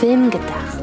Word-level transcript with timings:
Film 0.00 0.30
gedacht. 0.30 0.78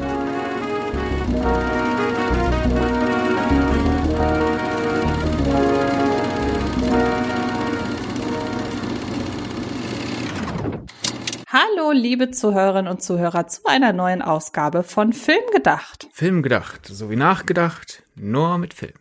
Hallo, 11.46 11.92
liebe 11.92 12.32
Zuhörerinnen 12.32 12.90
und 12.90 13.02
Zuhörer, 13.04 13.46
zu 13.46 13.60
einer 13.66 13.92
neuen 13.92 14.20
Ausgabe 14.20 14.82
von 14.82 15.12
Film 15.12 15.44
gedacht. 15.52 16.08
Film 16.12 16.42
gedacht, 16.42 16.86
so 16.86 17.08
wie 17.08 17.16
nachgedacht, 17.16 18.02
nur 18.16 18.58
mit 18.58 18.74
Film. 18.74 18.94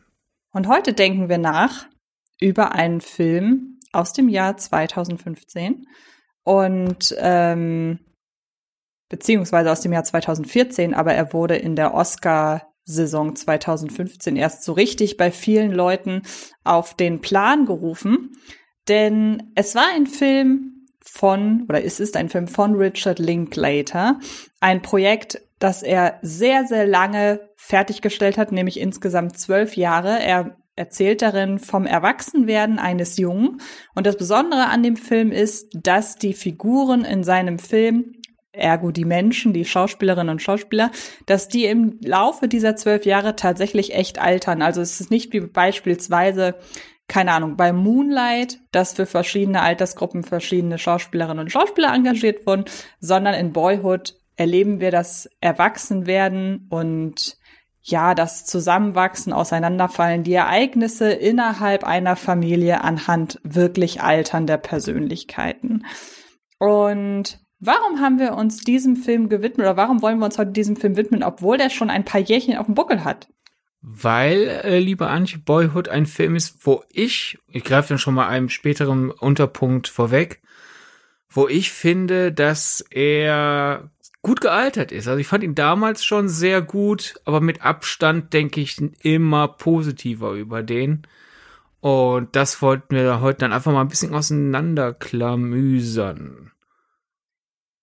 Und 0.51 0.67
heute 0.67 0.93
denken 0.93 1.27
wir 1.27 1.39
nach 1.39 1.87
über 2.39 2.73
einen 2.73 3.01
Film 3.01 3.79
aus 3.91 4.13
dem 4.13 4.29
Jahr 4.29 4.57
2015 4.57 5.87
und 6.43 7.15
ähm, 7.17 7.97
beziehungsweise 9.13 9.71
aus 9.71 9.81
dem 9.81 9.93
Jahr 9.93 10.03
2014, 10.03 10.95
aber 10.95 11.13
er 11.13 11.33
wurde 11.33 11.55
in 11.55 11.75
der 11.75 11.93
Oscar-Saison 11.93 13.35
2015 13.35 14.35
erst 14.35 14.63
so 14.63 14.73
richtig 14.73 15.17
bei 15.17 15.29
vielen 15.29 15.71
Leuten 15.71 16.23
auf 16.63 16.95
den 16.95 17.21
Plan 17.21 17.67
gerufen. 17.67 18.31
Denn 18.87 19.51
es 19.53 19.75
war 19.75 19.85
ein 19.93 20.07
Film 20.07 20.87
von, 20.99 21.67
oder 21.69 21.85
es 21.85 21.99
ist 21.99 22.17
ein 22.17 22.29
Film 22.29 22.47
von 22.47 22.73
Richard 22.73 23.19
Linklater, 23.19 24.19
ein 24.61 24.81
Projekt, 24.81 25.39
das 25.59 25.83
er 25.83 26.17
sehr, 26.23 26.65
sehr 26.65 26.87
lange 26.87 27.39
fertiggestellt 27.55 28.39
hat, 28.39 28.51
nämlich 28.51 28.79
insgesamt 28.79 29.37
zwölf 29.37 29.77
Jahre. 29.77 30.19
Er 30.23 30.57
erzählt 30.75 31.21
darin 31.21 31.59
vom 31.59 31.85
Erwachsenwerden 31.85 32.79
eines 32.79 33.17
Jungen. 33.17 33.61
Und 33.93 34.07
das 34.07 34.17
Besondere 34.17 34.69
an 34.69 34.81
dem 34.81 34.95
Film 34.95 35.31
ist, 35.31 35.69
dass 35.75 36.15
die 36.15 36.33
Figuren 36.33 37.05
in 37.05 37.23
seinem 37.23 37.59
Film 37.59 38.15
ergo 38.53 38.91
die 38.91 39.05
Menschen, 39.05 39.51
die 39.51 39.65
Schauspielerinnen 39.65 40.29
und 40.29 40.41
Schauspieler, 40.41 40.91
dass 41.25 41.47
die 41.47 41.65
im 41.65 41.99
Laufe 42.01 42.47
dieser 42.47 42.75
zwölf 42.75 43.05
Jahre 43.05 43.35
tatsächlich 43.35 43.93
echt 43.93 44.19
altern. 44.19 44.61
Also 44.61 44.81
es 44.81 45.01
ist 45.01 45.11
nicht 45.11 45.33
wie 45.33 45.41
beispielsweise, 45.41 46.55
keine 47.07 47.33
Ahnung, 47.33 47.57
bei 47.57 47.73
Moonlight, 47.73 48.59
dass 48.71 48.93
für 48.93 49.05
verschiedene 49.05 49.61
Altersgruppen 49.61 50.23
verschiedene 50.23 50.77
Schauspielerinnen 50.77 51.39
und 51.39 51.51
Schauspieler 51.51 51.93
engagiert 51.93 52.45
wurden, 52.45 52.65
sondern 52.99 53.33
in 53.33 53.51
Boyhood 53.51 54.15
erleben 54.35 54.79
wir 54.79 54.91
das 54.91 55.29
Erwachsenwerden 55.41 56.67
und 56.69 57.37
ja, 57.85 58.15
das 58.15 58.45
Zusammenwachsen, 58.45 59.33
Auseinanderfallen, 59.33 60.23
die 60.23 60.33
Ereignisse 60.33 61.11
innerhalb 61.11 61.83
einer 61.83 62.15
Familie 62.15 62.81
anhand 62.81 63.41
wirklich 63.43 64.01
alternder 64.01 64.57
Persönlichkeiten. 64.57 65.85
Und 66.59 67.42
Warum 67.65 68.01
haben 68.01 68.19
wir 68.19 68.33
uns 68.33 68.57
diesem 68.57 68.97
Film 68.97 69.29
gewidmet 69.29 69.65
oder 69.65 69.77
warum 69.77 70.01
wollen 70.01 70.19
wir 70.19 70.25
uns 70.25 70.37
heute 70.37 70.51
diesem 70.51 70.75
Film 70.75 70.97
widmen, 70.97 71.23
obwohl 71.23 71.57
der 71.57 71.69
schon 71.69 71.89
ein 71.89 72.03
paar 72.03 72.19
Jährchen 72.19 72.57
auf 72.57 72.65
dem 72.65 72.75
Buckel 72.75 73.05
hat? 73.05 73.29
Weil, 73.81 74.49
äh, 74.49 74.79
liebe 74.79 75.07
Antje, 75.07 75.39
Boyhood 75.39 75.87
ein 75.87 76.05
Film 76.05 76.35
ist, 76.35 76.65
wo 76.65 76.83
ich, 76.91 77.39
ich 77.47 77.63
greife 77.63 77.87
dann 77.89 77.99
schon 77.99 78.15
mal 78.15 78.27
einem 78.27 78.49
späteren 78.49 79.11
Unterpunkt 79.11 79.87
vorweg, 79.87 80.41
wo 81.29 81.47
ich 81.47 81.71
finde, 81.71 82.33
dass 82.33 82.83
er 82.89 83.89
gut 84.21 84.41
gealtert 84.41 84.91
ist. 84.91 85.07
Also 85.07 85.21
ich 85.21 85.27
fand 85.27 85.45
ihn 85.45 85.55
damals 85.55 86.03
schon 86.03 86.27
sehr 86.27 86.61
gut, 86.61 87.15
aber 87.23 87.39
mit 87.39 87.61
Abstand 87.61 88.33
denke 88.33 88.59
ich 88.59 88.75
immer 89.03 89.47
positiver 89.47 90.33
über 90.33 90.63
den. 90.63 91.03
Und 91.79 92.35
das 92.35 92.61
wollten 92.61 92.93
wir 92.93 93.21
heute 93.21 93.39
dann 93.39 93.53
einfach 93.53 93.71
mal 93.71 93.79
ein 93.79 93.87
bisschen 93.87 94.13
auseinanderklamüsern. 94.13 96.49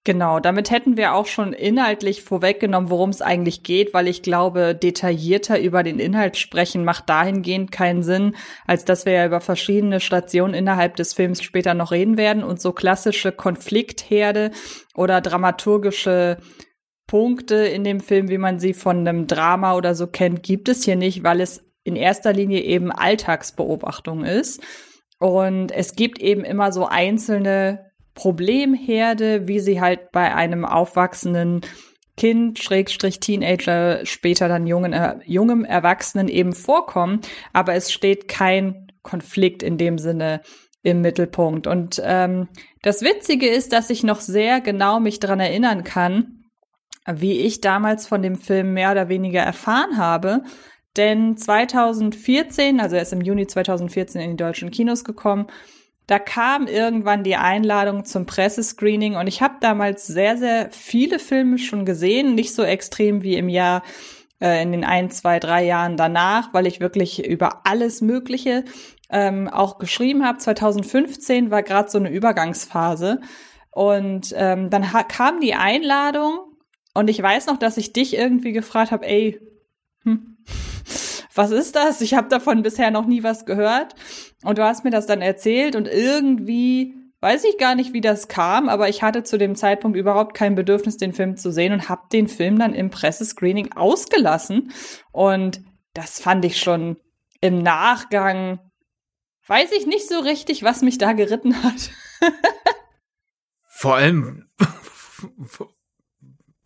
Genau, 0.04 0.40
damit 0.40 0.70
hätten 0.70 0.96
wir 0.96 1.12
auch 1.12 1.26
schon 1.26 1.52
inhaltlich 1.52 2.22
vorweggenommen, 2.22 2.88
worum 2.88 3.10
es 3.10 3.20
eigentlich 3.20 3.62
geht, 3.62 3.92
weil 3.92 4.08
ich 4.08 4.22
glaube, 4.22 4.74
detaillierter 4.74 5.60
über 5.60 5.82
den 5.82 5.98
Inhalt 5.98 6.38
sprechen 6.38 6.84
macht 6.84 7.10
dahingehend 7.10 7.70
keinen 7.70 8.02
Sinn, 8.02 8.34
als 8.66 8.86
dass 8.86 9.04
wir 9.04 9.12
ja 9.12 9.26
über 9.26 9.42
verschiedene 9.42 10.00
Stationen 10.00 10.54
innerhalb 10.54 10.96
des 10.96 11.12
Films 11.12 11.42
später 11.42 11.74
noch 11.74 11.92
reden 11.92 12.16
werden 12.16 12.42
und 12.42 12.62
so 12.62 12.72
klassische 12.72 13.30
Konfliktherde 13.30 14.52
oder 14.94 15.20
dramaturgische 15.20 16.38
Punkte 17.06 17.56
in 17.56 17.84
dem 17.84 18.00
Film, 18.00 18.30
wie 18.30 18.38
man 18.38 18.58
sie 18.58 18.72
von 18.72 19.06
einem 19.06 19.26
Drama 19.26 19.74
oder 19.74 19.94
so 19.94 20.06
kennt, 20.06 20.42
gibt 20.42 20.70
es 20.70 20.82
hier 20.82 20.96
nicht, 20.96 21.24
weil 21.24 21.42
es 21.42 21.62
in 21.84 21.96
erster 21.96 22.32
Linie 22.32 22.62
eben 22.62 22.90
Alltagsbeobachtung 22.90 24.24
ist. 24.24 24.62
Und 25.18 25.72
es 25.72 25.94
gibt 25.94 26.20
eben 26.20 26.44
immer 26.44 26.72
so 26.72 26.86
einzelne 26.86 27.89
Problemherde, 28.20 29.48
wie 29.48 29.60
sie 29.60 29.80
halt 29.80 30.12
bei 30.12 30.34
einem 30.34 30.66
aufwachsenden 30.66 31.62
Kind, 32.18 32.58
Schrägstrich 32.58 33.18
Teenager, 33.18 34.04
später 34.04 34.46
dann 34.46 34.66
jungen, 34.66 34.92
äh, 34.92 35.16
jungem 35.24 35.64
Erwachsenen 35.64 36.28
eben 36.28 36.52
vorkommen. 36.52 37.22
Aber 37.54 37.72
es 37.72 37.90
steht 37.90 38.28
kein 38.28 38.88
Konflikt 39.02 39.62
in 39.62 39.78
dem 39.78 39.96
Sinne 39.96 40.42
im 40.82 41.00
Mittelpunkt. 41.00 41.66
Und 41.66 41.98
ähm, 42.04 42.48
das 42.82 43.00
Witzige 43.00 43.48
ist, 43.48 43.72
dass 43.72 43.88
ich 43.88 44.02
noch 44.02 44.20
sehr 44.20 44.60
genau 44.60 45.00
mich 45.00 45.18
dran 45.18 45.40
erinnern 45.40 45.82
kann, 45.82 46.44
wie 47.10 47.38
ich 47.38 47.62
damals 47.62 48.06
von 48.06 48.20
dem 48.20 48.36
Film 48.36 48.74
mehr 48.74 48.90
oder 48.90 49.08
weniger 49.08 49.40
erfahren 49.40 49.96
habe. 49.96 50.42
Denn 50.98 51.38
2014, 51.38 52.80
also 52.80 52.96
er 52.96 53.02
ist 53.02 53.14
im 53.14 53.22
Juni 53.22 53.46
2014 53.46 54.20
in 54.20 54.30
die 54.32 54.36
deutschen 54.36 54.70
Kinos 54.70 55.04
gekommen, 55.04 55.46
da 56.10 56.18
kam 56.18 56.66
irgendwann 56.66 57.22
die 57.22 57.36
Einladung 57.36 58.04
zum 58.04 58.26
Pressescreening 58.26 59.14
und 59.14 59.28
ich 59.28 59.42
habe 59.42 59.54
damals 59.60 60.08
sehr, 60.08 60.36
sehr 60.36 60.68
viele 60.72 61.20
Filme 61.20 61.56
schon 61.56 61.84
gesehen, 61.84 62.34
nicht 62.34 62.52
so 62.52 62.64
extrem 62.64 63.22
wie 63.22 63.36
im 63.36 63.48
Jahr 63.48 63.84
äh, 64.40 64.60
in 64.60 64.72
den 64.72 64.84
ein, 64.84 65.12
zwei, 65.12 65.38
drei 65.38 65.64
Jahren 65.64 65.96
danach, 65.96 66.52
weil 66.52 66.66
ich 66.66 66.80
wirklich 66.80 67.24
über 67.24 67.64
alles 67.64 68.00
Mögliche 68.00 68.64
ähm, 69.08 69.46
auch 69.46 69.78
geschrieben 69.78 70.26
habe. 70.26 70.38
2015 70.38 71.52
war 71.52 71.62
gerade 71.62 71.88
so 71.88 71.98
eine 71.98 72.10
Übergangsphase 72.10 73.20
und 73.70 74.34
ähm, 74.36 74.68
dann 74.68 74.82
kam 75.06 75.40
die 75.40 75.54
Einladung 75.54 76.40
und 76.92 77.08
ich 77.08 77.22
weiß 77.22 77.46
noch, 77.46 77.56
dass 77.56 77.76
ich 77.76 77.92
dich 77.92 78.16
irgendwie 78.16 78.50
gefragt 78.50 78.90
habe, 78.90 79.06
ey, 79.06 79.40
hm, 80.02 80.38
was 81.40 81.52
ist 81.52 81.74
das? 81.74 82.02
Ich 82.02 82.12
habe 82.12 82.28
davon 82.28 82.62
bisher 82.62 82.90
noch 82.90 83.06
nie 83.06 83.22
was 83.22 83.46
gehört. 83.46 83.94
Und 84.42 84.58
du 84.58 84.62
hast 84.62 84.84
mir 84.84 84.90
das 84.90 85.06
dann 85.06 85.22
erzählt 85.22 85.74
und 85.74 85.88
irgendwie 85.88 86.94
weiß 87.20 87.44
ich 87.44 87.56
gar 87.56 87.74
nicht, 87.74 87.94
wie 87.94 88.02
das 88.02 88.28
kam, 88.28 88.68
aber 88.68 88.90
ich 88.90 89.02
hatte 89.02 89.22
zu 89.22 89.38
dem 89.38 89.56
Zeitpunkt 89.56 89.96
überhaupt 89.96 90.34
kein 90.34 90.54
Bedürfnis, 90.54 90.98
den 90.98 91.14
Film 91.14 91.38
zu 91.38 91.50
sehen 91.50 91.72
und 91.72 91.88
habe 91.88 92.02
den 92.12 92.28
Film 92.28 92.58
dann 92.58 92.74
im 92.74 92.90
Pressescreening 92.90 93.72
ausgelassen. 93.72 94.70
Und 95.12 95.62
das 95.94 96.20
fand 96.20 96.44
ich 96.44 96.60
schon 96.60 96.98
im 97.40 97.62
Nachgang, 97.62 98.60
weiß 99.46 99.72
ich 99.72 99.86
nicht 99.86 100.08
so 100.08 100.18
richtig, 100.18 100.62
was 100.62 100.82
mich 100.82 100.98
da 100.98 101.12
geritten 101.12 101.62
hat. 101.62 101.90
Vor 103.66 103.96
allem 103.96 104.46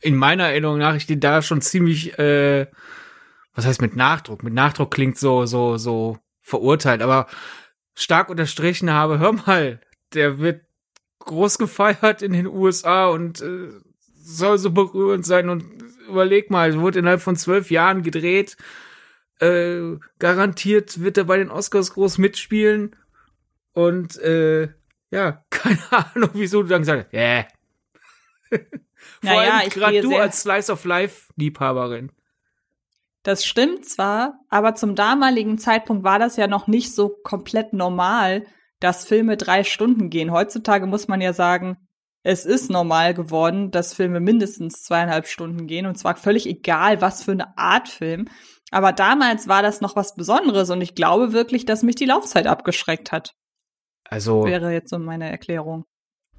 in 0.00 0.16
meiner 0.16 0.48
Erinnerung 0.48 0.78
nach, 0.78 0.96
ich 0.96 1.06
den 1.06 1.20
da 1.20 1.42
schon 1.42 1.62
ziemlich, 1.62 2.18
äh, 2.18 2.66
was 3.54 3.66
heißt 3.66 3.81
mit 3.81 3.97
Nachdruck? 3.97 4.42
Mit 4.42 4.54
Nachdruck 4.54 4.91
klingt 4.91 5.19
so, 5.19 5.47
so, 5.47 5.76
so 5.76 6.19
verurteilt, 6.41 7.03
aber 7.03 7.26
stark 7.94 8.28
unterstrichen 8.28 8.91
habe, 8.91 9.19
hör 9.19 9.32
mal, 9.32 9.81
der 10.12 10.38
wird 10.38 10.62
groß 11.20 11.59
gefeiert 11.59 12.22
in 12.22 12.32
den 12.32 12.47
USA 12.47 13.06
und 13.06 13.41
äh, 13.41 13.70
soll 14.22 14.59
so 14.59 14.70
berührend 14.70 15.25
sein 15.25 15.48
und 15.48 15.65
überleg 16.09 16.50
mal, 16.50 16.78
wurde 16.81 16.98
innerhalb 16.98 17.22
von 17.22 17.37
zwölf 17.37 17.70
Jahren 17.70 18.03
gedreht, 18.03 18.56
äh, 19.41 19.97
garantiert 20.19 21.00
wird 21.00 21.19
er 21.19 21.25
bei 21.25 21.38
den 21.38 21.50
Oscars 21.50 21.94
groß 21.94 22.19
mitspielen 22.19 22.97
und 23.72 24.19
äh, 24.19 24.69
ja, 25.10 25.44
keine 25.50 25.80
Ahnung, 25.91 26.30
wieso 26.34 26.62
du 26.62 26.68
dann 26.68 26.83
gesagt 26.83 27.06
hast, 27.06 27.15
yeah. 27.15 27.47
Vor 29.21 29.30
naja, 29.30 29.59
allem 29.59 29.71
gerade 29.71 30.01
du 30.01 30.16
als 30.16 30.42
Slice 30.42 30.71
of 30.71 30.84
Life 30.84 31.33
Liebhaberin. 31.36 32.10
Das 33.24 33.44
stimmt 33.44 33.86
zwar, 33.86 34.38
aber 34.50 34.74
zum 34.74 34.94
damaligen 34.94 35.59
Zeitpunkt 35.59 36.04
war 36.04 36.18
das 36.18 36.36
ja 36.36 36.47
noch 36.47 36.66
nicht 36.66 36.94
so 36.94 37.09
komplett 37.09 37.72
normal, 37.72 38.44
dass 38.80 39.06
Filme 39.06 39.38
drei 39.38 39.65
Stunden 39.65 40.10
gehen. 40.10 40.30
Heutzutage 40.30 40.86
muss 40.86 41.09
man 41.09 41.22
ja 41.22 41.32
sagen, 41.32 41.78
es 42.22 42.44
ist 42.44 42.71
normal 42.71 43.15
geworden, 43.15 43.71
dass 43.71 43.94
Filme 43.94 44.21
mindestens 44.21 44.82
zweieinhalb 44.82 45.26
Stunden 45.26 45.66
gehen 45.66 45.86
und 45.86 45.97
zwar 45.97 46.16
völlig 46.16 46.47
egal, 46.47 47.00
was 47.00 47.22
für 47.22 47.32
eine 47.32 47.56
Art 47.56 47.88
Film. 47.88 48.28
Aber 48.71 48.92
damals 48.92 49.48
war 49.48 49.62
das 49.62 49.80
noch 49.80 49.97
was 49.97 50.15
Besonderes 50.15 50.68
und 50.68 50.82
ich 50.82 50.94
glaube 50.94 51.32
wirklich, 51.32 51.65
dass 51.65 51.82
mich 51.82 51.97
die 51.97 52.06
Laufzeit 52.06 52.47
abgeschreckt 52.47 53.10
hat. 53.10 53.32
Also 54.04 54.44
wäre 54.44 54.70
jetzt 54.70 54.91
so 54.91 54.98
meine 54.98 55.30
Erklärung 55.30 55.84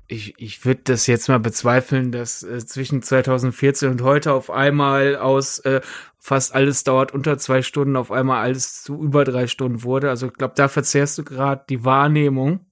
ich, 0.07 0.35
ich 0.37 0.65
würde 0.65 0.81
das 0.83 1.07
jetzt 1.07 1.29
mal 1.29 1.39
bezweifeln, 1.39 2.11
dass 2.11 2.43
äh, 2.43 2.63
zwischen 2.65 3.01
2014 3.01 3.89
und 3.89 4.01
heute 4.01 4.33
auf 4.33 4.51
einmal 4.51 5.15
aus 5.15 5.59
äh, 5.59 5.81
fast 6.19 6.53
alles 6.53 6.83
dauert 6.83 7.13
unter 7.13 7.37
zwei 7.37 7.61
Stunden, 7.61 7.95
auf 7.95 8.11
einmal 8.11 8.43
alles 8.43 8.83
zu 8.83 9.01
über 9.01 9.23
drei 9.23 9.47
Stunden 9.47 9.83
wurde. 9.83 10.09
Also 10.09 10.27
ich 10.27 10.33
glaube, 10.33 10.53
da 10.55 10.67
verzehrst 10.67 11.17
du 11.17 11.23
gerade 11.23 11.65
die 11.69 11.83
Wahrnehmung. 11.83 12.65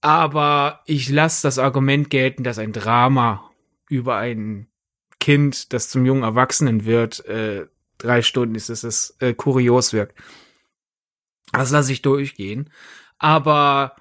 Aber 0.00 0.80
ich 0.84 1.08
lasse 1.08 1.46
das 1.46 1.58
Argument 1.58 2.10
gelten, 2.10 2.44
dass 2.44 2.58
ein 2.58 2.72
Drama 2.72 3.50
über 3.88 4.16
einen 4.16 4.68
Kind, 5.18 5.72
das 5.72 5.88
zum 5.88 6.04
jungen 6.04 6.24
Erwachsenen 6.24 6.84
wird, 6.84 7.24
äh, 7.24 7.66
drei 7.96 8.20
Stunden 8.20 8.54
ist, 8.54 8.68
dass 8.68 8.84
es 8.84 9.16
äh, 9.20 9.32
kurios 9.32 9.94
wirkt. 9.94 10.18
Das 11.52 11.70
lasse 11.70 11.92
ich 11.92 12.02
durchgehen. 12.02 12.68
Aber 13.18 13.96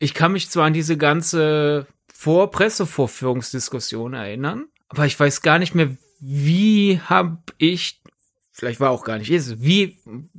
ich 0.00 0.14
kann 0.14 0.32
mich 0.32 0.50
zwar 0.50 0.66
an 0.66 0.72
diese 0.72 0.96
ganze 0.96 1.86
Vor-Pressevorführungsdiskussion 2.12 4.14
erinnern, 4.14 4.64
aber 4.88 5.06
ich 5.06 5.20
weiß 5.20 5.42
gar 5.42 5.60
nicht 5.60 5.74
mehr, 5.74 5.96
wie 6.18 7.00
habe 7.04 7.38
ich, 7.58 8.02
vielleicht 8.50 8.80
war 8.80 8.90
auch 8.90 9.04
gar 9.04 9.18
nicht 9.18 9.30
ist, 9.30 9.62
wie, 9.62 9.98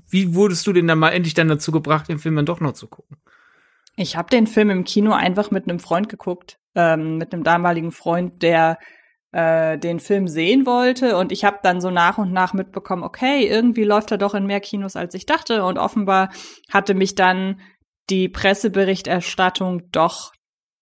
wie 0.09 0.35
wurdest 0.35 0.67
du 0.67 0.73
denn 0.73 0.87
dann 0.87 0.99
mal 0.99 1.11
endlich 1.11 1.35
dann 1.35 1.47
dazu 1.47 1.71
gebracht, 1.71 2.09
den 2.09 2.19
Film 2.19 2.35
dann 2.35 2.45
doch 2.45 2.59
noch 2.59 2.73
zu 2.73 2.87
gucken? 2.87 3.15
Ich 3.95 4.17
habe 4.17 4.29
den 4.29 4.47
Film 4.47 4.71
im 4.71 4.83
Kino 4.83 5.13
einfach 5.13 5.51
mit 5.51 5.69
einem 5.69 5.79
Freund 5.79 6.09
geguckt, 6.09 6.57
ähm, 6.75 7.17
mit 7.17 7.33
einem 7.33 7.43
damaligen 7.43 7.91
Freund, 7.91 8.41
der 8.41 8.79
äh, 9.31 9.77
den 9.77 9.99
Film 9.99 10.27
sehen 10.27 10.65
wollte 10.65 11.17
und 11.17 11.31
ich 11.31 11.43
habe 11.43 11.59
dann 11.61 11.81
so 11.81 11.91
nach 11.91 12.17
und 12.17 12.33
nach 12.33 12.53
mitbekommen, 12.53 13.03
okay, 13.03 13.47
irgendwie 13.47 13.83
läuft 13.83 14.09
er 14.11 14.17
doch 14.17 14.33
in 14.33 14.47
mehr 14.47 14.59
Kinos 14.59 14.95
als 14.95 15.13
ich 15.13 15.27
dachte 15.27 15.63
und 15.63 15.77
offenbar 15.77 16.31
hatte 16.69 16.95
mich 16.95 17.13
dann 17.13 17.61
die 18.11 18.29
Presseberichterstattung 18.29 19.89
doch 19.91 20.33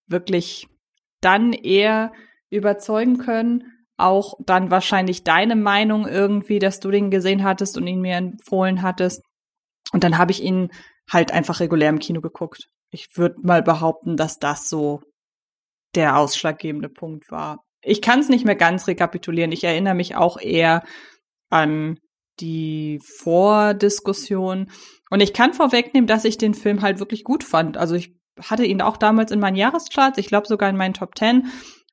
wirklich 0.06 0.66
dann 1.20 1.52
eher 1.52 2.12
überzeugen 2.50 3.18
können. 3.18 3.64
Auch 3.96 4.34
dann 4.44 4.70
wahrscheinlich 4.70 5.24
deine 5.24 5.56
Meinung 5.56 6.06
irgendwie, 6.06 6.58
dass 6.58 6.80
du 6.80 6.90
den 6.90 7.10
gesehen 7.10 7.44
hattest 7.44 7.78
und 7.78 7.86
ihn 7.86 8.00
mir 8.00 8.16
empfohlen 8.16 8.82
hattest. 8.82 9.22
Und 9.92 10.04
dann 10.04 10.18
habe 10.18 10.32
ich 10.32 10.42
ihn 10.42 10.70
halt 11.10 11.32
einfach 11.32 11.60
regulär 11.60 11.90
im 11.90 11.98
Kino 11.98 12.20
geguckt. 12.20 12.68
Ich 12.90 13.16
würde 13.16 13.36
mal 13.42 13.62
behaupten, 13.62 14.16
dass 14.16 14.38
das 14.38 14.68
so 14.68 15.00
der 15.94 16.16
ausschlaggebende 16.16 16.88
Punkt 16.88 17.30
war 17.30 17.58
ich 17.82 18.02
kann 18.02 18.20
es 18.20 18.28
nicht 18.28 18.44
mehr 18.44 18.56
ganz 18.56 18.86
rekapitulieren. 18.86 19.52
Ich 19.52 19.64
erinnere 19.64 19.94
mich 19.94 20.16
auch 20.16 20.38
eher 20.38 20.82
an 21.48 21.98
die 22.40 23.00
Vordiskussion. 23.02 24.70
Und 25.10 25.20
ich 25.20 25.32
kann 25.32 25.54
vorwegnehmen, 25.54 26.06
dass 26.06 26.24
ich 26.24 26.38
den 26.38 26.54
Film 26.54 26.82
halt 26.82 26.98
wirklich 26.98 27.24
gut 27.24 27.44
fand. 27.44 27.76
Also 27.76 27.94
ich 27.94 28.14
hatte 28.40 28.64
ihn 28.64 28.80
auch 28.80 28.96
damals 28.96 29.32
in 29.32 29.40
meinen 29.40 29.56
Jahrescharts, 29.56 30.18
ich 30.18 30.28
glaube 30.28 30.46
sogar 30.46 30.70
in 30.70 30.76
meinen 30.76 30.94
Top 30.94 31.14
Ten 31.14 31.46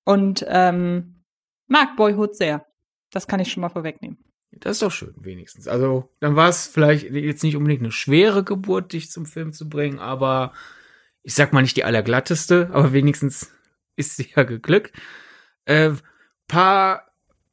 und 0.05 0.45
ähm, 0.47 1.23
mag 1.67 1.95
Boyhood 1.95 2.35
sehr. 2.35 2.65
Das 3.11 3.27
kann 3.27 3.39
ich 3.39 3.51
schon 3.51 3.61
mal 3.61 3.69
vorwegnehmen. 3.69 4.17
Das 4.51 4.73
ist 4.73 4.81
doch 4.81 4.91
schön, 4.91 5.13
wenigstens. 5.17 5.67
Also, 5.67 6.09
dann 6.19 6.35
war 6.35 6.49
es 6.49 6.67
vielleicht 6.67 7.11
jetzt 7.11 7.43
nicht 7.43 7.57
unbedingt 7.57 7.81
eine 7.81 7.91
schwere 7.91 8.43
Geburt, 8.43 8.93
dich 8.93 9.11
zum 9.11 9.25
Film 9.25 9.53
zu 9.53 9.69
bringen, 9.69 9.99
aber 9.99 10.53
ich 11.21 11.35
sag 11.35 11.51
mal 11.53 11.61
nicht 11.61 11.75
die 11.75 11.83
allerglatteste, 11.83 12.69
aber 12.71 12.93
wenigstens 12.93 13.51
ist 13.97 14.15
sie 14.15 14.29
ja 14.35 14.43
geglückt. 14.43 14.95
Äh, 15.65 15.91
paar 16.47 17.06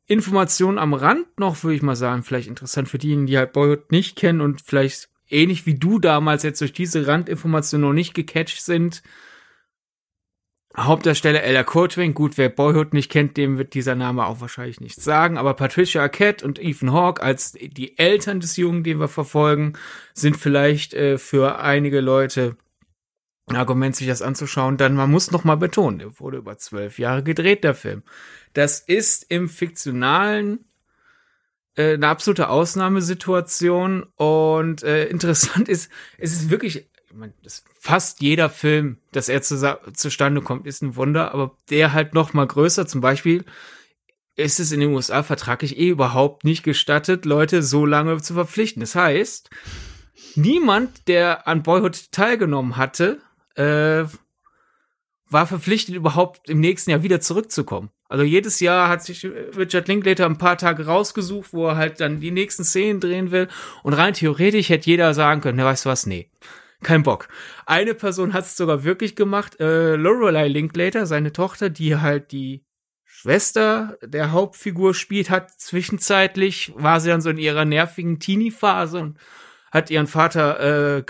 Informationen 0.07 0.79
am 0.79 0.95
Rand 0.95 1.27
noch, 1.39 1.63
würde 1.63 1.77
ich 1.77 1.83
mal 1.83 1.97
sagen, 1.97 2.23
vielleicht 2.23 2.49
interessant 2.49 2.89
für 2.89 2.99
diejenigen, 2.99 3.27
die 3.27 3.39
halt 3.39 3.53
Boyhood 3.53 3.91
nicht 3.91 4.17
kennen 4.17 4.41
und 4.41 4.61
vielleicht 4.61 5.09
ähnlich 5.29 5.67
wie 5.67 5.75
du 5.75 5.99
damals 5.99 6.43
jetzt 6.43 6.61
durch 6.61 6.73
diese 6.73 7.07
Randinformationen 7.07 7.89
noch 7.89 7.95
nicht 7.95 8.15
gecatcht 8.15 8.63
sind. 8.63 9.03
Hauptdarsteller 10.77 11.43
Ella 11.45 11.63
Courtwain, 11.63 12.15
gut, 12.15 12.37
wer 12.37 12.49
Boyhood 12.49 12.95
nicht 12.95 13.11
kennt, 13.11 13.37
dem 13.37 13.59
wird 13.59 13.75
dieser 13.75 13.95
Name 13.95 14.27
auch 14.27 14.41
wahrscheinlich 14.41 14.81
nichts 14.81 15.05
sagen, 15.05 15.39
aber 15.39 15.55
Patricia 15.55 16.03
Arquette 16.03 16.45
und 16.45 16.59
Ethan 16.59 16.93
Hawke 16.93 17.23
als 17.23 17.53
die 17.53 17.97
Eltern 17.97 18.41
des 18.41 18.57
Jungen, 18.57 18.83
den 18.83 18.99
wir 18.99 19.09
verfolgen, 19.09 19.75
sind 20.15 20.37
vielleicht 20.37 20.93
äh, 20.93 21.17
für 21.17 21.61
einige 21.61 22.01
Leute 22.01 22.57
Argument, 23.53 23.95
sich 23.95 24.09
das 24.09 24.23
anzuschauen, 24.23 24.79
dann 24.79 24.95
man 24.95 25.11
muss 25.11 25.31
noch 25.31 25.45
mal 25.45 25.57
betonen, 25.57 25.99
der 25.99 26.19
wurde 26.19 26.39
über 26.39 26.57
zwölf 26.57 26.99
Jahre 26.99 27.23
gedreht, 27.23 27.63
der 27.63 27.75
Film. 27.75 28.03
Das 28.55 28.81
ist 28.81 29.27
im 29.29 29.49
fiktionalen 29.49 30.65
äh, 31.77 31.95
eine 31.95 32.09
absolute 32.09 32.49
Ausnahmesituation 32.49 34.05
und 34.17 34.83
äh, 34.83 35.07
interessant 35.09 35.69
ist, 35.69 35.91
es 36.19 36.33
ist 36.33 36.51
wirklich, 36.51 36.89
ich 37.07 37.15
meine, 37.15 37.35
fast 37.79 38.23
jeder 38.23 38.49
Film, 38.49 38.99
dass 39.13 39.29
er 39.29 39.43
zu, 39.43 39.79
zustande 39.93 40.41
kommt, 40.41 40.67
ist 40.67 40.83
ein 40.83 40.97
Wunder, 40.97 41.35
aber 41.35 41.57
der 41.71 41.93
halt 41.93 42.15
noch 42.15 42.33
mal 42.33 42.47
größer, 42.47 42.87
zum 42.87 43.01
Beispiel 43.01 43.45
ist 44.37 44.59
es 44.59 44.73
in 44.73 44.81
den 44.81 44.93
USA 44.93 45.23
vertraglich 45.23 45.79
eh 45.79 45.89
überhaupt 45.89 46.45
nicht 46.45 46.65
gestattet, 46.65 47.25
Leute 47.25 47.63
so 47.63 47.87
lange 47.87 48.21
zu 48.21 48.35
verpflichten. 48.35 48.81
Das 48.81 48.97
heißt, 48.97 49.51
niemand, 50.35 51.07
der 51.07 51.47
an 51.47 51.63
Boyhood 51.63 52.11
teilgenommen 52.11 52.77
hatte, 52.77 53.21
äh, 53.55 54.05
war 55.29 55.47
verpflichtet, 55.47 55.95
überhaupt 55.95 56.49
im 56.49 56.61
nächsten 56.61 56.91
Jahr 56.91 57.03
wieder 57.03 57.21
zurückzukommen. 57.21 57.91
Also 58.15 58.23
jedes 58.23 58.61
Jahr 58.61 58.89
hat 58.89 59.03
sich 59.03 59.27
Richard 59.57 59.89
Linklater 59.89 60.27
ein 60.27 60.39
paar 60.39 60.57
Tage 60.57 60.87
rausgesucht, 60.87 61.53
wo 61.53 61.67
er 61.67 61.75
halt 61.77 61.99
dann 61.99 62.21
die 62.21 62.31
nächsten 62.31 62.63
Szenen 62.63 63.01
drehen 63.01 63.33
will. 63.33 63.49
Und 63.83 63.95
rein 63.95 64.15
theoretisch 64.15 64.69
hätte 64.69 64.89
jeder 64.89 65.15
sagen 65.15 65.41
können, 65.41 65.57
ne, 65.57 65.65
weißt 65.65 65.85
du 65.85 65.89
was, 65.89 66.07
nee, 66.07 66.31
kein 66.85 67.03
Bock. 67.03 67.27
Eine 67.67 67.93
Person 67.93 68.33
hat 68.33 68.45
es 68.45 68.57
sogar 68.57 68.85
wirklich 68.85 69.17
gemacht, 69.17 69.59
äh, 69.59 69.97
Lorelei 69.97 70.47
Linklater, 70.47 71.07
seine 71.07 71.33
Tochter, 71.33 71.71
die 71.71 71.97
halt 71.97 72.31
die 72.31 72.65
Schwester 73.05 73.99
der 74.01 74.31
Hauptfigur 74.31 74.95
spielt, 74.95 75.29
hat 75.29 75.51
zwischenzeitlich, 75.51 76.73
war 76.77 77.01
sie 77.01 77.09
dann 77.09 77.21
so 77.21 77.31
in 77.31 77.39
ihrer 77.39 77.65
nervigen 77.65 78.21
Teenie-Phase 78.21 79.01
und 79.01 79.19
hat 79.73 79.91
ihren 79.91 80.07
Vater 80.07 80.99
äh, 80.99 81.03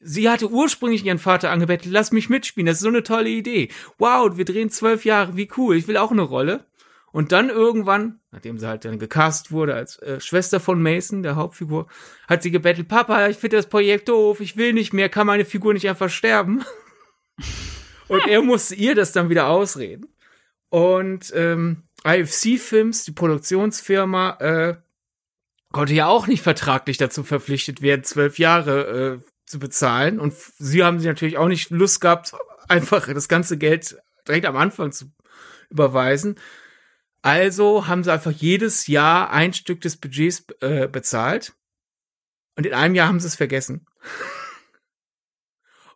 sie 0.00 0.28
hatte 0.28 0.50
ursprünglich 0.50 1.04
ihren 1.04 1.18
Vater 1.18 1.50
angebettelt, 1.50 1.92
lass 1.92 2.12
mich 2.12 2.28
mitspielen, 2.28 2.66
das 2.66 2.76
ist 2.76 2.82
so 2.82 2.88
eine 2.88 3.02
tolle 3.02 3.28
Idee. 3.28 3.68
Wow, 3.98 4.36
wir 4.36 4.44
drehen 4.44 4.70
zwölf 4.70 5.04
Jahre, 5.04 5.36
wie 5.36 5.48
cool, 5.56 5.76
ich 5.76 5.88
will 5.88 5.96
auch 5.96 6.10
eine 6.10 6.22
Rolle. 6.22 6.66
Und 7.12 7.32
dann 7.32 7.48
irgendwann, 7.48 8.20
nachdem 8.30 8.58
sie 8.58 8.68
halt 8.68 8.84
dann 8.84 8.98
gecast 8.98 9.50
wurde 9.50 9.74
als 9.74 9.96
äh, 10.02 10.20
Schwester 10.20 10.60
von 10.60 10.82
Mason, 10.82 11.22
der 11.22 11.36
Hauptfigur, 11.36 11.86
hat 12.28 12.42
sie 12.42 12.50
gebettelt, 12.50 12.88
Papa, 12.88 13.28
ich 13.28 13.38
finde 13.38 13.56
das 13.56 13.70
Projekt 13.70 14.10
doof, 14.10 14.40
ich 14.40 14.58
will 14.58 14.74
nicht 14.74 14.92
mehr, 14.92 15.08
kann 15.08 15.26
meine 15.26 15.46
Figur 15.46 15.72
nicht 15.72 15.88
einfach 15.88 16.10
sterben. 16.10 16.62
Und 18.08 18.26
er 18.26 18.42
musste 18.42 18.74
ihr 18.74 18.94
das 18.94 19.12
dann 19.12 19.30
wieder 19.30 19.48
ausreden. 19.48 20.14
Und 20.68 21.32
ähm, 21.34 21.84
IFC 22.04 22.58
Films, 22.58 23.04
die 23.04 23.12
Produktionsfirma, 23.12 24.36
äh, 24.40 24.76
konnte 25.72 25.94
ja 25.94 26.06
auch 26.08 26.26
nicht 26.26 26.42
vertraglich 26.42 26.98
dazu 26.98 27.24
verpflichtet 27.24 27.82
werden, 27.82 28.04
zwölf 28.04 28.38
Jahre 28.38 29.20
äh, 29.22 29.30
zu 29.46 29.58
bezahlen. 29.58 30.20
Und 30.20 30.34
sie 30.58 30.84
haben 30.84 30.98
sie 30.98 31.08
natürlich 31.08 31.38
auch 31.38 31.48
nicht 31.48 31.70
Lust 31.70 32.00
gehabt, 32.00 32.34
einfach 32.68 33.12
das 33.12 33.28
ganze 33.28 33.56
Geld 33.56 33.96
direkt 34.26 34.46
am 34.46 34.56
Anfang 34.56 34.92
zu 34.92 35.12
überweisen. 35.70 36.36
Also 37.22 37.86
haben 37.86 38.04
sie 38.04 38.12
einfach 38.12 38.32
jedes 38.32 38.86
Jahr 38.86 39.30
ein 39.30 39.52
Stück 39.52 39.80
des 39.80 39.96
Budgets 39.96 40.44
äh, 40.60 40.88
bezahlt. 40.88 41.54
Und 42.56 42.66
in 42.66 42.74
einem 42.74 42.94
Jahr 42.94 43.08
haben 43.08 43.20
sie 43.20 43.26
es 43.26 43.36
vergessen. 43.36 43.86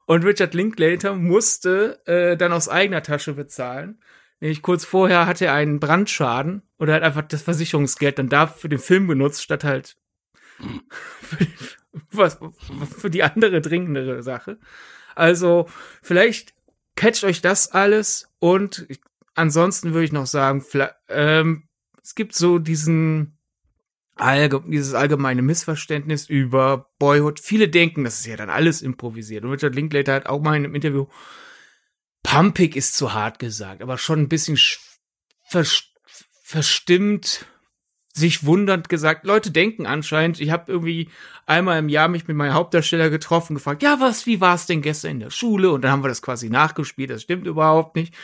Und 0.07 0.25
Richard 0.25 0.55
Linklater 0.55 1.15
musste 1.15 2.05
äh, 2.05 2.37
dann 2.37 2.53
aus 2.53 2.69
eigener 2.69 3.03
Tasche 3.03 3.35
bezahlen. 3.35 4.03
Nämlich 4.41 4.61
kurz 4.61 4.85
vorher 4.85 5.27
hatte 5.27 5.47
er 5.47 5.55
einen 5.55 5.79
Brandschaden 5.79 6.63
oder 6.79 6.95
hat 6.95 7.05
einfach 7.05 7.23
das 7.23 7.43
Versicherungsgeld 7.43 8.19
dann 8.19 8.29
da 8.29 8.49
für 8.49 8.69
den 8.69 8.81
Film 8.81 9.07
benutzt, 9.07 9.43
statt 9.43 9.63
halt 9.63 9.97
was 12.13 12.39
für 12.99 13.11
die 13.11 13.23
andere 13.23 13.61
dringendere 13.61 14.23
Sache. 14.23 14.59
Also 15.15 15.69
vielleicht 16.03 16.55
catcht 16.97 17.25
euch 17.25 17.41
das 17.41 17.73
alles 17.73 18.29
und 18.39 18.87
ansonsten 19.35 19.93
würde 19.93 20.05
ich 20.05 20.13
noch 20.13 20.27
sagen, 20.27 20.65
ähm, 21.09 21.69
es 22.03 22.15
gibt 22.15 22.35
so 22.35 22.59
diesen 22.59 23.39
allge 24.17 24.63
dieses 24.67 24.95
allgemeine 24.95 25.43
Missverständnis 25.43 26.29
über 26.29 26.91
Boyhood. 26.99 27.41
Viele 27.41 27.69
denken, 27.69 28.05
das 28.05 28.21
ist 28.21 28.27
ja 28.27 28.37
dann 28.37 28.51
alles 28.51 28.83
improvisiert. 28.83 29.45
Und 29.45 29.51
Richard 29.53 29.75
Linklater 29.75 30.15
hat 30.15 30.27
auch 30.27 30.41
mal 30.41 30.57
in 30.57 30.65
einem 30.65 30.75
Interview, 30.75 31.07
pumpig 32.23 32.77
ist 32.77 32.97
zu 32.97 33.13
hart 33.15 33.39
gesagt, 33.39 33.83
aber 33.83 33.99
schon 33.99 34.21
ein 34.21 34.29
bisschen 34.29 34.59
verstimmt 36.45 37.47
sich 38.13 38.45
wundernd 38.45 38.89
gesagt, 38.89 39.25
Leute 39.25 39.51
denken 39.51 39.87
anscheinend, 39.87 40.41
ich 40.41 40.51
habe 40.51 40.71
irgendwie 40.71 41.09
einmal 41.47 41.79
im 41.79 41.89
Jahr 41.89 42.09
mich 42.09 42.27
mit 42.27 42.37
meinem 42.37 42.55
Hauptdarsteller 42.55 43.11
getroffen, 43.11 43.55
gefragt, 43.55 43.83
ja, 43.83 43.99
was, 44.01 44.27
wie 44.27 44.41
war 44.41 44.55
es 44.55 44.67
denn 44.67 44.83
gestern 44.83 45.13
in 45.13 45.21
der 45.21 45.31
Schule? 45.31 45.71
Und 45.71 45.83
dann 45.83 45.93
haben 45.93 46.05
wir 46.05 46.09
das 46.09 46.23
quasi 46.23 46.51
nachgespielt, 46.51 47.11
das 47.11 47.23
stimmt 47.23 47.47
überhaupt 47.47 47.97
nicht. 47.97 48.15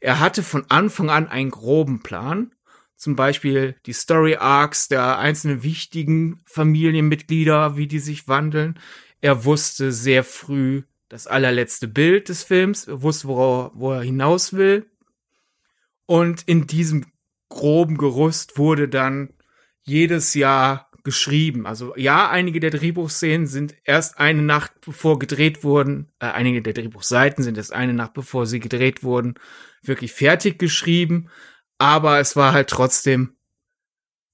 Er 0.00 0.20
hatte 0.20 0.42
von 0.42 0.64
Anfang 0.68 1.10
an 1.10 1.28
einen 1.28 1.50
groben 1.50 2.02
Plan, 2.02 2.52
zum 2.96 3.16
Beispiel 3.16 3.76
die 3.86 3.94
Story 3.94 4.36
Arcs 4.36 4.88
der 4.88 5.18
einzelnen 5.18 5.62
wichtigen 5.62 6.40
Familienmitglieder, 6.44 7.76
wie 7.76 7.86
die 7.86 7.98
sich 7.98 8.28
wandeln. 8.28 8.78
Er 9.22 9.44
wusste 9.44 9.90
sehr 9.92 10.22
früh 10.22 10.82
das 11.08 11.26
allerletzte 11.26 11.88
Bild 11.88 12.28
des 12.28 12.42
Films, 12.42 12.88
er 12.88 13.02
wusste, 13.02 13.28
wo 13.28 13.70
wo 13.74 13.92
er 13.92 14.02
hinaus 14.02 14.52
will. 14.52 14.86
Und 16.06 16.42
in 16.46 16.66
diesem 16.66 17.06
groben 17.50 17.98
Gerüst 17.98 18.56
wurde 18.56 18.88
dann 18.88 19.34
jedes 19.82 20.32
Jahr 20.34 20.90
geschrieben. 21.04 21.66
Also 21.66 21.94
ja, 21.96 22.30
einige 22.30 22.60
der 22.60 22.70
Drehbuchszenen 22.70 23.46
sind 23.46 23.74
erst 23.84 24.18
eine 24.18 24.42
Nacht 24.42 24.72
bevor 24.84 25.18
gedreht 25.18 25.64
wurden, 25.64 26.10
äh, 26.20 26.26
einige 26.26 26.62
der 26.62 26.72
Drehbuchseiten 26.72 27.44
sind 27.44 27.58
erst 27.58 27.72
eine 27.72 27.92
Nacht 27.92 28.14
bevor 28.14 28.46
sie 28.46 28.60
gedreht 28.60 29.02
wurden, 29.02 29.34
wirklich 29.82 30.12
fertig 30.12 30.58
geschrieben. 30.58 31.28
aber 31.78 32.20
es 32.20 32.36
war 32.36 32.52
halt 32.52 32.68
trotzdem 32.68 33.36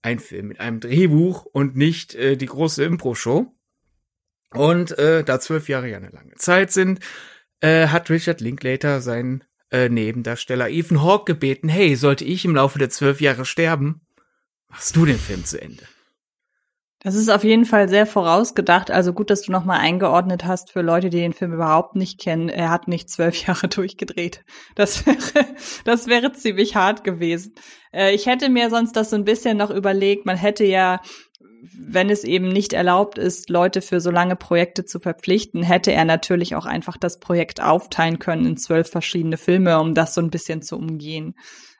ein 0.02 0.18
Film 0.18 0.48
mit 0.48 0.60
einem 0.60 0.80
Drehbuch 0.80 1.44
und 1.44 1.76
nicht 1.76 2.14
äh, 2.14 2.36
die 2.36 2.46
große 2.46 2.84
Impro-Show. 2.84 3.52
Und 4.50 4.98
äh, 4.98 5.24
da 5.24 5.40
zwölf 5.40 5.68
Jahre 5.68 5.88
ja 5.88 5.96
eine 5.96 6.10
lange 6.10 6.34
Zeit 6.36 6.72
sind, 6.72 7.00
äh, 7.60 7.88
hat 7.88 8.10
Richard 8.10 8.40
Linklater 8.40 9.00
seinen 9.00 9.44
äh, 9.76 9.88
Nebendarsteller 9.88 10.68
Ethan 10.68 11.02
Hawke 11.02 11.34
gebeten, 11.34 11.68
hey, 11.68 11.96
sollte 11.96 12.24
ich 12.24 12.44
im 12.44 12.54
Laufe 12.54 12.78
der 12.78 12.90
zwölf 12.90 13.20
Jahre 13.20 13.44
sterben, 13.44 14.00
machst 14.68 14.96
du 14.96 15.04
den 15.04 15.18
Film 15.18 15.44
zu 15.44 15.60
Ende. 15.60 15.82
Das 17.00 17.14
ist 17.14 17.28
auf 17.28 17.44
jeden 17.44 17.66
Fall 17.66 17.88
sehr 17.88 18.06
vorausgedacht. 18.06 18.90
Also 18.90 19.12
gut, 19.12 19.30
dass 19.30 19.42
du 19.42 19.52
nochmal 19.52 19.78
eingeordnet 19.78 20.44
hast 20.44 20.72
für 20.72 20.80
Leute, 20.80 21.08
die 21.10 21.18
den 21.18 21.34
Film 21.34 21.52
überhaupt 21.52 21.94
nicht 21.94 22.18
kennen. 22.18 22.48
Er 22.48 22.70
hat 22.70 22.88
nicht 22.88 23.10
zwölf 23.10 23.36
Jahre 23.46 23.68
durchgedreht. 23.68 24.44
Das 24.74 25.06
wäre, 25.06 25.46
das 25.84 26.06
wäre 26.08 26.32
ziemlich 26.32 26.74
hart 26.74 27.04
gewesen. 27.04 27.54
Äh, 27.92 28.14
ich 28.14 28.26
hätte 28.26 28.48
mir 28.48 28.70
sonst 28.70 28.96
das 28.96 29.10
so 29.10 29.16
ein 29.16 29.24
bisschen 29.24 29.56
noch 29.56 29.70
überlegt. 29.70 30.26
Man 30.26 30.36
hätte 30.36 30.64
ja, 30.64 31.00
wenn 31.62 32.10
es 32.10 32.24
eben 32.24 32.48
nicht 32.48 32.72
erlaubt 32.72 33.18
ist, 33.18 33.50
Leute 33.50 33.82
für 33.82 34.00
so 34.00 34.10
lange 34.10 34.36
Projekte 34.36 34.84
zu 34.84 35.00
verpflichten, 35.00 35.62
hätte 35.62 35.92
er 35.92 36.04
natürlich 36.04 36.54
auch 36.54 36.66
einfach 36.66 36.96
das 36.96 37.20
Projekt 37.20 37.60
aufteilen 37.60 38.18
können 38.18 38.46
in 38.46 38.56
zwölf 38.56 38.88
verschiedene 38.88 39.36
Filme, 39.36 39.80
um 39.80 39.94
das 39.94 40.14
so 40.14 40.20
ein 40.20 40.30
bisschen 40.30 40.62
zu 40.62 40.76
umgehen. 40.76 41.34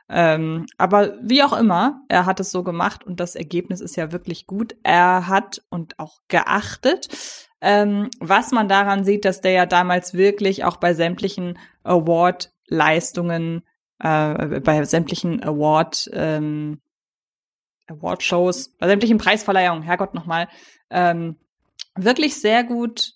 Ähm, 0.09 0.66
aber 0.78 1.14
wie 1.23 1.42
auch 1.42 1.52
immer, 1.52 2.02
er 2.09 2.26
hat 2.26 2.38
es 2.38 2.50
so 2.50 2.62
gemacht 2.62 3.04
und 3.04 3.18
das 3.18 3.35
Ergebnis 3.35 3.80
ist 3.80 3.97
ja 3.97 4.12
wirklich 4.12 4.47
gut. 4.47 4.76
Er 4.83 5.26
hat 5.26 5.62
und 5.68 5.99
auch 5.99 6.18
geachtet, 6.28 7.09
ähm, 7.61 8.09
was 8.21 8.52
man 8.52 8.68
daran 8.68 9.04
sieht, 9.04 9.25
dass 9.25 9.40
der 9.40 9.52
ja 9.52 9.66
damals 9.66 10.14
wirklich 10.14 10.64
auch 10.64 10.76
bei 10.76 10.95
sämtlichen 10.95 11.59
Award-Leistungen, 11.83 13.62
äh, 13.99 14.61
bei 14.61 14.85
sämtlichen 14.85 15.42
Award, 15.42 16.09
ähm, 16.12 16.80
Award-Shows, 17.88 18.76
bei 18.78 18.88
sämtlichen 18.88 19.18
Preisverleihungen, 19.18 19.82
Herrgott 19.82 20.14
nochmal, 20.14 20.48
ähm, 20.90 21.36
wirklich 21.94 22.40
sehr 22.40 22.64
gut 22.64 23.12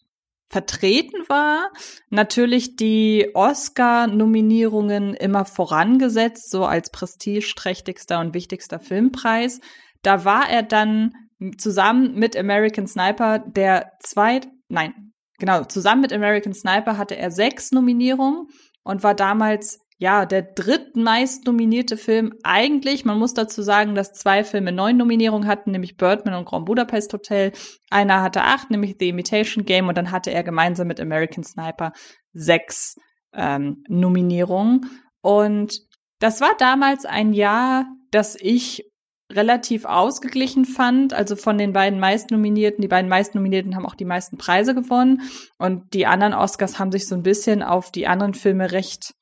vertreten 0.48 1.28
war. 1.28 1.70
Natürlich 2.10 2.76
die 2.76 3.30
Oscar-Nominierungen 3.34 5.14
immer 5.14 5.44
vorangesetzt, 5.44 6.50
so 6.50 6.64
als 6.66 6.90
prestigeträchtigster 6.90 8.18
und 8.18 8.34
wichtigster 8.34 8.80
Filmpreis. 8.80 9.60
Da 10.02 10.24
war 10.24 10.48
er 10.48 10.62
dann 10.62 11.12
zusammen 11.56 12.14
mit 12.16 12.36
American 12.36 12.86
Sniper 12.86 13.38
der 13.38 13.92
zweit, 14.00 14.48
nein, 14.68 15.12
genau, 15.38 15.64
zusammen 15.64 16.02
mit 16.02 16.12
American 16.12 16.52
Sniper 16.52 16.98
hatte 16.98 17.16
er 17.16 17.30
sechs 17.30 17.70
Nominierungen 17.70 18.48
und 18.82 19.02
war 19.02 19.14
damals 19.14 19.78
ja, 20.00 20.24
der 20.24 20.40
drittmeist 20.40 21.44
nominierte 21.44 21.98
Film 21.98 22.32
eigentlich. 22.42 23.04
Man 23.04 23.18
muss 23.18 23.34
dazu 23.34 23.60
sagen, 23.60 23.94
dass 23.94 24.14
zwei 24.14 24.44
Filme 24.44 24.72
neun 24.72 24.96
Nominierungen 24.96 25.46
hatten, 25.46 25.72
nämlich 25.72 25.98
Birdman 25.98 26.36
und 26.36 26.46
Grand 26.46 26.64
Budapest 26.64 27.12
Hotel. 27.12 27.52
Einer 27.90 28.22
hatte 28.22 28.42
acht, 28.42 28.70
nämlich 28.70 28.96
The 28.98 29.10
Imitation 29.10 29.66
Game, 29.66 29.88
und 29.88 29.98
dann 29.98 30.10
hatte 30.10 30.30
er 30.30 30.42
gemeinsam 30.42 30.88
mit 30.88 31.00
American 31.00 31.44
Sniper 31.44 31.92
sechs 32.32 32.96
ähm, 33.34 33.84
Nominierungen. 33.88 34.88
Und 35.20 35.78
das 36.18 36.40
war 36.40 36.56
damals 36.56 37.04
ein 37.04 37.34
Jahr, 37.34 37.84
das 38.10 38.36
ich 38.40 38.82
relativ 39.30 39.84
ausgeglichen 39.84 40.64
fand. 40.64 41.12
Also 41.12 41.36
von 41.36 41.58
den 41.58 41.74
beiden 41.74 42.00
meistnominierten, 42.00 42.80
die 42.80 42.88
beiden 42.88 43.10
meistnominierten 43.10 43.76
haben 43.76 43.84
auch 43.84 43.96
die 43.96 44.06
meisten 44.06 44.38
Preise 44.38 44.74
gewonnen. 44.74 45.20
Und 45.58 45.92
die 45.92 46.06
anderen 46.06 46.32
Oscars 46.32 46.78
haben 46.78 46.90
sich 46.90 47.06
so 47.06 47.14
ein 47.14 47.22
bisschen 47.22 47.62
auf 47.62 47.92
die 47.92 48.06
anderen 48.06 48.32
Filme 48.32 48.72
recht 48.72 49.12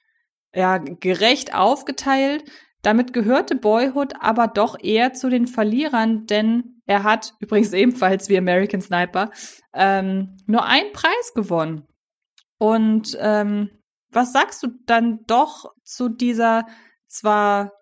ja, 0.54 0.78
gerecht 0.78 1.54
aufgeteilt. 1.54 2.44
Damit 2.82 3.12
gehörte 3.12 3.54
Boyhood 3.56 4.14
aber 4.20 4.46
doch 4.46 4.76
eher 4.80 5.12
zu 5.12 5.28
den 5.28 5.46
Verlierern, 5.46 6.26
denn 6.26 6.80
er 6.86 7.02
hat 7.02 7.34
übrigens 7.40 7.72
ebenfalls 7.72 8.28
wie 8.28 8.38
American 8.38 8.80
Sniper 8.80 9.30
ähm, 9.72 10.36
nur 10.46 10.64
einen 10.64 10.92
Preis 10.92 11.32
gewonnen. 11.34 11.86
Und 12.58 13.16
ähm, 13.20 13.70
was 14.10 14.32
sagst 14.32 14.62
du 14.62 14.68
dann 14.86 15.24
doch 15.26 15.72
zu 15.84 16.08
dieser 16.08 16.66
zwar 17.06 17.72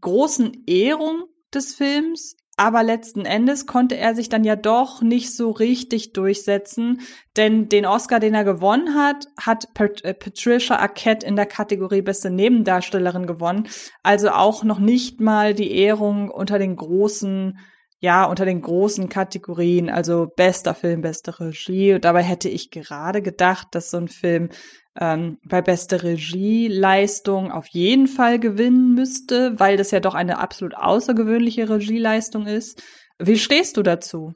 großen 0.00 0.64
Ehrung 0.66 1.24
des 1.52 1.74
Films, 1.74 2.36
aber 2.60 2.82
letzten 2.82 3.24
Endes 3.24 3.64
konnte 3.64 3.96
er 3.96 4.14
sich 4.14 4.28
dann 4.28 4.44
ja 4.44 4.54
doch 4.54 5.00
nicht 5.00 5.34
so 5.34 5.50
richtig 5.50 6.12
durchsetzen, 6.12 7.00
denn 7.38 7.70
den 7.70 7.86
Oscar, 7.86 8.20
den 8.20 8.34
er 8.34 8.44
gewonnen 8.44 8.94
hat, 8.94 9.28
hat 9.38 9.68
äh, 10.02 10.12
Patricia 10.12 10.76
Arquette 10.76 11.26
in 11.26 11.36
der 11.36 11.46
Kategorie 11.46 12.02
beste 12.02 12.28
Nebendarstellerin 12.28 13.26
gewonnen. 13.26 13.66
Also 14.02 14.28
auch 14.28 14.62
noch 14.62 14.78
nicht 14.78 15.22
mal 15.22 15.54
die 15.54 15.74
Ehrung 15.74 16.30
unter 16.30 16.58
den 16.58 16.76
großen 16.76 17.58
ja, 18.00 18.24
unter 18.24 18.46
den 18.46 18.62
großen 18.62 19.10
Kategorien, 19.10 19.90
also 19.90 20.26
bester 20.34 20.74
Film, 20.74 21.02
beste 21.02 21.38
Regie. 21.38 21.92
Und 21.92 22.04
dabei 22.04 22.22
hätte 22.22 22.48
ich 22.48 22.70
gerade 22.70 23.20
gedacht, 23.20 23.68
dass 23.72 23.90
so 23.90 23.98
ein 23.98 24.08
Film 24.08 24.48
ähm, 24.98 25.38
bei 25.44 25.60
beste 25.60 26.02
Regieleistung 26.02 27.52
auf 27.52 27.66
jeden 27.68 28.06
Fall 28.06 28.40
gewinnen 28.40 28.94
müsste, 28.94 29.60
weil 29.60 29.76
das 29.76 29.90
ja 29.90 30.00
doch 30.00 30.14
eine 30.14 30.38
absolut 30.38 30.74
außergewöhnliche 30.74 31.68
Regieleistung 31.68 32.46
ist. 32.46 32.82
Wie 33.18 33.38
stehst 33.38 33.76
du 33.76 33.82
dazu? 33.82 34.34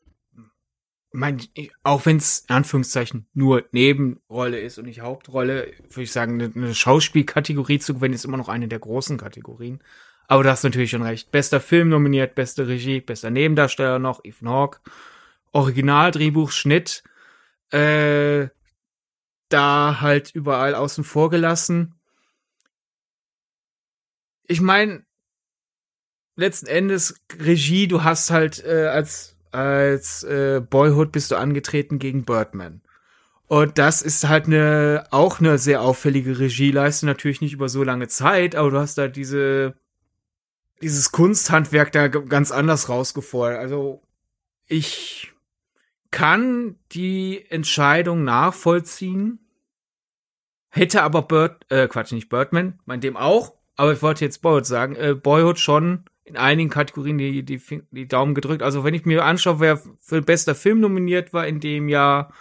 Mein, 1.11 1.40
auch 1.85 2.04
wenn 2.04 2.18
es 2.18 2.44
Anführungszeichen 2.49 3.28
nur 3.33 3.64
Nebenrolle 3.73 4.59
ist 4.59 4.78
und 4.78 4.87
nicht 4.87 5.00
Hauptrolle, 5.00 5.73
würde 5.88 6.02
ich 6.02 6.12
sagen, 6.12 6.42
eine 6.42 6.75
Schauspielkategorie 6.75 7.78
zu 7.78 7.94
gewinnen 7.94 8.14
ist 8.14 8.25
immer 8.26 8.37
noch 8.37 8.49
eine 8.49 8.68
der 8.68 8.80
großen 8.80 9.16
Kategorien. 9.16 9.80
Aber 10.26 10.43
du 10.43 10.50
hast 10.50 10.64
natürlich 10.64 10.90
schon 10.90 11.02
recht. 11.02 11.31
Bester 11.31 11.61
Film 11.61 11.88
nominiert, 11.88 12.35
beste 12.35 12.66
Regie, 12.66 13.00
bester 13.00 13.31
Nebendarsteller 13.31 13.99
noch, 13.99 14.25
Ethan 14.25 14.49
Hawke. 14.49 14.81
Original, 15.52 16.11
Drehbuch, 16.11 16.50
Schnitt. 16.50 17.02
Äh, 17.71 18.49
da 19.49 20.00
halt 20.00 20.35
überall 20.35 20.75
außen 20.75 21.04
vor 21.04 21.31
gelassen. 21.31 21.95
Ich 24.47 24.61
meine, 24.61 25.04
letzten 26.37 26.66
Endes 26.66 27.21
Regie, 27.38 27.87
du 27.87 28.02
hast 28.02 28.31
halt 28.31 28.64
äh, 28.64 28.87
als 28.87 29.37
als 29.52 30.25
äh, 30.25 30.61
Boyhood 30.61 31.12
bist 31.12 31.31
du 31.31 31.37
angetreten 31.37 32.00
gegen 32.00 32.25
Birdman. 32.25 32.83
Und 33.47 33.78
das 33.78 34.02
ist 34.02 34.28
halt 34.28 34.47
eine 34.47 35.07
auch 35.11 35.38
eine 35.38 35.59
sehr 35.59 35.83
auffällige 35.83 36.38
Regieleistung, 36.38 37.07
natürlich 37.09 37.40
nicht 37.40 37.52
über 37.52 37.69
so 37.69 37.85
lange 37.85 38.09
Zeit, 38.09 38.57
aber 38.57 38.71
du 38.71 38.78
hast 38.78 38.99
da 38.99 39.07
diese 39.07 39.75
dieses 40.84 41.12
Kunsthandwerk 41.12 41.92
da 41.92 42.08
ganz 42.08 42.52
anders 42.52 42.90
rausgefordert. 42.90 43.58
Also 43.58 44.02
ich 44.66 45.32
kann 46.10 46.76
die 46.92 47.44
Entscheidung 47.48 48.22
nachvollziehen, 48.22 49.38
hätte 50.68 51.02
aber 51.02 51.22
Bird, 51.22 51.64
äh, 51.70 51.88
Quatsch, 51.88 52.12
nicht 52.12 52.28
Birdman, 52.28 52.80
mein 52.84 53.00
dem 53.00 53.16
auch, 53.16 53.54
aber 53.76 53.94
ich 53.94 54.02
wollte 54.02 54.26
jetzt 54.26 54.42
Boyhood 54.42 54.66
sagen, 54.66 54.94
äh, 54.96 55.14
Boyhood 55.14 55.58
schon 55.58 56.04
in 56.24 56.36
einigen 56.36 56.68
Kategorien 56.68 57.16
die, 57.16 57.42
die, 57.42 57.60
die 57.90 58.06
Daumen 58.06 58.34
gedrückt. 58.34 58.62
Also 58.62 58.84
wenn 58.84 58.94
ich 58.94 59.06
mir 59.06 59.24
anschaue, 59.24 59.60
wer 59.60 59.80
für 60.00 60.20
bester 60.20 60.54
Film 60.54 60.80
nominiert 60.80 61.32
war 61.32 61.46
in 61.46 61.60
dem 61.60 61.88
Jahr, 61.88 62.32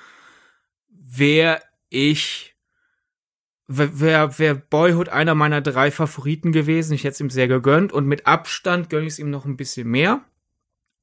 wäre 0.90 1.62
ich 1.90 2.53
wäre 3.68 4.38
wär 4.40 4.56
Boyhood 4.56 5.10
einer 5.10 5.36
meiner 5.36 5.62
drei 5.62 5.92
Favoriten 5.92 6.52
gewesen. 6.52 6.94
Ich 6.94 7.04
hätte 7.04 7.14
es 7.14 7.20
ihm 7.22 7.30
sehr 7.30 7.48
gegönnt 7.48 7.94
und 7.94 8.08
mit 8.08 8.28
Abstand 8.28 8.90
gönne 8.90 9.06
ich 9.08 9.14
es 9.14 9.20
ihm 9.20 9.30
noch 9.30 9.46
ein 9.46 9.58
bisschen 9.58 9.88
mehr. 9.88 10.22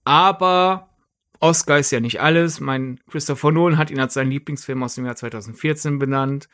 Aber 0.05 0.91
Oscar 1.41 1.79
ist 1.79 1.91
ja 1.91 2.01
nicht 2.01 2.21
alles. 2.21 2.61
Mein 2.61 3.01
Christopher 3.11 3.51
Nolan 3.51 3.79
hat 3.79 3.91
ihn 3.91 4.01
als 4.01 4.15
seinen 4.15 4.31
Lieblingsfilm 4.31 4.83
aus 4.83 4.95
dem 4.95 5.07
Jahr 5.07 5.17
2014 5.17 5.99
benannt. 5.99 6.49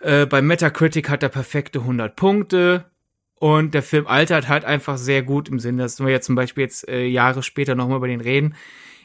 Äh, 0.00 0.26
bei 0.26 0.42
Metacritic 0.42 1.08
hat 1.08 1.22
er 1.22 1.28
perfekte 1.28 1.80
100 1.80 2.16
Punkte. 2.16 2.90
Und 3.38 3.74
der 3.74 3.82
Film 3.82 4.06
altert 4.06 4.48
halt 4.48 4.64
einfach 4.64 4.96
sehr 4.96 5.22
gut 5.22 5.48
im 5.48 5.58
Sinne, 5.58 5.82
dass 5.82 6.00
wir 6.00 6.08
ja 6.08 6.20
zum 6.20 6.34
Beispiel 6.34 6.62
jetzt 6.62 6.88
äh, 6.88 7.06
Jahre 7.06 7.42
später 7.42 7.74
nochmal 7.74 7.98
über 7.98 8.08
den 8.08 8.22
reden. 8.22 8.54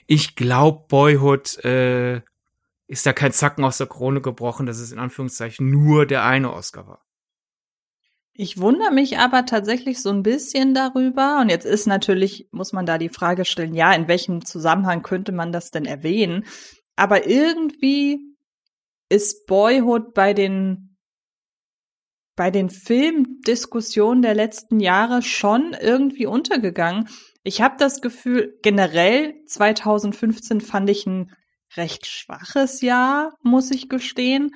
Ich 0.08 0.36
glaube, 0.36 0.86
Boyhood 0.88 1.64
äh, 1.66 2.22
ist 2.92 3.06
da 3.06 3.14
kein 3.14 3.32
Zacken 3.32 3.64
aus 3.64 3.78
der 3.78 3.88
Krone 3.88 4.20
gebrochen, 4.20 4.66
dass 4.66 4.78
es 4.80 4.92
in 4.92 5.00
Anführungszeichen 5.00 5.70
nur 5.70 6.06
der 6.06 6.26
eine 6.26 6.52
Oscar 6.52 6.88
war. 6.88 7.06
Ich 8.34 8.60
wundere 8.60 8.92
mich 8.92 9.18
aber 9.18 9.46
tatsächlich 9.46 10.02
so 10.02 10.10
ein 10.10 10.24
bisschen 10.24 10.74
darüber. 10.74 11.40
Und 11.40 11.48
jetzt 11.48 11.66
ist 11.66 11.88
natürlich, 11.88 12.50
muss 12.52 12.74
man 12.74 12.86
da 12.86 12.98
die 12.98 13.08
Frage 13.08 13.46
stellen, 13.46 13.76
ja, 13.76 13.94
in 13.94 14.10
welchem 14.10 14.44
Zusammenhang 14.44 15.04
könnte 15.04 15.32
man 15.32 15.54
das 15.54 15.72
denn 15.72 15.86
erwähnen? 15.86 16.44
Aber 16.98 17.28
irgendwie 17.28 18.20
ist 19.08 19.48
Boyhood 19.48 20.14
bei 20.14 20.34
den, 20.34 20.98
bei 22.36 22.52
den 22.52 22.70
Filmdiskussionen 22.70 24.22
der 24.22 24.36
letzten 24.36 24.82
Jahre 24.82 25.22
schon 25.22 25.78
irgendwie 25.80 26.26
untergegangen. 26.26 27.08
Ich 27.44 27.62
habe 27.62 27.76
das 27.80 28.02
Gefühl, 28.02 28.60
generell 28.62 29.36
2015 29.46 30.60
fand 30.60 30.90
ich 30.90 31.06
ein 31.06 31.32
recht 31.78 32.06
schwaches 32.06 32.82
Jahr, 32.82 33.34
muss 33.42 33.72
ich 33.72 33.90
gestehen. 33.90 34.52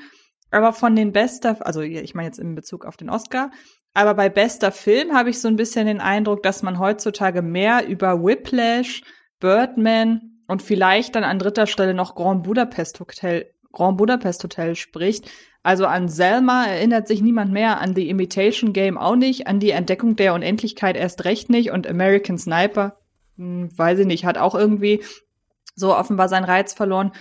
Aber 0.52 0.74
von 0.74 0.96
den 0.96 1.12
bester, 1.12 1.58
also 1.66 1.82
ich 1.82 2.16
meine 2.16 2.28
jetzt 2.28 2.40
in 2.40 2.56
Bezug 2.56 2.86
auf 2.86 2.98
den 2.98 3.10
Oscar, 3.10 3.52
Aber 3.94 4.14
bei 4.14 4.28
bester 4.30 4.72
Film 4.74 5.14
habe 5.14 5.30
ich 5.30 5.40
so 5.40 5.48
ein 5.48 5.56
bisschen 5.56 5.88
den 5.88 6.02
Eindruck, 6.02 6.44
dass 6.44 6.64
man 6.64 6.80
heutzutage 6.80 7.42
mehr 7.42 7.88
über 7.88 8.22
Whiplash, 8.24 9.04
Birdman 9.40 10.36
und 10.48 10.62
vielleicht 10.62 11.16
dann 11.16 11.24
an 11.24 11.40
dritter 11.40 11.66
Stelle 11.66 11.94
noch 11.94 12.14
Grand 12.16 12.44
Budapest 12.44 13.00
Hotel, 13.00 13.50
Grand 13.72 13.98
Budapest 13.98 14.44
Hotel 14.44 14.76
spricht. 14.76 15.30
Also 15.64 15.88
an 15.88 16.10
Selma 16.10 16.66
erinnert 16.66 17.08
sich 17.08 17.22
niemand 17.22 17.52
mehr, 17.52 17.82
an 17.82 17.96
The 17.96 18.10
Imitation 18.10 18.74
Game 18.74 18.98
auch 18.98 19.16
nicht, 19.16 19.48
an 19.48 19.60
die 19.60 19.72
Entdeckung 19.72 20.16
der 20.16 20.34
Unendlichkeit 20.34 20.96
erst 20.96 21.26
recht 21.26 21.50
nicht 21.50 21.72
und 21.72 21.88
American 21.88 22.38
Sniper, 22.38 22.98
hm, 23.38 23.70
weiß 23.76 24.00
ich 24.00 24.06
nicht, 24.06 24.26
hat 24.26 24.38
auch 24.38 24.56
irgendwie 24.56 25.04
so 25.76 25.96
offenbar 25.96 26.30
seinen 26.30 26.46
Reiz 26.46 26.74
verloren. 26.74 27.12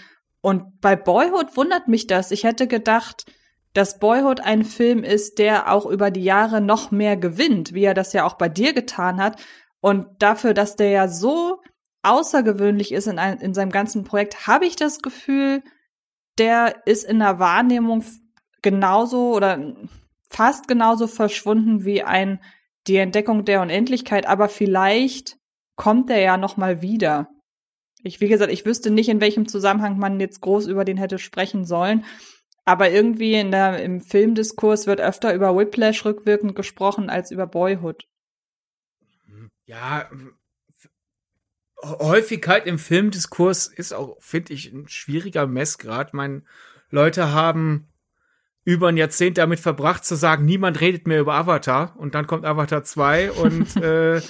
Und 0.41 0.81
bei 0.81 0.97
Boyhood 0.97 1.57
wundert 1.57 1.89
mich 1.89 2.07
das. 2.07 2.31
Ich 2.31 2.45
hätte 2.45 2.67
gedacht, 2.67 3.27
dass 3.73 3.99
Boyhood 3.99 4.41
ein 4.41 4.65
Film 4.65 5.03
ist, 5.03 5.39
der 5.39 5.73
auch 5.73 5.87
über 5.87 6.11
die 6.11 6.23
Jahre 6.23 6.61
noch 6.61 6.91
mehr 6.91 7.17
gewinnt, 7.17 7.75
wie 7.75 7.85
er 7.85 7.95
das 7.95 8.13
ja 8.13 8.25
auch 8.25 8.35
bei 8.35 8.49
dir 8.49 8.73
getan 8.73 9.21
hat. 9.21 9.41
Und 9.81 10.07
dafür, 10.21 10.55
dass 10.55 10.77
der 10.77 10.91
ja 10.91 11.09
so 11.09 11.61
außergewöhnlich 12.03 12.93
ist 12.93 13.07
in, 13.07 13.19
ein, 13.19 13.39
in 13.39 13.55
seinem 13.55 13.71
ganzen 13.71 14.05
Projekt, 14.05 14.47
habe 14.47 14.67
ich 14.67 14.77
das 14.77 15.01
Gefühl, 15.01 15.63
der 16.39 16.87
ist 16.87 17.05
in 17.05 17.19
der 17.19 17.39
Wahrnehmung 17.39 18.05
genauso 18.63 19.35
oder 19.35 19.75
fast 20.29 20.69
genauso 20.69 21.07
verschwunden 21.07 21.85
wie 21.85 22.03
ein 22.03 22.41
die 22.87 22.97
Entdeckung 22.97 23.45
der 23.45 23.63
Unendlichkeit, 23.63 24.27
aber 24.27 24.49
vielleicht 24.49 25.39
kommt 25.77 26.11
er 26.11 26.21
ja 26.21 26.37
noch 26.37 26.57
mal 26.57 26.83
wieder. 26.83 27.29
Ich, 28.05 28.21
wie 28.21 28.29
gesagt, 28.29 28.53
ich 28.53 28.67
wüsste 28.67 28.91
nicht, 28.91 29.09
in 29.09 29.21
welchem 29.21 29.49
Zusammenhang 29.49 29.99
man 29.99 30.21
jetzt 30.21 30.41
groß 30.43 30.67
über 30.67 30.85
den 30.85 30.99
hätte 30.99 31.19
sprechen 31.19 31.65
sollen. 31.65 32.05
Aber 32.67 32.91
irgendwie 32.91 33.35
in 33.35 33.51
der, 33.51 33.83
im 33.83 34.01
Filmdiskurs 34.01 34.87
wird 34.87 35.01
öfter 35.01 35.35
über 35.35 35.57
Whiplash 35.57 36.05
rückwirkend 36.05 36.55
gesprochen 36.55 37.11
als 37.11 37.31
über 37.31 37.47
Boyhood. 37.47 38.07
Ja, 39.67 40.09
Häufigkeit 41.83 42.67
im 42.67 42.79
Filmdiskurs 42.79 43.67
ist 43.67 43.93
auch, 43.93 44.17
finde 44.21 44.53
ich, 44.53 44.73
ein 44.73 44.89
schwieriger 44.89 45.47
Messgrad. 45.47 46.15
Meine 46.15 46.43
Leute 46.91 47.33
haben 47.33 47.89
über 48.65 48.89
ein 48.89 48.97
Jahrzehnt 48.97 49.39
damit 49.39 49.61
verbracht 49.61 50.05
zu 50.05 50.15
sagen, 50.15 50.45
niemand 50.45 50.81
redet 50.81 51.07
mehr 51.07 51.21
über 51.21 51.35
Avatar 51.35 51.95
und 51.99 52.15
dann 52.15 52.27
kommt 52.27 52.45
Avatar 52.45 52.85
2 52.85 53.33
und 53.33 53.77
äh, 53.83 54.21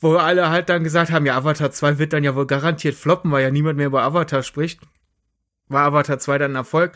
wo 0.00 0.14
alle 0.16 0.50
halt 0.50 0.68
dann 0.68 0.84
gesagt 0.84 1.10
haben, 1.10 1.26
ja, 1.26 1.36
Avatar 1.36 1.70
2 1.70 1.98
wird 1.98 2.12
dann 2.12 2.24
ja 2.24 2.34
wohl 2.34 2.46
garantiert 2.46 2.94
floppen, 2.94 3.30
weil 3.30 3.42
ja 3.42 3.50
niemand 3.50 3.76
mehr 3.76 3.86
über 3.88 4.02
Avatar 4.02 4.42
spricht. 4.42 4.80
War 5.68 5.84
Avatar 5.84 6.18
2 6.18 6.38
dann 6.38 6.52
ein 6.52 6.56
Erfolg? 6.56 6.92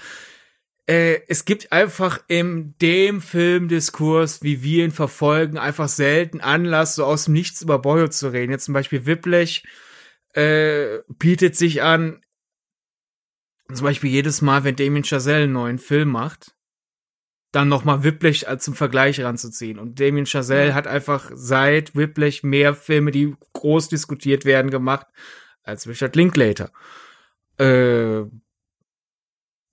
Äh, 0.87 1.21
es 1.29 1.45
gibt 1.45 1.73
einfach 1.73 2.23
in 2.27 2.75
dem 2.81 3.21
Filmdiskurs, 3.21 4.43
wie 4.43 4.63
wir 4.63 4.85
ihn 4.85 4.91
verfolgen, 4.91 5.59
einfach 5.59 5.89
selten 5.89 6.41
Anlass, 6.41 6.97
so 6.97 7.05
aus 7.05 7.27
dem 7.27 7.35
Nichts 7.35 7.63
über 7.63 7.79
Boyhood 7.79 8.13
zu 8.13 8.29
reden. 8.29 8.51
Jetzt 8.51 8.65
zum 8.65 8.75
Beispiel 8.75 9.07
Whiplash 9.07 9.63
äh, 10.35 10.99
bietet 11.09 11.57
sich 11.57 11.83
an, 11.83 12.21
zum 13.73 13.85
Beispiel 13.85 14.11
jedes 14.11 14.43
Mal, 14.43 14.65
wenn 14.65 14.77
Damien 14.77 15.05
Chazelle 15.05 15.45
einen 15.45 15.53
neuen 15.53 15.79
Film 15.79 16.09
macht, 16.09 16.55
dann 17.53 17.69
nochmal 17.69 18.03
Whiplash 18.03 18.45
als 18.45 18.65
zum 18.65 18.75
Vergleich 18.75 19.21
ranzuziehen. 19.23 19.79
Und 19.79 20.01
Damien 20.01 20.27
Chazelle 20.27 20.75
hat 20.75 20.87
einfach 20.87 21.31
seit 21.35 21.95
Whiplash 21.95 22.43
mehr 22.43 22.75
Filme, 22.75 23.11
die 23.11 23.37
groß 23.53 23.89
diskutiert 23.89 24.47
werden, 24.47 24.71
gemacht, 24.71 25.07
als 25.63 25.87
Richard 25.87 26.17
Linklater. 26.17 26.71
Äh, 27.59 28.25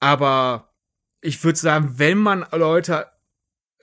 aber 0.02 0.74
ich 1.22 1.44
würde 1.44 1.58
sagen, 1.58 1.94
wenn 1.96 2.18
man 2.18 2.46
Leute, 2.52 3.08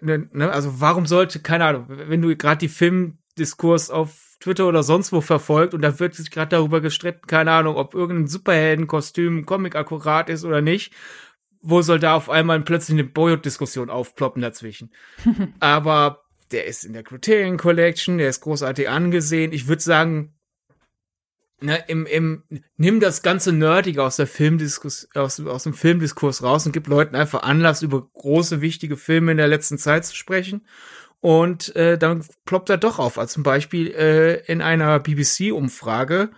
ne, 0.01 0.29
ne, 0.33 0.51
also 0.53 0.81
warum 0.81 1.07
sollte, 1.07 1.41
keine 1.41 1.65
Ahnung, 1.65 1.87
wenn 1.89 2.23
du 2.23 2.37
gerade 2.37 2.59
die 2.59 2.69
Filmdiskurs 2.69 3.91
auf 3.91 4.37
Twitter 4.41 4.67
oder 4.67 4.83
sonst 4.83 5.13
wo 5.13 5.23
verfolgt 5.23 5.73
und 5.73 5.81
da 5.81 5.99
wird 5.99 6.15
sich 6.15 6.31
gerade 6.31 6.51
darüber 6.51 6.83
gestritten, 6.83 7.27
keine 7.27 7.53
Ahnung, 7.53 7.77
ob 7.77 7.95
irgendein 7.95 8.27
Superheldenkostüm 8.27 9.47
Comic 9.47 9.75
akkurat 9.75 10.29
ist 10.29 10.45
oder 10.45 10.61
nicht 10.61 10.93
wo 11.69 11.83
soll 11.83 11.99
da 11.99 12.15
auf 12.15 12.31
einmal 12.31 12.61
plötzlich 12.63 12.95
eine 12.95 13.05
Boyhood-Diskussion 13.05 13.91
aufploppen 13.91 14.41
dazwischen? 14.41 14.91
Aber 15.61 16.23
der 16.53 16.67
ist 16.67 16.85
in 16.85 16.93
der 16.93 17.03
Criterion 17.03 17.57
Collection, 17.57 18.19
der 18.19 18.29
ist 18.29 18.41
großartig 18.41 18.89
angesehen. 18.89 19.53
Ich 19.53 19.67
würde 19.67 19.83
sagen, 19.83 20.33
ne, 21.61 21.83
im, 21.89 22.07
im, 22.07 22.45
nimm 22.77 23.01
das 23.01 23.23
ganze 23.23 23.53
Nerdige 23.53 24.05
aus 24.05 24.17
der 24.17 24.29
Filmdiskus, 24.29 25.09
aus, 25.15 25.41
aus 25.41 25.65
dem 25.65 25.75
Filmdiskurs 25.75 26.45
raus 26.45 26.67
und 26.67 26.73
gib 26.73 26.87
Leuten 26.87 27.17
einfach 27.17 27.43
Anlass, 27.43 27.83
über 27.83 28.07
große, 28.15 28.61
wichtige 28.61 28.97
Filme 28.97 29.33
in 29.33 29.39
der 29.39 29.49
letzten 29.49 29.77
Zeit 29.77 30.05
zu 30.05 30.15
sprechen. 30.15 30.67
Und 31.21 31.75
äh, 31.75 31.99
dann 31.99 32.25
ploppt 32.45 32.71
er 32.71 32.79
doch 32.79 33.01
auf, 33.01 33.19
als 33.19 33.33
zum 33.33 33.43
Beispiel 33.43 33.91
äh, 33.91 34.45
in 34.45 34.63
einer 34.63 35.01
BBC-Umfrage 35.01 36.31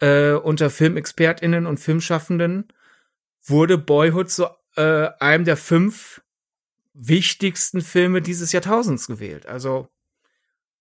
äh, 0.00 0.32
unter 0.32 0.70
Filmexpertinnen 0.70 1.66
und 1.66 1.78
Filmschaffenden 1.78 2.72
wurde 3.48 3.78
Boyhood 3.78 4.30
zu 4.30 4.46
äh, 4.76 5.08
einem 5.18 5.44
der 5.44 5.56
fünf 5.56 6.22
wichtigsten 6.94 7.80
Filme 7.80 8.22
dieses 8.22 8.52
Jahrtausends 8.52 9.06
gewählt. 9.06 9.46
Also 9.46 9.88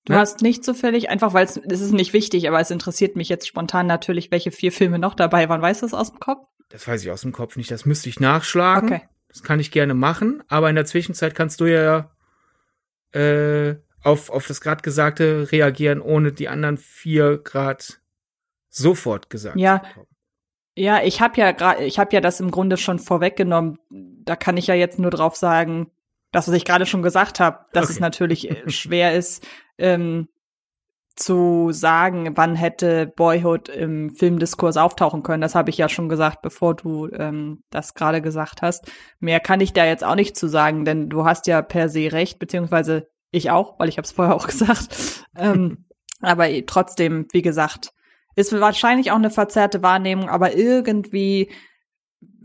Du 0.08 0.14
ne? 0.14 0.20
hast 0.20 0.42
nicht 0.42 0.64
zufällig, 0.64 1.10
einfach 1.10 1.34
weil 1.34 1.46
es 1.46 1.58
ist 1.58 1.92
nicht 1.92 2.14
wichtig, 2.14 2.48
aber 2.48 2.62
es 2.62 2.72
interessiert 2.72 3.18
mich 3.18 3.28
jetzt 3.28 3.46
spontan 3.46 3.88
natürlich, 3.88 4.32
welche 4.32 4.52
vier 4.52 4.72
Filme 4.72 5.00
noch 5.00 5.16
dabei 5.16 5.50
waren. 5.50 5.62
Weißt 5.62 5.82
du 5.82 5.86
das 5.86 5.94
aus 5.94 6.12
dem 6.12 6.22
Kopf? 6.22 6.48
Das 6.70 6.88
weiß 6.88 7.04
ich 7.04 7.12
aus 7.12 7.22
dem 7.22 7.34
Kopf 7.34 7.58
nicht. 7.58 7.70
Das 7.72 7.86
müsste 7.86 8.08
ich 8.08 8.20
nachschlagen. 8.22 8.90
Okay. 8.90 9.02
Das 9.28 9.44
kann 9.44 9.60
ich 9.60 9.70
gerne 9.70 9.94
machen. 9.94 10.44
Aber 10.48 10.70
in 10.70 10.76
der 10.76 10.86
Zwischenzeit 10.86 11.36
kannst 11.36 11.60
du 11.60 11.66
ja 11.66 12.10
äh, 13.12 13.76
auf, 14.02 14.30
auf 14.30 14.48
das 14.48 14.62
gerade 14.62 14.82
Gesagte 14.82 15.52
reagieren, 15.52 16.00
ohne 16.00 16.32
die 16.32 16.48
anderen 16.48 16.78
vier 16.78 17.38
Grad 17.38 18.00
sofort 18.70 19.30
gesagt 19.30 19.58
ja. 19.58 19.82
Ja, 20.78 21.02
ich 21.04 21.22
habe 21.22 21.42
ja 21.42 21.52
gerade, 21.54 21.84
ich 21.86 21.98
habe 21.98 22.14
ja 22.14 22.22
das 22.22 22.40
im 22.40 22.52
Grunde 22.52 22.78
schon 22.78 23.00
vorweggenommen. 23.00 23.80
Da 23.90 24.36
kann 24.36 24.58
ich 24.58 24.68
ja 24.68 24.76
jetzt 24.76 25.00
nur 25.00 25.10
drauf 25.10 25.36
sagen, 25.36 25.90
das, 26.32 26.48
was 26.48 26.54
ich 26.54 26.66
gerade 26.66 26.86
schon 26.86 27.02
gesagt 27.02 27.40
habe, 27.40 27.66
dass 27.74 27.86
okay. 27.86 27.94
es 27.94 28.00
natürlich 28.00 28.52
äh, 28.52 28.70
schwer 28.70 29.16
ist, 29.16 29.44
ähm, 29.80 30.28
zu 31.16 31.72
sagen, 31.72 32.38
wann 32.38 32.54
hätte 32.54 33.08
Boyhood 33.08 33.70
im 33.70 34.12
Filmdiskurs 34.12 34.78
auftauchen 34.78 35.24
können. 35.24 35.42
Das 35.42 35.56
habe 35.56 35.72
ich 35.72 35.80
ja 35.80 35.90
schon 35.90 36.10
gesagt, 36.10 36.44
bevor 36.44 36.76
du 36.76 37.10
ähm, 37.12 37.64
das 37.72 37.96
gerade 37.96 38.22
gesagt 38.22 38.62
hast. 38.62 38.86
Mehr 39.20 39.40
kann 39.40 39.62
ich 39.62 39.74
da 39.74 39.84
jetzt 39.84 40.04
auch 40.04 40.14
nicht 40.14 40.38
zu 40.38 40.48
sagen, 40.48 40.86
denn 40.86 41.10
du 41.10 41.26
hast 41.26 41.48
ja 41.48 41.64
per 41.64 41.90
se 41.90 42.12
recht, 42.12 42.38
beziehungsweise 42.38 43.08
ich 43.32 43.50
auch, 43.50 43.80
weil 43.80 43.90
ich 43.90 43.98
habe 43.98 44.06
es 44.06 44.12
vorher 44.12 44.36
auch 44.36 44.46
gesagt. 44.48 45.26
ähm, 45.36 45.86
aber 46.22 46.48
trotzdem, 46.68 47.26
wie 47.32 47.42
gesagt, 47.42 47.94
ist 48.38 48.58
wahrscheinlich 48.58 49.12
auch 49.12 49.16
eine 49.16 49.32
verzerrte 49.32 49.82
Wahrnehmung, 49.82 50.30
aber 50.30 50.56
irgendwie 50.56 51.50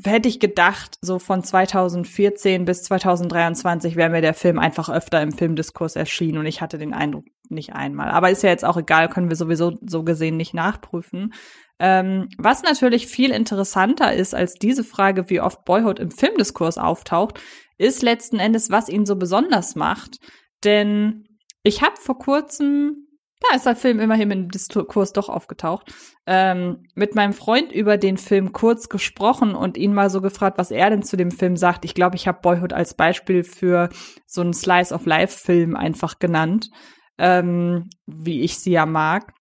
hätte 0.02 0.28
ich 0.28 0.40
gedacht, 0.40 0.96
so 1.02 1.18
von 1.18 1.44
2014 1.44 2.64
bis 2.64 2.83
2023 2.85 3.94
wäre 3.94 4.09
mir 4.09 4.22
der 4.22 4.35
Film 4.35 4.59
einfach 4.59 4.88
öfter 4.88 5.20
im 5.20 5.33
Filmdiskurs 5.33 5.94
erschienen 5.94 6.38
und 6.38 6.46
ich 6.46 6.62
hatte 6.62 6.78
den 6.78 6.94
Eindruck 6.94 7.26
nicht 7.50 7.74
einmal. 7.74 8.11
Aber 8.11 8.31
ist 8.31 8.42
ja 8.42 8.48
jetzt 8.48 8.64
auch 8.64 8.78
egal, 8.78 9.11
können 9.11 9.28
wir 9.28 9.37
sowieso 9.37 9.78
so 9.87 10.02
gesehen 10.02 10.38
nicht 10.38 10.55
nachprüfen. 10.55 11.35
Ähm, 11.78 12.31
was 12.38 12.62
natürlich 12.62 13.07
viel 13.07 13.31
interessanter 13.31 14.14
ist 14.14 14.35
als 14.35 14.55
diese 14.55 14.85
Frage, 14.85 15.28
wie 15.28 15.42
oft 15.42 15.64
Boyhood 15.66 15.98
im 15.98 16.11
Filmdiskurs 16.11 16.78
auftaucht, 16.78 17.38
ist 17.76 18.02
letzten 18.02 18.38
Endes, 18.38 18.70
was 18.70 18.88
ihn 18.88 19.05
so 19.05 19.16
besonders 19.16 19.74
macht. 19.74 20.20
Denn 20.64 21.24
ich 21.62 21.83
habe 21.83 21.96
vor 21.96 22.18
kurzem 22.18 23.09
da 23.48 23.57
ist 23.57 23.66
der 23.66 23.76
Film 23.76 24.00
immerhin 24.00 24.31
im 24.31 24.48
Diskurs 24.48 25.12
doch 25.12 25.28
aufgetaucht. 25.28 25.92
Ähm, 26.26 26.85
mit 26.94 27.14
meinem 27.14 27.33
Freund 27.33 27.72
über 27.72 27.98
den 27.98 28.16
Film 28.16 28.52
kurz 28.52 28.88
gesprochen 28.88 29.55
und 29.55 29.76
ihn 29.76 29.94
mal 29.94 30.11
so 30.11 30.20
gefragt, 30.20 30.59
was 30.59 30.70
er 30.70 30.90
denn 30.90 31.02
zu 31.02 31.16
dem 31.16 31.31
Film 31.31 31.57
sagt. 31.57 31.85
Ich 31.85 31.94
glaube, 31.94 32.16
ich 32.16 32.28
habe 32.28 32.40
Boyhood 32.42 32.72
als 32.72 32.94
Beispiel 32.94 33.42
für 33.42 33.88
so 34.26 34.40
einen 34.40 34.55
Slice 34.55 34.94
of 34.94 35.07
Life-Film 35.07 35.76
einfach 35.76 36.18
genannt, 36.18 36.70
ähm, 37.18 37.90
wie 38.07 38.42
ich 38.42 38.59
sie 38.59 38.72
ja 38.72 38.87
mag. 38.87 39.33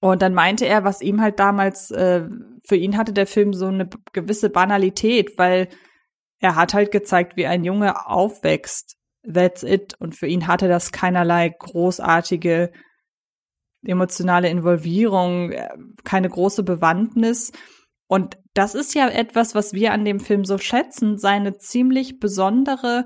Und 0.00 0.22
dann 0.22 0.34
meinte 0.34 0.64
er, 0.64 0.84
was 0.84 1.02
ihm 1.02 1.20
halt 1.20 1.38
damals, 1.40 1.90
äh, 1.90 2.28
für 2.66 2.76
ihn 2.76 2.96
hatte 2.96 3.12
der 3.12 3.26
Film 3.26 3.52
so 3.52 3.66
eine 3.66 3.88
gewisse 4.12 4.48
Banalität, 4.48 5.36
weil 5.38 5.68
er 6.40 6.54
hat 6.54 6.74
halt 6.74 6.92
gezeigt, 6.92 7.36
wie 7.36 7.46
ein 7.46 7.64
Junge 7.64 8.06
aufwächst. 8.06 8.96
That's 9.30 9.64
it. 9.64 9.94
Und 9.98 10.14
für 10.14 10.28
ihn 10.28 10.46
hatte 10.46 10.68
das 10.68 10.92
keinerlei 10.92 11.48
großartige 11.48 12.70
emotionale 13.88 14.48
Involvierung, 14.48 15.52
äh, 15.52 15.68
keine 16.04 16.28
große 16.28 16.62
Bewandtnis. 16.62 17.52
Und 18.06 18.38
das 18.54 18.74
ist 18.74 18.94
ja 18.94 19.08
etwas, 19.08 19.54
was 19.54 19.72
wir 19.72 19.92
an 19.92 20.04
dem 20.04 20.20
Film 20.20 20.44
so 20.44 20.58
schätzen, 20.58 21.18
seine 21.18 21.58
ziemlich 21.58 22.18
besondere 22.18 23.04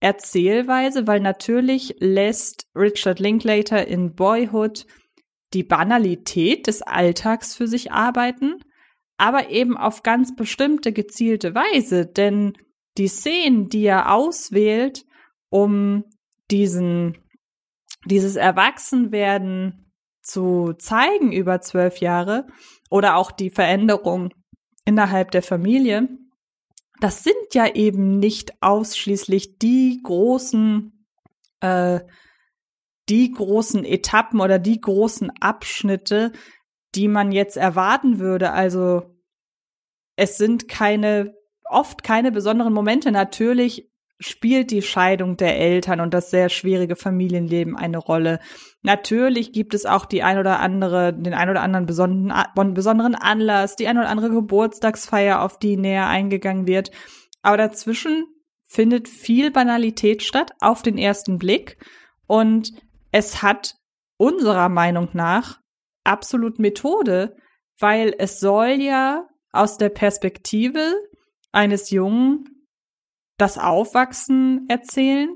Erzählweise, 0.00 1.06
weil 1.06 1.20
natürlich 1.20 1.94
lässt 1.98 2.66
Richard 2.74 3.20
Linklater 3.20 3.86
in 3.86 4.14
Boyhood 4.14 4.86
die 5.52 5.62
Banalität 5.62 6.66
des 6.66 6.82
Alltags 6.82 7.54
für 7.54 7.66
sich 7.66 7.92
arbeiten, 7.92 8.54
aber 9.18 9.50
eben 9.50 9.76
auf 9.76 10.02
ganz 10.02 10.34
bestimmte 10.34 10.92
gezielte 10.92 11.54
Weise, 11.54 12.06
denn 12.06 12.54
die 12.96 13.08
Szenen, 13.08 13.68
die 13.68 13.84
er 13.84 14.12
auswählt, 14.12 15.04
um 15.50 16.04
diesen 16.50 17.18
dieses 18.04 18.36
Erwachsenwerden 18.36 19.89
zu 20.22 20.74
zeigen 20.74 21.32
über 21.32 21.60
zwölf 21.60 21.98
Jahre 21.98 22.46
oder 22.90 23.16
auch 23.16 23.30
die 23.30 23.50
Veränderung 23.50 24.32
innerhalb 24.84 25.30
der 25.30 25.42
Familie, 25.42 26.08
das 27.00 27.24
sind 27.24 27.54
ja 27.54 27.66
eben 27.74 28.18
nicht 28.18 28.62
ausschließlich 28.62 29.58
die 29.58 30.00
großen, 30.02 31.06
äh, 31.60 32.00
die 33.08 33.32
großen 33.32 33.84
Etappen 33.84 34.40
oder 34.40 34.58
die 34.58 34.80
großen 34.80 35.32
Abschnitte, 35.40 36.32
die 36.94 37.08
man 37.08 37.32
jetzt 37.32 37.56
erwarten 37.56 38.18
würde. 38.18 38.52
Also 38.52 39.16
es 40.16 40.36
sind 40.36 40.68
keine, 40.68 41.34
oft 41.64 42.02
keine 42.02 42.30
besonderen 42.30 42.74
Momente. 42.74 43.10
Natürlich 43.10 43.89
spielt 44.20 44.70
die 44.70 44.82
Scheidung 44.82 45.36
der 45.36 45.58
Eltern 45.58 46.00
und 46.00 46.12
das 46.12 46.30
sehr 46.30 46.50
schwierige 46.50 46.94
Familienleben 46.94 47.74
eine 47.76 47.98
Rolle. 47.98 48.38
Natürlich 48.82 49.52
gibt 49.52 49.74
es 49.74 49.86
auch 49.86 50.04
die 50.04 50.22
ein 50.22 50.38
oder 50.38 50.60
andere, 50.60 51.12
den 51.14 51.34
ein 51.34 51.48
oder 51.48 51.62
anderen 51.62 51.86
besonderen, 51.86 52.74
besonderen 52.74 53.14
Anlass, 53.14 53.76
die 53.76 53.88
ein 53.88 53.98
oder 53.98 54.10
andere 54.10 54.30
Geburtstagsfeier, 54.30 55.40
auf 55.40 55.58
die 55.58 55.76
näher 55.76 56.06
eingegangen 56.06 56.66
wird. 56.66 56.90
Aber 57.42 57.56
dazwischen 57.56 58.26
findet 58.64 59.08
viel 59.08 59.50
Banalität 59.50 60.22
statt 60.22 60.52
auf 60.60 60.82
den 60.82 60.98
ersten 60.98 61.38
Blick 61.38 61.78
und 62.26 62.72
es 63.10 63.42
hat 63.42 63.74
unserer 64.18 64.68
Meinung 64.68 65.08
nach 65.14 65.58
absolut 66.04 66.58
Methode, 66.58 67.36
weil 67.78 68.14
es 68.18 68.38
soll 68.38 68.80
ja 68.80 69.26
aus 69.50 69.78
der 69.78 69.88
Perspektive 69.88 70.94
eines 71.52 71.90
Jungen 71.90 72.59
das 73.40 73.58
Aufwachsen 73.58 74.66
erzählen. 74.68 75.28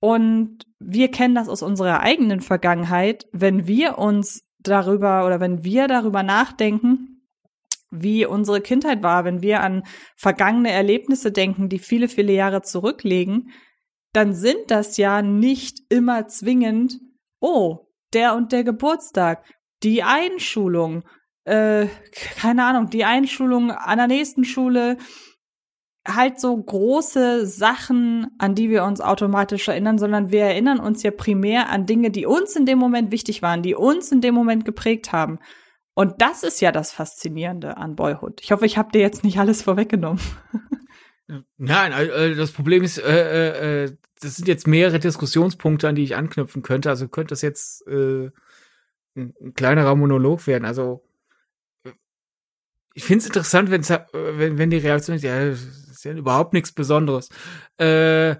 Und 0.00 0.64
wir 0.80 1.10
kennen 1.10 1.34
das 1.34 1.48
aus 1.48 1.62
unserer 1.62 2.00
eigenen 2.00 2.40
Vergangenheit, 2.40 3.26
wenn 3.32 3.66
wir 3.66 3.98
uns 3.98 4.42
darüber 4.58 5.26
oder 5.26 5.40
wenn 5.40 5.64
wir 5.64 5.86
darüber 5.86 6.22
nachdenken, 6.22 7.12
wie 7.90 8.24
unsere 8.24 8.60
Kindheit 8.60 9.02
war, 9.02 9.24
wenn 9.24 9.42
wir 9.42 9.60
an 9.60 9.84
vergangene 10.16 10.70
Erlebnisse 10.70 11.30
denken, 11.30 11.68
die 11.68 11.78
viele, 11.78 12.08
viele 12.08 12.32
Jahre 12.32 12.62
zurücklegen, 12.62 13.52
dann 14.12 14.34
sind 14.34 14.70
das 14.70 14.96
ja 14.96 15.22
nicht 15.22 15.78
immer 15.88 16.26
zwingend, 16.26 16.98
oh, 17.40 17.86
der 18.12 18.34
und 18.34 18.52
der 18.52 18.64
Geburtstag, 18.64 19.44
die 19.82 20.02
Einschulung, 20.02 21.04
äh, 21.44 21.86
keine 22.36 22.64
Ahnung, 22.64 22.90
die 22.90 23.04
Einschulung 23.04 23.70
an 23.70 23.98
der 23.98 24.06
nächsten 24.06 24.44
Schule, 24.44 24.96
halt 26.06 26.40
so 26.40 26.56
große 26.56 27.46
Sachen, 27.46 28.26
an 28.38 28.54
die 28.54 28.70
wir 28.70 28.84
uns 28.84 29.00
automatisch 29.00 29.68
erinnern, 29.68 29.98
sondern 29.98 30.32
wir 30.32 30.42
erinnern 30.42 30.80
uns 30.80 31.02
ja 31.02 31.10
primär 31.10 31.68
an 31.68 31.86
Dinge, 31.86 32.10
die 32.10 32.26
uns 32.26 32.56
in 32.56 32.66
dem 32.66 32.78
Moment 32.78 33.12
wichtig 33.12 33.42
waren, 33.42 33.62
die 33.62 33.74
uns 33.74 34.10
in 34.10 34.20
dem 34.20 34.34
Moment 34.34 34.64
geprägt 34.64 35.12
haben. 35.12 35.38
Und 35.94 36.20
das 36.20 36.42
ist 36.42 36.60
ja 36.60 36.72
das 36.72 36.90
Faszinierende 36.92 37.76
an 37.76 37.94
Boyhood. 37.94 38.40
Ich 38.42 38.50
hoffe, 38.50 38.66
ich 38.66 38.78
habe 38.78 38.92
dir 38.92 39.00
jetzt 39.00 39.24
nicht 39.24 39.38
alles 39.38 39.62
vorweggenommen. 39.62 40.20
Nein, 41.56 41.92
äh, 41.92 42.34
das 42.34 42.50
Problem 42.50 42.82
ist, 42.82 42.98
äh, 42.98 43.84
äh, 43.84 43.96
das 44.20 44.36
sind 44.36 44.48
jetzt 44.48 44.66
mehrere 44.66 44.98
Diskussionspunkte, 44.98 45.88
an 45.88 45.94
die 45.94 46.04
ich 46.04 46.16
anknüpfen 46.16 46.62
könnte. 46.62 46.90
Also 46.90 47.08
könnte 47.08 47.32
das 47.32 47.42
jetzt 47.42 47.86
äh, 47.86 48.30
ein, 49.14 49.34
ein 49.40 49.54
kleinerer 49.54 49.94
Monolog 49.94 50.46
werden. 50.46 50.64
Also 50.64 51.04
ich 52.94 53.04
finde 53.04 53.20
es 53.20 53.26
interessant, 53.26 53.70
wenn's, 53.70 53.90
äh, 53.90 54.00
wenn, 54.12 54.58
wenn 54.58 54.70
die 54.70 54.78
Reaktion 54.78 55.16
ist, 55.16 55.22
ja, 55.22 55.52
ja 56.04 56.12
überhaupt 56.12 56.52
nichts 56.52 56.72
Besonderes. 56.72 57.28
Äh, 57.78 58.36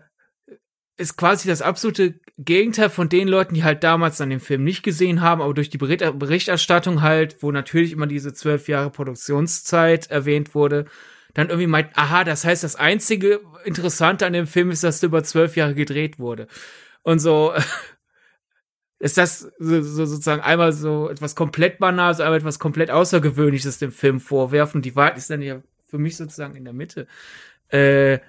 ist 0.96 1.16
quasi 1.16 1.48
das 1.48 1.62
absolute 1.62 2.20
Gegenteil 2.38 2.90
von 2.90 3.08
den 3.08 3.28
Leuten, 3.28 3.54
die 3.54 3.64
halt 3.64 3.82
damals 3.82 4.18
dann 4.18 4.30
den 4.30 4.40
Film 4.40 4.64
nicht 4.64 4.82
gesehen 4.82 5.20
haben, 5.20 5.42
aber 5.42 5.54
durch 5.54 5.70
die 5.70 5.78
Berichterstattung 5.78 7.02
halt, 7.02 7.42
wo 7.42 7.50
natürlich 7.50 7.92
immer 7.92 8.06
diese 8.06 8.32
zwölf 8.32 8.68
Jahre 8.68 8.90
Produktionszeit 8.90 10.10
erwähnt 10.10 10.54
wurde, 10.54 10.86
dann 11.34 11.48
irgendwie 11.48 11.66
meint, 11.66 11.90
aha, 11.94 12.24
das 12.24 12.44
heißt, 12.44 12.62
das 12.62 12.76
einzige 12.76 13.40
Interessante 13.64 14.26
an 14.26 14.32
dem 14.32 14.46
Film 14.46 14.70
ist, 14.70 14.84
dass 14.84 15.02
er 15.02 15.08
über 15.08 15.24
zwölf 15.24 15.56
Jahre 15.56 15.74
gedreht 15.74 16.18
wurde. 16.18 16.46
Und 17.02 17.18
so 17.20 17.54
ist 18.98 19.18
das 19.18 19.50
so, 19.58 19.82
so 19.82 20.04
sozusagen 20.04 20.42
einmal 20.42 20.72
so 20.72 21.08
etwas 21.08 21.34
komplett 21.34 21.78
Banales, 21.78 22.20
einmal 22.20 22.38
etwas 22.38 22.58
komplett 22.58 22.90
Außergewöhnliches 22.90 23.78
dem 23.78 23.92
Film 23.92 24.20
vorwerfen. 24.20 24.82
Die 24.82 24.94
Wahrheit 24.94 25.16
ist 25.16 25.30
dann 25.30 25.42
ja 25.42 25.62
für 25.84 25.98
mich 25.98 26.16
sozusagen 26.16 26.54
in 26.54 26.64
der 26.64 26.72
Mitte. 26.72 27.06
Äh, 27.72 28.20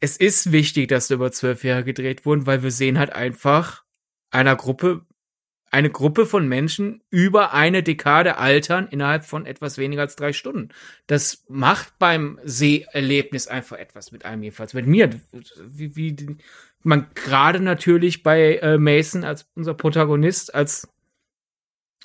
es 0.00 0.16
ist 0.16 0.50
wichtig, 0.50 0.88
dass 0.88 1.08
da 1.08 1.14
über 1.14 1.30
zwölf 1.30 1.62
Jahre 1.62 1.84
gedreht 1.84 2.26
wurden, 2.26 2.46
weil 2.46 2.62
wir 2.62 2.70
sehen 2.70 2.98
halt 2.98 3.12
einfach 3.12 3.84
einer 4.30 4.56
Gruppe 4.56 5.06
eine 5.72 5.88
Gruppe 5.88 6.26
von 6.26 6.46
Menschen 6.46 7.02
über 7.08 7.54
eine 7.54 7.82
Dekade 7.82 8.36
altern 8.36 8.88
innerhalb 8.88 9.24
von 9.24 9.46
etwas 9.46 9.78
weniger 9.78 10.02
als 10.02 10.16
drei 10.16 10.34
Stunden. 10.34 10.68
Das 11.06 11.44
macht 11.48 11.98
beim 11.98 12.38
Seherlebnis 12.44 13.48
einfach 13.48 13.78
etwas 13.78 14.12
mit 14.12 14.26
einem, 14.26 14.42
jedenfalls 14.42 14.74
mit 14.74 14.86
mir. 14.86 15.08
Wie, 15.66 15.96
wie 15.96 16.36
man 16.82 17.06
gerade 17.14 17.58
natürlich 17.58 18.22
bei 18.22 18.56
äh, 18.56 18.76
Mason 18.76 19.24
als 19.24 19.46
unser 19.54 19.72
Protagonist, 19.72 20.54
als, 20.54 20.88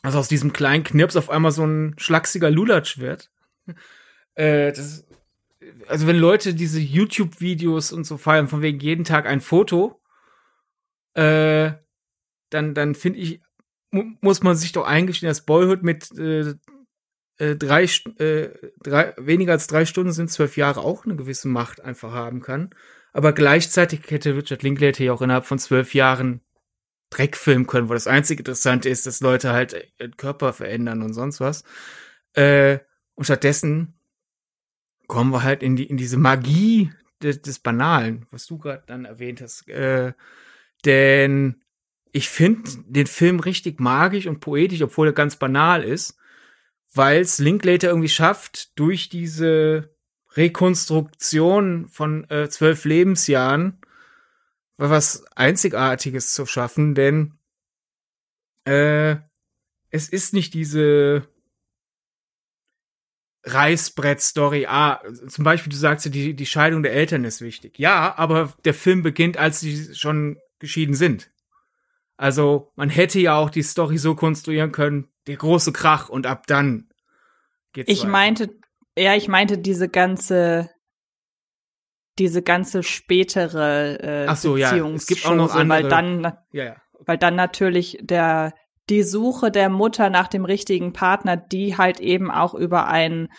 als 0.01 0.15
aus 0.15 0.29
diesem 0.29 0.53
kleinen 0.53 0.85
Knirps 0.85 1.17
auf 1.17 1.29
einmal 1.29 1.51
so 1.51 1.65
ein 1.65 1.95
schlachsiger 1.97 2.49
Lulatsch 2.49 2.97
wird. 2.99 3.29
Äh, 4.35 4.71
das, 4.71 5.03
also 5.87 6.07
wenn 6.07 6.17
Leute 6.17 6.53
diese 6.53 6.79
YouTube-Videos 6.79 7.91
und 7.91 8.05
so 8.05 8.17
feiern, 8.17 8.47
von 8.47 8.61
wegen 8.61 8.79
jeden 8.79 9.05
Tag 9.05 9.25
ein 9.25 9.41
Foto, 9.41 10.01
äh, 11.13 11.71
dann, 12.49 12.73
dann 12.73 12.95
finde 12.95 13.19
ich, 13.19 13.41
muss 13.91 14.43
man 14.43 14.55
sich 14.55 14.71
doch 14.71 14.85
eingestehen, 14.85 15.29
dass 15.29 15.45
Boyhood 15.45 15.83
mit 15.83 16.11
äh, 16.17 16.55
äh, 17.37 17.55
drei, 17.55 17.83
äh, 18.19 18.49
drei, 18.83 19.13
weniger 19.17 19.53
als 19.53 19.67
drei 19.67 19.85
Stunden 19.85 20.11
sind 20.11 20.31
zwölf 20.31 20.57
Jahre 20.57 20.81
auch 20.81 21.05
eine 21.05 21.15
gewisse 21.15 21.47
Macht 21.47 21.81
einfach 21.81 22.11
haben 22.11 22.41
kann. 22.41 22.71
Aber 23.13 23.33
gleichzeitig 23.33 24.01
hätte 24.09 24.35
Richard 24.35 24.63
Linklater 24.63 25.03
ja 25.03 25.13
auch 25.13 25.21
innerhalb 25.21 25.45
von 25.45 25.59
zwölf 25.59 25.93
Jahren 25.93 26.41
Dreck 27.09 27.37
filmen 27.37 27.67
können, 27.67 27.89
wo 27.89 27.93
das 27.93 28.07
einzige 28.07 28.41
Interessante 28.41 28.89
ist, 28.89 29.05
dass 29.05 29.21
Leute 29.21 29.53
halt 29.53 29.91
ihren 29.97 30.17
Körper 30.17 30.51
verändern 30.51 31.01
und 31.01 31.13
sonst 31.13 31.39
was. 31.39 31.63
Äh, 32.33 32.79
und 33.15 33.23
stattdessen 33.23 33.96
kommen 35.07 35.31
wir 35.31 35.43
halt 35.43 35.63
in 35.63 35.75
die 35.75 35.85
in 35.85 35.97
diese 35.97 36.17
Magie 36.17 36.91
des, 37.21 37.41
des 37.41 37.59
Banalen, 37.59 38.27
was 38.31 38.45
du 38.45 38.57
gerade 38.57 38.83
dann 38.85 39.05
erwähnt 39.05 39.41
hast. 39.41 39.67
Äh, 39.67 40.13
denn 40.85 41.61
ich 42.11 42.29
finde 42.29 42.69
den 42.85 43.07
Film 43.07 43.39
richtig 43.39 43.79
magisch 43.79 44.27
und 44.27 44.39
poetisch, 44.39 44.81
obwohl 44.81 45.07
er 45.07 45.13
ganz 45.13 45.35
banal 45.37 45.83
ist, 45.83 46.17
weil 46.93 47.21
es 47.21 47.39
Linklater 47.39 47.89
irgendwie 47.89 48.09
schafft, 48.09 48.77
durch 48.79 49.09
diese 49.09 49.95
Rekonstruktion 50.31 51.87
von 51.89 52.29
äh, 52.29 52.49
zwölf 52.49 52.85
Lebensjahren 52.85 53.79
was 54.77 55.25
Einzigartiges 55.35 56.33
zu 56.33 56.45
schaffen, 56.45 56.93
denn 56.93 57.33
äh, 58.65 59.15
es 59.89 60.09
ist 60.09 60.33
nicht 60.33 60.53
diese 60.53 61.27
Reißbrett-Story. 63.47 64.65
Ah, 64.67 65.01
zum 65.27 65.43
Beispiel, 65.43 65.71
du 65.71 65.77
sagst 65.77 66.05
ja, 66.05 66.11
die, 66.11 66.33
die 66.33 66.45
Scheidung 66.45 66.83
der 66.83 66.93
Eltern 66.93 67.23
ist 67.23 67.41
wichtig. 67.41 67.79
Ja, 67.79 68.13
aber 68.17 68.53
der 68.65 68.73
Film 68.73 69.03
beginnt, 69.03 69.37
als 69.37 69.59
sie 69.59 69.95
schon 69.95 70.37
geschieden 70.59 70.95
sind. 70.95 71.31
Also 72.17 72.71
man 72.75 72.89
hätte 72.89 73.19
ja 73.19 73.35
auch 73.35 73.49
die 73.49 73.61
Story 73.61 73.97
so 73.97 74.15
konstruieren 74.15 74.71
können, 74.71 75.07
der 75.27 75.37
große 75.37 75.71
Krach 75.71 76.09
und 76.09 76.25
ab 76.25 76.47
dann 76.47 76.89
geht's 77.73 77.89
Ich 77.89 77.99
weiter. 78.01 78.09
meinte, 78.09 78.49
ja, 78.97 79.15
ich 79.15 79.27
meinte 79.27 79.57
diese 79.59 79.87
ganze 79.87 80.69
diese 82.17 82.41
ganze 82.41 82.81
spätere 82.81 83.99
äh, 84.01 84.25
Ach 84.27 84.35
so, 84.35 84.57
ja, 84.57 84.75
es 84.75 85.05
gibt 85.05 85.23
auch 85.27 85.35
noch 85.35 85.53
andere, 85.53 85.83
weil 85.83 85.89
dann 85.89 86.23
ja, 86.51 86.63
ja. 86.63 86.75
weil 87.05 87.19
dann 87.19 87.35
natürlich 87.35 87.99
der 88.01 88.55
die 88.89 89.03
Suche 89.03 89.51
der 89.51 89.69
Mutter 89.69 90.09
nach 90.09 90.27
dem 90.27 90.45
richtigen 90.45 90.93
Partner, 90.93 91.37
die 91.37 91.77
halt 91.77 91.99
eben 91.99 92.31
auch 92.31 92.53
über 92.53 92.87
einen 92.87 93.29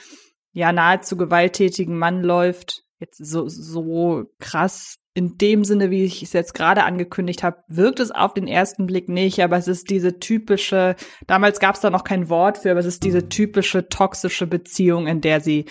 ja 0.53 0.73
nahezu 0.73 1.17
gewalttätigen 1.17 1.97
Mann 1.97 2.23
läuft, 2.23 2.83
jetzt 2.99 3.19
so 3.25 3.49
so 3.49 4.25
krass 4.39 4.97
in 5.19 5.37
dem 5.37 5.65
Sinne, 5.65 5.91
wie 5.91 6.05
ich 6.05 6.23
es 6.23 6.33
jetzt 6.33 6.55
gerade 6.55 6.85
angekündigt 6.85 7.43
habe, 7.43 7.59
wirkt 7.67 7.99
es 7.99 8.13
auf 8.13 8.35
den 8.35 8.47
ersten 8.47 8.87
Blick 8.87 9.09
nicht, 9.09 9.43
aber 9.43 9.57
es 9.57 9.67
ist 9.67 9.91
diese 9.91 10.21
typische, 10.21 10.95
damals 11.27 11.59
gab 11.59 11.75
es 11.75 11.81
da 11.81 11.91
noch 11.91 12.05
kein 12.05 12.29
Wort 12.29 12.59
für, 12.59 12.71
aber 12.71 12.79
es 12.79 12.87
ist 12.87 13.03
diese 13.03 13.29
typische 13.29 13.89
toxische 13.89 14.47
Beziehung, 14.47 15.09
in 15.09 15.21
der 15.21 15.41
sie 15.41 15.65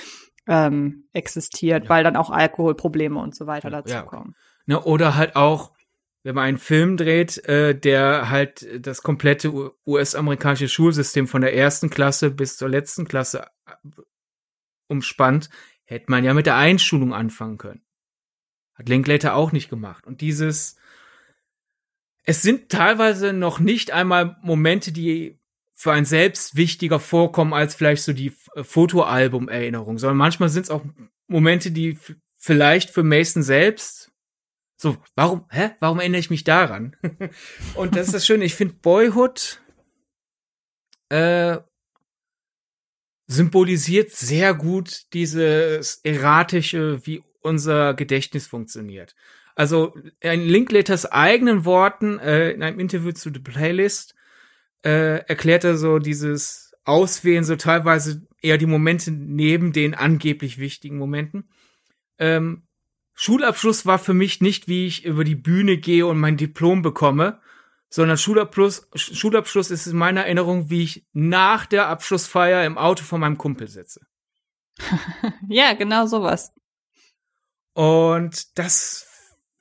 ähm, 0.49 1.03
existiert, 1.13 1.85
ja. 1.85 1.89
weil 1.89 2.03
dann 2.03 2.17
auch 2.17 2.29
Alkoholprobleme 2.29 3.17
und 3.17 3.37
so 3.37 3.47
weiter 3.47 3.69
dazu 3.69 3.93
ja, 3.93 4.01
kommen. 4.01 4.33
Ne, 4.65 4.81
oder 4.81 5.15
halt 5.15 5.37
auch, 5.37 5.71
wenn 6.27 6.35
man 6.35 6.43
einen 6.43 6.57
Film 6.57 6.97
dreht, 6.97 7.37
äh, 7.45 7.73
der 7.73 8.29
halt 8.29 8.67
das 8.85 9.01
komplette 9.01 9.71
US-amerikanische 9.85 10.67
Schulsystem 10.67 11.25
von 11.25 11.39
der 11.39 11.55
ersten 11.55 11.89
Klasse 11.89 12.31
bis 12.31 12.57
zur 12.57 12.67
letzten 12.67 13.07
Klasse 13.07 13.47
äh, 13.65 13.71
umspannt, 14.87 15.49
hätte 15.85 16.11
man 16.11 16.25
ja 16.25 16.33
mit 16.33 16.45
der 16.45 16.57
Einschulung 16.57 17.13
anfangen 17.13 17.57
können. 17.57 17.81
Hat 18.73 18.89
Linklater 18.89 19.35
auch 19.35 19.53
nicht 19.53 19.69
gemacht. 19.69 20.05
Und 20.05 20.19
dieses, 20.19 20.75
es 22.25 22.41
sind 22.41 22.67
teilweise 22.67 23.31
noch 23.31 23.59
nicht 23.59 23.91
einmal 23.91 24.35
Momente, 24.41 24.91
die 24.91 25.39
für 25.75 25.93
ein 25.93 26.03
selbst 26.03 26.57
wichtiger 26.57 26.99
vorkommen 26.99 27.53
als 27.53 27.73
vielleicht 27.73 28.03
so 28.03 28.11
die 28.11 28.33
Fotoalbum-Erinnerung, 28.53 29.97
sondern 29.97 30.17
manchmal 30.17 30.49
sind 30.49 30.63
es 30.63 30.71
auch 30.71 30.83
Momente, 31.27 31.71
die 31.71 31.97
vielleicht 32.35 32.89
für 32.89 33.03
Mason 33.03 33.43
selbst 33.43 34.06
so, 34.77 34.95
warum, 35.15 35.45
hä? 35.49 35.71
Warum 35.79 35.99
erinnere 35.99 36.19
ich 36.19 36.29
mich 36.29 36.43
daran? 36.43 36.95
und 37.75 37.95
das 37.95 38.07
ist 38.07 38.13
das 38.13 38.25
Schöne, 38.25 38.45
ich 38.45 38.53
finde 38.53 38.75
Boyhood 38.75 39.59
äh, 41.09 41.57
symbolisiert 43.25 44.11
sehr 44.11 44.53
gut 44.53 45.11
dieses 45.13 45.99
erratische, 46.03 47.05
wie 47.05 47.23
unser 47.41 47.95
Gedächtnis 47.95 48.45
funktioniert. 48.45 49.15
Also 49.55 49.95
in 50.19 50.41
Linklaters 50.41 51.11
eigenen 51.11 51.65
Worten 51.65 52.19
äh, 52.19 52.51
in 52.51 52.61
einem 52.61 52.79
Interview 52.79 53.11
zu 53.11 53.33
The 53.33 53.39
Playlist 53.39 54.13
äh, 54.85 55.25
erklärt 55.25 55.63
er 55.63 55.77
so 55.77 55.97
dieses 55.97 56.75
Auswählen 56.83 57.43
so 57.43 57.55
teilweise 57.55 58.27
eher 58.41 58.59
die 58.59 58.67
Momente 58.67 59.11
neben 59.11 59.73
den 59.73 59.95
angeblich 59.95 60.59
wichtigen 60.59 60.99
Momenten. 60.99 61.49
Ähm, 62.19 62.66
Schulabschluss 63.19 63.88
war 63.88 63.97
für 63.97 64.13
mich 64.13 64.41
nicht, 64.41 64.67
wie 64.67 64.86
ich 64.86 65.03
über 65.03 65.23
die 65.23 65.36
Bühne 65.36 65.80
gehe 65.80 66.06
und 66.06 66.19
mein 66.19 66.38
Diplom 66.38 66.84
bekomme, 66.84 67.41
sondern 67.89 68.15
Schulabschluss, 68.15 68.88
Schulabschluss 68.93 69.71
ist 69.71 69.88
in 69.88 69.97
meiner 69.97 70.25
Erinnerung, 70.25 70.69
wie 70.69 70.84
ich 70.84 71.03
nach 71.13 71.65
der 71.65 71.88
Abschlussfeier 71.88 72.63
im 72.63 72.77
Auto 72.77 73.03
von 73.03 73.19
meinem 73.19 73.39
Kumpel 73.39 73.67
sitze. 73.69 74.06
ja, 75.49 75.73
genau 75.73 76.06
sowas. 76.06 76.53
Und 77.73 78.56
das 78.60 79.08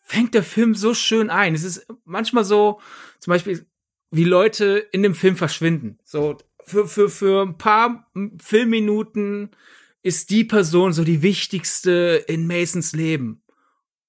fängt 0.02 0.34
der 0.34 0.42
Film 0.42 0.74
so 0.74 0.92
schön 0.92 1.30
ein. 1.30 1.54
Es 1.54 1.64
ist 1.64 1.86
manchmal 2.04 2.44
so, 2.44 2.82
zum 3.20 3.30
Beispiel, 3.30 3.66
wie 4.10 4.24
Leute 4.24 4.86
in 4.92 5.02
dem 5.02 5.14
Film 5.14 5.34
verschwinden. 5.34 5.98
So, 6.04 6.36
für, 6.62 6.86
für, 6.86 7.08
für 7.08 7.46
ein 7.46 7.56
paar 7.56 8.06
Filmminuten 8.38 9.56
ist 10.02 10.28
die 10.28 10.44
Person 10.44 10.92
so 10.92 11.04
die 11.04 11.22
wichtigste 11.22 12.22
in 12.28 12.46
Masons 12.46 12.92
Leben. 12.92 13.42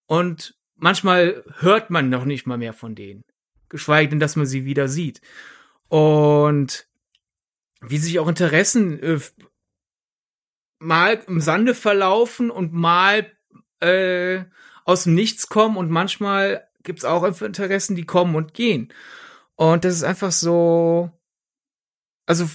Und 0.08 0.56
manchmal 0.76 1.44
hört 1.60 1.90
man 1.90 2.10
noch 2.10 2.26
nicht 2.26 2.48
mal 2.48 2.58
mehr 2.58 2.74
von 2.74 2.96
denen. 2.96 3.24
Geschweige 3.70 4.10
denn, 4.10 4.20
dass 4.20 4.36
man 4.36 4.46
sie 4.46 4.66
wieder 4.66 4.88
sieht. 4.88 5.22
Und 5.90 6.88
wie 7.82 7.98
sich 7.98 8.20
auch 8.20 8.28
Interessen 8.28 9.00
äh, 9.02 9.20
mal 10.80 11.22
im 11.28 11.42
Sande 11.42 11.76
verlaufen 11.76 12.50
und 12.50 12.74
mal 12.74 13.32
äh, 13.80 14.44
aus 14.86 15.04
dem 15.04 15.16
Nichts 15.16 15.50
kommen 15.50 15.78
und 15.78 15.92
manchmal 15.92 16.68
gibt's 16.84 17.06
auch 17.06 17.24
Interessen, 17.24 17.96
die 17.96 18.06
kommen 18.06 18.36
und 18.36 18.54
gehen. 18.54 18.94
Und 19.56 19.84
das 19.84 19.96
ist 19.96 20.04
einfach 20.04 20.32
so, 20.32 21.12
also 22.26 22.48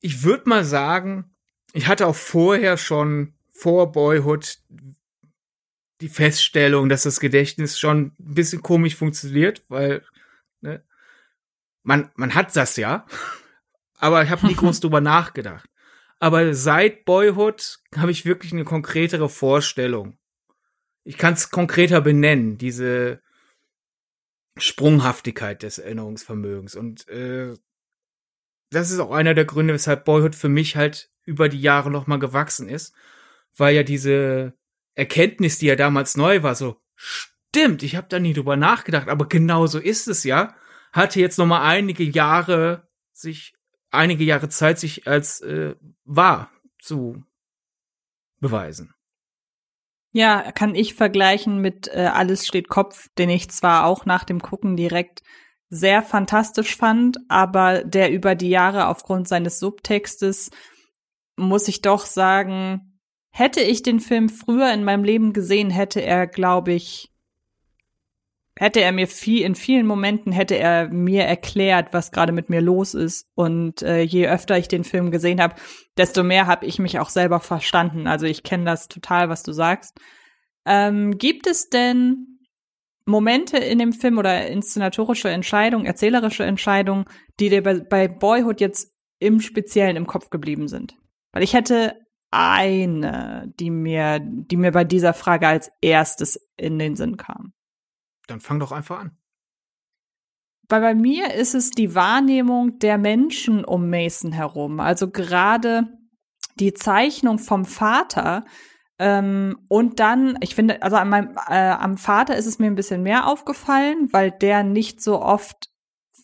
ich 0.00 0.22
würde 0.22 0.48
mal 0.48 0.64
sagen, 0.64 1.34
ich 1.72 1.86
hatte 1.86 2.06
auch 2.06 2.16
vorher 2.16 2.76
schon 2.76 3.34
vor 3.50 3.92
Boyhood 3.92 4.58
die 6.02 6.08
Feststellung, 6.08 6.88
dass 6.88 7.04
das 7.04 7.20
Gedächtnis 7.20 7.78
schon 7.78 8.06
ein 8.06 8.34
bisschen 8.34 8.60
komisch 8.60 8.96
funktioniert, 8.96 9.62
weil 9.68 10.04
ne, 10.60 10.82
man, 11.84 12.10
man 12.16 12.34
hat 12.34 12.54
das 12.56 12.76
ja, 12.76 13.06
aber 13.98 14.22
ich 14.24 14.30
habe 14.30 14.46
nie 14.46 14.54
groß 14.54 14.80
drüber 14.80 15.00
nachgedacht. 15.00 15.68
Aber 16.18 16.54
seit 16.54 17.04
Boyhood 17.04 17.80
habe 17.96 18.10
ich 18.12 18.24
wirklich 18.24 18.52
eine 18.52 18.64
konkretere 18.64 19.28
Vorstellung. 19.28 20.18
Ich 21.04 21.18
kann 21.18 21.34
es 21.34 21.50
konkreter 21.50 22.00
benennen, 22.00 22.58
diese 22.58 23.20
Sprunghaftigkeit 24.56 25.62
des 25.62 25.78
Erinnerungsvermögens. 25.78 26.76
Und 26.76 27.08
äh, 27.08 27.54
das 28.70 28.90
ist 28.90 29.00
auch 29.00 29.10
einer 29.10 29.34
der 29.34 29.44
Gründe, 29.44 29.74
weshalb 29.74 30.04
Boyhood 30.04 30.36
für 30.36 30.48
mich 30.48 30.76
halt 30.76 31.10
über 31.24 31.48
die 31.48 31.60
Jahre 31.60 31.90
nochmal 31.90 32.20
gewachsen 32.20 32.68
ist, 32.68 32.94
weil 33.56 33.74
ja 33.74 33.82
diese 33.82 34.54
Erkenntnis, 34.94 35.58
die 35.58 35.66
ja 35.66 35.76
damals 35.76 36.16
neu 36.16 36.42
war, 36.42 36.54
so 36.54 36.76
stimmt, 36.94 37.82
ich 37.82 37.96
habe 37.96 38.08
da 38.08 38.18
nie 38.18 38.32
drüber 38.32 38.56
nachgedacht, 38.56 39.08
aber 39.08 39.26
genau 39.26 39.66
so 39.66 39.78
ist 39.78 40.08
es 40.08 40.24
ja, 40.24 40.54
hatte 40.92 41.20
jetzt 41.20 41.38
noch 41.38 41.46
mal 41.46 41.62
einige 41.62 42.04
Jahre 42.04 42.88
sich 43.12 43.54
einige 43.90 44.24
Jahre 44.24 44.48
Zeit 44.48 44.78
sich 44.78 45.06
als 45.06 45.40
äh, 45.40 45.74
wahr 46.04 46.50
zu 46.80 47.22
beweisen. 48.40 48.94
Ja, 50.12 50.52
kann 50.52 50.74
ich 50.74 50.94
vergleichen 50.94 51.60
mit 51.60 51.88
äh, 51.88 52.10
Alles 52.12 52.46
steht 52.46 52.68
Kopf, 52.68 53.08
den 53.16 53.30
ich 53.30 53.50
zwar 53.50 53.86
auch 53.86 54.04
nach 54.04 54.24
dem 54.24 54.42
Gucken 54.42 54.76
direkt 54.76 55.22
sehr 55.70 56.02
fantastisch 56.02 56.76
fand, 56.76 57.18
aber 57.28 57.82
der 57.82 58.12
über 58.12 58.34
die 58.34 58.50
Jahre 58.50 58.88
aufgrund 58.88 59.26
seines 59.26 59.58
Subtextes 59.58 60.50
muss 61.36 61.66
ich 61.66 61.80
doch 61.80 62.04
sagen, 62.04 62.91
Hätte 63.32 63.60
ich 63.62 63.82
den 63.82 64.00
Film 64.00 64.28
früher 64.28 64.72
in 64.72 64.84
meinem 64.84 65.04
Leben 65.04 65.32
gesehen, 65.32 65.70
hätte 65.70 66.00
er, 66.00 66.26
glaube 66.26 66.72
ich, 66.72 67.12
hätte 68.58 68.80
er 68.80 68.92
mir 68.92 69.08
viel, 69.08 69.42
in 69.42 69.54
vielen 69.54 69.86
Momenten 69.86 70.32
hätte 70.32 70.56
er 70.56 70.88
mir 70.88 71.24
erklärt, 71.24 71.92
was 71.92 72.12
gerade 72.12 72.32
mit 72.32 72.50
mir 72.50 72.60
los 72.60 72.94
ist. 72.94 73.26
Und 73.34 73.82
äh, 73.82 74.02
je 74.02 74.28
öfter 74.28 74.58
ich 74.58 74.68
den 74.68 74.84
Film 74.84 75.10
gesehen 75.10 75.40
habe, 75.40 75.54
desto 75.96 76.22
mehr 76.22 76.46
habe 76.46 76.66
ich 76.66 76.78
mich 76.78 76.98
auch 76.98 77.08
selber 77.08 77.40
verstanden. 77.40 78.06
Also 78.06 78.26
ich 78.26 78.42
kenne 78.42 78.64
das 78.64 78.88
total, 78.88 79.28
was 79.30 79.42
du 79.42 79.52
sagst. 79.52 79.98
Ähm, 80.66 81.16
gibt 81.16 81.46
es 81.46 81.70
denn 81.70 82.38
Momente 83.06 83.56
in 83.56 83.78
dem 83.78 83.92
Film 83.92 84.18
oder 84.18 84.46
inszenatorische 84.46 85.30
Entscheidungen, 85.30 85.86
erzählerische 85.86 86.44
Entscheidungen, 86.44 87.06
die 87.40 87.48
dir 87.48 87.62
bei, 87.62 87.80
bei 87.80 88.06
Boyhood 88.06 88.60
jetzt 88.60 88.92
im 89.18 89.40
Speziellen 89.40 89.96
im 89.96 90.06
Kopf 90.06 90.30
geblieben 90.30 90.68
sind? 90.68 90.94
Weil 91.32 91.42
ich 91.42 91.54
hätte 91.54 91.96
eine, 92.32 93.52
die 93.60 93.70
mir, 93.70 94.18
die 94.20 94.56
mir 94.56 94.72
bei 94.72 94.84
dieser 94.84 95.14
Frage 95.14 95.46
als 95.46 95.70
erstes 95.80 96.40
in 96.56 96.78
den 96.78 96.96
Sinn 96.96 97.16
kam. 97.16 97.52
Dann 98.26 98.40
fang 98.40 98.58
doch 98.58 98.72
einfach 98.72 99.00
an. 99.00 99.16
Weil 100.68 100.80
bei 100.80 100.94
mir 100.94 101.34
ist 101.34 101.54
es 101.54 101.70
die 101.70 101.94
Wahrnehmung 101.94 102.78
der 102.78 102.96
Menschen 102.98 103.64
um 103.64 103.90
Mason 103.90 104.32
herum. 104.32 104.80
Also 104.80 105.10
gerade 105.10 105.86
die 106.58 106.72
Zeichnung 106.72 107.38
vom 107.38 107.64
Vater, 107.64 108.44
ähm, 108.98 109.58
und 109.68 109.98
dann, 109.98 110.38
ich 110.42 110.54
finde, 110.54 110.80
also 110.82 110.96
an 110.96 111.08
meinem, 111.08 111.36
äh, 111.48 111.70
am 111.70 111.96
Vater 111.96 112.36
ist 112.36 112.46
es 112.46 112.60
mir 112.60 112.68
ein 112.68 112.76
bisschen 112.76 113.02
mehr 113.02 113.26
aufgefallen, 113.26 114.08
weil 114.12 114.30
der 114.30 114.62
nicht 114.62 115.02
so 115.02 115.20
oft 115.20 115.70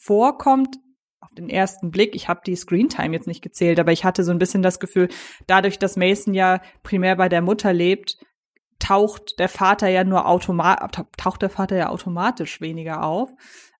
vorkommt 0.01 0.79
den 1.33 1.49
ersten 1.49 1.91
Blick, 1.91 2.15
ich 2.15 2.29
habe 2.29 2.41
die 2.47 2.57
Screentime 2.57 3.15
jetzt 3.15 3.27
nicht 3.27 3.43
gezählt, 3.43 3.79
aber 3.79 3.93
ich 3.93 4.05
hatte 4.05 4.25
so 4.25 4.33
ein 4.33 4.39
bisschen 4.39 4.63
das 4.63 4.81
Gefühl, 4.81 5.09
dadurch, 5.47 5.79
dass 5.79 5.97
Mason 5.97 6.35
ja 6.35 6.61
primär 6.83 7.17
bei 7.17 7.29
der 7.29 7.43
Mutter 7.43 7.73
lebt, 7.73 8.17
taucht 8.79 9.39
der 9.39 9.49
Vater 9.49 9.89
ja 9.89 10.05
nur 10.05 10.27
automatisch, 10.27 11.03
taucht 11.17 11.43
der 11.43 11.51
Vater 11.51 11.77
ja 11.77 11.89
automatisch 11.89 12.61
weniger 12.61 13.05
auf. 13.05 13.31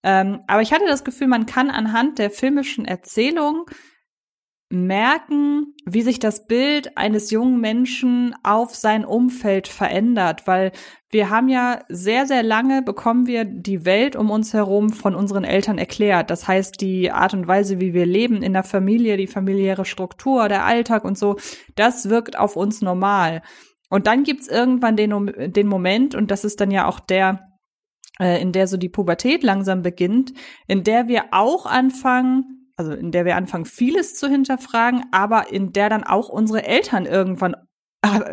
Ähm, 0.03 0.41
aber 0.47 0.63
ich 0.63 0.73
hatte 0.73 0.87
das 0.87 1.05
Gefühl, 1.05 1.29
man 1.29 1.47
kann 1.47 1.71
anhand 1.71 2.19
der 2.19 2.31
filmischen 2.31 2.85
Erzählung 2.85 3.67
merken, 4.71 5.75
wie 5.87 6.03
sich 6.03 6.19
das 6.19 6.47
Bild 6.47 6.97
eines 6.99 7.31
jungen 7.31 7.61
Menschen 7.61 8.35
auf 8.43 8.75
sein 8.75 9.05
Umfeld 9.05 9.67
verändert, 9.67 10.47
weil 10.47 10.73
wir 11.11 11.31
haben 11.31 11.49
ja 11.49 11.81
sehr, 11.89 12.27
sehr 12.27 12.43
lange 12.43 12.83
bekommen 12.83 13.27
wir 13.27 13.45
die 13.45 13.87
Welt 13.87 14.15
um 14.15 14.31
uns 14.31 14.53
herum 14.53 14.91
von 14.91 15.15
unseren 15.15 15.45
Eltern 15.45 15.79
erklärt. 15.79 16.31
Das 16.31 16.47
heißt, 16.47 16.81
die 16.83 17.11
Art 17.11 17.33
und 17.33 17.47
Weise, 17.49 17.81
wie 17.81 17.95
wir 17.95 18.05
leben 18.05 18.43
in 18.43 18.53
der 18.53 18.63
Familie, 18.63 19.17
die 19.17 19.27
familiäre 19.27 19.87
Struktur, 19.87 20.49
der 20.49 20.67
Alltag 20.67 21.05
und 21.05 21.17
so, 21.17 21.37
das 21.77 22.11
wirkt 22.11 22.39
auf 22.39 22.57
uns 22.57 22.83
normal. 22.83 23.43
Und 23.89 24.07
dann 24.07 24.23
gibt's 24.23 24.49
irgendwann 24.49 24.97
den, 24.97 25.53
den 25.53 25.67
Moment, 25.67 26.15
und 26.15 26.31
das 26.31 26.45
ist 26.45 26.61
dann 26.61 26.71
ja 26.71 26.87
auch 26.87 27.01
der, 27.01 27.41
äh, 28.21 28.41
in 28.43 28.53
der 28.53 28.67
so 28.67 28.77
die 28.77 28.91
Pubertät 28.91 29.43
langsam 29.43 29.81
beginnt, 29.81 30.35
in 30.67 30.85
der 30.85 31.09
wir 31.09 31.27
auch 31.31 31.65
anfangen, 31.65 32.69
also 32.77 32.93
in 32.93 33.13
der 33.13 33.25
wir 33.25 33.37
anfangen, 33.37 33.65
vieles 33.65 34.15
zu 34.15 34.29
hinterfragen, 34.29 35.05
aber 35.11 35.51
in 35.51 35.73
der 35.73 35.89
dann 35.89 36.05
auch 36.05 36.29
unsere 36.29 36.67
Eltern 36.67 37.07
irgendwann 37.07 37.57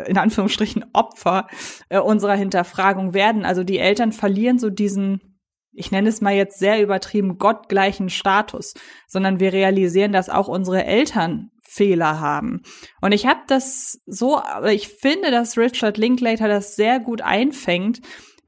in 0.06 0.18
Anführungsstrichen 0.18 0.84
Opfer 0.92 1.48
äh, 1.88 1.98
unserer 1.98 2.34
Hinterfragung 2.34 3.14
werden. 3.14 3.44
Also 3.44 3.64
die 3.64 3.78
Eltern 3.78 4.12
verlieren 4.12 4.58
so 4.58 4.70
diesen, 4.70 5.38
ich 5.72 5.90
nenne 5.90 6.08
es 6.08 6.20
mal 6.20 6.34
jetzt 6.34 6.58
sehr 6.58 6.82
übertrieben, 6.82 7.38
gottgleichen 7.38 8.08
Status, 8.08 8.74
sondern 9.08 9.40
wir 9.40 9.52
realisieren, 9.52 10.12
dass 10.12 10.30
auch 10.30 10.48
unsere 10.48 10.84
Eltern 10.84 11.50
Fehler 11.62 12.20
haben. 12.20 12.62
Und 13.00 13.12
ich 13.12 13.26
habe 13.26 13.40
das 13.48 14.00
so, 14.06 14.40
ich 14.70 14.88
finde, 14.88 15.30
dass 15.30 15.58
Richard 15.58 15.98
Linklater 15.98 16.48
das 16.48 16.76
sehr 16.76 17.00
gut 17.00 17.22
einfängt, 17.22 18.00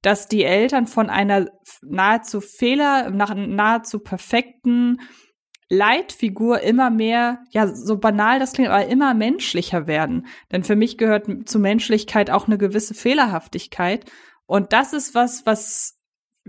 dass 0.02 0.28
die 0.28 0.44
Eltern 0.44 0.86
von 0.86 1.10
einer 1.10 1.46
nahezu 1.82 2.40
Fehler, 2.40 3.10
nach 3.10 3.34
nahezu 3.34 3.98
perfekten 3.98 4.98
Leitfigur 5.70 6.60
immer 6.60 6.90
mehr, 6.90 7.44
ja, 7.50 7.66
so 7.66 7.98
banal 7.98 8.38
das 8.38 8.52
klingt, 8.52 8.70
aber 8.70 8.86
immer 8.86 9.12
menschlicher 9.14 9.86
werden. 9.86 10.26
Denn 10.50 10.64
für 10.64 10.76
mich 10.76 10.96
gehört 10.96 11.26
zu 11.48 11.58
Menschlichkeit 11.58 12.30
auch 12.30 12.46
eine 12.46 12.58
gewisse 12.58 12.94
Fehlerhaftigkeit. 12.94 14.10
Und 14.46 14.72
das 14.72 14.92
ist 14.94 15.14
was, 15.14 15.44
was 15.44 15.98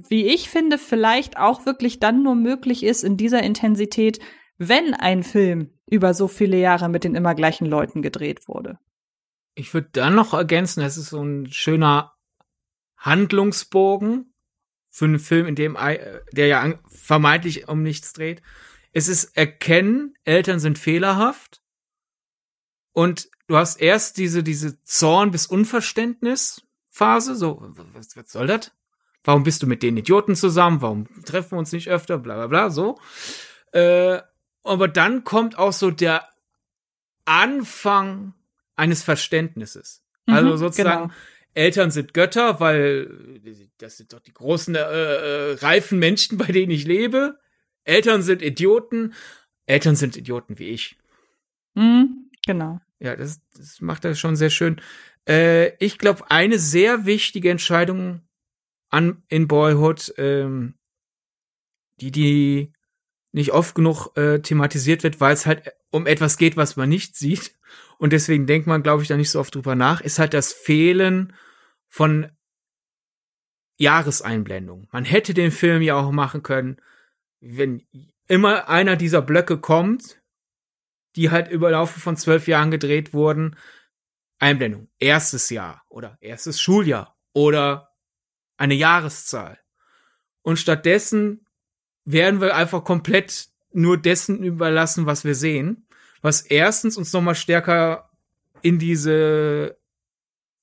wie 0.08 0.28
ich 0.28 0.50
finde, 0.50 0.78
vielleicht 0.78 1.38
auch 1.38 1.66
wirklich 1.66 2.00
dann 2.00 2.24
nur 2.24 2.36
möglich 2.36 2.84
ist 2.84 3.04
in 3.04 3.18
dieser 3.18 3.44
Intensität, 3.44 4.20
wenn 4.58 4.94
ein 4.94 5.24
Film 5.24 5.72
über 5.90 6.14
so 6.14 6.28
viele 6.28 6.58
Jahre 6.58 6.90
mit 6.90 7.04
den 7.04 7.16
immer 7.16 7.36
gleichen 7.36 7.66
Leuten 7.66 8.02
gedreht 8.02 8.48
wurde. 8.48 8.78
Ich 9.56 9.74
würde 9.74 9.90
dann 9.92 10.16
noch 10.16 10.34
ergänzen, 10.34 10.82
es 10.82 10.96
ist 10.96 11.10
so 11.10 11.22
ein 11.22 11.52
schöner 11.52 12.14
Handlungsbogen 12.98 14.34
für 14.90 15.06
einen 15.06 15.20
Film, 15.20 15.48
in 15.48 15.56
dem 15.56 15.78
der 16.32 16.48
ja 16.48 16.74
vermeintlich 16.88 17.68
um 17.68 17.84
nichts 17.84 18.14
dreht. 18.14 18.42
Es 18.92 19.08
ist 19.08 19.38
erkennen, 19.38 20.16
Eltern 20.24 20.60
sind 20.60 20.80
fehlerhaft 20.80 21.62
und 22.92 23.30
du 23.48 23.58
hast 23.58 23.80
erst 23.82 24.18
diese 24.18 24.44
diese 24.44 24.82
Zorn 24.84 25.32
bis 25.32 25.46
Unverständnis 25.46 26.64
Phase, 26.90 27.36
so 27.36 27.60
was, 27.94 28.16
was 28.18 28.32
soll 28.32 28.48
das? 28.48 28.72
Warum 29.24 29.44
bist 29.44 29.62
du 29.62 29.68
mit 29.68 29.84
den 29.84 29.98
Idioten 29.98 30.36
zusammen? 30.36 30.82
Warum 30.82 31.08
treffen 31.24 31.52
wir 31.52 31.60
uns 31.60 31.72
nicht 31.72 31.90
öfter? 31.90 32.18
Bla 32.18 32.36
bla 32.36 32.48
bla 32.48 32.70
so. 32.70 33.00
Äh, 33.74 34.20
aber 34.64 34.88
dann 34.88 35.24
kommt 35.24 35.58
auch 35.58 35.74
so 35.74 35.92
der 35.92 36.28
Anfang 37.26 38.34
eines 38.76 39.04
Verständnisses. 39.04 40.04
Mhm, 40.26 40.34
also 40.34 40.58
sozusagen, 40.58 41.10
genau. 41.10 41.14
Eltern 41.54 41.92
sind 41.92 42.14
Götter, 42.14 42.60
weil 42.60 43.40
das 43.78 43.98
sind 43.98 44.14
doch 44.14 44.20
die 44.20 44.34
großen 44.34 44.76
äh, 44.76 44.80
äh, 44.80 45.54
reifen 45.56 46.00
Menschen, 46.00 46.38
bei 46.38 46.46
denen 46.46 46.72
ich 46.72 46.86
lebe. 46.86 47.40
Eltern 47.90 48.22
sind 48.22 48.42
Idioten. 48.42 49.14
Eltern 49.66 49.96
sind 49.96 50.16
Idioten 50.16 50.60
wie 50.60 50.70
ich. 50.70 50.98
Mhm, 51.76 52.30
genau. 52.46 52.80
Ja, 53.00 53.16
das, 53.16 53.42
das 53.56 53.82
macht 53.82 54.06
er 54.06 54.16
schon 54.16 54.36
sehr 54.36 54.50
schön. 54.50 54.82
Äh, 55.28 55.76
ich 55.84 55.98
glaube, 55.98 56.30
eine 56.30 56.60
sehr 56.60 57.06
wichtige 57.06 57.50
Entscheidung 57.50 58.22
an 58.90 59.24
in 59.28 59.48
Boyhood, 59.48 60.14
ähm, 60.18 60.76
die 62.02 62.12
die 62.12 62.74
nicht 63.32 63.52
oft 63.52 63.76
genug 63.76 64.18
äh, 64.18 64.40
thematisiert 64.40 65.04
wird, 65.04 65.22
weil 65.22 65.34
es 65.34 65.46
halt 65.46 65.72
um 65.92 66.08
etwas 66.08 66.38
geht, 66.38 66.58
was 66.58 66.76
man 66.76 66.90
nicht 66.90 67.16
sieht. 67.16 67.56
Und 67.98 68.14
deswegen 68.14 68.48
denkt 68.48 68.68
man, 68.68 68.82
glaube 68.82 69.04
ich, 69.04 69.10
da 69.10 69.18
nicht 69.18 69.30
so 69.30 69.40
oft 69.40 69.54
drüber 69.54 69.76
nach, 69.76 70.02
ist 70.02 70.20
halt 70.20 70.34
das 70.34 70.54
Fehlen 70.54 71.34
von 71.88 72.32
Jahreseinblendung. 73.78 74.88
Man 74.92 75.06
hätte 75.06 75.34
den 75.34 75.52
Film 75.52 75.82
ja 75.82 75.96
auch 75.96 76.12
machen 76.12 76.44
können, 76.44 76.78
wenn 77.42 77.84
immer 78.28 78.70
einer 78.70 78.96
dieser 78.96 79.22
Blöcke 79.22 79.58
kommt, 79.58 80.22
die 81.16 81.32
halt 81.32 81.50
über 81.50 81.72
Laufe 81.72 82.00
von 82.00 82.18
zwölf 82.18 82.48
Jahren 82.48 82.72
gedreht 82.72 83.14
wurden, 83.14 83.56
Einblendung, 84.38 84.90
erstes 85.00 85.50
Jahr 85.50 85.84
oder 85.90 86.18
erstes 86.22 86.62
Schuljahr 86.62 87.18
oder 87.34 87.92
eine 88.58 88.76
Jahreszahl. 88.76 89.60
Und 90.42 90.60
stattdessen 90.60 91.46
werden 92.06 92.42
wir 92.42 92.56
einfach 92.56 92.84
komplett 92.84 93.50
nur 93.72 93.98
dessen 93.98 94.44
überlassen, 94.44 95.06
was 95.06 95.26
wir 95.26 95.36
sehen, 95.36 95.88
was 96.22 96.42
erstens 96.42 96.98
uns 96.98 97.14
nochmal 97.14 97.36
stärker 97.36 98.10
in 98.62 98.80
diese 98.80 99.79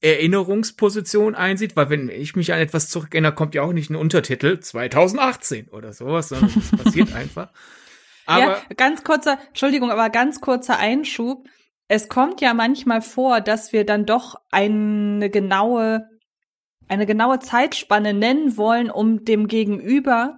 Erinnerungsposition 0.00 1.34
einsieht, 1.34 1.74
weil 1.76 1.90
wenn 1.90 2.08
ich 2.08 2.36
mich 2.36 2.52
an 2.52 2.58
etwas 2.58 2.88
zurückerinnere, 2.90 3.34
kommt 3.34 3.54
ja 3.54 3.62
auch 3.62 3.72
nicht 3.72 3.90
ein 3.90 3.96
Untertitel 3.96 4.60
2018 4.60 5.68
oder 5.68 5.92
sowas, 5.92 6.28
sondern 6.28 6.50
es 6.54 6.70
passiert 6.84 7.14
einfach. 7.14 7.50
Aber 8.26 8.40
ja, 8.40 8.62
ganz 8.76 9.04
kurzer, 9.04 9.38
Entschuldigung, 9.48 9.90
aber 9.90 10.10
ganz 10.10 10.40
kurzer 10.40 10.78
Einschub. 10.78 11.48
Es 11.88 12.08
kommt 12.08 12.40
ja 12.40 12.52
manchmal 12.52 13.00
vor, 13.00 13.40
dass 13.40 13.72
wir 13.72 13.86
dann 13.86 14.04
doch 14.04 14.34
eine 14.50 15.30
genaue, 15.30 16.08
eine 16.88 17.06
genaue 17.06 17.38
Zeitspanne 17.38 18.12
nennen 18.12 18.56
wollen, 18.56 18.90
um 18.90 19.24
dem 19.24 19.46
Gegenüber 19.46 20.36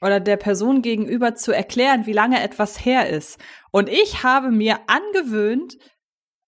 oder 0.00 0.20
der 0.20 0.36
Person 0.36 0.82
gegenüber 0.82 1.34
zu 1.34 1.50
erklären, 1.50 2.06
wie 2.06 2.12
lange 2.12 2.42
etwas 2.42 2.84
her 2.84 3.08
ist. 3.08 3.38
Und 3.70 3.88
ich 3.88 4.22
habe 4.22 4.50
mir 4.50 4.78
angewöhnt, 4.86 5.78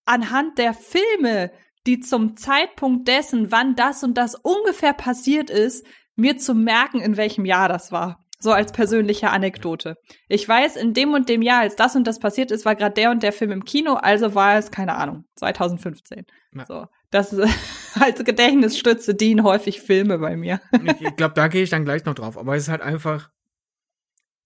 anhand 0.04 0.58
der 0.58 0.74
Filme, 0.74 1.50
die 1.86 2.00
zum 2.00 2.36
Zeitpunkt 2.36 3.08
dessen, 3.08 3.52
wann 3.52 3.76
das 3.76 4.02
und 4.02 4.18
das 4.18 4.34
ungefähr 4.34 4.92
passiert 4.92 5.50
ist, 5.50 5.86
mir 6.16 6.38
zu 6.38 6.54
merken, 6.54 7.00
in 7.00 7.16
welchem 7.16 7.44
Jahr 7.44 7.68
das 7.68 7.92
war. 7.92 8.24
So 8.38 8.52
als 8.52 8.72
persönliche 8.72 9.30
Anekdote. 9.30 9.96
Ich 10.28 10.46
weiß, 10.46 10.76
in 10.76 10.92
dem 10.92 11.14
und 11.14 11.28
dem 11.28 11.40
Jahr, 11.40 11.60
als 11.60 11.74
das 11.74 11.96
und 11.96 12.06
das 12.06 12.18
passiert 12.18 12.50
ist, 12.50 12.66
war 12.66 12.74
gerade 12.74 12.94
der 12.94 13.10
und 13.10 13.22
der 13.22 13.32
Film 13.32 13.50
im 13.50 13.64
Kino, 13.64 13.94
also 13.94 14.34
war 14.34 14.58
es, 14.58 14.70
keine 14.70 14.96
Ahnung, 14.96 15.24
2015. 15.36 16.26
Ja. 16.54 16.66
So. 16.66 16.86
Das 17.10 17.32
ist, 17.32 17.48
als 18.00 18.22
Gedächtnisstütze 18.22 19.14
dienen 19.14 19.42
häufig 19.42 19.80
Filme 19.80 20.18
bei 20.18 20.36
mir. 20.36 20.60
ich, 20.84 21.00
ich 21.00 21.16
glaube, 21.16 21.34
da 21.34 21.48
gehe 21.48 21.62
ich 21.62 21.70
dann 21.70 21.84
gleich 21.84 22.04
noch 22.04 22.14
drauf. 22.14 22.36
Aber 22.36 22.54
es 22.56 22.64
ist 22.64 22.68
halt 22.68 22.82
einfach, 22.82 23.30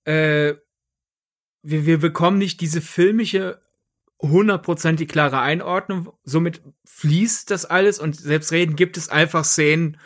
äh, 0.05 0.55
wir, 1.63 1.87
wir 1.87 1.99
bekommen 1.99 2.39
nicht 2.39 2.61
diese 2.61 2.81
filmische 2.81 3.61
hundertprozentig 4.21 5.09
klare 5.09 5.41
Einordnung. 5.41 6.13
Somit 6.25 6.63
fließt 6.85 7.51
das 7.51 7.65
alles 7.65 7.99
und 7.99 8.17
selbstredend 8.17 8.77
gibt 8.77 8.97
es 8.97 9.09
einfach 9.09 9.45
Szenen, 9.45 9.99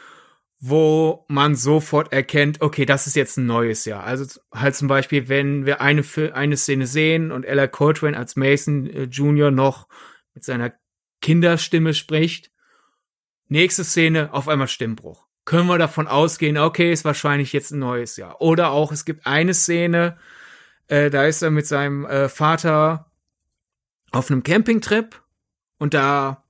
wo 0.60 1.26
man 1.28 1.54
sofort 1.56 2.12
erkennt, 2.12 2.62
okay, 2.62 2.86
das 2.86 3.06
ist 3.06 3.16
jetzt 3.16 3.36
ein 3.36 3.46
neues 3.46 3.84
Jahr. 3.84 4.04
Also 4.04 4.40
halt 4.54 4.74
zum 4.74 4.88
Beispiel, 4.88 5.28
wenn 5.28 5.66
wir 5.66 5.80
eine, 5.80 6.02
eine 6.32 6.56
Szene 6.56 6.86
sehen 6.86 7.32
und 7.32 7.44
Ella 7.44 7.66
Coltrane 7.66 8.16
als 8.16 8.36
Mason 8.36 8.86
äh, 8.86 9.02
Jr. 9.04 9.50
noch 9.50 9.88
mit 10.32 10.44
seiner 10.44 10.72
Kinderstimme 11.20 11.92
spricht. 11.92 12.50
Nächste 13.48 13.84
Szene, 13.84 14.32
auf 14.32 14.48
einmal 14.48 14.68
Stimmbruch 14.68 15.24
können 15.44 15.68
wir 15.68 15.78
davon 15.78 16.08
ausgehen, 16.08 16.56
okay, 16.58 16.92
ist 16.92 17.04
wahrscheinlich 17.04 17.52
jetzt 17.52 17.70
ein 17.70 17.78
neues 17.78 18.16
Jahr. 18.16 18.40
Oder 18.40 18.70
auch, 18.70 18.92
es 18.92 19.04
gibt 19.04 19.26
eine 19.26 19.54
Szene, 19.54 20.16
äh, 20.88 21.10
da 21.10 21.26
ist 21.26 21.42
er 21.42 21.50
mit 21.50 21.66
seinem 21.66 22.06
äh, 22.06 22.28
Vater 22.28 23.10
auf 24.14 24.30
einem 24.30 24.42
Campingtrip 24.42 25.20
und 25.78 25.94
da 25.94 26.44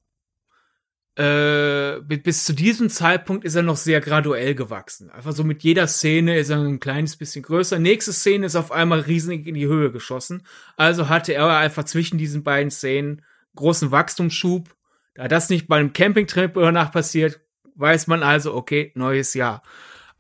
äh, 1.17 2.01
bis 2.01 2.45
zu 2.45 2.53
diesem 2.53 2.91
Zeitpunkt 2.91 3.45
ist 3.45 3.55
er 3.55 3.63
noch 3.63 3.77
sehr 3.77 4.01
graduell 4.01 4.55
gewachsen. 4.55 5.11
Einfach 5.11 5.33
so 5.33 5.45
mit 5.45 5.63
jeder 5.63 5.87
Szene 5.87 6.37
ist 6.37 6.51
er 6.51 6.59
ein 6.59 6.81
kleines 6.81 7.17
bisschen 7.17 7.43
größer. 7.43 7.79
Nächste 7.79 8.13
Szene 8.13 8.47
ist 8.47 8.57
auf 8.57 8.73
einmal 8.73 9.01
riesig 9.01 9.47
in 9.47 9.55
die 9.55 9.67
Höhe 9.67 9.93
geschossen. 9.93 10.45
Also 10.77 11.09
hatte 11.09 11.33
er 11.33 11.57
einfach 11.57 11.85
zwischen 11.85 12.19
diesen 12.19 12.43
beiden 12.43 12.71
Szenen 12.71 13.23
großen 13.55 13.93
Wachstumsschub. 13.93 14.75
Da 15.15 15.29
das 15.29 15.51
nicht 15.51 15.69
bei 15.69 15.77
einem 15.77 15.93
Campingtrip 15.93 16.57
oder 16.57 16.73
nach 16.73 16.91
passiert, 16.91 17.41
weiß 17.77 18.09
man 18.09 18.25
also, 18.25 18.55
okay, 18.55 18.91
neues 18.97 19.35
Jahr. 19.35 19.63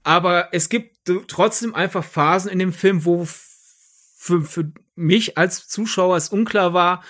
Aber 0.04 0.50
es 0.52 0.68
gibt 0.68 1.11
trotzdem 1.26 1.74
einfach 1.74 2.04
Phasen 2.04 2.50
in 2.50 2.61
dem 2.61 2.72
Film, 2.72 3.04
wo 3.04 3.26
für, 3.26 4.42
für 4.42 4.72
mich 4.94 5.37
als 5.37 5.68
Zuschauer 5.68 6.16
es 6.16 6.28
unklar 6.28 6.72
war, 6.72 7.02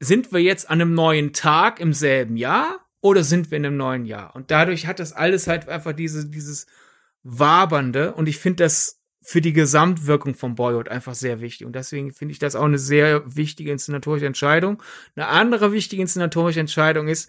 sind 0.00 0.32
wir 0.32 0.40
jetzt 0.40 0.70
an 0.70 0.80
einem 0.80 0.94
neuen 0.94 1.32
Tag 1.32 1.80
im 1.80 1.92
selben 1.92 2.36
Jahr 2.36 2.80
oder 3.00 3.24
sind 3.24 3.50
wir 3.50 3.58
in 3.58 3.66
einem 3.66 3.76
neuen 3.76 4.04
Jahr? 4.04 4.34
Und 4.34 4.50
dadurch 4.50 4.86
hat 4.86 5.00
das 5.00 5.12
alles 5.12 5.46
halt 5.46 5.68
einfach 5.68 5.92
diese, 5.92 6.26
dieses 6.26 6.66
Wabernde 7.22 8.14
und 8.14 8.28
ich 8.28 8.38
finde 8.38 8.64
das 8.64 9.00
für 9.20 9.40
die 9.40 9.52
Gesamtwirkung 9.52 10.34
von 10.34 10.54
Boyhood 10.54 10.88
einfach 10.88 11.14
sehr 11.14 11.40
wichtig. 11.40 11.66
Und 11.66 11.74
deswegen 11.74 12.12
finde 12.12 12.32
ich 12.32 12.38
das 12.38 12.56
auch 12.56 12.64
eine 12.64 12.78
sehr 12.78 13.22
wichtige 13.36 13.72
inszenatorische 13.72 14.26
Entscheidung. 14.26 14.82
Eine 15.16 15.26
andere 15.26 15.72
wichtige 15.72 16.00
inszenatorische 16.00 16.60
Entscheidung 16.60 17.08
ist, 17.08 17.28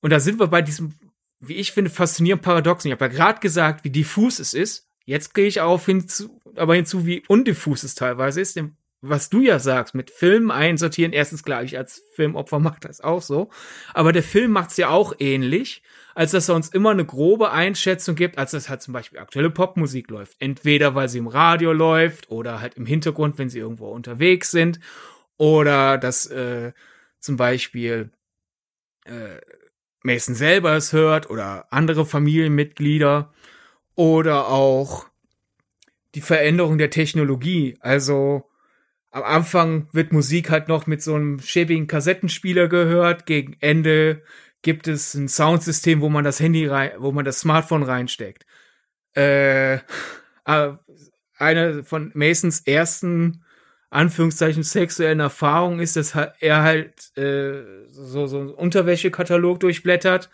und 0.00 0.10
da 0.10 0.20
sind 0.20 0.40
wir 0.40 0.46
bei 0.46 0.62
diesem 0.62 0.94
wie 1.40 1.54
ich 1.54 1.72
finde, 1.72 1.90
faszinierend 1.90 2.42
Paradoxen. 2.42 2.88
Ich 2.88 2.92
habe 2.92 3.06
ja 3.06 3.10
gerade 3.10 3.40
gesagt, 3.40 3.84
wie 3.84 3.90
diffus 3.90 4.38
es 4.38 4.54
ist. 4.54 4.86
Jetzt 5.06 5.34
gehe 5.34 5.46
ich 5.46 5.60
auch 5.60 5.84
hinzu, 5.84 6.38
aber 6.54 6.74
hinzu, 6.74 7.06
wie 7.06 7.22
undiffus 7.26 7.82
es 7.82 7.94
teilweise 7.94 8.40
ist. 8.40 8.56
Denn 8.56 8.76
was 9.02 9.30
du 9.30 9.40
ja 9.40 9.58
sagst, 9.58 9.94
mit 9.94 10.10
Filmen 10.10 10.50
einsortieren, 10.50 11.12
erstens 11.12 11.42
klar, 11.42 11.62
ich 11.62 11.78
als 11.78 12.02
Filmopfer 12.14 12.58
mache 12.60 12.80
das 12.80 13.00
auch 13.00 13.22
so. 13.22 13.50
Aber 13.94 14.12
der 14.12 14.22
Film 14.22 14.50
macht 14.50 14.70
es 14.70 14.76
ja 14.76 14.88
auch 14.90 15.14
ähnlich, 15.18 15.82
als 16.14 16.32
dass 16.32 16.48
er 16.48 16.54
uns 16.54 16.68
immer 16.68 16.90
eine 16.90 17.06
grobe 17.06 17.50
Einschätzung 17.50 18.14
gibt, 18.14 18.36
als 18.36 18.50
dass 18.50 18.68
halt 18.68 18.82
zum 18.82 18.92
Beispiel 18.92 19.18
aktuelle 19.18 19.50
Popmusik 19.50 20.10
läuft. 20.10 20.36
Entweder 20.38 20.94
weil 20.94 21.08
sie 21.08 21.18
im 21.18 21.28
Radio 21.28 21.72
läuft 21.72 22.30
oder 22.30 22.60
halt 22.60 22.74
im 22.74 22.86
Hintergrund, 22.86 23.38
wenn 23.38 23.48
sie 23.48 23.58
irgendwo 23.58 23.88
unterwegs 23.88 24.50
sind. 24.50 24.80
Oder 25.38 25.96
dass 25.96 26.26
äh, 26.26 26.72
zum 27.18 27.36
Beispiel 27.36 28.10
äh, 29.06 29.40
Mason 30.02 30.34
selber 30.34 30.74
es 30.74 30.92
hört 30.92 31.30
oder 31.30 31.72
andere 31.72 32.04
Familienmitglieder 32.04 33.32
oder 33.94 34.48
auch 34.48 35.06
die 36.14 36.20
Veränderung 36.20 36.76
der 36.78 36.90
Technologie. 36.90 37.76
Also 37.80 38.49
am 39.10 39.22
Anfang 39.22 39.88
wird 39.92 40.12
Musik 40.12 40.50
halt 40.50 40.68
noch 40.68 40.86
mit 40.86 41.02
so 41.02 41.14
einem 41.14 41.40
schäbigen 41.40 41.86
Kassettenspieler 41.86 42.68
gehört. 42.68 43.26
Gegen 43.26 43.56
Ende 43.60 44.22
gibt 44.62 44.88
es 44.88 45.14
ein 45.14 45.28
Soundsystem, 45.28 46.00
wo 46.00 46.08
man 46.08 46.24
das 46.24 46.40
Handy 46.40 46.66
rein, 46.66 46.92
wo 46.98 47.12
man 47.12 47.24
das 47.24 47.40
Smartphone 47.40 47.82
reinsteckt. 47.82 48.46
Äh, 49.14 49.78
eine 51.34 51.84
von 51.84 52.12
Masons 52.14 52.60
ersten 52.60 53.44
Anführungszeichen 53.90 54.62
sexuellen 54.62 55.20
Erfahrung 55.20 55.80
ist, 55.80 55.96
dass 55.96 56.14
er 56.14 56.62
halt 56.62 57.16
äh, 57.16 57.86
so, 57.88 58.26
so 58.26 58.38
einen 58.38 58.50
Unterwäschekatalog 58.50 59.58
durchblättert, 59.58 60.30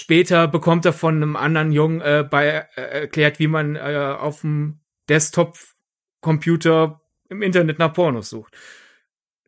Später 0.00 0.46
bekommt 0.46 0.84
er 0.84 0.92
von 0.92 1.16
einem 1.16 1.34
anderen 1.34 1.72
Jungen 1.72 2.00
äh, 2.00 2.24
bei 2.28 2.68
äh, 2.76 3.00
erklärt, 3.00 3.38
wie 3.38 3.48
man 3.48 3.74
äh, 3.74 4.14
auf 4.18 4.42
dem 4.42 4.78
Desktop-Computer 5.08 7.00
im 7.28 7.42
Internet 7.42 7.78
nach 7.78 7.92
Pornos 7.92 8.30
sucht. 8.30 8.56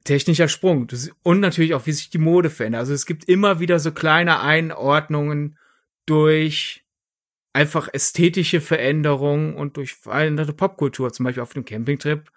Technischer 0.04 0.48
Sprung. 0.48 0.88
Und 1.22 1.40
natürlich 1.40 1.74
auch, 1.74 1.86
wie 1.86 1.92
sich 1.92 2.10
die 2.10 2.18
Mode 2.18 2.50
verändert. 2.50 2.80
Also 2.80 2.94
es 2.94 3.06
gibt 3.06 3.24
immer 3.24 3.60
wieder 3.60 3.78
so 3.78 3.92
kleine 3.92 4.40
Einordnungen 4.40 5.58
durch 6.06 6.84
einfach 7.52 7.88
ästhetische 7.92 8.60
Veränderungen 8.60 9.54
und 9.56 9.76
durch 9.76 9.94
veränderte 9.94 10.52
Popkultur. 10.52 11.12
Zum 11.12 11.24
Beispiel 11.24 11.42
auf 11.42 11.52
dem 11.52 11.64
Campingtrip 11.64 12.30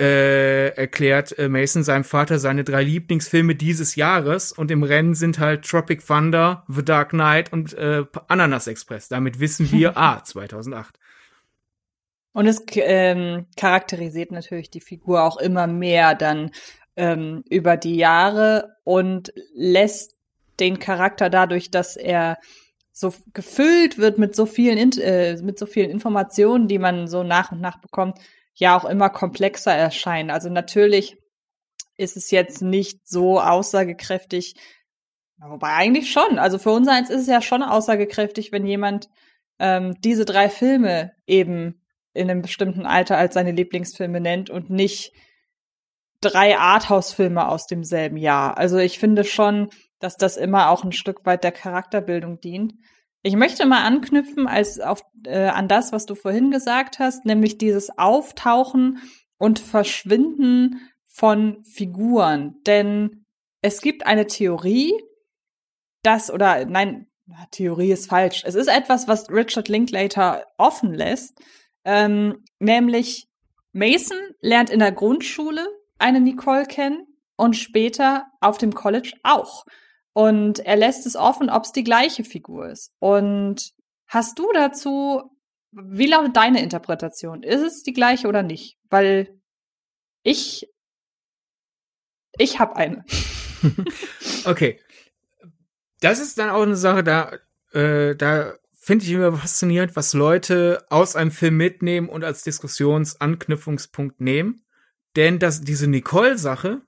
äh, 0.00 0.68
erklärt 0.76 1.38
äh, 1.38 1.48
Mason 1.48 1.84
seinem 1.84 2.04
Vater 2.04 2.38
seine 2.38 2.64
drei 2.64 2.82
Lieblingsfilme 2.82 3.54
dieses 3.54 3.96
Jahres 3.96 4.50
und 4.50 4.70
im 4.70 4.82
Rennen 4.82 5.14
sind 5.14 5.38
halt 5.38 5.68
Tropic 5.68 6.02
Thunder, 6.04 6.64
The 6.68 6.82
Dark 6.82 7.10
Knight 7.10 7.52
und 7.52 7.74
äh, 7.74 8.04
Ananas 8.28 8.66
Express. 8.66 9.08
Damit 9.08 9.40
wissen 9.40 9.70
wir, 9.70 9.96
ah, 9.98 10.24
2008. 10.24 10.98
Und 12.32 12.46
es 12.46 12.62
ähm, 12.74 13.46
charakterisiert 13.56 14.30
natürlich 14.30 14.70
die 14.70 14.80
Figur 14.80 15.24
auch 15.24 15.36
immer 15.36 15.66
mehr 15.66 16.14
dann 16.14 16.52
ähm, 16.96 17.42
über 17.48 17.76
die 17.76 17.96
Jahre 17.96 18.76
und 18.84 19.32
lässt 19.54 20.14
den 20.60 20.78
Charakter 20.78 21.30
dadurch, 21.30 21.70
dass 21.70 21.96
er 21.96 22.38
so 22.92 23.14
gefüllt 23.32 23.98
wird 23.98 24.18
mit 24.18 24.36
so 24.36 24.46
vielen 24.46 24.92
äh, 24.98 25.36
mit 25.42 25.58
so 25.58 25.66
vielen 25.66 25.90
Informationen, 25.90 26.68
die 26.68 26.78
man 26.78 27.08
so 27.08 27.22
nach 27.22 27.50
und 27.50 27.60
nach 27.60 27.80
bekommt, 27.80 28.18
ja 28.54 28.76
auch 28.76 28.84
immer 28.84 29.10
komplexer 29.10 29.74
erscheinen. 29.74 30.30
Also 30.30 30.50
natürlich 30.50 31.16
ist 31.96 32.16
es 32.16 32.30
jetzt 32.30 32.62
nicht 32.62 33.08
so 33.08 33.40
aussagekräftig, 33.40 34.54
wobei 35.38 35.68
eigentlich 35.68 36.10
schon. 36.10 36.38
Also 36.38 36.58
für 36.58 36.70
uns 36.70 36.88
eins 36.88 37.10
ist 37.10 37.22
es 37.22 37.26
ja 37.26 37.40
schon 37.40 37.62
aussagekräftig, 37.62 38.52
wenn 38.52 38.66
jemand 38.66 39.08
ähm, 39.58 39.94
diese 40.02 40.24
drei 40.24 40.48
Filme 40.48 41.12
eben 41.26 41.79
in 42.12 42.30
einem 42.30 42.42
bestimmten 42.42 42.86
Alter 42.86 43.16
als 43.16 43.34
seine 43.34 43.52
Lieblingsfilme 43.52 44.20
nennt 44.20 44.50
und 44.50 44.70
nicht 44.70 45.12
drei 46.20 46.58
Arthouse-Filme 46.58 47.48
aus 47.48 47.66
demselben 47.66 48.16
Jahr. 48.16 48.58
Also 48.58 48.78
ich 48.78 48.98
finde 48.98 49.24
schon, 49.24 49.70
dass 50.00 50.16
das 50.16 50.36
immer 50.36 50.70
auch 50.70 50.84
ein 50.84 50.92
Stück 50.92 51.24
weit 51.24 51.44
der 51.44 51.52
Charakterbildung 51.52 52.40
dient. 52.40 52.74
Ich 53.22 53.36
möchte 53.36 53.66
mal 53.66 53.84
anknüpfen 53.84 54.46
als 54.46 54.80
auf, 54.80 55.02
äh, 55.26 55.48
an 55.48 55.68
das, 55.68 55.92
was 55.92 56.06
du 56.06 56.14
vorhin 56.14 56.50
gesagt 56.50 56.98
hast, 56.98 57.24
nämlich 57.26 57.58
dieses 57.58 57.96
Auftauchen 57.98 58.98
und 59.38 59.58
Verschwinden 59.58 60.80
von 61.06 61.62
Figuren. 61.64 62.56
Denn 62.66 63.24
es 63.62 63.82
gibt 63.82 64.06
eine 64.06 64.26
Theorie, 64.26 64.94
dass, 66.02 66.30
oder 66.30 66.64
nein, 66.64 67.06
Theorie 67.50 67.92
ist 67.92 68.08
falsch. 68.08 68.42
Es 68.44 68.54
ist 68.54 68.68
etwas, 68.68 69.06
was 69.06 69.30
Richard 69.30 69.68
Linklater 69.68 70.46
offen 70.56 70.92
lässt, 70.94 71.40
ähm, 71.90 72.44
nämlich 72.60 73.26
Mason 73.72 74.16
lernt 74.40 74.70
in 74.70 74.78
der 74.78 74.92
Grundschule 74.92 75.66
eine 75.98 76.20
Nicole 76.20 76.64
kennen 76.66 77.04
und 77.34 77.54
später 77.54 78.26
auf 78.40 78.58
dem 78.58 78.72
College 78.72 79.12
auch. 79.24 79.64
Und 80.12 80.60
er 80.60 80.76
lässt 80.76 81.04
es 81.04 81.16
offen, 81.16 81.50
ob 81.50 81.64
es 81.64 81.72
die 81.72 81.82
gleiche 81.82 82.22
Figur 82.22 82.68
ist. 82.68 82.92
Und 83.00 83.72
hast 84.06 84.38
du 84.38 84.52
dazu, 84.52 85.22
wie 85.72 86.06
lautet 86.06 86.36
deine 86.36 86.62
Interpretation? 86.62 87.42
Ist 87.42 87.62
es 87.62 87.82
die 87.82 87.92
gleiche 87.92 88.28
oder 88.28 88.44
nicht? 88.44 88.78
Weil 88.88 89.40
ich, 90.22 90.70
ich 92.38 92.60
habe 92.60 92.76
eine. 92.76 93.04
okay. 94.44 94.78
Das 96.00 96.20
ist 96.20 96.38
dann 96.38 96.50
auch 96.50 96.62
eine 96.62 96.76
Sache, 96.76 97.02
da, 97.02 97.32
äh, 97.72 98.14
da 98.14 98.54
finde 98.90 99.04
ich 99.04 99.12
immer 99.12 99.32
faszinierend, 99.32 99.94
was 99.94 100.14
Leute 100.14 100.84
aus 100.90 101.14
einem 101.14 101.30
Film 101.30 101.56
mitnehmen 101.56 102.08
und 102.08 102.24
als 102.24 102.42
Diskussionsanknüpfungspunkt 102.42 104.20
nehmen. 104.20 104.64
Denn 105.14 105.38
das, 105.38 105.60
diese 105.60 105.86
Nicole-Sache, 105.86 106.82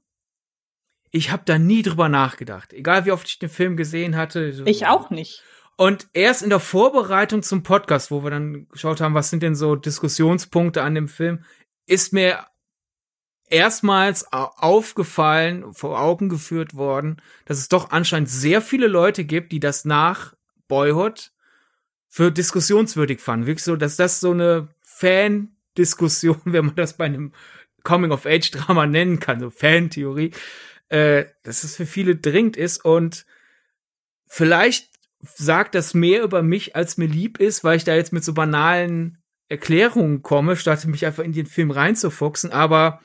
ich 1.13 1.31
habe 1.31 1.45
da 1.45 1.61
nie 1.61 1.83
drüber 1.83 2.09
nachgedacht. 2.09 2.73
Egal 2.73 3.07
wie 3.07 3.13
oft 3.13 3.29
ich 3.29 3.39
den 3.39 3.49
Film 3.49 3.77
gesehen 3.77 4.17
hatte. 4.17 4.53
So. 4.53 4.67
Ich 4.67 4.89
auch 4.89 5.11
nicht. 5.11 5.45
Und 5.77 6.09
erst 6.13 6.43
in 6.43 6.51
der 6.51 6.59
Vorbereitung 6.59 7.45
zum 7.45 7.63
Podcast, 7.63 8.11
wo 8.11 8.25
wir 8.25 8.31
dann 8.33 8.67
geschaut 8.71 9.01
haben, 9.01 9.15
was 9.15 9.31
sind 9.31 9.45
denn 9.45 9.55
so 9.55 9.77
Diskussionspunkte 9.77 10.83
an 10.83 10.97
dem 10.97 11.07
Film, 11.07 11.45
ist 11.87 12.13
mir 12.13 12.45
erstmals 13.49 14.27
aufgefallen, 14.33 15.73
vor 15.73 16.01
Augen 16.01 16.29
geführt 16.29 16.75
worden, 16.75 17.23
dass 17.45 17.59
es 17.59 17.69
doch 17.69 17.93
anscheinend 17.93 18.29
sehr 18.29 18.61
viele 18.61 18.89
Leute 18.89 19.25
gibt, 19.25 19.53
die 19.53 19.61
das 19.61 19.85
nach 19.85 20.35
Boyhood 20.67 21.31
für 22.15 22.31
diskussionswürdig 22.31 23.23
fanden. 23.23 23.47
Wirklich 23.47 23.65
so, 23.65 23.75
dass 23.75 23.97
das 23.97 24.21
so 24.21 24.33
eine 24.33 24.69
Fan-Diskussion, 24.83 26.41
wenn 26.45 26.67
man 26.67 26.77
das 26.77 26.99
bei 26.99 27.07
einem 27.07 27.33
Coming-of-Age-Drama 27.85 28.87
nennen 28.87 29.19
kann, 29.19 29.41
so 29.41 29.49
Fan-Theorie, 29.49 30.33
äh, 30.91 31.25
dass 31.43 31.65
es 31.65 31.75
für 31.75 31.87
viele 31.87 32.15
dringend 32.15 32.59
ist 32.59 32.85
und 32.85 33.25
vielleicht 34.27 34.91
sagt 35.23 35.75
das 35.75 35.95
mehr 35.95 36.23
über 36.23 36.43
mich, 36.43 36.77
als 36.77 36.99
mir 36.99 37.07
lieb 37.07 37.41
ist, 37.41 37.65
weil 37.65 37.79
ich 37.79 37.85
da 37.85 37.95
jetzt 37.95 38.13
mit 38.13 38.25
so 38.25 38.35
banalen 38.35 39.17
Erklärungen 39.49 40.21
komme, 40.21 40.57
statt 40.57 40.85
mich 40.85 41.07
einfach 41.07 41.25
in 41.25 41.33
den 41.33 41.47
Film 41.47 41.71
reinzufuchsen, 41.71 42.53
aber 42.53 43.01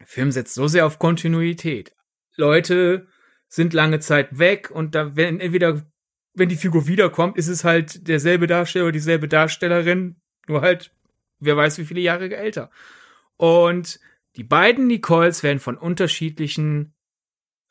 der 0.00 0.06
Film 0.06 0.32
setzt 0.32 0.54
so 0.54 0.68
sehr 0.68 0.86
auf 0.86 0.98
Kontinuität. 0.98 1.92
Leute 2.36 3.08
sind 3.48 3.74
lange 3.74 4.00
Zeit 4.00 4.38
weg 4.38 4.70
und 4.70 4.94
da 4.94 5.16
wenn 5.16 5.38
entweder 5.38 5.82
wenn 6.36 6.48
die 6.48 6.56
Figur 6.56 6.86
wiederkommt, 6.86 7.36
ist 7.36 7.48
es 7.48 7.64
halt 7.64 8.06
derselbe 8.08 8.46
Darsteller 8.46 8.92
dieselbe 8.92 9.26
Darstellerin, 9.26 10.16
nur 10.46 10.60
halt 10.60 10.92
wer 11.40 11.56
weiß 11.56 11.78
wie 11.78 11.84
viele 11.84 12.00
Jahre 12.00 12.34
älter. 12.34 12.70
Und 13.36 13.98
die 14.36 14.44
beiden 14.44 14.86
Nicoles 14.86 15.42
werden 15.42 15.58
von 15.58 15.76
unterschiedlichen 15.76 16.94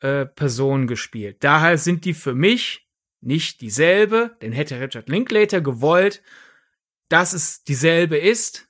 äh, 0.00 0.26
Personen 0.26 0.86
gespielt. 0.86 1.38
Daher 1.40 1.78
sind 1.78 2.04
die 2.04 2.14
für 2.14 2.34
mich 2.34 2.88
nicht 3.20 3.60
dieselbe, 3.60 4.36
denn 4.42 4.52
hätte 4.52 4.80
Richard 4.80 5.08
Linklater 5.08 5.60
gewollt, 5.60 6.22
dass 7.08 7.32
es 7.32 7.62
dieselbe 7.62 8.18
ist, 8.18 8.68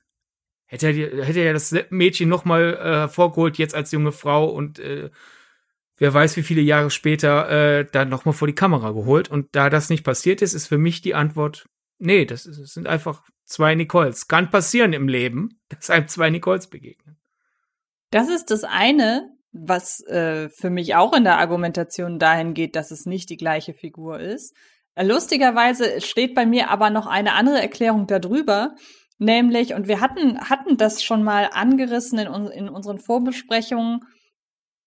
hätte 0.65 0.87
er, 0.87 1.25
hätte 1.25 1.39
er 1.39 1.53
das 1.53 1.75
Mädchen 1.89 2.29
nochmal 2.29 2.75
äh, 2.75 2.83
hervorgeholt, 2.83 3.57
jetzt 3.57 3.75
als 3.75 3.91
junge 3.91 4.11
Frau 4.11 4.45
und 4.45 4.79
äh, 4.79 5.09
wer 5.97 6.13
weiß, 6.13 6.37
wie 6.37 6.43
viele 6.43 6.61
Jahre 6.61 6.89
später 6.89 7.49
äh, 7.49 7.85
dann 7.91 8.09
nochmal 8.09 8.33
vor 8.33 8.47
die 8.47 8.55
Kamera 8.55 8.91
geholt. 8.91 9.29
Und 9.29 9.47
da 9.53 9.69
das 9.69 9.89
nicht 9.89 10.03
passiert 10.03 10.41
ist, 10.41 10.53
ist 10.53 10.67
für 10.67 10.77
mich 10.77 11.01
die 11.01 11.15
Antwort, 11.15 11.67
nee, 11.97 12.25
das, 12.25 12.45
ist, 12.45 12.59
das 12.59 12.73
sind 12.73 12.87
einfach 12.87 13.23
zwei 13.45 13.75
Nicoles. 13.75 14.27
Kann 14.27 14.49
passieren 14.49 14.93
im 14.93 15.07
Leben, 15.07 15.59
dass 15.69 15.89
einem 15.89 16.07
zwei 16.07 16.29
Nicoles 16.29 16.67
begegnen. 16.67 17.17
Das 18.11 18.29
ist 18.29 18.51
das 18.51 18.63
eine, 18.63 19.29
was 19.51 20.01
äh, 20.07 20.49
für 20.49 20.69
mich 20.69 20.95
auch 20.95 21.13
in 21.13 21.23
der 21.23 21.39
Argumentation 21.39 22.19
dahin 22.19 22.53
geht, 22.53 22.75
dass 22.75 22.91
es 22.91 23.05
nicht 23.05 23.29
die 23.29 23.37
gleiche 23.37 23.73
Figur 23.73 24.19
ist. 24.19 24.55
Äh, 24.95 25.05
lustigerweise 25.05 25.99
steht 26.01 26.35
bei 26.35 26.45
mir 26.45 26.69
aber 26.69 26.89
noch 26.89 27.07
eine 27.07 27.33
andere 27.33 27.59
Erklärung 27.59 28.07
darüber, 28.07 28.75
nämlich, 29.17 29.73
und 29.73 29.87
wir 29.87 29.99
hatten, 29.99 30.39
hatten 30.39 30.77
das 30.77 31.03
schon 31.03 31.23
mal 31.23 31.49
angerissen 31.51 32.19
in, 32.19 32.47
in 32.47 32.69
unseren 32.69 32.99
Vorbesprechungen 32.99 34.01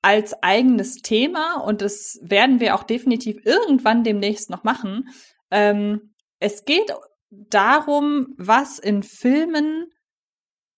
als 0.03 0.42
eigenes 0.42 0.96
Thema 0.96 1.61
und 1.61 1.82
das 1.82 2.18
werden 2.22 2.61
wir 2.61 2.74
auch 2.74 2.82
definitiv 2.82 3.36
irgendwann 3.44 4.05
demnächst 4.05 4.51
noch 4.51 4.64
machen. 4.64 5.09
Ähm, 5.51 6.14
es 6.38 6.64
geht 6.64 6.92
darum, 7.30 8.34
was 8.38 8.78
in 8.78 9.03
Filmen 9.03 9.86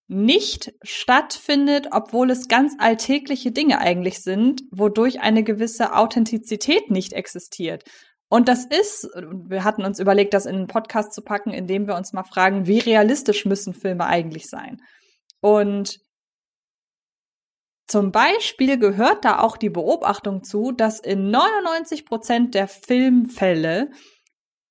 nicht 0.09 0.73
stattfindet, 0.83 1.89
obwohl 1.93 2.31
es 2.31 2.49
ganz 2.49 2.75
alltägliche 2.79 3.53
Dinge 3.53 3.79
eigentlich 3.79 4.21
sind, 4.21 4.63
wodurch 4.71 5.21
eine 5.21 5.43
gewisse 5.43 5.95
Authentizität 5.95 6.91
nicht 6.91 7.13
existiert. 7.13 7.85
Und 8.29 8.49
das 8.49 8.65
ist, 8.65 9.09
wir 9.15 9.65
hatten 9.65 9.85
uns 9.85 9.99
überlegt, 10.01 10.35
das 10.35 10.47
in 10.47 10.57
einen 10.57 10.67
Podcast 10.67 11.13
zu 11.13 11.23
packen, 11.23 11.51
indem 11.51 11.87
wir 11.87 11.97
uns 11.97 12.13
mal 12.13 12.25
fragen, 12.25 12.67
wie 12.67 12.79
realistisch 12.79 13.45
müssen 13.45 13.75
Filme 13.75 14.07
eigentlich 14.07 14.49
sein? 14.49 14.81
Und 15.41 15.99
zum 17.87 18.13
Beispiel 18.13 18.79
gehört 18.79 19.25
da 19.25 19.41
auch 19.41 19.57
die 19.57 19.71
Beobachtung 19.71 20.43
zu, 20.45 20.73
dass 20.73 21.01
in 21.01 21.31
99 21.31 22.07
Prozent 22.07 22.55
der 22.55 22.69
Filmfälle 22.69 23.91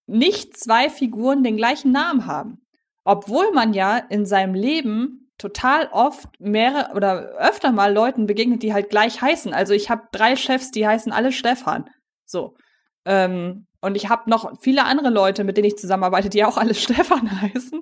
nicht 0.07 0.57
zwei 0.57 0.89
Figuren 0.89 1.43
den 1.43 1.57
gleichen 1.57 1.91
Namen 1.91 2.25
haben. 2.25 2.65
Obwohl 3.03 3.51
man 3.51 3.73
ja 3.73 3.97
in 3.97 4.25
seinem 4.25 4.53
Leben 4.53 5.31
total 5.37 5.89
oft 5.91 6.29
mehrere 6.39 6.95
oder 6.95 7.31
öfter 7.39 7.71
mal 7.71 7.93
Leuten 7.93 8.27
begegnet, 8.27 8.61
die 8.61 8.73
halt 8.73 8.89
gleich 8.89 9.21
heißen. 9.21 9.53
Also 9.53 9.73
ich 9.73 9.89
habe 9.89 10.03
drei 10.11 10.35
Chefs, 10.35 10.69
die 10.71 10.87
heißen 10.87 11.11
alle 11.11 11.31
Stefan. 11.31 11.89
So. 12.25 12.55
Ähm, 13.05 13.65
und 13.81 13.95
ich 13.95 14.09
habe 14.09 14.29
noch 14.29 14.61
viele 14.61 14.85
andere 14.85 15.09
Leute, 15.09 15.43
mit 15.43 15.57
denen 15.57 15.67
ich 15.67 15.77
zusammenarbeite, 15.77 16.29
die 16.29 16.45
auch 16.45 16.57
alle 16.57 16.73
Stefan 16.75 17.41
heißen. 17.41 17.81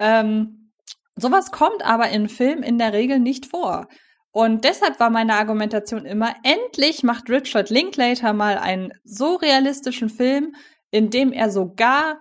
Ähm, 0.00 0.72
sowas 1.14 1.52
kommt 1.52 1.84
aber 1.84 2.08
in 2.10 2.28
Filmen 2.28 2.64
in 2.64 2.78
der 2.78 2.92
Regel 2.92 3.20
nicht 3.20 3.46
vor. 3.46 3.86
Und 4.32 4.64
deshalb 4.64 5.00
war 5.00 5.10
meine 5.10 5.34
Argumentation 5.34 6.04
immer, 6.04 6.34
endlich 6.44 7.02
macht 7.02 7.28
Richard 7.28 7.68
Linklater 7.70 8.32
mal 8.32 8.58
einen 8.58 8.92
so 9.02 9.34
realistischen 9.34 10.08
Film, 10.08 10.54
indem 10.90 11.32
er 11.32 11.50
sogar 11.50 12.20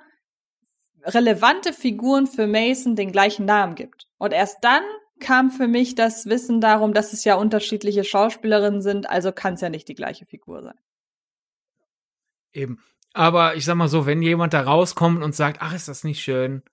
relevante 1.04 1.72
Figuren 1.72 2.28
für 2.28 2.48
Mason 2.48 2.96
den 2.96 3.12
gleichen 3.12 3.46
Namen 3.46 3.76
gibt. 3.76 4.08
Und 4.18 4.34
erst 4.34 4.58
dann 4.62 4.84
kam 5.20 5.52
für 5.52 5.68
mich 5.68 5.96
das 5.96 6.26
Wissen 6.26 6.62
darum, 6.62 6.94
dass 6.94 7.14
es 7.14 7.24
ja 7.26 7.36
unterschiedliche 7.36 8.04
Schauspielerinnen 8.04 8.82
sind, 8.82 9.10
also 9.10 9.32
kann 9.32 9.54
es 9.54 9.62
ja 9.62 9.70
nicht 9.70 9.88
die 9.88 9.96
gleiche 9.96 10.26
Figur 10.26 10.64
sein. 10.64 10.80
Eben. 12.54 12.82
Aber 13.14 13.56
ich 13.56 13.66
sag 13.66 13.76
mal 13.76 13.88
so, 13.88 14.06
wenn 14.06 14.22
jemand 14.22 14.54
da 14.54 14.62
rauskommt 14.62 15.24
und 15.24 15.36
sagt, 15.36 15.58
ach, 15.62 15.74
ist 15.74 15.88
das 15.88 16.04
nicht 16.04 16.22
schön, 16.22 16.64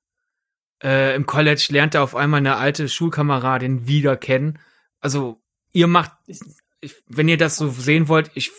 äh, 0.82 1.14
im 1.14 1.26
College 1.26 1.66
lernt 1.70 1.94
er 1.94 2.02
auf 2.02 2.14
einmal 2.14 2.38
eine 2.38 2.56
alte 2.56 2.88
Schulkameradin 2.88 3.86
wieder 3.86 4.16
kennen. 4.16 4.58
Also, 5.00 5.40
ihr 5.72 5.86
macht, 5.86 6.12
ich, 6.26 6.94
wenn 7.06 7.28
ihr 7.28 7.36
das 7.36 7.56
so 7.56 7.68
sehen 7.68 8.08
wollt, 8.08 8.30
ich, 8.34 8.52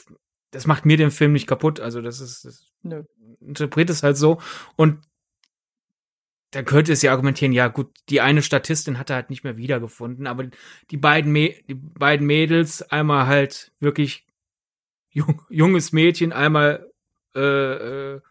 das 0.52 0.68
macht 0.68 0.86
mir 0.86 0.98
den 0.98 1.12
Film 1.12 1.34
nicht 1.34 1.48
kaputt. 1.48 1.80
Also, 1.80 2.02
das 2.02 2.20
ist, 2.20 2.46
das 2.46 2.68
Nö. 2.84 3.04
interpret 3.40 3.90
es 3.90 4.04
halt 4.04 4.18
so. 4.18 4.40
Und 4.76 5.00
da 6.52 6.64
könnte 6.64 6.94
es 6.94 7.02
ja 7.02 7.12
argumentieren, 7.12 7.52
ja 7.52 7.68
gut, 7.68 7.92
die 8.10 8.22
eine 8.22 8.42
Statistin 8.42 8.98
hat 8.98 9.10
er 9.10 9.18
halt 9.18 9.30
nicht 9.30 9.44
mehr 9.44 9.58
wiedergefunden, 9.58 10.28
aber 10.28 10.46
die 10.92 10.98
beiden, 10.98 11.34
die 11.34 11.74
beiden 11.74 12.26
Mädels, 12.26 12.82
einmal 12.82 13.28
halt 13.28 13.74
wirklich 13.80 14.26
jung, 15.10 15.42
junges 15.50 15.92
Mädchen, 15.92 16.32
einmal 16.32 16.90
äh, 17.36 17.42
äh, 17.42 18.22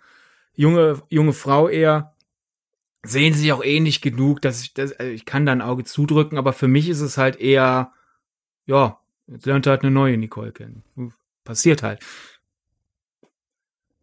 junge, 0.54 1.02
junge 1.10 1.34
Frau 1.34 1.68
eher, 1.68 2.15
sehen 3.06 3.34
sich 3.34 3.52
auch 3.52 3.62
ähnlich 3.62 4.00
genug, 4.00 4.42
dass 4.42 4.62
ich, 4.62 4.74
das, 4.74 4.92
also 4.92 5.10
ich 5.10 5.24
kann 5.24 5.46
da 5.46 5.52
ein 5.52 5.62
Auge 5.62 5.84
zudrücken, 5.84 6.38
aber 6.38 6.52
für 6.52 6.68
mich 6.68 6.88
ist 6.88 7.00
es 7.00 7.18
halt 7.18 7.36
eher, 7.36 7.92
ja, 8.66 9.00
jetzt 9.26 9.46
lernt 9.46 9.66
er 9.66 9.72
halt 9.72 9.82
eine 9.82 9.90
neue 9.90 10.16
Nicole 10.16 10.52
kennen. 10.52 10.82
Passiert 11.44 11.82
halt. 11.82 12.00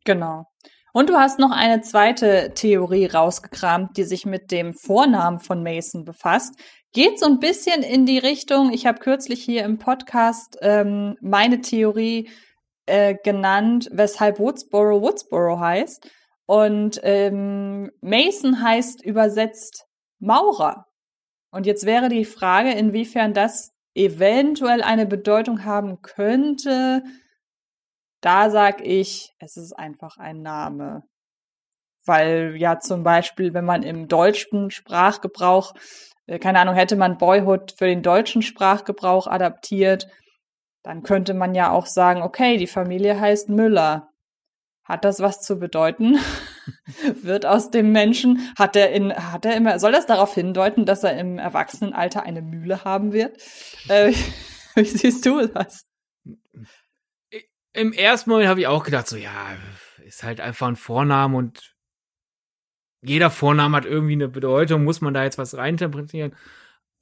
Genau. 0.05 0.47
Und 0.93 1.09
du 1.09 1.15
hast 1.15 1.39
noch 1.39 1.51
eine 1.51 1.81
zweite 1.81 2.51
Theorie 2.53 3.07
rausgekramt, 3.07 3.97
die 3.97 4.03
sich 4.03 4.25
mit 4.25 4.51
dem 4.51 4.73
Vornamen 4.73 5.39
von 5.39 5.63
Mason 5.63 6.05
befasst. 6.05 6.53
Geht 6.91 7.19
so 7.19 7.25
ein 7.25 7.39
bisschen 7.39 7.81
in 7.81 8.05
die 8.05 8.19
Richtung, 8.19 8.71
ich 8.71 8.85
habe 8.85 8.99
kürzlich 8.99 9.43
hier 9.43 9.65
im 9.65 9.79
Podcast 9.79 10.59
ähm, 10.61 11.17
meine 11.19 11.61
Theorie 11.61 12.29
äh, 12.85 13.15
genannt, 13.23 13.89
weshalb 13.91 14.37
Woodsboro 14.37 15.01
Woodsboro 15.01 15.59
heißt. 15.59 16.07
Und 16.45 16.99
ähm, 17.03 17.91
Mason 18.01 18.61
heißt 18.61 19.03
übersetzt 19.03 19.87
Maurer. 20.19 20.87
Und 21.51 21.65
jetzt 21.65 21.85
wäre 21.85 22.09
die 22.09 22.25
Frage, 22.25 22.71
inwiefern 22.71 23.33
das 23.33 23.71
eventuell 23.95 24.81
eine 24.81 25.05
Bedeutung 25.05 25.65
haben 25.65 26.01
könnte, 26.01 27.03
da 28.21 28.49
sag 28.49 28.81
ich, 28.81 29.33
es 29.39 29.57
ist 29.57 29.73
einfach 29.73 30.17
ein 30.17 30.41
Name. 30.41 31.03
Weil 32.05 32.55
ja 32.57 32.79
zum 32.79 33.03
Beispiel, 33.03 33.53
wenn 33.53 33.65
man 33.65 33.83
im 33.83 34.07
deutschen 34.07 34.71
Sprachgebrauch, 34.71 35.73
äh, 36.25 36.39
keine 36.39 36.59
Ahnung, 36.59 36.75
hätte 36.75 36.95
man 36.95 37.17
Boyhood 37.17 37.73
für 37.77 37.85
den 37.85 38.01
deutschen 38.01 38.41
Sprachgebrauch 38.41 39.27
adaptiert, 39.27 40.07
dann 40.83 41.03
könnte 41.03 41.33
man 41.33 41.55
ja 41.55 41.71
auch 41.71 41.85
sagen, 41.85 42.21
okay, 42.21 42.57
die 42.57 42.67
Familie 42.67 43.19
heißt 43.19 43.49
Müller. 43.49 44.12
Hat 44.83 45.05
das 45.05 45.19
was 45.19 45.41
zu 45.41 45.59
bedeuten? 45.59 46.17
Wird 47.21 47.45
aus 47.45 47.71
dem 47.71 47.91
Menschen, 47.91 48.53
hat 48.57 48.75
er 48.75 48.91
in, 48.91 49.13
hat 49.13 49.45
er 49.45 49.55
immer, 49.55 49.79
soll 49.79 49.91
das 49.91 50.05
darauf 50.05 50.33
hindeuten, 50.33 50.85
dass 50.85 51.03
er 51.03 51.17
im 51.17 51.37
Erwachsenenalter 51.37 52.23
eine 52.23 52.41
Mühle 52.41 52.83
haben 52.83 53.13
wird? 53.13 53.37
Äh, 53.87 54.13
wie 54.75 54.85
siehst 54.85 55.25
du 55.25 55.47
das? 55.47 55.85
im 57.73 57.91
ersten 57.91 58.29
Moment 58.29 58.49
habe 58.49 58.59
ich 58.59 58.67
auch 58.67 58.83
gedacht, 58.83 59.07
so, 59.07 59.17
ja, 59.17 59.55
ist 60.05 60.23
halt 60.23 60.39
einfach 60.39 60.67
ein 60.67 60.75
Vorname 60.75 61.35
und 61.35 61.75
jeder 63.01 63.31
Vorname 63.31 63.75
hat 63.75 63.85
irgendwie 63.85 64.13
eine 64.13 64.29
Bedeutung, 64.29 64.83
muss 64.83 65.01
man 65.01 65.13
da 65.13 65.23
jetzt 65.23 65.37
was 65.37 65.57
reininterpretieren. 65.57 66.35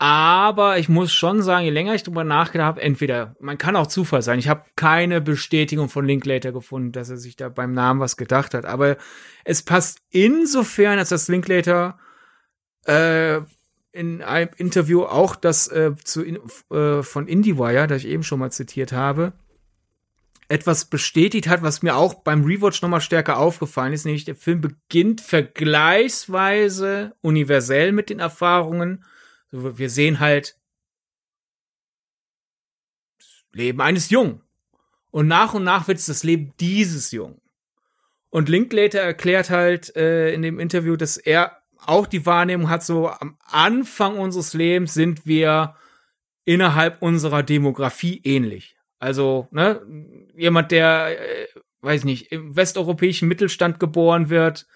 Aber 0.02 0.80
ich 0.80 0.90
muss 0.90 1.14
schon 1.14 1.44
sagen, 1.44 1.64
je 1.64 1.70
länger 1.70 1.94
ich 1.94 2.02
drüber 2.02 2.24
nachgedacht 2.24 2.66
habe, 2.66 2.82
entweder, 2.82 3.36
man 3.40 3.60
kann 3.60 3.76
auch 3.76 3.86
Zufall 3.86 4.24
sein. 4.24 4.40
Ich 4.40 4.48
habe 4.50 4.66
keine 4.76 5.22
Bestätigung 5.22 5.90
von 5.90 6.08
Linklater 6.08 6.52
gefunden, 6.52 6.92
dass 6.92 7.12
er 7.12 7.18
sich 7.18 7.36
da 7.36 7.50
beim 7.50 7.76
Namen 7.76 8.00
was 8.00 8.18
gedacht 8.18 8.56
hat. 8.56 8.66
Aber 8.66 8.98
es 9.44 9.62
passt 9.62 10.02
insofern, 10.10 10.98
als 10.98 11.10
das 11.10 11.28
Linklater 11.28 12.00
äh, 12.88 13.42
in 13.92 14.24
einem 14.24 14.50
Interview 14.58 15.04
auch 15.04 15.36
das 15.36 15.68
äh, 15.68 15.92
zu, 16.04 16.26
äh, 16.26 17.04
von 17.04 17.28
IndieWire, 17.28 17.86
das 17.86 18.04
ich 18.04 18.08
eben 18.08 18.24
schon 18.24 18.40
mal 18.40 18.52
zitiert 18.52 18.94
habe, 18.94 19.34
etwas 20.48 20.86
bestätigt 20.86 21.48
hat, 21.48 21.62
was 21.62 21.84
mir 21.84 21.96
auch 21.96 22.16
beim 22.16 22.44
Rewatch 22.44 22.82
nochmal 22.82 23.02
stärker 23.02 23.38
aufgefallen 23.38 23.94
ist, 23.94 24.06
nämlich 24.06 24.26
der 24.26 24.34
Film 24.34 24.62
beginnt 24.62 25.22
vergleichsweise 25.22 27.14
universell 27.22 27.92
mit 27.92 28.10
den 28.10 28.18
Erfahrungen. 28.18 29.06
Wir 29.52 29.90
sehen 29.90 30.20
halt 30.20 30.58
das 33.18 33.46
Leben 33.52 33.82
eines 33.82 34.10
Jungen. 34.10 34.42
Und 35.12 35.28
nach 35.28 35.54
und 35.54 35.64
nach 35.64 35.88
wird 35.88 36.00
es 36.00 36.06
das 36.06 36.24
Leben 36.24 36.54
dieses 36.60 37.12
Jungen. 37.12 37.42
Und 38.30 38.48
Linklater 38.48 39.00
erklärt 39.00 39.50
halt 39.50 39.94
äh, 39.96 40.34
in 40.34 40.42
dem 40.42 40.60
Interview, 40.60 40.96
dass 40.96 41.18
er 41.18 41.62
auch 41.86 42.08
die 42.08 42.26
Wahrnehmung 42.26 42.70
hat, 42.70 42.84
so 42.84 43.10
am 43.10 43.38
Anfang 43.44 44.18
unseres 44.18 44.54
Lebens 44.54 44.94
sind 44.94 45.26
wir 45.26 45.76
innerhalb 46.46 47.02
unserer 47.02 47.44
Demografie 47.44 48.22
ähnlich. 48.24 48.78
Also, 49.00 49.48
ne, 49.52 49.82
jemand, 50.36 50.72
der, 50.72 51.20
äh, 51.20 51.48
weiß 51.82 52.04
nicht, 52.04 52.32
im 52.32 52.56
westeuropäischen 52.56 53.28
Mittelstand 53.28 53.80
geboren 53.80 54.30
wird, 54.30 54.68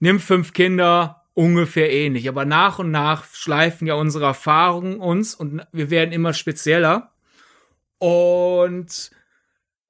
nimmt 0.00 0.20
fünf 0.20 0.52
Kinder, 0.52 1.25
ungefähr 1.36 1.92
ähnlich. 1.92 2.28
Aber 2.28 2.44
nach 2.44 2.78
und 2.78 2.90
nach 2.90 3.26
schleifen 3.32 3.86
ja 3.86 3.94
unsere 3.94 4.24
Erfahrungen 4.24 4.98
uns 4.98 5.34
und 5.34 5.62
wir 5.70 5.90
werden 5.90 6.12
immer 6.12 6.32
spezieller. 6.32 7.12
Und 7.98 9.10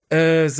äh, 0.08 0.50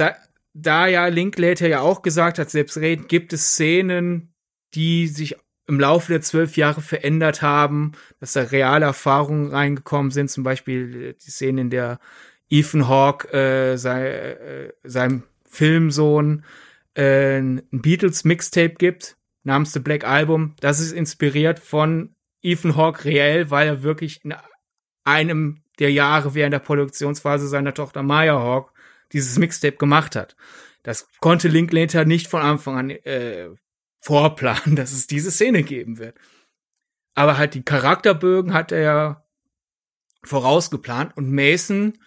da 0.55 0.87
ja 0.87 1.07
Linklater 1.09 1.69
ja 1.69 1.81
auch 1.81 2.03
gesagt 2.03 2.39
hat, 2.39 2.51
selbstredend 2.51 3.09
gibt 3.09 3.33
es 3.33 3.49
Szenen, 3.49 4.33
die 4.75 5.09
sich 5.09 5.37
im 5.67 5.81
Laufe 5.81 6.13
der 6.13 6.23
zwölf 6.23 6.57
Jahre 6.57 6.81
verändert 6.81 7.43
haben, 7.43 7.93
dass 8.21 8.35
da 8.35 8.43
reale 8.43 8.87
Erfahrungen 8.87 9.51
reingekommen 9.51 10.13
sind, 10.13 10.31
zum 10.31 10.45
Beispiel 10.45 11.15
die 11.15 11.31
Szene, 11.31 11.63
in 11.63 11.71
der 11.71 11.99
Ethan 12.49 12.87
Hawke 12.87 13.33
äh, 13.33 13.77
sei, 13.77 14.09
äh, 14.09 14.73
seinem 14.85 15.25
Filmsohn 15.51 16.45
äh, 16.95 17.39
ein 17.39 17.63
Beatles 17.73 18.23
Mixtape 18.23 18.75
gibt 18.75 19.17
namens 19.47 19.73
The 19.73 19.81
Black 19.81 20.05
Album. 20.05 20.55
Das 20.61 20.81
ist 20.81 20.93
inspiriert 20.93 21.59
von 21.59 22.15
Ethan 22.43 22.77
Hawke 22.77 23.05
reell, 23.05 23.51
weil 23.51 23.69
er 23.69 23.83
wirklich 23.83 24.25
in 24.25 24.35
einem 25.05 25.63
der 25.79 25.93
Jahre 25.93 26.35
während 26.35 26.53
der 26.53 26.59
Produktionsphase 26.59 27.49
seiner 27.49 27.75
Tochter 27.75 28.03
Maya 28.03 28.39
Hawke 28.39 28.73
dieses 29.13 29.39
Mixtape 29.39 29.77
gemacht 29.77 30.17
hat. 30.17 30.37
Das 30.83 31.09
konnte 31.21 31.49
Linklater 31.49 32.05
nicht 32.05 32.29
von 32.29 32.43
Anfang 32.43 32.77
an 32.77 32.91
äh, 32.91 33.49
vorplanen, 34.01 34.77
dass 34.77 34.93
es 34.93 35.07
diese 35.07 35.31
Szene 35.31 35.63
geben 35.63 35.99
wird. 35.99 36.17
Aber 37.15 37.39
halt 37.39 37.55
die 37.55 37.65
Charakterbögen 37.65 38.53
hat 38.53 38.73
er 38.73 38.81
ja 38.81 39.25
vorausgeplant 40.23 41.17
und 41.17 41.33
Mason 41.33 41.99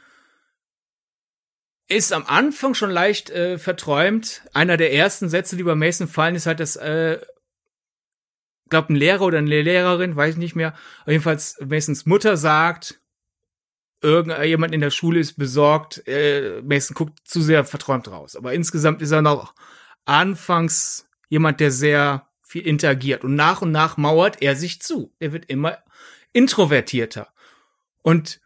ist 1.90 2.14
am 2.14 2.26
Anfang 2.28 2.76
schon 2.76 2.92
leicht 2.92 3.32
äh, 3.32 3.58
verträumt. 3.58 4.44
Einer 4.54 4.78
der 4.78 4.94
ersten 4.94 5.28
Sätze, 5.28 5.58
die 5.58 5.64
bei 5.64 5.76
Mason 5.76 6.08
fallen, 6.08 6.36
ist 6.36 6.46
halt, 6.46 6.60
dass, 6.60 6.76
äh, 6.76 7.20
glaub, 8.70 8.90
ein 8.90 8.96
Lehrer 8.96 9.26
oder 9.26 9.40
eine 9.40 9.62
Lehrerin, 9.62 10.16
weiß 10.16 10.36
ich 10.36 10.40
nicht 10.40 10.56
mehr, 10.56 10.76
jedenfalls 11.08 11.58
Masons 11.60 12.06
Mutter 12.06 12.38
sagt, 12.38 13.02
irgendjemand 14.02 14.74
in 14.74 14.82
der 14.82 14.92
Schule 14.92 15.20
ist 15.20 15.34
besorgt, 15.34 16.08
äh, 16.08 16.62
Mason 16.62 16.94
guckt 16.94 17.20
zu 17.24 17.42
sehr 17.42 17.66
verträumt 17.66 18.10
raus. 18.10 18.36
Aber 18.36 18.54
insgesamt 18.54 19.02
ist 19.02 19.12
er 19.12 19.24
noch 19.24 19.56
anfangs 20.06 21.10
jemand, 21.28 21.60
der 21.60 21.72
sehr 21.72 22.28
viel 22.44 22.66
interagiert. 22.66 23.24
Und 23.24 23.36
nach 23.36 23.62
und 23.62 23.72
nach 23.72 23.98
mauert 23.98 24.42
er 24.42 24.56
sich 24.56 24.82
zu. 24.82 25.14
Er 25.20 25.34
wird 25.34 25.46
immer 25.46 25.80
introvertierter. 26.34 27.28
Und 28.02 28.40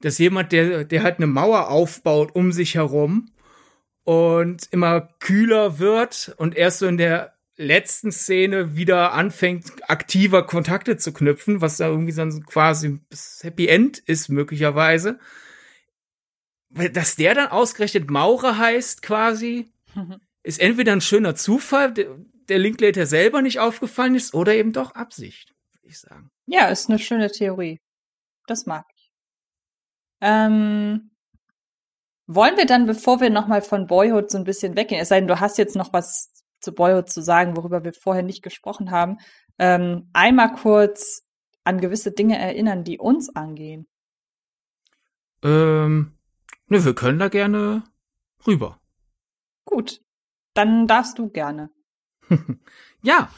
dass 0.00 0.18
jemand, 0.18 0.52
der, 0.52 0.84
der 0.84 1.02
halt 1.02 1.18
eine 1.18 1.26
Mauer 1.26 1.68
aufbaut 1.68 2.34
um 2.34 2.52
sich 2.52 2.74
herum 2.74 3.30
und 4.04 4.68
immer 4.70 5.08
kühler 5.20 5.78
wird 5.78 6.34
und 6.36 6.56
erst 6.56 6.78
so 6.78 6.86
in 6.86 6.96
der 6.96 7.34
letzten 7.60 8.10
Szene 8.10 8.74
wieder 8.74 9.12
anfängt, 9.12 9.70
aktiver 9.88 10.46
Kontakte 10.46 10.96
zu 10.96 11.12
knüpfen, 11.12 11.60
was 11.60 11.76
da 11.76 11.88
irgendwie 11.88 12.14
dann 12.14 12.44
quasi 12.46 13.00
das 13.10 13.40
Happy 13.42 13.68
End 13.68 13.98
ist, 13.98 14.30
möglicherweise. 14.30 15.18
Dass 16.70 17.16
der 17.16 17.34
dann 17.34 17.48
ausgerechnet 17.48 18.10
Maurer 18.10 18.56
heißt, 18.56 19.02
quasi, 19.02 19.70
ist 20.42 20.60
entweder 20.60 20.92
ein 20.92 21.02
schöner 21.02 21.34
Zufall, 21.34 21.92
der, 21.92 22.58
Linklater 22.58 23.06
selber 23.06 23.42
nicht 23.42 23.60
aufgefallen 23.60 24.16
ist, 24.16 24.34
oder 24.34 24.54
eben 24.54 24.72
doch 24.72 24.96
Absicht, 24.96 25.54
würde 25.74 25.88
ich 25.88 26.00
sagen. 26.00 26.30
Ja, 26.46 26.66
ist 26.66 26.88
eine 26.88 26.98
schöne 26.98 27.30
Theorie. 27.30 27.78
Das 28.46 28.66
mag. 28.66 28.86
Ähm, 30.20 31.10
wollen 32.26 32.56
wir 32.56 32.66
dann, 32.66 32.86
bevor 32.86 33.20
wir 33.20 33.30
nochmal 33.30 33.62
von 33.62 33.86
Boyhood 33.86 34.30
so 34.30 34.38
ein 34.38 34.44
bisschen 34.44 34.76
weggehen, 34.76 35.00
es 35.00 35.08
sei 35.08 35.18
denn, 35.18 35.28
du 35.28 35.40
hast 35.40 35.58
jetzt 35.58 35.76
noch 35.76 35.92
was 35.92 36.30
zu 36.60 36.72
Boyhood 36.72 37.08
zu 37.08 37.22
sagen, 37.22 37.56
worüber 37.56 37.84
wir 37.84 37.92
vorher 37.92 38.22
nicht 38.22 38.42
gesprochen 38.42 38.90
haben, 38.90 39.18
ähm, 39.58 40.08
einmal 40.12 40.52
kurz 40.52 41.26
an 41.64 41.80
gewisse 41.80 42.12
Dinge 42.12 42.38
erinnern, 42.38 42.84
die 42.84 42.98
uns 42.98 43.34
angehen? 43.34 43.88
Ähm, 45.42 46.18
ne, 46.66 46.84
wir 46.84 46.94
können 46.94 47.18
da 47.18 47.28
gerne 47.28 47.82
rüber. 48.46 48.80
Gut, 49.64 50.02
dann 50.54 50.86
darfst 50.86 51.18
du 51.18 51.30
gerne. 51.30 51.70
ja, 53.02 53.30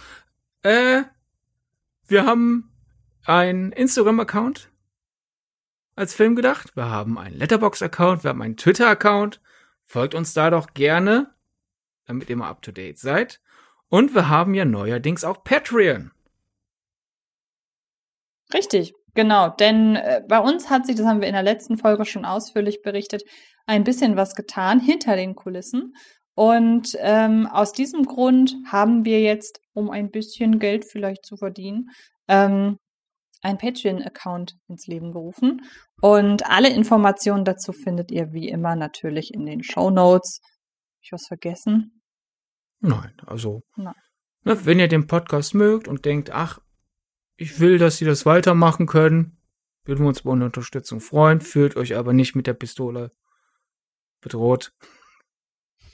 äh, 0.62 1.02
wir 2.06 2.26
haben 2.26 2.72
einen 3.24 3.72
Instagram-Account 3.72 4.71
als 5.94 6.14
Film 6.14 6.36
gedacht. 6.36 6.76
Wir 6.76 6.88
haben 6.88 7.18
einen 7.18 7.36
Letterbox-Account, 7.36 8.24
wir 8.24 8.30
haben 8.30 8.42
einen 8.42 8.56
Twitter-Account. 8.56 9.40
Folgt 9.84 10.14
uns 10.14 10.32
da 10.34 10.50
doch 10.50 10.74
gerne, 10.74 11.34
damit 12.06 12.30
ihr 12.30 12.36
mal 12.36 12.48
up 12.48 12.62
to 12.62 12.72
date 12.72 12.98
seid. 12.98 13.40
Und 13.88 14.14
wir 14.14 14.28
haben 14.28 14.54
ja 14.54 14.64
neuerdings 14.64 15.24
auch 15.24 15.44
Patreon. 15.44 16.12
Richtig, 18.54 18.94
genau. 19.14 19.50
Denn 19.50 19.96
äh, 19.96 20.22
bei 20.26 20.38
uns 20.38 20.70
hat 20.70 20.86
sich, 20.86 20.96
das 20.96 21.06
haben 21.06 21.20
wir 21.20 21.28
in 21.28 21.34
der 21.34 21.42
letzten 21.42 21.76
Folge 21.78 22.04
schon 22.04 22.24
ausführlich 22.24 22.82
berichtet, 22.82 23.22
ein 23.66 23.84
bisschen 23.84 24.16
was 24.16 24.34
getan 24.34 24.80
hinter 24.80 25.16
den 25.16 25.34
Kulissen. 25.34 25.94
Und 26.34 26.96
ähm, 27.00 27.46
aus 27.46 27.72
diesem 27.72 28.04
Grund 28.04 28.56
haben 28.66 29.04
wir 29.04 29.20
jetzt, 29.20 29.60
um 29.74 29.90
ein 29.90 30.10
bisschen 30.10 30.58
Geld 30.58 30.84
vielleicht 30.84 31.26
zu 31.26 31.36
verdienen, 31.36 31.90
ähm, 32.28 32.78
ein 33.42 33.58
Patreon-Account 33.58 34.56
ins 34.68 34.86
Leben 34.86 35.12
gerufen. 35.12 35.62
Und 36.00 36.46
alle 36.46 36.72
Informationen 36.72 37.44
dazu 37.44 37.72
findet 37.72 38.10
ihr 38.10 38.32
wie 38.32 38.48
immer 38.48 38.76
natürlich 38.76 39.34
in 39.34 39.44
den 39.44 39.62
Show 39.62 39.90
Notes. 39.90 40.40
Ich 41.00 41.12
was 41.12 41.26
vergessen? 41.26 42.02
Nein, 42.80 43.12
also 43.26 43.62
Nein. 43.76 43.94
Ne, 44.44 44.64
wenn 44.64 44.80
ihr 44.80 44.88
den 44.88 45.06
Podcast 45.06 45.54
mögt 45.54 45.86
und 45.86 46.04
denkt, 46.04 46.30
ach, 46.30 46.58
ich 47.36 47.60
will, 47.60 47.78
dass 47.78 47.98
sie 47.98 48.04
das 48.04 48.26
weitermachen 48.26 48.86
können, 48.86 49.38
würden 49.84 50.04
wir 50.04 50.08
uns 50.08 50.20
über 50.20 50.32
eine 50.32 50.44
Unterstützung 50.44 51.00
freuen. 51.00 51.40
Fühlt 51.40 51.76
euch 51.76 51.96
aber 51.96 52.12
nicht 52.12 52.34
mit 52.34 52.46
der 52.46 52.54
Pistole 52.54 53.10
bedroht. 54.20 54.72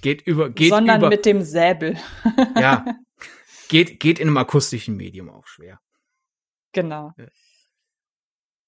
Geht 0.01 0.23
über, 0.23 0.51
geht 0.51 0.71
Sondern 0.71 1.01
über, 1.01 1.09
mit 1.09 1.27
dem 1.27 1.43
Säbel. 1.43 1.97
ja. 2.57 2.85
Geht, 3.71 4.01
geht 4.01 4.19
in 4.19 4.29
einem 4.29 4.39
akustischen 4.39 4.97
Medium 4.97 5.29
auch 5.29 5.47
schwer. 5.47 5.79
Genau. 6.73 7.13
Ja. 7.17 7.27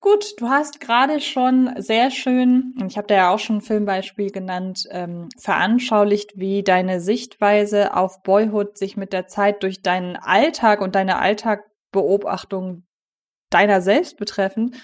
Gut, 0.03 0.41
du 0.41 0.49
hast 0.49 0.81
gerade 0.81 1.21
schon 1.21 1.75
sehr 1.77 2.11
schön, 2.11 2.75
ich 2.87 2.97
habe 2.97 3.07
da 3.07 3.15
ja 3.15 3.31
auch 3.31 3.39
schon 3.39 3.57
ein 3.57 3.61
Filmbeispiel 3.61 4.31
genannt, 4.31 4.89
ähm, 4.91 5.29
veranschaulicht, 5.39 6.33
wie 6.37 6.63
deine 6.63 7.03
Sichtweise 7.03 7.95
auf 7.95 8.23
Boyhood 8.23 8.79
sich 8.79 8.97
mit 8.97 9.13
der 9.13 9.27
Zeit 9.27 9.63
durch 9.63 9.83
deinen 9.83 10.17
Alltag 10.17 10.81
und 10.81 10.95
deine 10.95 11.19
Alltagbeobachtung 11.19 12.87
deiner 13.51 13.83
selbst 13.83 14.17
betreffend 14.17 14.75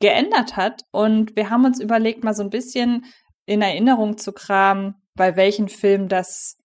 geändert 0.00 0.56
hat. 0.56 0.82
Und 0.90 1.36
wir 1.36 1.48
haben 1.48 1.64
uns 1.64 1.78
überlegt, 1.78 2.24
mal 2.24 2.34
so 2.34 2.42
ein 2.42 2.50
bisschen 2.50 3.04
in 3.46 3.62
Erinnerung 3.62 4.18
zu 4.18 4.32
kramen, 4.32 4.96
bei 5.14 5.36
welchen 5.36 5.68
Filmen 5.68 6.08
das 6.08 6.56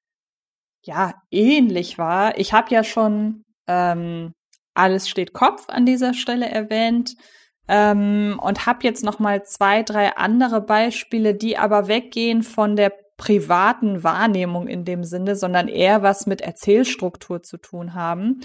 ja 0.84 1.14
ähnlich 1.30 2.00
war. 2.00 2.38
Ich 2.40 2.52
habe 2.52 2.74
ja 2.74 2.84
schon 2.84 3.44
ähm, 3.68 4.34
alles 4.74 5.10
steht 5.10 5.34
Kopf 5.34 5.66
an 5.68 5.86
dieser 5.86 6.14
Stelle 6.14 6.50
erwähnt 6.50 7.16
ähm, 7.68 8.40
und 8.42 8.66
habe 8.66 8.80
jetzt 8.84 9.04
noch 9.04 9.20
mal 9.20 9.44
zwei, 9.44 9.84
drei 9.84 10.16
andere 10.16 10.62
Beispiele, 10.62 11.36
die 11.36 11.58
aber 11.58 11.88
weggehen 11.88 12.44
von 12.44 12.76
der 12.76 12.94
privaten 13.18 14.04
Wahrnehmung 14.04 14.68
in 14.68 14.84
dem 14.84 15.04
Sinne, 15.04 15.36
sondern 15.36 15.68
eher 15.68 16.02
was 16.02 16.26
mit 16.26 16.42
Erzählstruktur 16.42 17.44
zu 17.44 17.58
tun 17.58 17.94
haben. 17.94 18.42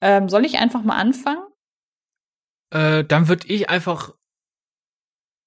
Ähm, 0.00 0.28
soll 0.28 0.44
ich 0.44 0.58
einfach 0.58 0.82
mal 0.82 0.96
anfangen? 0.96 1.44
Äh, 2.70 3.04
dann 3.04 3.28
würde 3.28 3.46
ich 3.46 3.70
einfach 3.70 4.12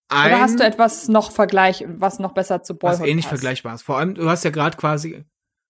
ein, 0.08 0.32
Oder 0.32 0.42
hast 0.42 0.60
du 0.60 0.64
etwas 0.64 1.08
noch 1.08 1.32
vergleich, 1.32 1.86
was 1.88 2.20
noch 2.20 2.34
besser 2.34 2.64
zu 2.64 2.76
Boyhood 2.76 3.02
was 3.02 3.08
ähnlich 3.08 3.26
passt? 3.26 3.42
vergleichbares. 3.42 3.82
Vor 3.84 3.98
allem, 3.98 4.16
du 4.16 4.28
hast 4.28 4.44
ja 4.44 4.50
gerade 4.50 4.76
quasi, 4.76 5.24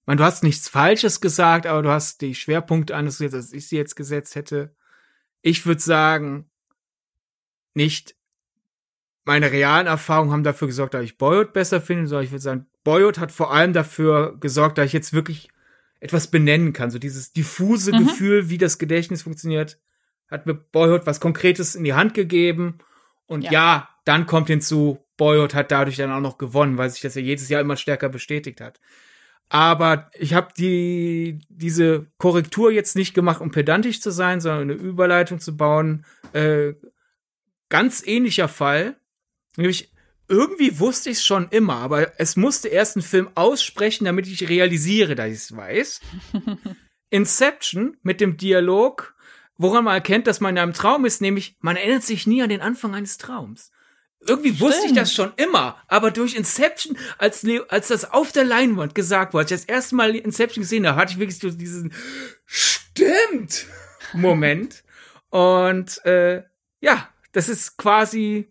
man, 0.09 0.17
du 0.17 0.23
hast 0.23 0.41
nichts 0.41 0.67
Falsches 0.67 1.21
gesagt, 1.21 1.67
aber 1.67 1.83
du 1.83 1.91
hast 1.91 2.21
die 2.21 2.33
Schwerpunkte 2.33 2.95
anders 2.95 3.19
gesetzt, 3.19 3.35
als 3.35 3.53
ich 3.53 3.67
sie 3.67 3.77
jetzt 3.77 3.95
gesetzt 3.95 4.33
hätte. 4.33 4.75
Ich 5.43 5.67
würde 5.67 5.81
sagen, 5.81 6.49
nicht 7.75 8.15
meine 9.23 9.51
realen 9.51 9.85
Erfahrungen 9.85 10.31
haben 10.31 10.43
dafür 10.43 10.67
gesorgt, 10.67 10.95
dass 10.95 11.03
ich 11.03 11.19
Boyhood 11.19 11.53
besser 11.53 11.79
finde, 11.79 12.07
sondern 12.07 12.25
ich 12.25 12.31
würde 12.31 12.41
sagen, 12.41 12.65
Boyhood 12.83 13.19
hat 13.19 13.31
vor 13.31 13.53
allem 13.53 13.71
dafür 13.71 14.35
gesorgt, 14.39 14.79
dass 14.79 14.87
ich 14.87 14.93
jetzt 14.93 15.13
wirklich 15.13 15.49
etwas 15.99 16.31
benennen 16.31 16.73
kann. 16.73 16.89
So 16.89 16.97
dieses 16.97 17.31
diffuse 17.31 17.91
mhm. 17.91 18.07
Gefühl, 18.07 18.49
wie 18.49 18.57
das 18.57 18.79
Gedächtnis 18.79 19.21
funktioniert, 19.21 19.79
hat 20.27 20.47
mir 20.47 20.55
Boyhood 20.55 21.05
was 21.05 21.19
Konkretes 21.19 21.75
in 21.75 21.83
die 21.83 21.93
Hand 21.93 22.15
gegeben. 22.15 22.79
Und 23.27 23.43
ja, 23.43 23.51
ja 23.51 23.89
dann 24.05 24.25
kommt 24.25 24.47
hinzu, 24.47 25.05
Boyhood 25.17 25.53
hat 25.53 25.71
dadurch 25.71 25.97
dann 25.97 26.11
auch 26.11 26.19
noch 26.19 26.39
gewonnen, 26.39 26.79
weil 26.79 26.89
sich 26.89 27.01
das 27.01 27.13
ja 27.13 27.21
jedes 27.21 27.47
Jahr 27.47 27.61
immer 27.61 27.77
stärker 27.77 28.09
bestätigt 28.09 28.59
hat. 28.59 28.79
Aber 29.49 30.11
ich 30.13 30.35
habe 30.35 30.53
die 30.55 31.39
diese 31.49 32.05
Korrektur 32.19 32.71
jetzt 32.71 32.95
nicht 32.95 33.15
gemacht, 33.15 33.41
um 33.41 33.49
pedantisch 33.49 33.99
zu 33.99 34.11
sein, 34.11 34.41
sondern 34.41 34.69
eine 34.69 34.73
Überleitung 34.73 35.39
zu 35.39 35.57
bauen. 35.57 36.05
Äh, 36.33 36.73
ganz 37.69 38.05
ähnlicher 38.05 38.47
Fall. 38.47 38.95
Nämlich 39.57 39.91
irgendwie 40.27 40.79
wusste 40.79 41.09
ich 41.09 41.17
es 41.17 41.25
schon 41.25 41.49
immer, 41.49 41.77
aber 41.77 42.19
es 42.19 42.35
musste 42.35 42.67
erst 42.67 42.95
ein 42.95 43.01
Film 43.01 43.29
aussprechen, 43.33 44.05
damit 44.05 44.27
ich 44.27 44.47
realisiere, 44.47 45.15
dass 45.15 45.27
ich 45.27 45.33
es 45.33 45.57
weiß. 45.57 46.01
Inception 47.09 47.97
mit 48.03 48.21
dem 48.21 48.37
Dialog, 48.37 49.15
woran 49.57 49.83
man 49.83 49.95
erkennt, 49.95 50.27
dass 50.27 50.39
man 50.39 50.55
in 50.55 50.61
einem 50.61 50.73
Traum 50.73 51.05
ist, 51.05 51.21
nämlich 51.21 51.57
man 51.59 51.75
erinnert 51.75 52.03
sich 52.03 52.27
nie 52.27 52.43
an 52.43 52.49
den 52.49 52.61
Anfang 52.61 52.93
eines 52.93 53.17
Traums. 53.17 53.71
Irgendwie 54.21 54.49
Stimmt. 54.49 54.61
wusste 54.61 54.87
ich 54.87 54.93
das 54.93 55.13
schon 55.13 55.31
immer, 55.37 55.81
aber 55.87 56.11
durch 56.11 56.35
Inception, 56.35 56.97
als, 57.17 57.45
als 57.69 57.87
das 57.87 58.11
auf 58.11 58.31
der 58.31 58.43
Leinwand 58.43 58.93
gesagt 58.93 59.33
wurde, 59.33 59.43
als 59.43 59.51
ich 59.51 59.57
das 59.59 59.65
erste 59.65 59.95
Mal 59.95 60.15
Inception 60.15 60.61
gesehen 60.61 60.87
habe, 60.87 60.99
hatte 60.99 61.13
ich 61.13 61.19
wirklich 61.19 61.39
so 61.39 61.49
diesen 61.49 61.93
Stimmt 62.45 63.65
Moment. 64.13 64.83
Und 65.29 66.03
äh, 66.05 66.43
ja, 66.81 67.09
das 67.31 67.49
ist 67.49 67.77
quasi 67.77 68.49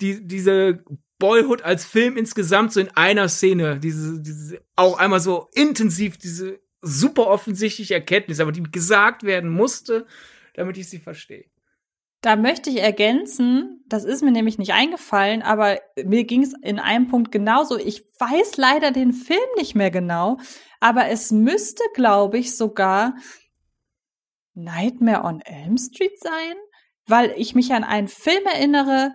die, 0.00 0.26
diese 0.26 0.82
Boyhood 1.18 1.62
als 1.62 1.84
Film 1.84 2.16
insgesamt 2.16 2.72
so 2.72 2.80
in 2.80 2.88
einer 2.96 3.28
Szene, 3.28 3.78
diese, 3.78 4.20
diese 4.20 4.62
auch 4.76 4.98
einmal 4.98 5.20
so 5.20 5.48
intensiv, 5.52 6.16
diese 6.18 6.60
super 6.80 7.26
offensichtliche 7.26 7.94
Erkenntnis, 7.94 8.40
aber 8.40 8.52
die 8.52 8.62
gesagt 8.62 9.22
werden 9.22 9.50
musste, 9.50 10.06
damit 10.54 10.76
ich 10.76 10.88
sie 10.88 10.98
verstehe. 10.98 11.44
Da 12.24 12.36
möchte 12.36 12.70
ich 12.70 12.78
ergänzen, 12.78 13.84
das 13.86 14.04
ist 14.04 14.22
mir 14.22 14.30
nämlich 14.30 14.56
nicht 14.56 14.72
eingefallen, 14.72 15.42
aber 15.42 15.78
mir 16.06 16.24
ging 16.24 16.42
es 16.42 16.54
in 16.62 16.78
einem 16.78 17.06
Punkt 17.06 17.30
genauso. 17.30 17.76
Ich 17.76 18.02
weiß 18.18 18.56
leider 18.56 18.92
den 18.92 19.12
Film 19.12 19.44
nicht 19.58 19.74
mehr 19.74 19.90
genau, 19.90 20.38
aber 20.80 21.08
es 21.08 21.32
müsste, 21.32 21.82
glaube 21.92 22.38
ich, 22.38 22.56
sogar 22.56 23.14
Nightmare 24.54 25.24
on 25.24 25.42
Elm 25.42 25.76
Street 25.76 26.18
sein, 26.18 26.54
weil 27.06 27.34
ich 27.36 27.54
mich 27.54 27.74
an 27.74 27.84
einen 27.84 28.08
Film 28.08 28.46
erinnere, 28.46 29.12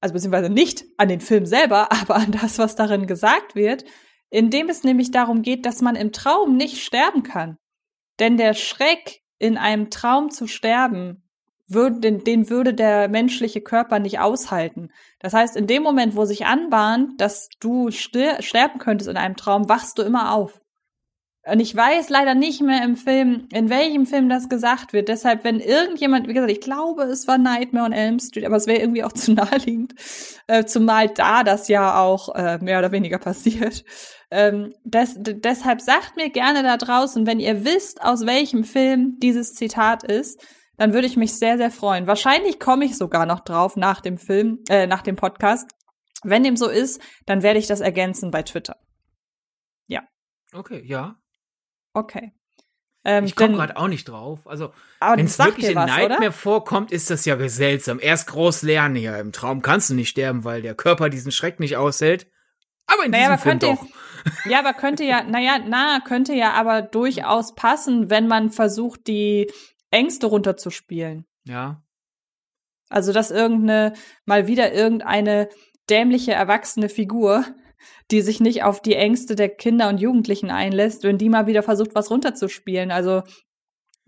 also 0.00 0.14
beziehungsweise 0.14 0.48
nicht 0.48 0.86
an 0.96 1.08
den 1.08 1.20
Film 1.20 1.44
selber, 1.44 1.92
aber 2.00 2.14
an 2.16 2.32
das, 2.32 2.58
was 2.58 2.76
darin 2.76 3.06
gesagt 3.06 3.56
wird, 3.56 3.84
in 4.30 4.48
dem 4.48 4.70
es 4.70 4.84
nämlich 4.84 5.10
darum 5.10 5.42
geht, 5.42 5.66
dass 5.66 5.82
man 5.82 5.96
im 5.96 6.12
Traum 6.12 6.56
nicht 6.56 6.82
sterben 6.82 7.24
kann. 7.24 7.58
Denn 8.20 8.38
der 8.38 8.54
Schreck, 8.54 9.20
in 9.38 9.58
einem 9.58 9.90
Traum 9.90 10.30
zu 10.30 10.46
sterben, 10.46 11.27
würd, 11.68 12.02
den, 12.02 12.24
den 12.24 12.50
würde 12.50 12.74
der 12.74 13.08
menschliche 13.08 13.60
Körper 13.60 13.98
nicht 13.98 14.18
aushalten. 14.18 14.90
Das 15.20 15.34
heißt, 15.34 15.56
in 15.56 15.66
dem 15.66 15.82
Moment, 15.82 16.16
wo 16.16 16.24
sich 16.24 16.46
anbahnt, 16.46 17.20
dass 17.20 17.48
du 17.60 17.90
sterben 17.90 18.78
könntest 18.78 19.08
in 19.08 19.16
einem 19.16 19.36
Traum, 19.36 19.68
wachst 19.68 19.98
du 19.98 20.02
immer 20.02 20.34
auf. 20.34 20.60
Und 21.50 21.60
ich 21.60 21.74
weiß 21.74 22.10
leider 22.10 22.34
nicht 22.34 22.60
mehr 22.60 22.84
im 22.84 22.96
Film, 22.96 23.48
in 23.52 23.70
welchem 23.70 24.04
Film 24.04 24.28
das 24.28 24.50
gesagt 24.50 24.92
wird. 24.92 25.08
Deshalb, 25.08 25.44
wenn 25.44 25.60
irgendjemand, 25.60 26.28
wie 26.28 26.34
gesagt, 26.34 26.52
ich 26.52 26.60
glaube, 26.60 27.04
es 27.04 27.26
war 27.26 27.38
Nightmare 27.38 27.86
on 27.86 27.92
Elm 27.92 28.18
Street, 28.18 28.44
aber 28.44 28.56
es 28.56 28.66
wäre 28.66 28.80
irgendwie 28.80 29.04
auch 29.04 29.12
zu 29.14 29.32
naheliegend, 29.32 29.94
äh, 30.46 30.64
zumal 30.64 31.08
da 31.08 31.44
das 31.44 31.68
ja 31.68 32.00
auch 32.00 32.34
äh, 32.34 32.58
mehr 32.58 32.78
oder 32.78 32.92
weniger 32.92 33.18
passiert. 33.18 33.84
Ähm, 34.30 34.74
des, 34.84 35.14
deshalb 35.18 35.80
sagt 35.80 36.16
mir 36.16 36.28
gerne 36.28 36.62
da 36.62 36.76
draußen, 36.76 37.26
wenn 37.26 37.40
ihr 37.40 37.64
wisst, 37.64 38.02
aus 38.02 38.26
welchem 38.26 38.64
Film 38.64 39.16
dieses 39.18 39.54
Zitat 39.54 40.02
ist, 40.02 40.38
dann 40.78 40.94
würde 40.94 41.06
ich 41.06 41.16
mich 41.16 41.34
sehr, 41.34 41.58
sehr 41.58 41.70
freuen. 41.70 42.06
Wahrscheinlich 42.06 42.58
komme 42.58 42.86
ich 42.86 42.96
sogar 42.96 43.26
noch 43.26 43.40
drauf 43.40 43.76
nach 43.76 44.00
dem 44.00 44.16
Film, 44.16 44.60
äh, 44.70 44.86
nach 44.86 45.02
dem 45.02 45.16
Podcast. 45.16 45.70
Wenn 46.22 46.42
dem 46.42 46.56
so 46.56 46.68
ist, 46.68 47.02
dann 47.26 47.42
werde 47.42 47.58
ich 47.58 47.66
das 47.66 47.80
ergänzen 47.80 48.30
bei 48.30 48.42
Twitter. 48.42 48.76
Ja. 49.86 50.02
Okay, 50.52 50.82
ja. 50.84 51.16
Okay. 51.92 52.32
Ähm, 53.04 53.24
ich 53.24 53.36
komme 53.36 53.54
gerade 53.54 53.76
auch 53.76 53.88
nicht 53.88 54.08
drauf. 54.08 54.46
Also, 54.46 54.72
wenn 55.00 55.26
es 55.26 55.38
wirklich 55.38 55.70
in 55.70 55.76
was, 55.76 55.86
Nightmare 55.86 56.20
oder? 56.20 56.32
vorkommt, 56.32 56.92
ist 56.92 57.10
das 57.10 57.24
ja 57.24 57.48
seltsam. 57.48 57.98
Erst 58.00 58.28
groß 58.28 58.62
lernen 58.62 58.96
hier. 58.96 59.18
Im 59.18 59.32
Traum 59.32 59.62
kannst 59.62 59.90
du 59.90 59.94
nicht 59.94 60.08
sterben, 60.08 60.44
weil 60.44 60.62
der 60.62 60.74
Körper 60.74 61.08
diesen 61.08 61.32
Schreck 61.32 61.60
nicht 61.60 61.76
aushält. 61.76 62.30
Aber 62.86 63.04
in 63.04 63.10
naja, 63.10 63.36
diesem 63.36 63.38
Film 63.38 63.58
doch. 63.60 63.86
Ja, 64.46 64.58
aber 64.58 64.74
könnte 64.74 65.04
ja, 65.04 65.22
naja, 65.22 65.58
na, 65.64 66.00
könnte 66.04 66.34
ja 66.34 66.52
aber 66.52 66.82
durchaus 66.82 67.54
passen, 67.54 68.10
wenn 68.10 68.26
man 68.26 68.50
versucht, 68.50 69.06
die 69.06 69.50
Ängste 69.90 70.26
runterzuspielen. 70.26 71.26
Ja. 71.44 71.82
Also, 72.88 73.12
dass 73.12 73.30
irgendeine, 73.30 73.94
mal 74.24 74.46
wieder 74.46 74.72
irgendeine 74.72 75.48
dämliche 75.90 76.32
erwachsene 76.32 76.88
Figur, 76.88 77.44
die 78.10 78.22
sich 78.22 78.40
nicht 78.40 78.62
auf 78.62 78.80
die 78.80 78.94
Ängste 78.94 79.34
der 79.34 79.48
Kinder 79.48 79.88
und 79.88 79.98
Jugendlichen 80.00 80.50
einlässt, 80.50 81.04
wenn 81.04 81.18
die 81.18 81.28
mal 81.28 81.46
wieder 81.46 81.62
versucht, 81.62 81.94
was 81.94 82.10
runterzuspielen. 82.10 82.90
Also, 82.90 83.22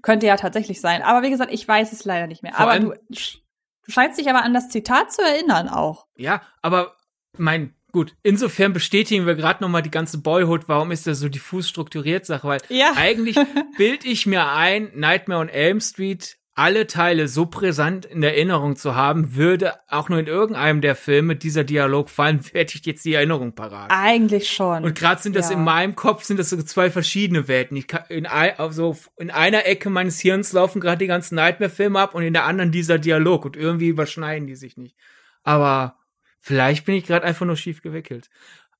könnte 0.02 0.26
ja 0.26 0.36
tatsächlich 0.36 0.80
sein. 0.80 1.02
Aber 1.02 1.22
wie 1.22 1.30
gesagt, 1.30 1.52
ich 1.52 1.66
weiß 1.66 1.92
es 1.92 2.04
leider 2.04 2.26
nicht 2.26 2.42
mehr. 2.42 2.54
Vor 2.54 2.70
aber 2.70 2.80
du, 2.80 2.94
du 3.08 3.90
scheinst 3.90 4.18
dich 4.18 4.30
aber 4.30 4.42
an 4.42 4.54
das 4.54 4.68
Zitat 4.68 5.12
zu 5.12 5.22
erinnern 5.22 5.68
auch. 5.68 6.06
Ja, 6.16 6.42
aber 6.62 6.96
mein 7.36 7.74
Gut, 7.93 8.14
insofern 8.22 8.72
bestätigen 8.72 9.26
wir 9.26 9.34
gerade 9.34 9.62
nochmal 9.62 9.82
die 9.82 9.91
ganze 9.91 10.18
Boyhood, 10.18 10.68
warum 10.68 10.91
ist 10.93 11.07
das 11.07 11.18
so 11.18 11.28
diffus 11.28 11.68
strukturiert 11.68 12.26
Sache, 12.26 12.47
weil 12.47 12.61
ja. 12.68 12.93
eigentlich 12.97 13.36
bild 13.76 14.05
ich 14.05 14.26
mir 14.26 14.49
ein, 14.53 14.91
Nightmare 14.95 15.41
on 15.41 15.49
Elm 15.49 15.80
Street 15.80 16.36
alle 16.61 16.86
Teile 16.86 17.26
so 17.26 17.47
präsent 17.47 18.05
in 18.05 18.22
Erinnerung 18.22 18.76
zu 18.76 18.95
haben, 18.95 19.34
würde 19.34 19.74
auch 19.88 20.11
nur 20.11 20.18
in 20.18 20.26
irgendeinem 20.26 20.82
der 20.82 20.95
Filme 20.95 21.34
dieser 21.34 21.64
Dialog 21.64 22.11
fallen, 22.11 22.41
hätte 22.53 22.76
ich 22.76 22.84
jetzt 22.84 23.05
die 23.05 23.14
Erinnerung 23.14 23.55
parat. 23.55 23.91
Eigentlich 23.91 24.51
schon. 24.51 24.84
Und 24.84 24.95
gerade 24.95 25.22
sind 25.22 25.36
das 25.36 25.49
ja. 25.49 25.57
in 25.57 25.64
meinem 25.64 25.97
Kopf 25.97 26.24
sind 26.24 26.38
das 26.38 26.51
so 26.51 26.62
zwei 26.62 26.91
verschiedene 26.91 27.49
Welten. 27.49 27.78
Ich 27.78 27.86
kann 27.86 28.05
in, 28.11 28.26
also 28.26 28.97
in 29.16 29.30
einer 29.30 29.64
Ecke 29.66 29.88
meines 29.88 30.20
Hirns 30.20 30.53
laufen 30.53 30.80
gerade 30.80 30.99
die 30.99 31.07
ganzen 31.07 31.36
Nightmare-Filme 31.36 31.99
ab 31.99 32.14
und 32.14 32.24
in 32.24 32.34
der 32.34 32.45
anderen 32.45 32.72
dieser 32.72 32.99
Dialog 32.99 33.47
und 33.47 33.57
irgendwie 33.57 33.88
überschneiden 33.88 34.47
die 34.47 34.57
sich 34.57 34.76
nicht. 34.76 34.97
Aber 35.45 35.99
Vielleicht 36.41 36.84
bin 36.86 36.95
ich 36.95 37.07
gerade 37.07 37.24
einfach 37.24 37.47
nur 37.47 37.57
schief 37.57 37.82
gewickelt. 37.82 38.30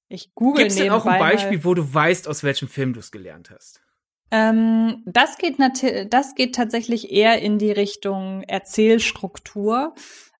Ich 0.09 0.35
google 0.35 0.65
Gibt's 0.65 0.77
denn 0.77 0.91
auch 0.91 1.07
ein 1.07 1.21
Beispiel, 1.21 1.65
wo 1.65 1.75
du 1.75 1.95
weißt, 1.95 2.27
aus 2.27 2.43
welchem 2.43 2.69
Film 2.69 2.95
du 2.95 3.01
es 3.01 3.13
gelernt 3.13 3.51
hast? 3.51 3.81
Ähm, 4.33 5.03
das 5.07 5.39
geht 5.39 5.57
das 6.09 6.35
geht 6.35 6.55
tatsächlich 6.55 7.13
eher 7.13 7.41
in 7.41 7.59
die 7.59 7.73
Richtung 7.73 8.43
Erzählstruktur, 8.43 9.95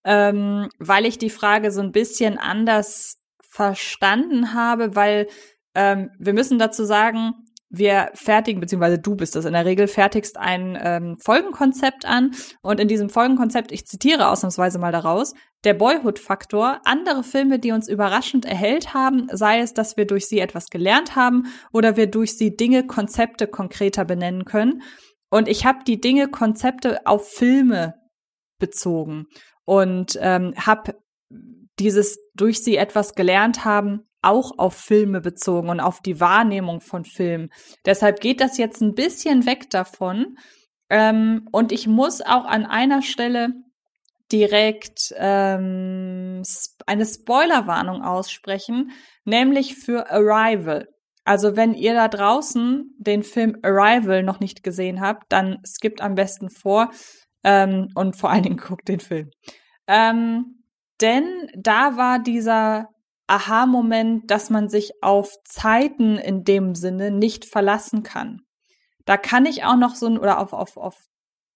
ähm, 0.05 0.69
weil 0.79 1.07
ich 1.07 1.19
die 1.19 1.31
Frage 1.31 1.71
so 1.71 1.81
ein 1.81 1.93
bisschen 1.93 2.39
anders 2.39 3.19
verstanden 3.41 4.55
habe, 4.55 4.97
weil 4.97 5.29
ähm, 5.75 6.11
wir 6.19 6.33
müssen 6.33 6.59
dazu 6.59 6.85
sagen, 6.85 7.33
wir 7.71 8.11
fertigen, 8.15 8.61
beziehungsweise 8.61 8.99
du 8.99 9.15
bist 9.15 9.37
das 9.37 9.45
in 9.45 9.53
der 9.53 9.65
Regel, 9.65 9.87
fertigst 9.87 10.37
ein 10.37 10.77
ähm, 10.81 11.17
Folgenkonzept 11.19 12.05
an 12.05 12.33
und 12.63 12.81
in 12.81 12.89
diesem 12.89 13.09
Folgenkonzept, 13.09 13.71
ich 13.71 13.87
zitiere 13.87 14.29
ausnahmsweise 14.29 14.81
mal 14.81 14.91
daraus, 14.91 15.35
der 15.63 15.75
Boyhood-Faktor, 15.75 16.81
andere 16.85 17.23
Filme, 17.23 17.61
die 17.61 17.71
uns 17.71 17.89
überraschend 17.89 18.45
erhellt 18.45 18.93
haben, 18.93 19.29
sei 19.33 19.61
es, 19.61 19.73
dass 19.73 19.97
wir 19.97 20.07
durch 20.07 20.27
sie 20.27 20.41
etwas 20.41 20.69
gelernt 20.69 21.15
haben 21.15 21.45
oder 21.73 21.97
wir 21.97 22.09
durch 22.09 22.37
sie 22.37 22.57
Dinge, 22.57 22.87
Konzepte 22.87 23.47
konkreter 23.47 24.05
benennen 24.05 24.45
können. 24.45 24.83
Und 25.31 25.47
ich 25.47 25.65
habe 25.65 25.85
die 25.87 26.01
Dinge, 26.01 26.29
Konzepte 26.29 27.07
auf 27.07 27.29
Filme 27.29 27.95
bezogen 28.59 29.27
und 29.65 30.19
ähm, 30.21 30.55
habe 30.57 30.95
dieses 31.79 32.19
durch 32.35 32.65
sie 32.65 32.77
etwas 32.77 33.15
gelernt 33.15 33.65
haben 33.65 34.10
auch 34.23 34.59
auf 34.59 34.75
Filme 34.75 35.21
bezogen 35.21 35.69
und 35.69 35.81
auf 35.81 36.01
die 36.01 36.21
Wahrnehmung 36.21 36.81
von 36.81 37.05
Filmen. 37.05 37.51
Deshalb 37.87 38.21
geht 38.21 38.41
das 38.41 38.59
jetzt 38.59 38.81
ein 38.81 38.95
bisschen 38.95 39.47
weg 39.47 39.71
davon. 39.71 40.37
Ähm, 40.89 41.49
und 41.53 41.73
ich 41.73 41.87
muss 41.87 42.21
auch 42.21 42.45
an 42.45 42.67
einer 42.67 43.03
Stelle 43.03 43.53
direkt 44.33 45.15
ähm, 45.17 46.43
eine 46.87 47.07
Spoilerwarnung 47.07 48.03
aussprechen, 48.03 48.93
nämlich 49.25 49.77
für 49.77 50.11
Arrival. 50.11 50.89
Also 51.25 51.57
wenn 51.57 51.75
ihr 51.75 51.95
da 51.95 52.09
draußen 52.09 52.95
den 52.99 53.23
Film 53.23 53.57
Arrival 53.63 54.23
noch 54.23 54.41
nicht 54.41 54.63
gesehen 54.63 55.01
habt, 55.01 55.25
dann 55.33 55.59
skippt 55.65 56.01
am 56.01 56.15
besten 56.15 56.49
vor 56.51 56.91
ähm, 57.45 57.89
und 57.95 58.17
vor 58.17 58.31
allen 58.31 58.43
Dingen 58.43 58.57
guckt 58.57 58.89
den 58.89 59.01
Film. 59.01 59.31
Ähm, 59.87 60.65
denn 61.01 61.49
da 61.57 61.97
war 61.97 62.19
dieser 62.19 62.89
Aha-Moment, 63.31 64.31
dass 64.31 64.51
man 64.51 64.69
sich 64.69 65.03
auf 65.03 65.33
Zeiten 65.45 66.19
in 66.19 66.45
dem 66.45 66.75
Sinne 66.75 67.11
nicht 67.11 67.45
verlassen 67.45 68.03
kann. 68.03 68.43
Da 69.05 69.17
kann 69.17 69.47
ich 69.47 69.65
auch 69.65 69.77
noch 69.77 69.95
so 69.95 70.07
ein, 70.07 70.19
oder 70.19 70.39
auf, 70.39 70.53
auf, 70.53 70.77
auf 70.77 70.97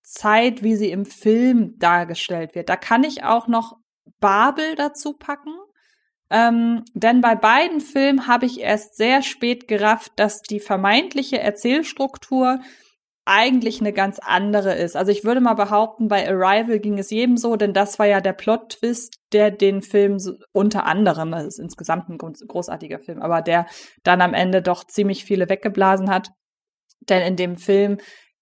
Zeit, 0.03 0.63
wie 0.63 0.77
sie 0.77 0.91
im 0.91 1.07
Film 1.07 1.79
dargestellt 1.79 2.55
wird. 2.55 2.69
Da 2.69 2.77
kann 2.77 3.05
ich 3.05 3.25
auch 3.25 3.49
noch 3.49 3.77
Babel 4.21 4.75
dazu 4.77 5.15
packen. 5.15 5.55
Ähm, 6.31 6.85
denn 6.95 7.21
bei 7.21 7.35
beiden 7.35 7.81
Filmen 7.81 8.27
habe 8.27 8.47
ich 8.47 8.61
erst 8.61 8.97
sehr 8.97 9.23
spät 9.23 9.69
gerafft, 9.69 10.13
dass 10.17 10.43
die 10.43 10.61
vermeintliche 10.61 11.39
Erzählstruktur 11.39 12.61
eigentlich 13.27 13.81
eine 13.81 13.93
ganz 13.93 14.19
andere 14.19 14.75
ist. 14.75 14.97
Also 14.97 15.11
ich 15.11 15.25
würde 15.25 15.41
mal 15.41 15.55
behaupten, 15.55 16.09
bei 16.09 16.29
Arrival 16.29 16.79
ging 16.79 16.99
es 16.99 17.11
jedem 17.11 17.37
so, 17.37 17.57
denn 17.57 17.73
das 17.73 17.99
war 17.99 18.07
ja 18.07 18.21
der 18.21 18.35
Plot-Twist, 18.35 19.19
der 19.33 19.51
den 19.51 19.81
Film 19.81 20.19
so, 20.19 20.35
unter 20.53 20.85
anderem, 20.85 21.31
das 21.31 21.45
ist 21.45 21.59
insgesamt 21.59 22.11
ein 22.11 22.19
großartiger 22.19 22.99
Film, 22.99 23.23
aber 23.23 23.41
der 23.41 23.67
dann 24.03 24.21
am 24.21 24.35
Ende 24.35 24.61
doch 24.61 24.85
ziemlich 24.85 25.25
viele 25.25 25.49
weggeblasen 25.49 26.11
hat. 26.11 26.29
Denn 27.09 27.23
in 27.23 27.37
dem 27.37 27.57
Film 27.57 27.99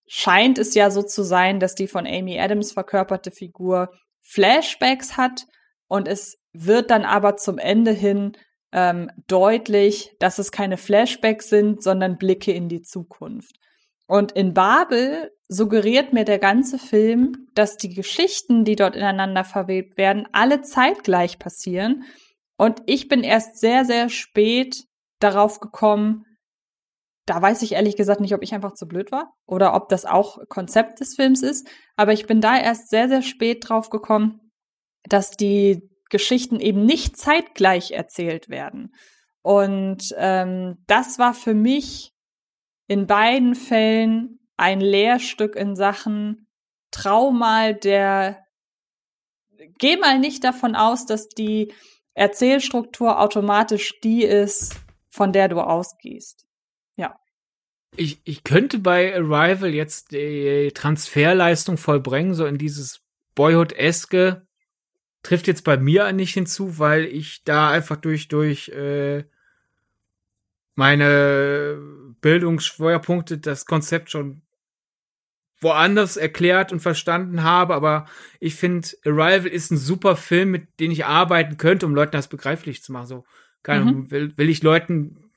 scheint 0.07 0.59
es 0.59 0.74
ja 0.74 0.91
so 0.91 1.03
zu 1.03 1.22
sein, 1.22 1.61
dass 1.61 1.74
die 1.74 1.87
von 1.87 2.07
Amy 2.07 2.39
Adams 2.39 2.72
verkörperte 2.72 3.30
Figur 3.30 3.91
Flashbacks 4.20 5.16
hat 5.16 5.47
und 5.87 6.09
es 6.09 6.39
wird 6.53 6.91
dann 6.91 7.05
aber 7.05 7.37
zum 7.37 7.59
Ende 7.59 7.93
hin 7.93 8.33
ähm, 8.72 9.11
deutlich, 9.28 10.16
dass 10.18 10.39
es 10.39 10.51
keine 10.51 10.76
Flashbacks 10.76 11.49
sind, 11.49 11.83
sondern 11.83 12.18
Blicke 12.18 12.53
in 12.53 12.68
die 12.68 12.83
Zukunft. 12.83 13.57
Und 14.12 14.32
in 14.32 14.52
Babel 14.52 15.32
suggeriert 15.48 16.12
mir 16.12 16.26
der 16.26 16.38
ganze 16.38 16.78
Film, 16.78 17.48
dass 17.54 17.78
die 17.78 17.94
Geschichten, 17.94 18.62
die 18.66 18.76
dort 18.76 18.94
ineinander 18.94 19.42
verwebt 19.42 19.96
werden, 19.96 20.28
alle 20.32 20.60
zeitgleich 20.60 21.38
passieren. 21.38 22.04
Und 22.58 22.82
ich 22.84 23.08
bin 23.08 23.24
erst 23.24 23.58
sehr, 23.58 23.86
sehr 23.86 24.10
spät 24.10 24.84
darauf 25.18 25.60
gekommen, 25.60 26.26
da 27.24 27.40
weiß 27.40 27.62
ich 27.62 27.72
ehrlich 27.72 27.96
gesagt 27.96 28.20
nicht, 28.20 28.34
ob 28.34 28.42
ich 28.42 28.52
einfach 28.52 28.74
zu 28.74 28.86
blöd 28.86 29.10
war 29.12 29.32
oder 29.46 29.72
ob 29.74 29.88
das 29.88 30.04
auch 30.04 30.46
Konzept 30.50 31.00
des 31.00 31.14
Films 31.14 31.42
ist. 31.42 31.66
Aber 31.96 32.12
ich 32.12 32.26
bin 32.26 32.42
da 32.42 32.58
erst 32.58 32.90
sehr, 32.90 33.08
sehr 33.08 33.22
spät 33.22 33.66
drauf 33.66 33.88
gekommen, 33.88 34.52
dass 35.04 35.30
die 35.30 35.88
Geschichten 36.10 36.60
eben 36.60 36.84
nicht 36.84 37.16
zeitgleich 37.16 37.92
erzählt 37.92 38.50
werden. 38.50 38.94
Und 39.40 40.14
ähm, 40.18 40.84
das 40.86 41.18
war 41.18 41.32
für 41.32 41.54
mich 41.54 42.12
in 42.93 43.07
beiden 43.07 43.55
Fällen 43.55 44.38
ein 44.59 44.82
Lehrstück 44.82 45.57
in 45.57 45.76
Sachen 45.76 46.47
Trau 46.90 47.30
mal 47.30 47.74
der, 47.74 48.45
geh 49.78 49.97
mal 49.97 50.18
nicht 50.18 50.45
davon 50.45 50.76
aus, 50.76 51.07
dass 51.07 51.30
die 51.30 51.72
Erzählstruktur 52.12 53.18
automatisch 53.18 53.99
die 54.01 54.24
ist, 54.24 54.78
von 55.09 55.32
der 55.32 55.49
du 55.49 55.61
ausgehst. 55.61 56.47
Ja. 56.97 57.18
Ich, 57.97 58.20
ich 58.24 58.45
könnte 58.45 58.78
bei 58.78 59.16
Arrival 59.16 59.72
jetzt 59.72 60.12
die 60.12 60.70
Transferleistung 60.74 61.78
vollbringen, 61.78 62.34
so 62.34 62.45
in 62.45 62.59
dieses 62.59 63.01
Boyhood-eske. 63.34 64.47
Trifft 65.22 65.47
jetzt 65.47 65.64
bei 65.64 65.78
mir 65.78 66.12
nicht 66.12 66.34
hinzu, 66.34 66.78
weil 66.78 67.07
ich 67.07 67.43
da 67.45 67.70
einfach 67.70 67.97
durch, 67.97 68.28
durch 68.28 68.68
äh, 68.68 69.24
meine 70.74 72.01
Bildungsschwerpunkte 72.23 73.39
das 73.39 73.66
Konzept 73.66 74.11
schon 74.11 74.41
woanders 75.61 76.16
erklärt 76.16 76.73
und 76.73 76.81
verstanden 76.81 77.45
habe, 77.45 77.75
aber 77.75 78.07
ich 78.41 78.57
finde, 78.57 78.89
Arrival 79.05 79.47
ist 79.47 79.70
ein 79.70 79.77
super 79.77 80.16
Film, 80.16 80.51
mit 80.51 80.81
dem 80.81 80.91
ich 80.91 81.05
arbeiten 81.05 81.57
könnte, 81.57 81.87
um 81.87 81.95
Leuten 81.95 82.12
das 82.12 82.29
begreiflich 82.29 82.83
zu 82.83 82.91
machen. 82.91 83.07
So, 83.07 83.25
keine 83.62 83.85
mhm. 83.85 84.11
will, 84.11 84.37
will 84.37 84.49
ich 84.49 84.62
Leuten 84.62 85.31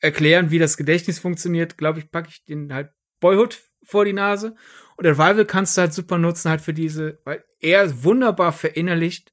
erklären, 0.00 0.50
wie 0.50 0.58
das 0.58 0.76
Gedächtnis 0.76 1.18
funktioniert, 1.18 1.78
glaube 1.78 2.00
ich, 2.00 2.10
packe 2.10 2.28
ich 2.30 2.44
den 2.44 2.72
halt 2.72 2.90
Boyhood 3.20 3.62
vor 3.84 4.04
die 4.04 4.12
Nase. 4.12 4.56
Und 4.96 5.06
Arrival 5.06 5.44
kannst 5.44 5.76
du 5.76 5.82
halt 5.82 5.92
super 5.92 6.18
nutzen, 6.18 6.50
halt 6.50 6.60
für 6.60 6.74
diese, 6.74 7.20
weil 7.24 7.44
er 7.60 8.02
wunderbar 8.02 8.52
verinnerlicht, 8.52 9.32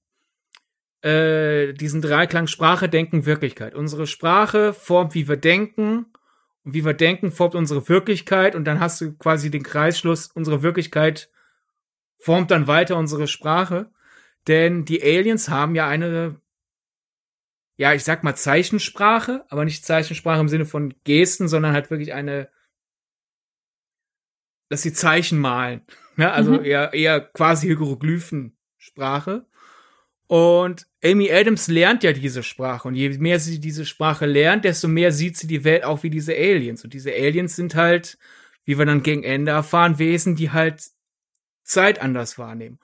äh, 1.02 1.74
diesen 1.74 2.02
Dreiklang 2.02 2.48
Sprache, 2.48 2.90
Denken, 2.90 3.26
Wirklichkeit. 3.26 3.76
Unsere 3.76 4.08
Sprache 4.08 4.74
formt, 4.74 5.16
wie 5.16 5.28
wir 5.28 5.38
denken. 5.38 6.12
Und 6.64 6.74
wie 6.74 6.86
wir 6.86 6.93
denken, 6.93 7.32
formt 7.32 7.55
unsere 7.55 7.88
Wirklichkeit. 7.89 8.55
Und 8.55 8.66
dann 8.66 8.80
hast 8.80 9.01
du 9.01 9.14
quasi 9.14 9.51
den 9.51 9.64
Kreisschluss, 9.64 10.28
unsere 10.28 10.64
Wirklichkeit 10.64 11.30
formt 12.20 12.51
dann 12.51 12.68
weiter 12.68 12.97
unsere 12.97 13.28
Sprache. 13.28 13.91
Denn 14.47 14.86
die 14.86 15.01
Aliens 15.01 15.49
haben 15.49 15.76
ja 15.76 15.88
eine, 15.88 16.39
ja, 17.76 17.93
ich 17.93 18.03
sag 18.03 18.24
mal 18.24 18.36
Zeichensprache, 18.36 19.45
aber 19.49 19.66
nicht 19.66 19.86
Zeichensprache 19.86 20.39
im 20.39 20.49
Sinne 20.49 20.66
von 20.66 20.93
Gesten, 21.03 21.47
sondern 21.47 21.74
halt 21.74 21.89
wirklich 21.89 22.14
eine, 22.14 22.49
dass 24.70 24.82
sie 24.82 24.93
Zeichen 24.93 25.39
malen. 25.39 25.82
Ja, 26.18 26.32
also 26.32 26.53
mhm. 26.53 26.66
eher, 26.66 26.93
eher 26.93 27.20
quasi 27.22 27.68
Hieroglyphensprache. 27.68 29.45
Und 30.34 30.88
Amy 31.04 31.32
Adams 31.32 31.68
lernt 31.68 32.02
ja 32.02 32.12
diese 32.12 32.42
Sprache. 32.42 32.88
Und 32.88 32.96
je 32.96 33.08
mehr 33.20 33.40
sie 33.40 33.60
diese 33.60 33.86
Sprache 33.86 34.26
lernt, 34.26 34.66
desto 34.66 34.88
mehr 34.88 35.12
sieht 35.12 35.38
sie 35.38 35.46
die 35.46 35.64
Welt 35.64 35.84
auch 35.84 36.02
wie 36.02 36.10
diese 36.10 36.34
Aliens. 36.34 36.84
Und 36.84 36.96
diese 36.96 37.12
Aliens 37.12 37.56
sind 37.56 37.76
halt, 37.76 38.18
wie 38.66 38.80
wir 38.80 38.88
dann 38.88 39.04
gegen 39.04 39.24
Ende 39.24 39.52
erfahren, 39.52 40.00
Wesen, 40.00 40.36
die 40.36 40.50
halt 40.50 40.86
Zeit 41.62 42.02
anders 42.02 42.40
wahrnehmen. 42.40 42.80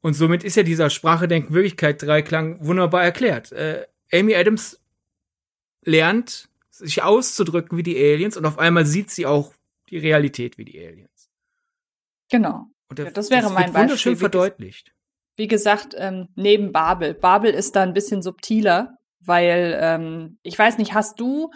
Und 0.00 0.14
somit 0.14 0.42
ist 0.42 0.56
ja 0.56 0.62
dieser 0.62 0.88
Sprache-Denken-Wirklichkeit-Dreiklang 0.88 2.64
wunderbar 2.64 3.04
erklärt. 3.04 3.52
Äh, 3.52 3.84
Amy 4.10 4.34
Adams 4.34 4.80
lernt, 5.84 6.48
sich 6.70 7.02
auszudrücken 7.02 7.76
wie 7.76 7.82
die 7.82 7.98
Aliens 7.98 8.38
und 8.38 8.46
auf 8.46 8.58
einmal 8.58 8.86
sieht 8.86 9.10
sie 9.10 9.26
auch 9.26 9.52
die 9.90 9.98
Realität 9.98 10.56
wie 10.56 10.64
die 10.64 10.82
Aliens. 10.82 11.28
Genau. 12.30 12.70
Und 12.88 12.98
der, 12.98 13.04
ja, 13.04 13.10
das 13.10 13.28
wäre 13.28 13.42
das 13.42 13.52
mein 13.52 13.64
wird 13.66 13.74
wunderschön 13.74 14.12
Beispiel. 14.12 14.14
Wie 14.14 14.18
verdeutlicht. 14.18 14.95
Wie 15.36 15.48
gesagt, 15.48 15.94
ähm, 15.98 16.28
neben 16.34 16.72
Babel. 16.72 17.14
Babel 17.14 17.52
ist 17.52 17.76
da 17.76 17.82
ein 17.82 17.92
bisschen 17.92 18.22
subtiler, 18.22 18.96
weil 19.20 19.78
ähm, 19.80 20.38
ich 20.42 20.58
weiß 20.58 20.78
nicht, 20.78 20.94
hast 20.94 21.20
du 21.20 21.50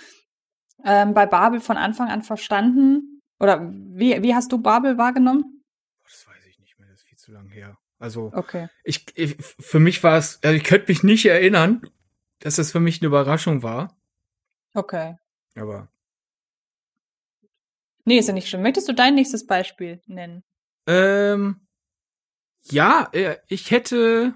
ähm, 0.84 1.14
bei 1.14 1.26
Babel 1.26 1.60
von 1.60 1.76
Anfang 1.76 2.08
an 2.08 2.22
verstanden? 2.22 3.22
Oder 3.38 3.70
wie, 3.72 4.22
wie 4.22 4.34
hast 4.34 4.52
du 4.52 4.58
Babel 4.60 4.98
wahrgenommen? 4.98 5.62
Das 6.04 6.26
weiß 6.26 6.44
ich 6.46 6.58
nicht 6.58 6.78
mehr, 6.78 6.88
das 6.88 6.98
ist 7.00 7.08
viel 7.08 7.18
zu 7.18 7.32
lang 7.32 7.48
her. 7.48 7.78
Also 7.98 8.30
Okay. 8.34 8.68
ich, 8.84 9.06
ich 9.16 9.36
für 9.38 9.78
mich 9.80 10.02
war 10.02 10.16
es, 10.18 10.42
also 10.42 10.56
ich 10.56 10.64
könnte 10.64 10.90
mich 10.90 11.02
nicht 11.02 11.24
erinnern, 11.26 11.82
dass 12.40 12.56
das 12.56 12.72
für 12.72 12.80
mich 12.80 13.00
eine 13.00 13.06
Überraschung 13.08 13.62
war. 13.62 13.96
Okay. 14.74 15.16
Aber 15.56 15.88
Nee, 18.04 18.18
ist 18.18 18.28
ja 18.28 18.34
nicht 18.34 18.48
schlimm. 18.48 18.62
Möchtest 18.62 18.88
du 18.88 18.92
dein 18.94 19.14
nächstes 19.14 19.46
Beispiel 19.46 20.00
nennen? 20.06 20.42
ähm, 20.86 21.60
ja, 22.64 23.08
äh, 23.12 23.36
ich 23.48 23.70
hätte 23.70 24.34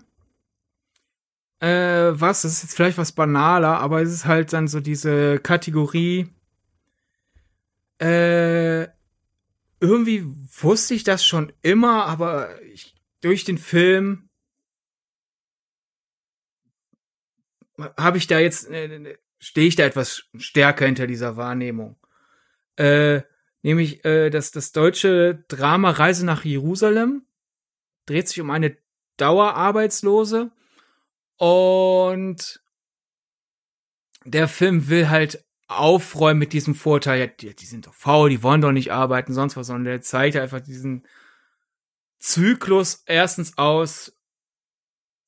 äh, 1.61 2.21
was, 2.21 2.43
das 2.43 2.53
ist 2.53 2.63
jetzt 2.63 2.75
vielleicht 2.77 2.99
was 2.99 3.13
banaler, 3.13 3.79
aber 3.79 4.03
es 4.03 4.13
ist 4.13 4.27
halt 4.27 4.53
dann 4.53 4.69
so 4.69 4.81
diese 4.81 5.39
Kategorie. 5.39 6.29
Äh, 7.99 8.89
irgendwie 9.81 10.25
wusste 10.61 10.95
ich 10.95 11.05
das 11.05 11.25
schon 11.25 11.53
immer, 11.63 12.07
aber 12.07 12.61
ich, 12.63 12.95
durch 13.21 13.45
den 13.45 13.59
Film 13.59 14.29
habe 17.97 18.19
ich 18.19 18.27
da 18.27 18.39
jetzt 18.39 18.69
äh, 18.71 19.17
stehe 19.39 19.67
ich 19.67 19.77
da 19.77 19.85
etwas 19.85 20.25
stärker 20.37 20.87
hinter 20.87 21.07
dieser 21.07 21.37
Wahrnehmung. 21.37 21.97
Äh, 22.77 23.23
nämlich 23.63 24.05
äh, 24.05 24.31
das, 24.31 24.51
das 24.51 24.73
deutsche 24.73 25.45
Drama 25.49 25.91
Reise 25.91 26.27
nach 26.27 26.45
Jerusalem 26.45 27.23
dreht 28.07 28.29
sich 28.29 28.41
um 28.41 28.51
eine 28.51 28.77
Dauerarbeitslose 29.17 30.51
und 31.37 32.61
der 34.25 34.49
Film 34.49 34.89
will 34.89 35.09
halt 35.09 35.45
aufräumen 35.67 36.39
mit 36.39 36.53
diesem 36.53 36.75
Vorteil, 36.75 37.21
ja, 37.21 37.27
die, 37.27 37.55
die 37.55 37.67
sind 37.67 37.87
doch 37.87 37.95
faul, 37.95 38.31
die 38.31 38.43
wollen 38.43 38.61
doch 38.61 38.73
nicht 38.73 38.93
arbeiten, 38.93 39.33
sonst 39.33 39.57
was, 39.57 39.67
sondern 39.67 39.85
der 39.85 40.01
zeigt 40.03 40.37
einfach 40.37 40.61
diesen 40.61 41.07
Zyklus 42.19 43.03
erstens 43.07 43.59
aus 43.59 44.17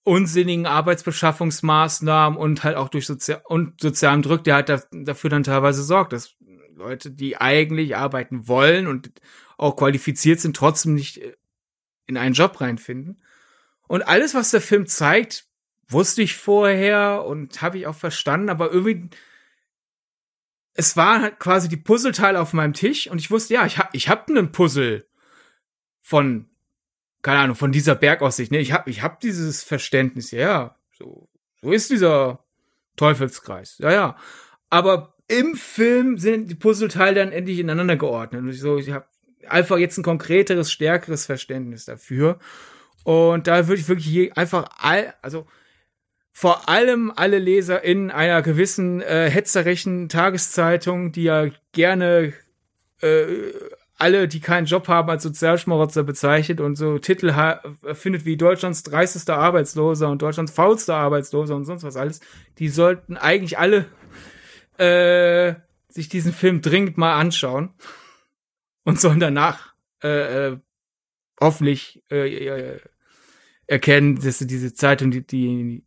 unsinnigen 0.05 0.67
Arbeitsbeschaffungsmaßnahmen 0.67 2.39
und 2.39 2.63
halt 2.63 2.77
auch 2.77 2.89
durch 2.89 3.07
Sozi 3.07 3.35
und 3.45 3.81
sozialen 3.81 4.23
Druck, 4.23 4.45
der 4.45 4.55
halt 4.55 4.69
da, 4.69 4.81
dafür 4.93 5.31
dann 5.31 5.43
teilweise 5.43 5.83
sorgt, 5.83 6.13
dass 6.13 6.37
Leute, 6.75 7.11
die 7.11 7.39
eigentlich 7.39 7.97
arbeiten 7.97 8.47
wollen 8.47 8.87
und 8.87 9.11
auch 9.59 9.77
qualifiziert 9.77 10.39
sind, 10.39 10.55
trotzdem 10.55 10.95
nicht 10.95 11.21
in 12.07 12.17
einen 12.17 12.35
Job 12.35 12.61
reinfinden. 12.61 13.23
Und 13.89 14.03
alles, 14.03 14.35
was 14.35 14.51
der 14.51 14.61
Film 14.61 14.87
zeigt, 14.87 15.47
wusste 15.89 16.23
ich 16.23 16.37
vorher 16.37 17.25
und 17.25 17.63
habe 17.63 17.79
ich 17.79 17.87
auch 17.87 17.95
verstanden, 17.95 18.49
aber 18.49 18.73
irgendwie 18.73 19.09
es 20.79 20.97
waren 20.97 21.23
halt 21.23 21.39
quasi 21.39 21.69
die 21.69 21.79
Puzzleteile 21.79 22.41
auf 22.41 22.53
meinem 22.53 22.75
Tisch 22.75 23.09
und 23.09 23.19
ich 23.19 23.31
wusste, 23.31 23.55
ja, 23.55 23.65
ich 23.65 23.79
hab, 23.79 23.95
ich 23.95 24.09
hab 24.09 24.29
einen 24.29 24.53
Puzzle 24.53 25.07
von 26.03 26.51
keine 27.23 27.41
Ahnung, 27.41 27.57
von 27.57 27.73
dieser 27.73 27.97
Bergaussicht, 27.97 28.53
ne? 28.53 28.59
Ich 28.59 28.73
hab 28.73 28.87
ich 28.87 29.03
hab 29.03 29.19
dieses 29.19 29.65
Verständnis, 29.65 30.31
ja, 30.31 30.77
so 30.93 31.29
so 31.61 31.73
ist 31.73 31.91
dieser 31.91 32.45
Teufelskreis. 32.95 33.79
Ja, 33.79 33.91
ja. 33.91 34.17
Aber 34.71 35.17
im 35.27 35.57
Film 35.57 36.19
sind 36.19 36.49
die 36.49 36.55
Puzzleteile 36.55 37.17
dann 37.17 37.33
endlich 37.33 37.59
ineinander 37.59 37.97
geordnet 37.97 38.43
und 38.43 38.51
ich 38.51 38.61
so 38.61 38.79
ich 38.79 38.91
habe 38.91 39.07
einfach 39.51 39.79
jetzt 39.79 39.99
ein 39.99 40.03
konkreteres, 40.03 40.71
stärkeres 40.71 41.27
Verständnis 41.27 41.85
dafür. 41.85 42.39
Und 43.05 43.47
da 43.47 43.69
würde 43.69 43.81
ich 43.81 43.89
wirklich 43.89 44.37
einfach 44.37 44.69
all, 44.79 45.15
also 45.23 45.47
vor 46.33 46.69
allem 46.69 47.13
alle 47.15 47.39
Leser 47.39 47.83
in 47.83 48.11
einer 48.11 48.43
gewissen 48.43 49.01
äh, 49.01 49.31
hetzerischen 49.31 50.09
Tageszeitung, 50.09 51.13
die 51.13 51.23
ja 51.23 51.47
gerne 51.73 52.35
äh, 53.01 53.27
alle, 53.99 54.29
die 54.29 54.41
keinen 54.41 54.67
Job 54.67 54.89
haben, 54.89 55.09
als 55.09 55.23
Sozialschmarotzer 55.23 56.03
bezeichnet 56.03 56.61
und 56.61 56.77
so 56.77 56.99
Titel 56.99 57.33
findet 57.95 58.25
wie 58.25 58.37
Deutschlands 58.37 58.83
dreistester 58.83 59.39
Arbeitsloser 59.39 60.11
und 60.11 60.21
Deutschlands 60.21 60.53
faulster 60.53 60.97
Arbeitsloser 60.97 61.57
und 61.57 61.65
sonst 61.65 61.83
was 61.83 61.97
alles, 61.97 62.21
die 62.59 62.69
sollten 62.69 63.17
eigentlich 63.17 63.59
alle 63.59 63.87
äh, 64.79 65.55
sich 65.89 66.09
diesen 66.09 66.33
Film 66.33 66.61
dringend 66.61 66.99
mal 66.99 67.19
anschauen 67.19 67.71
und 68.87 69.01
sollen 69.01 69.21
danach 69.21 69.75
äh, 70.03 70.47
äh, 70.49 70.59
hoffentlich 71.41 72.03
äh, 72.11 72.79
erkennen, 73.67 74.21
dass 74.23 74.39
sie 74.39 74.47
diese 74.47 74.73
Zeitung, 74.73 75.11
die, 75.11 75.27
die 75.27 75.85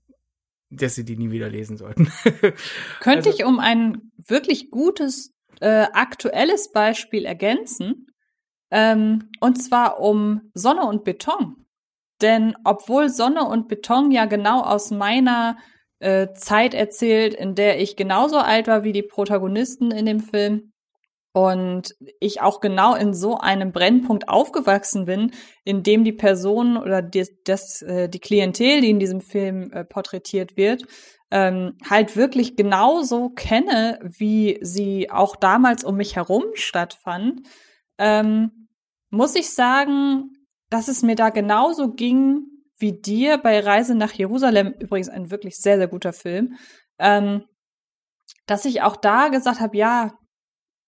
dass 0.70 0.94
sie 0.94 1.06
die 1.06 1.18
nie 1.18 1.32
wieder 1.32 1.50
lesen 1.50 1.78
sollten. 1.78 2.12
Könnte 3.00 3.30
also, 3.30 3.32
ich 3.32 3.46
um 3.46 3.60
ein 3.60 4.12
wirklich 4.18 4.70
gutes 4.70 5.34
äh, 5.62 5.88
aktuelles 5.94 6.72
Beispiel 6.72 7.26
ergänzen, 7.26 8.08
ähm, 8.70 9.30
und 9.40 9.56
zwar 9.64 10.00
um 10.00 10.52
Sonne 10.54 10.86
und 10.86 11.04
Beton. 11.04 11.66
Denn 12.22 12.56
obwohl 12.66 13.10
Sonne 13.10 13.46
und 13.46 13.68
Beton 13.68 14.12
ja 14.12 14.26
genau 14.26 14.62
aus 14.62 14.92
meiner 14.92 15.58
äh, 16.00 16.34
Zeit 16.34 16.74
erzählt, 16.74 17.34
in 17.34 17.56
der 17.56 17.82
ich 17.82 17.96
genauso 17.96 18.38
alt 18.38 18.68
war 18.68 18.84
wie 18.84 18.92
die 18.92 19.04
Protagonisten 19.04 19.90
in 19.90 20.06
dem 20.06 20.20
Film, 20.20 20.74
und 21.32 21.96
ich 22.20 22.42
auch 22.42 22.60
genau 22.60 22.96
in 22.96 23.14
so 23.14 23.38
einem 23.38 23.72
Brennpunkt 23.72 24.28
aufgewachsen 24.28 25.06
bin, 25.06 25.32
in 25.64 25.84
dem 25.84 26.04
die 26.04 26.14
Person 26.14 26.78
oder 26.78 27.02
die, 27.02 27.28
das, 27.46 27.82
äh, 27.82 28.10
die 28.10 28.20
Klientel, 28.20 28.82
die 28.82 28.90
in 28.90 29.00
diesem 29.00 29.22
Film 29.22 29.72
äh, 29.72 29.86
porträtiert 29.86 30.58
wird, 30.58 30.86
ähm, 31.32 31.78
halt 31.88 32.16
wirklich 32.16 32.56
genauso 32.56 33.30
kenne, 33.30 34.00
wie 34.02 34.58
sie 34.62 35.12
auch 35.12 35.36
damals 35.36 35.84
um 35.84 35.98
mich 35.98 36.16
herum 36.16 36.46
stattfand, 36.56 37.42
ähm, 38.00 38.68
muss 39.12 39.36
ich 39.36 39.52
sagen, 39.52 40.32
dass 40.70 40.88
es 40.88 41.04
mir 41.04 41.16
da 41.16 41.30
genauso 41.30 41.94
ging 41.94 42.46
wie 42.80 42.94
dir 42.94 43.38
bei 43.38 43.60
Reise 43.60 43.94
nach 43.94 44.14
Jerusalem, 44.14 44.74
übrigens 44.80 45.10
ein 45.10 45.32
wirklich 45.32 45.58
sehr, 45.58 45.78
sehr 45.78 45.88
guter 45.88 46.14
Film, 46.14 46.56
ähm, 46.98 47.44
dass 48.46 48.66
ich 48.66 48.82
auch 48.82 48.96
da 48.96 49.28
gesagt 49.28 49.60
habe, 49.60 49.78
ja, 49.78 50.14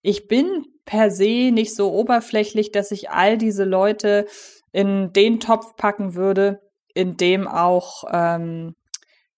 ich 0.02 0.28
bin 0.28 0.64
per 0.84 1.10
se 1.10 1.50
nicht 1.52 1.74
so 1.74 1.92
oberflächlich, 1.92 2.72
dass 2.72 2.90
ich 2.90 3.10
all 3.10 3.38
diese 3.38 3.64
Leute 3.64 4.26
in 4.72 5.12
den 5.12 5.40
Topf 5.40 5.76
packen 5.76 6.14
würde, 6.14 6.60
in 6.94 7.16
dem 7.16 7.46
auch 7.46 8.04
ähm, 8.12 8.74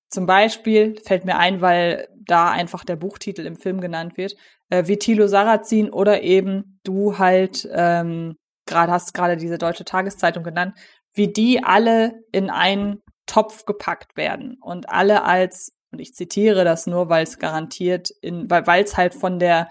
zum 0.08 0.26
Beispiel 0.26 0.96
fällt 1.04 1.24
mir 1.24 1.38
ein, 1.38 1.60
weil 1.60 2.08
da 2.26 2.50
einfach 2.50 2.84
der 2.84 2.96
Buchtitel 2.96 3.46
im 3.46 3.56
Film 3.56 3.80
genannt 3.80 4.16
wird, 4.16 4.34
äh, 4.70 4.86
wie 4.86 4.98
Thilo 4.98 5.26
Sarrazin 5.26 5.90
oder 5.90 6.22
eben 6.22 6.80
du 6.84 7.18
halt 7.18 7.68
ähm, 7.72 8.36
gerade 8.66 8.92
hast 8.92 9.12
gerade 9.12 9.36
diese 9.36 9.58
deutsche 9.58 9.84
Tageszeitung 9.84 10.44
genannt, 10.44 10.74
wie 11.12 11.32
die 11.32 11.62
alle 11.62 12.14
in 12.32 12.48
einen 12.48 13.02
Topf 13.26 13.64
gepackt 13.66 14.16
werden 14.16 14.56
und 14.60 14.88
alle 14.88 15.24
als 15.24 15.72
und 15.90 16.00
ich 16.00 16.12
zitiere 16.12 16.64
das 16.64 16.88
nur, 16.88 17.08
weil 17.08 17.22
es 17.22 17.38
garantiert 17.38 18.10
in, 18.20 18.50
weil 18.50 18.82
es 18.82 18.96
halt 18.96 19.14
von 19.14 19.38
der 19.38 19.68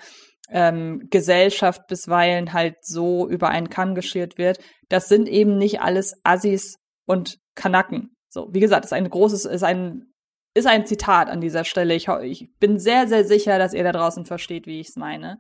ähm, 0.54 1.08
Gesellschaft 1.10 1.88
bisweilen 1.88 2.54
halt 2.54 2.76
so 2.82 3.28
über 3.28 3.49
einen 3.49 3.70
Kamm 3.70 3.95
geschert 3.95 4.38
wird. 4.38 4.60
Das 4.88 5.10
sind 5.10 5.28
eben 5.28 5.58
nicht 5.58 5.82
alles 5.82 6.14
Assis 6.24 6.78
und 7.06 7.39
Kanaken. 7.56 8.16
So, 8.30 8.49
wie 8.51 8.60
gesagt, 8.60 8.86
ist 8.86 8.93
ein 8.93 9.10
großes, 9.10 9.45
ist 9.45 9.64
ein, 9.64 10.04
ist 10.54 10.68
ein 10.68 10.86
Zitat 10.86 11.30
an 11.30 11.41
dieser 11.41 11.66
Stelle. 11.66 11.95
Ich, 11.95 12.08
ich 12.08 12.49
bin 12.60 12.78
sehr, 12.78 13.08
sehr 13.08 13.26
sicher, 13.26 13.58
dass 13.58 13.74
ihr 13.74 13.84
da 13.84 13.91
draußen 13.91 14.26
versteht, 14.26 14.68
wie 14.68 14.80
ich 14.80 14.89
es 14.89 14.95
meine. 14.95 15.38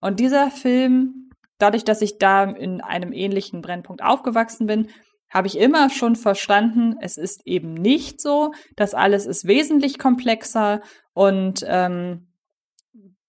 Und 0.00 0.20
dieser 0.20 0.50
Film, 0.50 1.30
dadurch, 1.58 1.84
dass 1.84 2.02
ich 2.02 2.18
da 2.18 2.44
in 2.44 2.82
einem 2.82 3.12
ähnlichen 3.12 3.62
Brennpunkt 3.62 4.02
aufgewachsen 4.02 4.66
bin, 4.66 4.88
habe 5.32 5.46
ich 5.46 5.58
immer 5.58 5.88
schon 5.88 6.16
verstanden, 6.16 6.96
es 7.00 7.16
ist 7.16 7.46
eben 7.46 7.72
nicht 7.72 8.20
so. 8.20 8.52
Das 8.76 8.94
alles 8.94 9.24
ist 9.24 9.46
wesentlich 9.46 9.98
komplexer 9.98 10.80
und 11.14 11.64
ähm, 11.66 12.29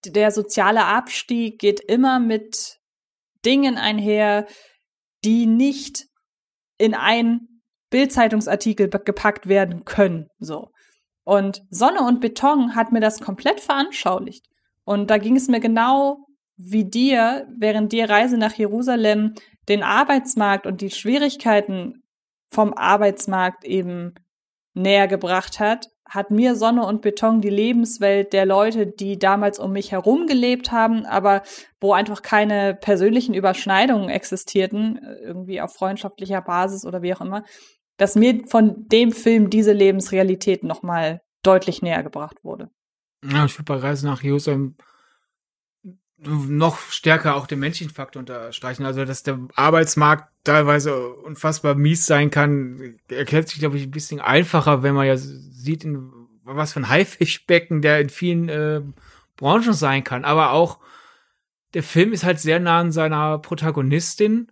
der 0.05 0.31
soziale 0.31 0.85
Abstieg 0.85 1.59
geht 1.59 1.79
immer 1.79 2.19
mit 2.19 2.77
Dingen 3.45 3.77
einher, 3.77 4.47
die 5.23 5.45
nicht 5.45 6.05
in 6.77 6.93
ein 6.93 7.47
Bildzeitungsartikel 7.89 8.89
gepackt 8.89 9.47
werden 9.47 9.85
können, 9.85 10.27
so. 10.39 10.69
Und 11.23 11.61
Sonne 11.69 12.01
und 12.01 12.19
Beton 12.19 12.75
hat 12.75 12.91
mir 12.91 12.99
das 12.99 13.19
komplett 13.19 13.59
veranschaulicht. 13.59 14.45
Und 14.85 15.11
da 15.11 15.17
ging 15.19 15.35
es 15.35 15.47
mir 15.47 15.59
genau 15.59 16.25
wie 16.57 16.89
dir, 16.89 17.47
während 17.57 17.91
dir 17.91 18.09
Reise 18.09 18.37
nach 18.37 18.53
Jerusalem 18.53 19.35
den 19.69 19.83
Arbeitsmarkt 19.83 20.65
und 20.65 20.81
die 20.81 20.89
Schwierigkeiten 20.89 22.03
vom 22.49 22.73
Arbeitsmarkt 22.73 23.65
eben 23.65 24.15
näher 24.73 25.07
gebracht 25.07 25.59
hat, 25.59 25.87
hat 26.11 26.29
mir 26.29 26.55
Sonne 26.55 26.85
und 26.85 27.01
Beton 27.01 27.39
die 27.39 27.49
Lebenswelt 27.49 28.33
der 28.33 28.45
Leute, 28.45 28.85
die 28.85 29.17
damals 29.17 29.59
um 29.59 29.71
mich 29.71 29.93
herum 29.93 30.27
gelebt 30.27 30.71
haben, 30.71 31.05
aber 31.05 31.41
wo 31.79 31.93
einfach 31.93 32.21
keine 32.21 32.75
persönlichen 32.75 33.33
Überschneidungen 33.33 34.09
existierten, 34.09 34.99
irgendwie 35.21 35.61
auf 35.61 35.73
freundschaftlicher 35.73 36.41
Basis 36.41 36.85
oder 36.85 37.01
wie 37.01 37.13
auch 37.13 37.21
immer, 37.21 37.45
dass 37.95 38.15
mir 38.15 38.45
von 38.47 38.89
dem 38.89 39.13
Film 39.13 39.49
diese 39.49 39.71
Lebensrealität 39.71 40.63
nochmal 40.63 41.21
deutlich 41.43 41.81
näher 41.81 42.03
gebracht 42.03 42.43
wurde. 42.43 42.69
Ja, 43.23 43.45
ich 43.45 43.57
würde 43.57 43.73
bei 43.73 43.77
Reise 43.77 44.05
nach 44.05 44.21
Jerusalem 44.21 44.75
noch 46.23 46.79
stärker 46.91 47.35
auch 47.35 47.47
den 47.47 47.59
menschlichen 47.59 47.93
Faktor 47.93 48.19
unterstreichen. 48.21 48.85
Also, 48.85 49.05
dass 49.05 49.23
der 49.23 49.39
Arbeitsmarkt 49.55 50.31
teilweise 50.43 51.09
unfassbar 51.09 51.75
mies 51.75 52.05
sein 52.05 52.29
kann, 52.29 52.99
erklärt 53.09 53.49
sich, 53.49 53.59
glaube 53.59 53.77
ich, 53.77 53.83
ein 53.83 53.91
bisschen 53.91 54.19
einfacher, 54.19 54.83
wenn 54.83 54.95
man 54.95 55.07
ja 55.07 55.17
sieht, 55.17 55.83
in 55.83 56.11
was 56.43 56.73
für 56.73 56.81
ein 56.81 56.89
Haifischbecken 56.89 57.81
der 57.81 58.01
in 58.01 58.09
vielen 58.09 58.49
äh, 58.49 58.81
Branchen 59.35 59.73
sein 59.73 60.03
kann. 60.03 60.25
Aber 60.25 60.51
auch 60.51 60.79
der 61.73 61.83
Film 61.83 62.13
ist 62.13 62.23
halt 62.23 62.39
sehr 62.39 62.59
nah 62.59 62.79
an 62.79 62.91
seiner 62.91 63.39
Protagonistin. 63.39 64.51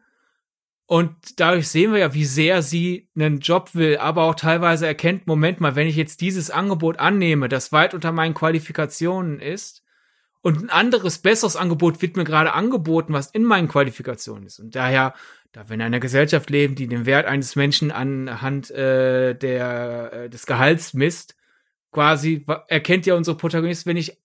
Und 0.86 1.40
dadurch 1.40 1.68
sehen 1.68 1.92
wir 1.92 2.00
ja, 2.00 2.14
wie 2.16 2.26
sehr 2.26 2.64
sie 2.64 3.10
einen 3.16 3.40
Job 3.42 3.76
will, 3.76 3.98
aber 3.98 4.24
auch 4.24 4.34
teilweise 4.34 4.88
erkennt, 4.88 5.28
Moment 5.28 5.62
mal, 5.62 5.76
wenn 5.76 5.88
ich 5.88 5.96
jetzt 5.96 6.22
dieses 6.22 6.50
Angebot 6.50 6.98
annehme, 6.98 7.48
das 7.48 7.72
weit 7.72 7.94
unter 7.94 8.12
meinen 8.12 8.34
Qualifikationen 8.34 9.40
ist, 9.40 9.84
und 10.42 10.64
ein 10.64 10.70
anderes, 10.70 11.20
besseres 11.20 11.56
Angebot 11.56 12.02
wird 12.02 12.16
mir 12.16 12.24
gerade 12.24 12.54
angeboten, 12.54 13.14
was 13.14 13.32
in 13.32 13.44
meinen 13.44 13.68
Qualifikationen 13.68 14.46
ist. 14.46 14.60
Und 14.60 14.76
daher, 14.76 15.14
da 15.52 15.68
wir 15.68 15.74
in 15.74 15.82
einer 15.82 16.00
Gesellschaft 16.00 16.50
leben, 16.50 16.76
die 16.76 16.88
den 16.88 17.06
Wert 17.06 17.26
eines 17.26 17.56
Menschen 17.56 17.92
anhand 17.92 18.72
äh, 18.72 19.34
der, 19.36 20.14
äh, 20.14 20.30
des 20.30 20.46
Gehalts 20.46 20.94
misst, 20.94 21.36
quasi 21.92 22.46
erkennt 22.68 23.06
ja 23.06 23.16
unsere 23.16 23.36
Protagonist, 23.36 23.86
wenn 23.86 23.98
ich 23.98 24.18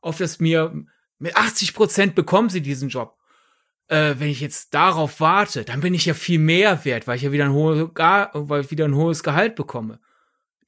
auf 0.00 0.18
das 0.18 0.40
mir 0.40 0.72
mit 1.18 1.36
80 1.36 1.74
Prozent 1.74 2.14
bekommen 2.14 2.48
sie 2.48 2.62
diesen 2.62 2.88
Job. 2.88 3.16
Äh, 3.88 4.14
wenn 4.18 4.28
ich 4.28 4.40
jetzt 4.40 4.72
darauf 4.72 5.20
warte, 5.20 5.64
dann 5.64 5.80
bin 5.80 5.94
ich 5.94 6.06
ja 6.06 6.14
viel 6.14 6.38
mehr 6.38 6.84
wert, 6.84 7.06
weil 7.06 7.16
ich 7.16 7.22
ja 7.22 7.32
wieder 7.32 7.44
ein 7.44 7.52
hohes, 7.52 7.88
weil 7.94 8.60
ich 8.60 8.70
wieder 8.70 8.84
ein 8.84 8.94
hohes 8.94 9.22
Gehalt 9.22 9.56
bekomme. 9.56 9.98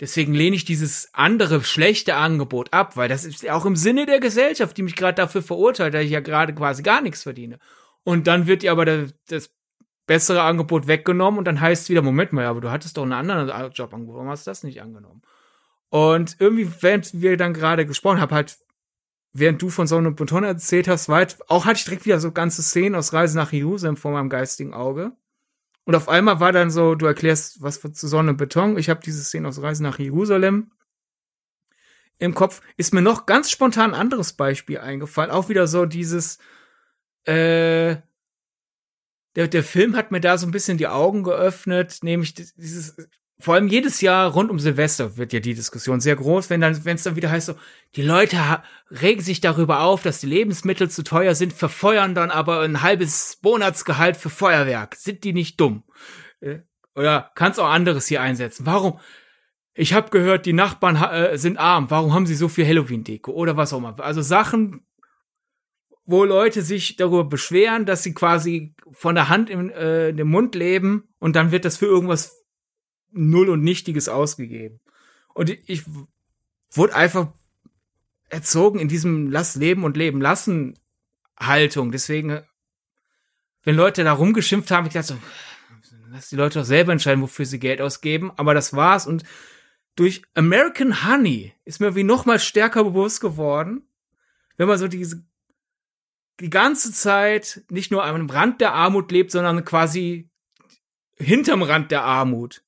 Deswegen 0.01 0.33
lehne 0.33 0.57
ich 0.57 0.65
dieses 0.65 1.11
andere 1.13 1.63
schlechte 1.63 2.15
Angebot 2.15 2.73
ab, 2.73 2.97
weil 2.97 3.09
das 3.09 3.27
ist 3.27 3.49
auch 3.51 3.67
im 3.67 3.77
Sinne 3.77 4.07
der 4.07 4.19
Gesellschaft, 4.19 4.77
die 4.77 4.83
mich 4.83 4.97
gerade 4.97 5.15
dafür 5.15 5.43
verurteilt, 5.43 5.93
dass 5.93 6.05
ich 6.05 6.11
ja 6.11 6.21
gerade 6.21 6.55
quasi 6.55 6.83
gar 6.83 7.03
nichts 7.03 7.23
verdiene. 7.23 7.59
Und 8.03 8.27
dann 8.27 8.47
wird 8.47 8.63
dir 8.63 8.73
aber 8.73 8.87
das, 8.87 9.15
das 9.29 9.51
bessere 10.07 10.43
Angebot 10.43 10.87
weggenommen 10.87 11.39
und 11.39 11.45
dann 11.45 11.61
heißt 11.61 11.85
es 11.85 11.89
wieder, 11.91 12.03
Moment 12.03 12.33
mal, 12.33 12.47
aber 12.47 12.63
du 12.63 12.71
hattest 12.71 12.97
doch 12.97 13.03
einen 13.03 13.13
anderen 13.13 13.71
Jobangebot, 13.73 14.17
warum 14.17 14.29
hast 14.31 14.47
du 14.47 14.51
das 14.51 14.65
nicht 14.65 14.81
angenommen? 14.81 15.23
Und 15.91 16.37
irgendwie, 16.39 16.69
während 16.81 17.21
wir 17.21 17.37
dann 17.37 17.53
gerade 17.53 17.85
gesprochen 17.85 18.21
haben, 18.21 18.35
halt, 18.35 18.59
während 19.33 19.61
du 19.61 19.69
von 19.69 19.87
Sonne 19.87 20.09
und 20.09 20.17
Beton 20.17 20.45
erzählt 20.45 20.89
hast, 20.89 21.09
weit, 21.09 21.37
auch 21.49 21.67
hatte 21.67 21.79
ich 21.79 21.85
direkt 21.85 22.07
wieder 22.07 22.21
so 22.21 22.33
ganze 22.33 22.63
Szenen 22.63 22.95
aus 22.95 23.13
Reise 23.13 23.37
nach 23.37 23.53
Jerusalem 23.53 23.97
vor 23.97 24.13
meinem 24.13 24.31
geistigen 24.31 24.73
Auge. 24.73 25.13
Und 25.91 25.97
auf 25.97 26.09
einmal 26.09 26.39
war 26.39 26.53
dann 26.53 26.71
so, 26.71 26.95
du 26.95 27.07
erklärst 27.07 27.63
was 27.63 27.81
zu 27.81 28.07
Sonne 28.07 28.31
und 28.31 28.37
Beton. 28.37 28.79
Ich 28.79 28.89
habe 28.89 29.01
diese 29.05 29.25
Szene 29.25 29.49
aus 29.49 29.61
Reisen 29.61 29.83
nach 29.83 29.99
Jerusalem 29.99 30.71
im 32.19 32.33
Kopf. 32.33 32.63
Ist 32.77 32.95
mir 32.95 33.03
noch 33.03 33.27
ganz 33.27 33.51
spontan 33.51 33.93
ein 33.93 34.01
anderes 34.01 34.35
Beispiel 34.35 34.79
eingefallen. 34.79 35.33
Auch 35.33 35.49
wieder 35.49 35.67
so 35.67 35.87
dieses, 35.87 36.39
äh, 37.25 37.97
der, 39.35 39.49
der 39.49 39.65
Film 39.65 39.97
hat 39.97 40.13
mir 40.13 40.21
da 40.21 40.39
so 40.39 40.47
ein 40.47 40.53
bisschen 40.53 40.79
die 40.79 40.87
Augen 40.87 41.25
geöffnet, 41.25 41.99
nämlich 42.05 42.35
dieses 42.35 43.09
vor 43.41 43.55
allem 43.55 43.69
jedes 43.69 44.01
Jahr 44.01 44.31
rund 44.31 44.51
um 44.51 44.59
Silvester 44.59 45.17
wird 45.17 45.33
ja 45.33 45.41
die 45.41 45.55
Diskussion 45.55 46.01
sehr 46.01 46.17
groß, 46.17 46.51
wenn 46.51 46.61
dann, 46.61 46.85
wenn 46.85 46.97
es 46.97 47.03
dann 47.03 47.17
wieder 47.17 47.31
heißt 47.31 47.47
so, 47.47 47.55
die 47.97 48.03
Leute 48.03 48.63
regen 48.91 49.23
sich 49.23 49.41
darüber 49.41 49.81
auf, 49.81 50.03
dass 50.03 50.21
die 50.21 50.27
Lebensmittel 50.27 50.91
zu 50.91 51.03
teuer 51.03 51.35
sind, 51.35 51.53
verfeuern 51.53 52.15
dann 52.15 52.31
aber 52.31 52.61
ein 52.61 52.83
halbes 52.83 53.39
Monatsgehalt 53.43 54.17
für 54.17 54.31
Feuerwerk. 54.31 54.95
Sind 54.95 55.25
die 55.25 55.33
nicht 55.33 55.61
dumm? 55.61 55.85
Äh, 56.41 56.61
oder 56.95 57.31
kannst 57.35 57.59
auch 57.59 57.69
anderes 57.69 58.07
hier 58.07 58.21
einsetzen? 58.21 58.67
Warum? 58.67 59.01
Ich 59.75 59.95
habe 59.95 60.11
gehört, 60.11 60.47
die 60.47 60.53
Nachbarn 60.53 60.97
äh, 60.97 61.39
sind 61.39 61.57
arm. 61.57 61.91
Warum 61.91 62.13
haben 62.13 62.27
sie 62.27 62.35
so 62.35 62.49
viel 62.49 62.67
Halloween-Deko 62.67 63.33
oder 63.33 63.57
was 63.57 63.73
auch 63.73 63.79
immer? 63.79 63.99
Also 64.01 64.21
Sachen, 64.21 64.85
wo 66.05 66.25
Leute 66.25 66.63
sich 66.63 66.97
darüber 66.97 67.25
beschweren, 67.25 67.87
dass 67.87 68.03
sie 68.03 68.13
quasi 68.13 68.75
von 68.93 69.15
der 69.15 69.29
Hand 69.29 69.49
in, 69.49 69.71
äh, 69.71 70.11
in 70.11 70.17
dem 70.17 70.29
Mund 70.29 70.55
leben 70.55 71.09
und 71.19 71.37
dann 71.37 71.53
wird 71.53 71.65
das 71.65 71.77
für 71.77 71.87
irgendwas 71.87 72.40
Null 73.13 73.49
und 73.49 73.63
Nichtiges 73.63 74.09
ausgegeben. 74.09 74.81
Und 75.35 75.51
ich 75.51 75.85
wurde 76.71 76.95
einfach 76.95 77.29
erzogen 78.29 78.79
in 78.79 78.89
diesem 78.89 79.31
Lass 79.31 79.57
leben 79.57 79.85
und 79.85 79.97
leben 79.97 80.21
lassen 80.21 80.79
Haltung. 81.39 81.93
Deswegen, 81.93 82.41
wenn 83.65 83.77
Leute 83.77 84.05
da 84.05 84.13
rumgeschimpft 84.13 84.71
haben, 84.71 84.87
ich 84.87 84.93
dachte 84.93 85.15
so, 85.15 85.19
lass 86.11 86.29
die 86.29 86.37
Leute 86.37 86.59
doch 86.61 86.67
selber 86.67 86.93
entscheiden, 86.93 87.23
wofür 87.23 87.47
sie 87.47 87.59
Geld 87.59 87.81
ausgeben. 87.81 88.31
Aber 88.37 88.55
das 88.55 88.75
war's. 88.75 89.07
Und 89.07 89.25
durch 89.97 90.23
American 90.35 91.07
Honey 91.07 91.55
ist 91.65 91.81
mir 91.81 91.95
wie 91.95 92.05
noch 92.05 92.27
mal 92.27 92.39
stärker 92.39 92.85
bewusst 92.85 93.21
geworden, 93.21 93.83
wenn 94.57 94.69
man 94.69 94.79
so 94.79 94.89
diese 94.89 95.25
die 96.41 96.51
ganze 96.51 96.93
Zeit 96.93 97.65
nicht 97.69 97.91
nur 97.91 98.05
am 98.05 98.31
Rand 98.31 98.61
der 98.61 98.73
Armut 98.73 99.13
lebt, 99.13 99.31
sondern 99.31 99.65
quasi 99.65 100.31
hinterm 101.19 101.63
Rand 101.63 101.91
der 101.91 102.03
Armut. 102.03 102.65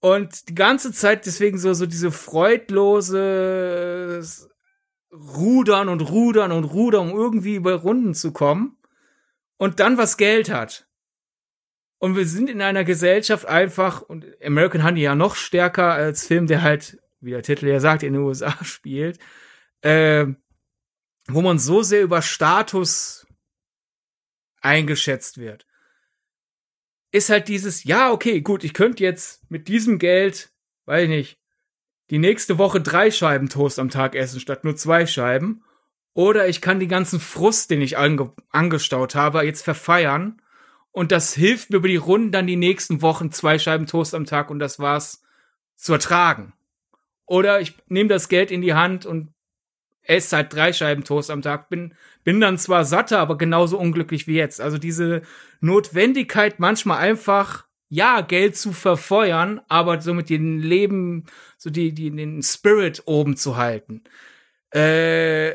Und 0.00 0.48
die 0.48 0.54
ganze 0.54 0.92
Zeit 0.92 1.26
deswegen 1.26 1.58
so, 1.58 1.74
so 1.74 1.84
diese 1.86 2.12
freudlose 2.12 3.42
Rudern 5.12 5.88
und 5.88 6.02
Rudern 6.02 6.52
und 6.52 6.64
Rudern, 6.64 7.10
um 7.10 7.18
irgendwie 7.18 7.56
über 7.56 7.74
Runden 7.74 8.14
zu 8.14 8.32
kommen. 8.32 8.76
Und 9.56 9.80
dann 9.80 9.98
was 9.98 10.16
Geld 10.16 10.50
hat. 10.50 10.86
Und 11.98 12.14
wir 12.14 12.26
sind 12.26 12.48
in 12.48 12.62
einer 12.62 12.84
Gesellschaft 12.84 13.46
einfach, 13.46 14.02
und 14.02 14.24
American 14.40 14.84
Honey 14.84 15.00
ja 15.00 15.16
noch 15.16 15.34
stärker 15.34 15.92
als 15.92 16.24
Film, 16.24 16.46
der 16.46 16.62
halt, 16.62 17.02
wie 17.20 17.32
der 17.32 17.42
Titel 17.42 17.66
ja 17.66 17.80
sagt, 17.80 18.04
in 18.04 18.12
den 18.12 18.22
USA 18.22 18.56
spielt, 18.64 19.18
äh, 19.80 20.26
wo 21.26 21.42
man 21.42 21.58
so 21.58 21.82
sehr 21.82 22.02
über 22.02 22.22
Status 22.22 23.26
eingeschätzt 24.60 25.38
wird 25.38 25.67
ist 27.10 27.30
halt 27.30 27.48
dieses, 27.48 27.84
ja, 27.84 28.12
okay, 28.12 28.40
gut, 28.40 28.64
ich 28.64 28.74
könnte 28.74 29.02
jetzt 29.02 29.50
mit 29.50 29.68
diesem 29.68 29.98
Geld, 29.98 30.50
weiß 30.86 31.04
ich 31.04 31.08
nicht, 31.08 31.38
die 32.10 32.18
nächste 32.18 32.58
Woche 32.58 32.80
drei 32.80 33.10
Scheiben 33.10 33.48
Toast 33.48 33.78
am 33.78 33.90
Tag 33.90 34.14
essen 34.14 34.40
statt 34.40 34.64
nur 34.64 34.76
zwei 34.76 35.06
Scheiben. 35.06 35.62
Oder 36.14 36.48
ich 36.48 36.60
kann 36.60 36.80
die 36.80 36.88
ganzen 36.88 37.20
Frust, 37.20 37.70
den 37.70 37.82
ich 37.82 37.98
ange 37.98 38.32
angestaut 38.50 39.14
habe, 39.14 39.42
jetzt 39.42 39.62
verfeiern. 39.62 40.40
Und 40.90 41.12
das 41.12 41.34
hilft 41.34 41.70
mir 41.70 41.76
über 41.76 41.88
die 41.88 41.96
Runden 41.96 42.32
dann 42.32 42.46
die 42.46 42.56
nächsten 42.56 43.02
Wochen 43.02 43.30
zwei 43.30 43.58
Scheiben 43.58 43.86
Toast 43.86 44.14
am 44.14 44.24
Tag 44.24 44.50
und 44.50 44.58
das 44.58 44.78
war's 44.78 45.22
zu 45.76 45.92
ertragen. 45.92 46.54
Oder 47.26 47.60
ich 47.60 47.74
nehme 47.88 48.08
das 48.08 48.28
Geld 48.28 48.50
in 48.50 48.62
die 48.62 48.74
Hand 48.74 49.04
und 49.04 49.32
esse 50.08 50.36
halt 50.36 50.52
drei 50.52 50.72
Scheiben 50.72 51.04
Toast 51.04 51.30
am 51.30 51.42
Tag, 51.42 51.68
bin, 51.68 51.94
bin 52.24 52.40
dann 52.40 52.58
zwar 52.58 52.84
satter, 52.84 53.18
aber 53.20 53.38
genauso 53.38 53.78
unglücklich 53.78 54.26
wie 54.26 54.36
jetzt. 54.36 54.60
Also 54.60 54.78
diese 54.78 55.22
Notwendigkeit, 55.60 56.58
manchmal 56.58 56.98
einfach, 56.98 57.66
ja, 57.90 58.22
Geld 58.22 58.56
zu 58.56 58.72
verfeuern, 58.72 59.60
aber 59.68 60.00
so 60.00 60.14
mit 60.14 60.30
dem 60.30 60.58
Leben, 60.58 61.26
so 61.56 61.70
die, 61.70 61.92
die, 61.92 62.10
den 62.10 62.42
Spirit 62.42 63.02
oben 63.06 63.36
zu 63.36 63.56
halten. 63.56 64.02
Äh, 64.74 65.54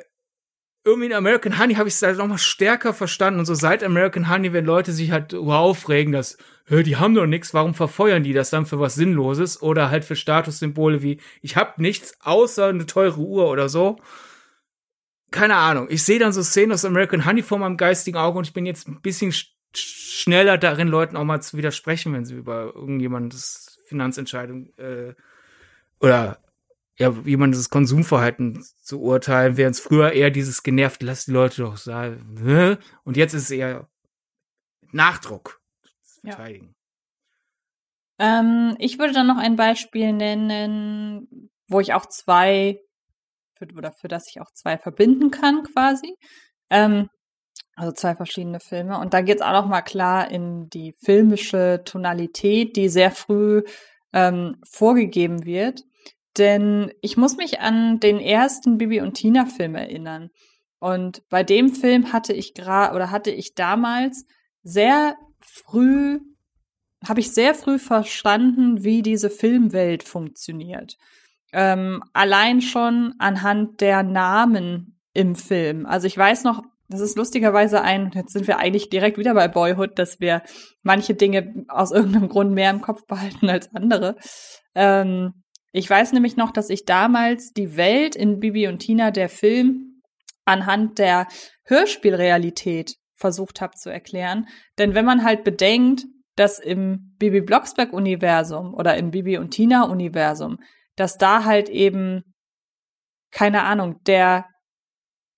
irgendwie 0.86 1.08
in 1.08 1.14
American 1.14 1.58
Honey 1.58 1.76
habe 1.76 1.88
ich 1.88 1.96
es 1.96 2.02
halt 2.02 2.18
noch 2.18 2.28
mal 2.28 2.38
stärker 2.38 2.94
verstanden 2.94 3.40
und 3.40 3.46
so 3.46 3.54
seit 3.54 3.84
American 3.84 4.30
Honey, 4.30 4.52
wenn 4.52 4.66
Leute 4.66 4.92
sich 4.92 5.12
halt 5.12 5.34
aufregen, 5.34 6.12
dass 6.12 6.38
die 6.70 6.96
haben 6.96 7.16
doch 7.16 7.26
nichts, 7.26 7.54
warum 7.54 7.74
verfeuern 7.74 8.24
die 8.24 8.34
das 8.34 8.50
dann 8.50 8.66
für 8.66 8.80
was 8.80 8.96
Sinnloses 8.96 9.62
oder 9.62 9.90
halt 9.90 10.06
für 10.06 10.16
Statussymbole 10.16 11.02
wie 11.02 11.20
ich 11.42 11.56
hab 11.56 11.78
nichts 11.78 12.18
außer 12.22 12.68
eine 12.68 12.86
teure 12.86 13.20
Uhr 13.20 13.50
oder 13.50 13.70
so 13.70 13.98
keine 15.34 15.56
Ahnung, 15.56 15.88
ich 15.90 16.04
sehe 16.04 16.20
dann 16.20 16.32
so 16.32 16.44
Szenen 16.44 16.72
aus 16.72 16.86
American 16.86 17.26
Honey 17.26 17.42
vor 17.42 17.58
meinem 17.58 17.76
geistigen 17.76 18.18
Auge 18.18 18.38
und 18.38 18.48
ich 18.48 18.54
bin 18.54 18.66
jetzt 18.66 18.88
ein 18.88 19.02
bisschen 19.02 19.32
sch 19.34 19.52
schneller 19.76 20.60
darin, 20.60 20.88
Leuten 20.88 21.18
auch 21.18 21.24
mal 21.24 21.42
zu 21.42 21.58
widersprechen, 21.58 22.14
wenn 22.14 22.24
sie 22.24 22.36
über 22.36 22.76
irgendjemandes 22.76 23.80
Finanzentscheidung 23.88 24.72
äh, 24.78 25.16
oder 26.00 26.38
ja, 27.00 27.12
jemandes 27.26 27.72
Konsumverhalten 27.72 28.64
zu 28.84 29.02
urteilen, 29.02 29.58
während 29.58 29.76
es 29.76 29.82
früher 29.82 30.12
eher 30.12 30.30
dieses 30.30 30.62
genervt, 30.62 31.02
lass 31.02 31.26
die 31.26 31.32
Leute 31.32 31.64
doch 31.64 31.78
sagen, 31.78 32.78
und 33.04 33.18
jetzt 33.18 33.34
ist 33.34 33.46
es 33.46 33.52
eher 33.52 33.90
Nachdruck 34.92 35.60
verteidigen. 36.22 36.76
Ähm, 38.20 38.76
ich 38.78 39.00
würde 39.00 39.14
dann 39.14 39.28
noch 39.28 39.38
ein 39.38 39.56
Beispiel 39.56 40.14
nennen, 40.14 41.50
wo 41.68 41.80
ich 41.80 41.94
auch 41.94 42.06
zwei, 42.06 42.80
für, 43.68 43.78
oder 43.78 43.92
für 43.92 44.08
das 44.08 44.30
ich 44.30 44.42
auch 44.42 44.52
zwei 44.54 44.78
verbinden 44.78 45.32
kann 45.32 45.64
quasi. 45.64 46.16
Ähm, 46.70 47.08
also 47.76 47.92
zwei 47.92 48.16
verschiedene 48.16 48.60
Filme. 48.60 49.00
Und 49.00 49.14
da 49.14 49.22
geht 49.22 49.38
es 49.38 49.42
auch 49.42 49.52
noch 49.52 49.68
mal 49.68 49.82
klar 49.82 50.30
in 50.30 50.70
die 50.70 50.94
filmische 51.04 51.82
Tonalität, 51.86 52.76
die 52.76 52.90
sehr 52.90 53.12
früh 53.12 53.64
ähm, 54.14 54.58
vorgegeben 54.70 55.46
wird. 55.46 55.82
Denn 56.38 56.92
ich 57.02 57.18
muss 57.18 57.38
mich 57.38 57.60
an 57.60 58.00
den 58.00 58.20
ersten 58.20 58.78
Bibi 58.78 59.02
und 59.02 59.16
Tina 59.16 59.46
Film 59.46 59.76
erinnern. 59.76 60.30
Und 60.80 61.28
bei 61.30 61.44
dem 61.44 61.70
Film 61.74 62.12
hatte 62.12 62.34
ich 62.34 62.54
gerade 62.54 62.96
oder 62.96 63.12
hatte 63.12 63.32
ich 63.32 63.56
damals 63.56 64.26
sehr 64.64 65.16
früh, 65.40 66.20
habe 67.08 67.20
ich 67.20 67.32
sehr 67.32 67.56
früh 67.56 67.80
verstanden, 67.80 68.84
wie 68.84 69.02
diese 69.02 69.30
Filmwelt 69.30 70.04
funktioniert. 70.04 70.96
Ähm, 71.54 72.04
allein 72.14 72.62
schon 72.62 73.14
anhand 73.20 73.80
der 73.80 74.04
Namen 74.04 75.00
im 75.14 75.36
Film. 75.36 75.86
Also 75.86 76.08
ich 76.08 76.18
weiß 76.18 76.44
noch, 76.44 76.64
das 76.90 77.00
ist 77.00 77.16
lustigerweise 77.16 77.82
ein, 77.82 78.12
jetzt 78.14 78.34
sind 78.34 78.48
wir 78.48 78.58
eigentlich 78.58 78.90
direkt 78.90 79.18
wieder 79.18 79.34
bei 79.34 79.48
Boyhood, 79.48 79.98
dass 79.98 80.20
wir 80.20 80.42
manche 80.84 81.14
Dinge 81.14 81.66
aus 81.68 81.92
irgendeinem 81.92 82.30
Grund 82.30 82.52
mehr 82.52 82.70
im 82.70 82.82
Kopf 82.82 83.06
behalten 83.08 83.50
als 83.50 83.74
andere. 83.74 84.16
Ähm, 84.76 85.34
ich 85.72 85.90
weiß 85.90 86.14
nämlich 86.14 86.38
noch, 86.38 86.52
dass 86.52 86.70
ich 86.70 86.86
damals 86.86 87.52
die 87.52 87.78
Welt 87.78 88.16
in 88.16 88.40
Bibi 88.40 88.68
und 88.68 88.80
Tina, 88.80 89.12
der 89.12 89.30
Film, 89.30 90.02
anhand 90.46 91.00
der 91.00 91.28
Hörspielrealität 91.66 92.96
versucht 93.16 93.62
habe 93.62 93.74
zu 93.76 93.90
erklären. 93.90 94.48
Denn 94.78 94.94
wenn 94.94 95.06
man 95.06 95.24
halt 95.24 95.44
bedenkt, 95.44 96.06
dass 96.36 96.60
im 96.60 97.16
Bibi 97.18 97.42
Blocksberg-Universum 97.42 98.74
oder 98.74 98.98
im 98.98 99.12
Bibi 99.12 99.38
und 99.38 99.52
Tina-Universum, 99.52 100.58
dass 100.96 101.18
da 101.18 101.46
halt 101.46 101.70
eben, 101.70 102.24
keine 103.32 103.64
Ahnung, 103.64 104.02
der, 104.04 104.46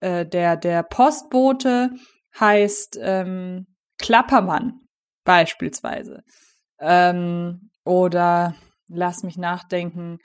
äh, 0.01 0.25
der, 0.25 0.57
der 0.57 0.83
Postbote 0.83 1.91
heißt 2.39 2.99
ähm, 3.01 3.67
Klappermann 3.97 4.79
beispielsweise. 5.23 6.23
Ähm, 6.79 7.69
oder 7.83 8.55
lass 8.87 9.23
mich 9.23 9.37
nachdenken. 9.37 10.17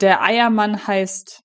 Der 0.00 0.22
Eiermann 0.22 0.86
heißt, 0.86 1.42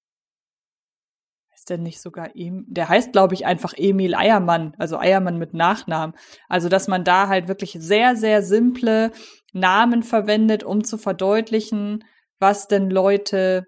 heißt 1.51 1.69
der 1.69 1.77
nicht 1.77 2.01
sogar 2.01 2.35
ihm? 2.35 2.65
Der 2.67 2.89
heißt, 2.89 3.11
glaube 3.11 3.33
ich, 3.33 3.45
einfach 3.45 3.73
Emil 3.75 4.15
Eiermann, 4.15 4.73
also 4.77 4.97
Eiermann 4.97 5.37
mit 5.37 5.53
Nachnamen. 5.53 6.15
Also, 6.47 6.69
dass 6.69 6.87
man 6.87 7.03
da 7.03 7.27
halt 7.27 7.47
wirklich 7.47 7.73
sehr, 7.79 8.15
sehr 8.15 8.43
simple 8.43 9.11
Namen 9.51 10.03
verwendet, 10.03 10.63
um 10.63 10.83
zu 10.83 10.97
verdeutlichen, 10.97 12.03
was 12.39 12.67
denn 12.67 12.89
Leute 12.89 13.65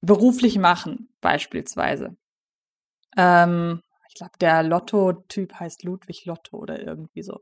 beruflich 0.00 0.58
machen, 0.58 1.08
beispielsweise. 1.20 2.16
Ähm, 3.16 3.80
ich 4.08 4.18
glaube, 4.18 4.32
der 4.40 4.62
Lotto-Typ 4.62 5.58
heißt 5.58 5.82
Ludwig 5.82 6.24
Lotto 6.24 6.56
oder 6.56 6.80
irgendwie 6.80 7.22
so. 7.22 7.40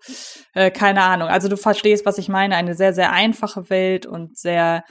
Äh, 0.55 0.71
keine 0.71 1.03
Ahnung. 1.03 1.29
Also 1.29 1.49
du 1.49 1.57
verstehst, 1.57 2.07
was 2.07 2.19
ich 2.19 2.29
meine. 2.29 2.57
Eine 2.57 2.75
sehr, 2.75 2.95
sehr 2.95 3.13
einfache 3.13 3.69
Welt 3.69 4.07
und 4.07 4.39
sehr 4.39 4.85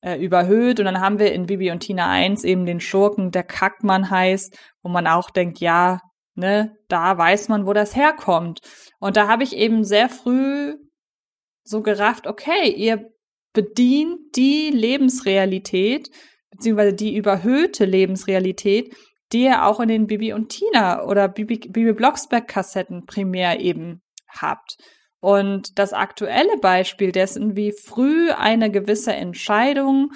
äh, 0.00 0.16
überhöht. 0.16 0.80
Und 0.80 0.86
dann 0.86 1.00
haben 1.00 1.18
wir 1.18 1.32
in 1.32 1.46
Bibi 1.46 1.70
und 1.70 1.80
Tina 1.80 2.10
1 2.10 2.42
eben 2.44 2.66
den 2.66 2.80
Schurken, 2.80 3.30
der 3.30 3.44
Kackmann 3.44 4.10
heißt, 4.10 4.58
wo 4.82 4.88
man 4.88 5.06
auch 5.06 5.30
denkt, 5.30 5.60
ja, 5.60 6.00
ne, 6.34 6.76
da 6.88 7.16
weiß 7.16 7.48
man, 7.48 7.66
wo 7.66 7.72
das 7.72 7.94
herkommt. 7.94 8.60
Und 8.98 9.16
da 9.16 9.28
habe 9.28 9.44
ich 9.44 9.54
eben 9.54 9.84
sehr 9.84 10.08
früh 10.08 10.76
so 11.62 11.82
gerafft, 11.82 12.26
okay, 12.26 12.70
ihr 12.70 13.10
bedient 13.52 14.36
die 14.36 14.70
Lebensrealität, 14.70 16.10
beziehungsweise 16.50 16.94
die 16.94 17.16
überhöhte 17.16 17.84
Lebensrealität, 17.84 18.94
die 19.32 19.44
ihr 19.44 19.64
auch 19.64 19.80
in 19.80 19.88
den 19.88 20.06
Bibi 20.06 20.32
und 20.32 20.48
Tina 20.48 21.04
oder 21.04 21.28
Bibi, 21.28 21.58
Bibi 21.68 21.92
Blocksberg 21.92 22.48
Kassetten 22.48 23.06
primär 23.06 23.60
eben 23.60 24.02
habt. 24.28 24.76
Und 25.20 25.78
das 25.78 25.92
aktuelle 25.92 26.56
Beispiel 26.58 27.12
dessen, 27.12 27.54
wie 27.54 27.72
früh 27.72 28.30
eine 28.30 28.70
gewisse 28.70 29.12
Entscheidung 29.12 30.12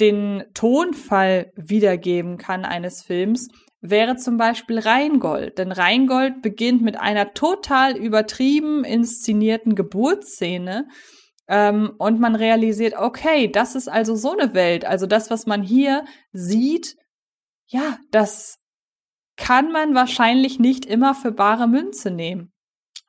den 0.00 0.44
Tonfall 0.54 1.52
wiedergeben 1.56 2.38
kann 2.38 2.64
eines 2.64 3.02
Films, 3.02 3.48
wäre 3.80 4.16
zum 4.16 4.36
Beispiel 4.36 4.78
Rheingold. 4.78 5.58
Denn 5.58 5.72
Rheingold 5.72 6.42
beginnt 6.42 6.82
mit 6.82 6.98
einer 6.98 7.34
total 7.34 7.96
übertrieben 7.96 8.84
inszenierten 8.84 9.74
Geburtsszene. 9.74 10.88
Ähm, 11.48 11.94
und 11.98 12.20
man 12.20 12.34
realisiert, 12.34 12.94
okay, 12.96 13.48
das 13.48 13.74
ist 13.74 13.88
also 13.88 14.14
so 14.16 14.36
eine 14.36 14.54
Welt. 14.54 14.84
Also 14.84 15.06
das, 15.06 15.30
was 15.30 15.46
man 15.46 15.62
hier 15.62 16.04
sieht, 16.32 16.96
ja, 17.66 17.98
das 18.10 18.58
kann 19.36 19.70
man 19.70 19.94
wahrscheinlich 19.94 20.58
nicht 20.58 20.86
immer 20.86 21.14
für 21.14 21.32
bare 21.32 21.68
Münze 21.68 22.10
nehmen. 22.10 22.52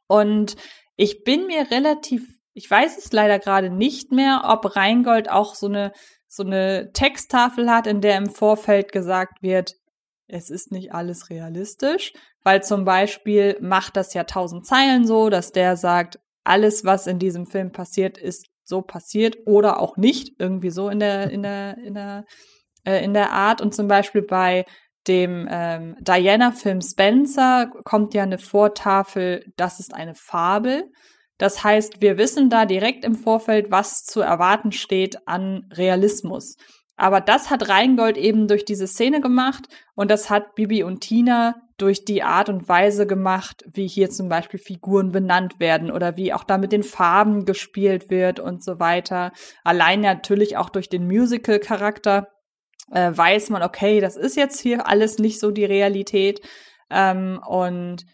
Und 0.07 0.55
ich 0.95 1.23
bin 1.23 1.47
mir 1.47 1.71
relativ, 1.71 2.27
ich 2.53 2.69
weiß 2.69 2.97
es 2.97 3.11
leider 3.11 3.39
gerade 3.39 3.69
nicht 3.69 4.11
mehr, 4.11 4.43
ob 4.45 4.75
Rheingold 4.75 5.29
auch 5.29 5.55
so 5.55 5.67
eine, 5.67 5.91
so 6.27 6.43
eine 6.43 6.91
Texttafel 6.93 7.71
hat, 7.71 7.87
in 7.87 8.01
der 8.01 8.17
im 8.17 8.29
Vorfeld 8.29 8.91
gesagt 8.91 9.41
wird, 9.41 9.73
es 10.27 10.49
ist 10.49 10.71
nicht 10.71 10.93
alles 10.93 11.29
realistisch, 11.29 12.11
weil 12.43 12.61
zum 12.61 12.83
Beispiel 12.83 13.57
macht 13.61 13.95
das 13.95 14.13
ja 14.13 14.25
tausend 14.25 14.65
Zeilen 14.65 15.07
so, 15.07 15.29
dass 15.29 15.53
der 15.53 15.77
sagt, 15.77 16.19
alles, 16.47 16.85
was 16.85 17.07
in 17.07 17.19
diesem 17.19 17.45
Film 17.45 17.71
passiert, 17.71 18.17
ist 18.17 18.47
so 18.63 18.81
passiert 18.81 19.37
oder 19.45 19.79
auch 19.79 19.97
nicht, 19.97 20.39
irgendwie 20.39 20.69
so 20.69 20.89
in 20.89 20.99
der, 20.99 21.29
in 21.31 21.43
der, 21.43 21.77
in 21.77 21.93
der 21.93 22.25
äh, 22.87 23.03
in 23.03 23.13
der 23.13 23.33
Art. 23.33 23.61
Und 23.61 23.75
zum 23.75 23.87
Beispiel 23.87 24.21
bei 24.21 24.65
dem 25.07 25.47
ähm, 25.49 25.95
Diana-Film 25.99 26.81
Spencer 26.81 27.69
kommt 27.83 28.13
ja 28.13 28.23
eine 28.23 28.37
Vortafel, 28.37 29.45
das 29.57 29.79
ist 29.79 29.93
eine 29.93 30.15
Fabel. 30.15 30.85
Das 31.37 31.63
heißt, 31.63 32.01
wir 32.01 32.17
wissen 32.17 32.49
da 32.49 32.65
direkt 32.65 33.05
im 33.05 33.15
Vorfeld, 33.15 33.69
was 33.69 34.03
zu 34.03 34.21
erwarten 34.21 34.71
steht 34.71 35.27
an 35.27 35.69
Realismus. 35.71 36.55
Aber 36.95 37.21
das 37.21 37.51
hat 37.51 37.69
Rheingold 37.69 38.17
eben 38.17 38.47
durch 38.47 38.65
diese 38.65 38.87
Szene 38.87 39.21
gemacht 39.21 39.65
und 39.93 40.09
das 40.09 40.29
hat 40.29 40.55
Bibi 40.55 40.83
und 40.83 41.01
Tina 41.01 41.55
durch 41.77 42.05
die 42.05 42.23
Art 42.23 42.49
und 42.49 42.67
Weise 42.67 43.05
gemacht, 43.05 43.63
wie 43.67 43.87
hier 43.87 44.09
zum 44.09 44.29
Beispiel 44.29 44.59
Figuren 44.59 45.11
benannt 45.11 45.59
werden 45.59 45.91
oder 45.91 46.17
wie 46.17 46.33
auch 46.33 46.43
da 46.43 46.57
mit 46.57 46.71
den 46.71 46.83
Farben 46.83 47.45
gespielt 47.45 48.09
wird 48.09 48.39
und 48.39 48.63
so 48.63 48.79
weiter. 48.79 49.31
Allein 49.63 50.01
natürlich 50.01 50.57
auch 50.57 50.69
durch 50.69 50.89
den 50.89 51.07
Musical-Charakter 51.07 52.27
äh, 52.91 53.11
weiß 53.13 53.49
man, 53.51 53.63
okay, 53.63 53.99
das 53.99 54.15
ist 54.15 54.35
jetzt 54.35 54.59
hier 54.59 54.87
alles 54.87 55.19
nicht 55.19 55.39
so 55.39 55.51
die 55.51 55.65
Realität. 55.65 56.41
Ähm, 56.89 57.39
und 57.45 58.05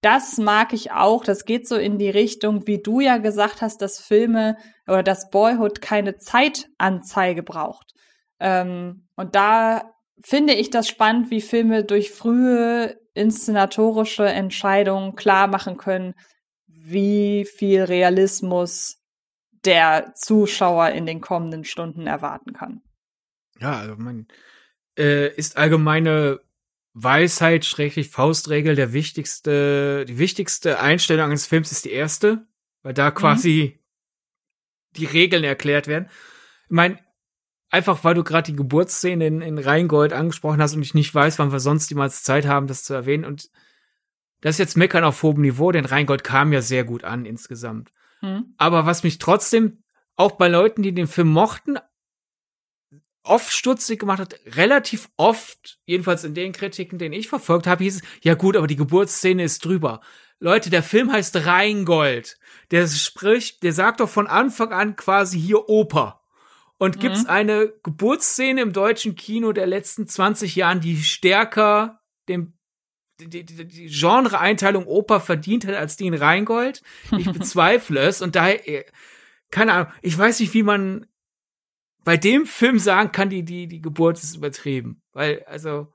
das 0.00 0.38
mag 0.38 0.72
ich 0.72 0.92
auch. 0.92 1.24
Das 1.24 1.44
geht 1.44 1.68
so 1.68 1.76
in 1.76 1.98
die 1.98 2.10
Richtung, 2.10 2.66
wie 2.66 2.80
du 2.80 3.00
ja 3.00 3.18
gesagt 3.18 3.60
hast, 3.60 3.82
dass 3.82 4.00
Filme 4.00 4.56
oder 4.86 5.02
dass 5.02 5.30
Boyhood 5.30 5.82
keine 5.82 6.16
Zeitanzeige 6.16 7.42
braucht. 7.42 7.92
Ähm, 8.38 9.08
und 9.16 9.34
da 9.34 9.92
finde 10.22 10.54
ich 10.54 10.70
das 10.70 10.88
spannend, 10.88 11.30
wie 11.30 11.40
Filme 11.40 11.84
durch 11.84 12.10
frühe 12.10 12.98
inszenatorische 13.14 14.26
Entscheidungen 14.26 15.14
klar 15.14 15.46
machen 15.46 15.76
können, 15.76 16.14
wie 16.66 17.44
viel 17.44 17.82
Realismus 17.82 19.02
der 19.64 20.12
Zuschauer 20.14 20.90
in 20.90 21.06
den 21.06 21.20
kommenden 21.20 21.64
Stunden 21.64 22.06
erwarten 22.06 22.52
kann. 22.52 22.82
Ja, 23.58 23.78
also 23.78 23.96
man 23.96 24.26
äh, 24.98 25.34
ist 25.34 25.56
allgemeine 25.56 26.40
Weisheit, 26.92 27.64
schräglich 27.64 28.08
Faustregel, 28.08 28.74
der 28.74 28.92
wichtigste, 28.92 30.04
die 30.06 30.18
wichtigste 30.18 30.80
Einstellung 30.80 31.26
eines 31.26 31.46
Films 31.46 31.70
ist 31.70 31.84
die 31.84 31.92
erste, 31.92 32.46
weil 32.82 32.94
da 32.94 33.10
mhm. 33.10 33.14
quasi 33.14 33.74
mhm. 33.74 34.96
die 34.96 35.06
Regeln 35.06 35.44
erklärt 35.44 35.86
werden. 35.86 36.08
Ich 36.64 36.70
meine, 36.70 36.98
einfach 37.70 38.04
weil 38.04 38.14
du 38.14 38.24
gerade 38.24 38.50
die 38.50 38.56
Geburtsszene 38.56 39.26
in, 39.26 39.40
in 39.40 39.58
Rheingold 39.58 40.12
angesprochen 40.12 40.60
hast 40.60 40.74
und 40.74 40.82
ich 40.82 40.94
nicht 40.94 41.14
weiß, 41.14 41.38
wann 41.38 41.52
wir 41.52 41.60
sonst 41.60 41.88
jemals 41.88 42.22
Zeit 42.22 42.46
haben, 42.46 42.66
das 42.66 42.84
zu 42.84 42.92
erwähnen. 42.92 43.24
Und 43.24 43.50
das 44.40 44.56
ist 44.56 44.58
jetzt 44.58 44.76
Meckern 44.76 45.04
auf 45.04 45.22
hohem 45.22 45.40
Niveau, 45.40 45.70
denn 45.72 45.84
Rheingold 45.84 46.24
kam 46.24 46.52
ja 46.52 46.60
sehr 46.60 46.84
gut 46.84 47.04
an 47.04 47.24
insgesamt. 47.24 47.92
Mhm. 48.20 48.54
Aber 48.58 48.86
was 48.86 49.02
mich 49.02 49.18
trotzdem 49.18 49.82
auch 50.16 50.32
bei 50.32 50.48
Leuten, 50.48 50.82
die 50.82 50.92
den 50.92 51.06
Film 51.06 51.28
mochten, 51.28 51.78
oft 53.22 53.52
stutzig 53.52 54.00
gemacht 54.00 54.18
hat, 54.18 54.34
relativ 54.56 55.08
oft, 55.16 55.78
jedenfalls 55.84 56.24
in 56.24 56.34
den 56.34 56.52
Kritiken, 56.52 56.98
den 56.98 57.12
ich 57.12 57.28
verfolgt 57.28 57.66
habe, 57.66 57.84
hieß 57.84 57.96
es, 57.96 58.02
ja 58.22 58.34
gut, 58.34 58.56
aber 58.56 58.66
die 58.66 58.76
Geburtsszene 58.76 59.44
ist 59.44 59.64
drüber. 59.64 60.00
Leute, 60.38 60.70
der 60.70 60.82
Film 60.82 61.12
heißt 61.12 61.46
Rheingold. 61.46 62.38
Der 62.70 62.86
spricht, 62.88 63.62
der 63.62 63.74
sagt 63.74 64.00
doch 64.00 64.08
von 64.08 64.26
Anfang 64.26 64.72
an 64.72 64.96
quasi 64.96 65.38
hier 65.38 65.68
Oper. 65.68 66.19
Und 66.80 66.96
mhm. 66.96 67.00
gibt's 67.00 67.26
eine 67.26 67.72
Geburtsszene 67.82 68.62
im 68.62 68.72
deutschen 68.72 69.14
Kino 69.14 69.52
der 69.52 69.66
letzten 69.66 70.08
20 70.08 70.56
Jahren, 70.56 70.80
die 70.80 70.96
stärker 70.96 72.00
dem 72.28 72.54
die, 73.20 73.44
die, 73.44 73.66
die 73.66 73.86
Genre-Einteilung 73.88 74.86
Oper 74.86 75.20
verdient 75.20 75.66
hat 75.66 75.74
als 75.74 75.98
die 75.98 76.06
in 76.06 76.14
Rheingold? 76.14 76.82
Ich 77.18 77.30
bezweifle 77.32 78.00
es 78.00 78.22
und 78.22 78.34
daher 78.34 78.86
keine 79.50 79.72
Ahnung, 79.72 79.92
ich 80.00 80.16
weiß 80.16 80.40
nicht, 80.40 80.54
wie 80.54 80.62
man 80.62 81.06
bei 82.04 82.16
dem 82.16 82.46
Film 82.46 82.78
sagen 82.78 83.12
kann, 83.12 83.28
die, 83.28 83.44
die, 83.44 83.66
die 83.66 83.80
Geburt 83.80 84.18
ist 84.22 84.36
übertrieben. 84.36 85.02
Weil, 85.12 85.44
also, 85.44 85.92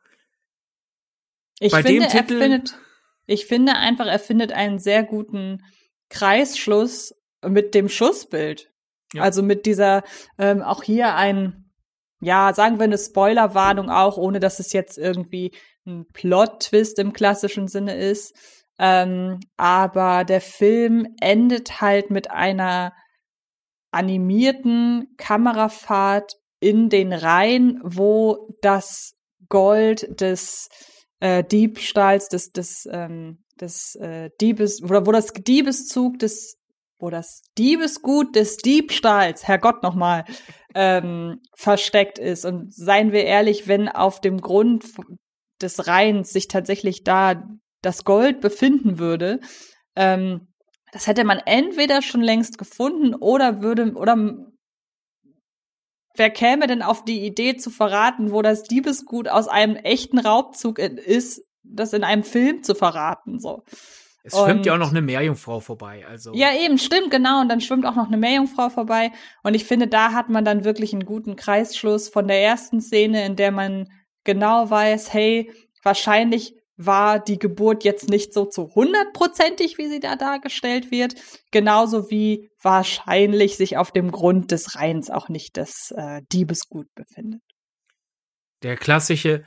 ich 1.59 1.71
bei 1.71 1.81
finde, 1.81 2.07
dem 2.07 2.11
Titel, 2.11 2.33
er 2.33 2.39
findet, 2.39 2.79
ich 3.25 3.45
finde 3.47 3.73
einfach, 3.73 4.05
er 4.05 4.19
findet 4.19 4.51
einen 4.51 4.77
sehr 4.77 5.03
guten 5.03 5.63
Kreisschluss 6.09 7.15
mit 7.43 7.73
dem 7.73 7.89
Schussbild. 7.89 8.71
Ja. 9.15 9.23
Also 9.23 9.43
mit 9.43 9.65
dieser, 9.65 10.03
ähm, 10.37 10.61
auch 10.61 10.83
hier 10.83 11.15
ein, 11.15 11.71
ja, 12.21 12.53
sagen 12.53 12.77
wir 12.77 12.85
eine 12.85 12.97
Spoilerwarnung 12.97 13.89
auch, 13.89 14.17
ohne 14.17 14.39
dass 14.39 14.59
es 14.59 14.73
jetzt 14.73 14.97
irgendwie 14.97 15.51
ein 15.85 16.05
Plot-Twist 16.13 16.99
im 16.99 17.13
klassischen 17.13 17.67
Sinne 17.67 17.95
ist. 17.95 18.35
Ähm, 18.77 19.39
aber 19.57 20.25
der 20.25 20.41
Film 20.41 21.07
endet 21.21 21.81
halt 21.81 22.09
mit 22.09 22.31
einer 22.31 22.93
animierten 23.91 25.13
Kamerafahrt 25.17 26.33
in 26.59 26.89
den 26.89 27.13
Rhein, 27.13 27.79
wo 27.83 28.49
das 28.61 29.13
Gold 29.47 30.19
des 30.19 30.67
äh, 31.19 31.43
Diebstahls, 31.43 32.27
des, 32.27 32.51
des, 32.51 32.87
ähm, 32.91 33.43
des 33.59 33.95
äh, 33.95 34.29
Diebes, 34.41 34.83
oder 34.83 35.05
wo 35.05 35.11
das 35.11 35.27
Diebeszug 35.27 36.19
des, 36.19 36.57
wo 37.05 37.11
das 37.11 37.43
Diebesgut 37.55 38.35
des 38.35 38.57
Diebstahls, 38.57 39.47
Herrgott 39.47 39.83
nochmal, 39.83 40.25
ähm, 40.73 41.39
versteckt 41.55 42.17
ist. 42.17 42.45
Und 42.45 42.73
seien 42.73 43.11
wir 43.11 43.25
ehrlich, 43.25 43.67
wenn 43.67 43.87
auf 43.87 44.21
dem 44.21 44.41
Grund 44.41 44.85
des 45.61 45.85
Rheins 45.85 46.33
sich 46.33 46.47
tatsächlich 46.47 47.03
da 47.03 47.47
das 47.83 48.05
Gold 48.05 48.41
befinden 48.41 48.97
würde, 48.97 49.39
ähm, 49.95 50.47
das 50.93 51.05
hätte 51.05 51.25
man 51.25 51.37
entweder 51.45 52.01
schon 52.01 52.21
längst 52.21 52.57
gefunden 52.57 53.13
oder 53.13 53.61
würde, 53.61 53.93
oder 53.93 54.17
wer 56.15 56.29
käme 56.31 56.65
denn 56.65 56.81
auf 56.81 57.05
die 57.05 57.23
Idee 57.23 57.55
zu 57.55 57.69
verraten, 57.69 58.31
wo 58.31 58.41
das 58.41 58.63
Diebesgut 58.63 59.27
aus 59.27 59.47
einem 59.47 59.75
echten 59.75 60.17
Raubzug 60.17 60.79
ist, 60.79 61.43
das 61.61 61.93
in 61.93 62.03
einem 62.03 62.23
Film 62.23 62.63
zu 62.63 62.73
verraten, 62.73 63.39
so. 63.39 63.61
Es 64.25 64.33
schwimmt 64.33 64.61
und, 64.61 64.65
ja 64.65 64.73
auch 64.73 64.79
noch 64.79 64.89
eine 64.89 65.03
Meerjungfrau 65.03 65.59
vorbei, 65.59 66.03
also. 66.07 66.33
Ja, 66.33 66.47
eben, 66.55 66.79
stimmt, 66.79 67.11
genau. 67.11 67.41
Und 67.41 67.49
dann 67.49 67.61
schwimmt 67.61 67.85
auch 67.85 67.95
noch 67.95 68.07
eine 68.07 68.17
Meerjungfrau 68.17 68.69
vorbei. 68.69 69.11
Und 69.43 69.53
ich 69.53 69.65
finde, 69.65 69.87
da 69.87 70.13
hat 70.13 70.29
man 70.29 70.43
dann 70.43 70.65
wirklich 70.65 70.93
einen 70.93 71.05
guten 71.05 71.35
Kreisschluss 71.35 72.09
von 72.09 72.27
der 72.27 72.41
ersten 72.41 72.81
Szene, 72.81 73.23
in 73.23 73.35
der 73.35 73.51
man 73.51 73.87
genau 74.23 74.67
weiß, 74.67 75.13
hey, 75.13 75.51
wahrscheinlich 75.83 76.55
war 76.75 77.19
die 77.19 77.37
Geburt 77.37 77.83
jetzt 77.83 78.09
nicht 78.09 78.33
so 78.33 78.45
zu 78.45 78.73
hundertprozentig, 78.73 79.77
wie 79.77 79.87
sie 79.87 79.99
da 79.99 80.15
dargestellt 80.15 80.89
wird, 80.89 81.13
genauso 81.51 82.09
wie 82.09 82.49
wahrscheinlich 82.59 83.57
sich 83.57 83.77
auf 83.77 83.91
dem 83.91 84.11
Grund 84.11 84.51
des 84.51 84.75
Rheins 84.75 85.11
auch 85.11 85.29
nicht 85.29 85.55
das 85.55 85.93
äh, 85.95 86.23
Diebesgut 86.33 86.87
befindet. 86.95 87.41
Der 88.63 88.75
klassische, 88.75 89.45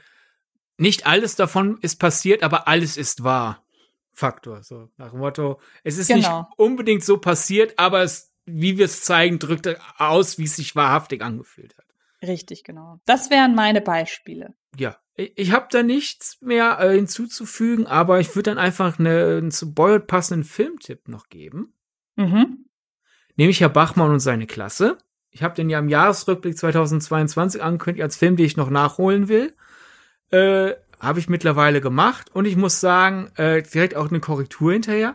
nicht 0.76 1.04
alles 1.04 1.34
davon 1.34 1.78
ist 1.82 1.98
passiert, 1.98 2.44
aber 2.44 2.68
alles 2.68 2.96
ist 2.96 3.24
wahr. 3.24 3.64
Faktor, 4.18 4.64
so 4.64 4.88
nach 4.96 5.10
dem 5.10 5.20
Motto, 5.20 5.60
es 5.84 5.96
ist 5.96 6.08
genau. 6.08 6.40
nicht 6.40 6.48
unbedingt 6.58 7.04
so 7.04 7.18
passiert, 7.18 7.78
aber 7.78 8.02
es, 8.02 8.34
wie 8.46 8.76
wir 8.76 8.86
es 8.86 9.02
zeigen, 9.02 9.38
drückt 9.38 9.68
aus, 9.96 10.38
wie 10.38 10.44
es 10.44 10.56
sich 10.56 10.74
wahrhaftig 10.74 11.22
angefühlt 11.22 11.78
hat. 11.78 11.84
Richtig, 12.20 12.64
genau. 12.64 13.00
Das 13.06 13.30
wären 13.30 13.54
meine 13.54 13.80
Beispiele. 13.80 14.54
Ja, 14.76 14.96
ich 15.14 15.52
habe 15.52 15.68
da 15.70 15.84
nichts 15.84 16.38
mehr 16.40 16.78
äh, 16.80 16.94
hinzuzufügen, 16.96 17.86
aber 17.86 18.18
ich 18.18 18.34
würde 18.34 18.50
dann 18.50 18.58
einfach 18.58 18.98
eine, 18.98 19.38
einen 19.38 19.50
zu 19.52 19.72
Boyd 19.72 20.08
passenden 20.08 20.44
Filmtipp 20.44 21.06
noch 21.06 21.28
geben. 21.28 21.74
Mhm. 22.16 22.66
Nämlich 23.36 23.60
Herr 23.60 23.68
Bachmann 23.68 24.10
und 24.10 24.20
seine 24.20 24.48
Klasse. 24.48 24.98
Ich 25.30 25.44
habe 25.44 25.54
den 25.54 25.70
ja 25.70 25.78
im 25.78 25.88
Jahresrückblick 25.88 26.58
2022 26.58 27.62
angekündigt 27.62 28.02
als 28.02 28.16
Film, 28.16 28.34
den 28.34 28.46
ich 28.46 28.56
noch 28.56 28.70
nachholen 28.70 29.28
will. 29.28 29.54
Äh, 30.30 30.74
habe 31.00 31.20
ich 31.20 31.28
mittlerweile 31.28 31.80
gemacht 31.80 32.30
und 32.34 32.44
ich 32.44 32.56
muss 32.56 32.80
sagen, 32.80 33.30
äh, 33.36 33.62
direkt 33.62 33.96
auch 33.96 34.08
eine 34.08 34.20
Korrektur 34.20 34.72
hinterher. 34.72 35.14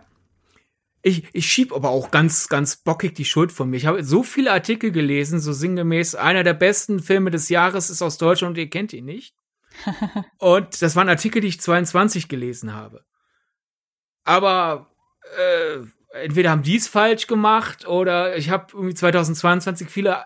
Ich, 1.02 1.26
ich 1.34 1.52
schieb 1.52 1.74
aber 1.74 1.90
auch 1.90 2.12
ganz, 2.12 2.48
ganz 2.48 2.78
bockig 2.78 3.14
die 3.16 3.26
Schuld 3.26 3.52
von 3.52 3.70
mir. 3.70 3.76
Ich 3.76 3.86
habe 3.86 4.04
so 4.04 4.24
viele 4.24 4.54
Artikel 4.54 4.92
gelesen, 4.92 5.42
so 5.42 5.52
sinngemäß, 5.52 6.16
einer 6.16 6.44
der 6.44 6.54
besten 6.54 7.02
Filme 7.02 7.30
des 7.30 7.50
Jahres 7.50 7.90
ist 7.90 8.02
aus 8.02 8.18
Deutschland 8.18 8.52
und 8.52 8.62
ihr 8.62 8.70
kennt 8.70 8.94
ihn 8.94 9.06
nicht 9.06 9.36
und 10.38 10.82
das 10.82 10.96
waren 10.96 11.10
Artikel, 11.10 11.42
die 11.42 11.50
ich 11.50 11.60
22 11.60 12.30
gelesen 12.30 12.74
habe. 12.74 13.04
Aber 14.24 14.92
äh, 15.38 15.80
entweder 16.14 16.52
haben 16.52 16.64
die 16.64 16.78
es 16.78 16.88
falsch 16.88 17.28
gemacht 17.28 17.88
oder 17.88 18.38
ich 18.38 18.50
habe 18.50 18.68
irgendwie 18.74 18.94
2022 18.94 19.90
viele 19.90 20.26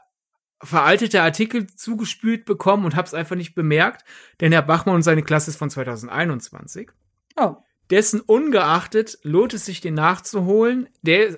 veraltete 0.62 1.22
Artikel 1.22 1.68
zugespült 1.68 2.46
bekommen 2.46 2.86
und 2.86 2.96
habe 2.96 3.08
es 3.08 3.14
einfach 3.14 3.36
nicht 3.36 3.54
bemerkt, 3.54 4.04
denn 4.42 4.52
Herr 4.52 4.62
Bachmann 4.62 4.96
und 4.96 5.04
seine 5.04 5.24
Klasse 5.24 5.52
ist 5.52 5.58
von 5.58 5.70
2021. 5.70 6.90
Oh. 7.36 7.58
Dessen 7.90 8.20
ungeachtet 8.22 9.20
lohnt 9.24 9.54
es 9.54 9.66
sich, 9.66 9.82
den 9.82 9.94
nachzuholen. 9.94 10.90
Der 11.02 11.38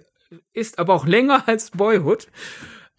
ist 0.53 0.79
aber 0.79 0.93
auch 0.93 1.05
länger 1.05 1.43
als 1.47 1.71
Boyhood. 1.71 2.27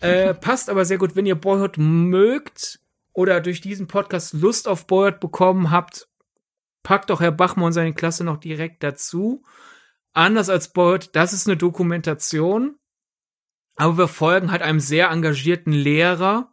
Äh, 0.01 0.35
passt 0.35 0.71
aber 0.71 0.85
sehr 0.85 0.99
gut, 0.99 1.17
wenn 1.17 1.27
ihr 1.27 1.35
Boyhood 1.35 1.77
mögt 1.77 2.81
oder 3.13 3.41
durch 3.41 3.61
diesen 3.61 3.87
Podcast 3.87 4.33
Lust 4.33 4.67
auf 4.67 4.87
Boyd 4.87 5.21
bekommen 5.21 5.71
habt, 5.71 6.09
packt 6.83 7.11
doch 7.11 7.21
Herr 7.21 7.33
Bachmann 7.33 7.67
und 7.67 7.73
seine 7.73 7.93
Klasse 7.93 8.25
noch 8.25 8.39
direkt 8.39 8.83
dazu. 8.83 9.43
Anders 10.13 10.49
als 10.49 10.73
Boyd, 10.73 11.11
das 11.13 11.33
ist 11.33 11.47
eine 11.47 11.57
Dokumentation, 11.57 12.77
aber 13.81 13.97
wir 13.97 14.09
folgen 14.09 14.53
halt 14.53 14.61
einem 14.61 14.79
sehr 14.79 15.09
engagierten 15.09 15.73
Lehrer 15.73 16.53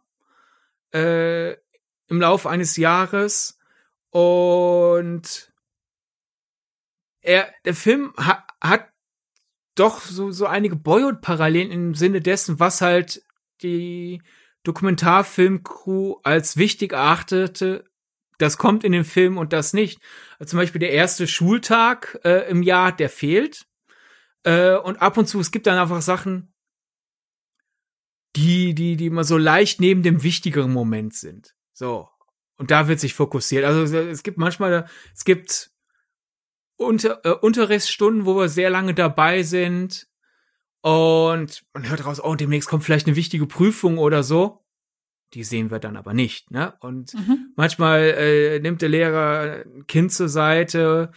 äh, 0.94 1.52
im 1.52 2.20
Laufe 2.20 2.48
eines 2.48 2.78
Jahres 2.78 3.58
und 4.08 5.52
er, 7.20 7.52
der 7.66 7.74
Film 7.74 8.14
ha, 8.16 8.46
hat 8.62 8.88
doch 9.74 10.00
so, 10.00 10.30
so 10.30 10.46
einige 10.46 10.74
Boyhood-Parallelen 10.74 11.70
im 11.70 11.94
Sinne 11.94 12.22
dessen, 12.22 12.60
was 12.60 12.80
halt 12.80 13.22
die 13.60 14.22
Dokumentarfilmcrew 14.62 16.16
als 16.22 16.56
wichtig 16.56 16.94
erachtete, 16.94 17.84
das 18.38 18.56
kommt 18.56 18.84
in 18.84 18.92
den 18.92 19.04
Film 19.04 19.36
und 19.36 19.52
das 19.52 19.74
nicht. 19.74 20.00
Also 20.38 20.52
zum 20.52 20.60
Beispiel 20.60 20.78
der 20.78 20.92
erste 20.92 21.26
Schultag 21.26 22.18
äh, 22.24 22.48
im 22.48 22.62
Jahr, 22.62 22.90
der 22.90 23.10
fehlt. 23.10 23.66
Äh, 24.44 24.76
und 24.76 25.02
ab 25.02 25.18
und 25.18 25.26
zu, 25.26 25.40
es 25.40 25.50
gibt 25.50 25.66
dann 25.66 25.76
einfach 25.76 26.00
Sachen, 26.00 26.54
die, 28.38 28.74
die, 28.74 28.96
die 28.96 29.06
immer 29.06 29.24
so 29.24 29.36
leicht 29.36 29.80
neben 29.80 30.02
dem 30.02 30.22
wichtigeren 30.22 30.72
Moment 30.72 31.14
sind. 31.14 31.54
So. 31.72 32.08
Und 32.56 32.70
da 32.70 32.88
wird 32.88 33.00
sich 33.00 33.14
fokussiert. 33.14 33.64
Also 33.64 33.96
es 33.96 34.22
gibt 34.22 34.38
manchmal, 34.38 34.88
es 35.14 35.24
gibt 35.24 35.70
Unter, 36.76 37.20
äh, 37.24 37.30
Unterrichtsstunden, 37.30 38.26
wo 38.26 38.36
wir 38.36 38.48
sehr 38.48 38.70
lange 38.70 38.94
dabei 38.94 39.42
sind. 39.42 40.08
Und 40.80 41.64
man 41.74 41.88
hört 41.88 42.04
raus, 42.04 42.22
oh, 42.22 42.36
demnächst 42.36 42.68
kommt 42.68 42.84
vielleicht 42.84 43.06
eine 43.06 43.16
wichtige 43.16 43.46
Prüfung 43.46 43.98
oder 43.98 44.22
so. 44.22 44.64
Die 45.34 45.44
sehen 45.44 45.70
wir 45.70 45.78
dann 45.78 45.96
aber 45.96 46.14
nicht, 46.14 46.50
ne? 46.50 46.74
Und 46.80 47.12
mhm. 47.12 47.52
manchmal 47.54 48.00
äh, 48.00 48.60
nimmt 48.60 48.80
der 48.80 48.88
Lehrer 48.88 49.64
ein 49.66 49.86
Kind 49.86 50.12
zur 50.12 50.28
Seite 50.28 51.10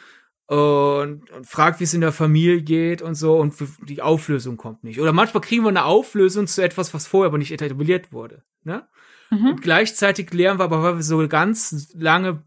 und, 0.52 1.32
und 1.32 1.48
fragt, 1.48 1.80
wie 1.80 1.86
es 1.86 1.94
in 1.94 2.02
der 2.02 2.12
Familie 2.12 2.62
geht 2.62 3.02
und 3.02 3.16
so 3.16 3.38
und 3.38 3.56
die 3.88 4.02
Auflösung 4.02 4.58
kommt 4.58 4.84
nicht. 4.84 5.00
Oder 5.00 5.14
manchmal 5.14 5.40
kriegen 5.40 5.64
wir 5.64 5.70
eine 5.70 5.86
Auflösung 5.86 6.46
zu 6.46 6.62
etwas, 6.62 6.94
was 6.94 7.08
vorher 7.08 7.28
aber 7.28 7.38
nicht 7.38 7.54
etabliert 7.54 8.12
wurde, 8.12 8.44
ne? 8.64 8.86
Mhm. 9.30 9.52
Und 9.52 9.62
gleichzeitig 9.62 10.34
lernen 10.34 10.60
wir 10.60 10.66
aber, 10.66 10.84
weil 10.84 10.96
wir 10.98 11.04
so 11.04 11.26
ganz 11.30 11.94
lange 11.94 12.44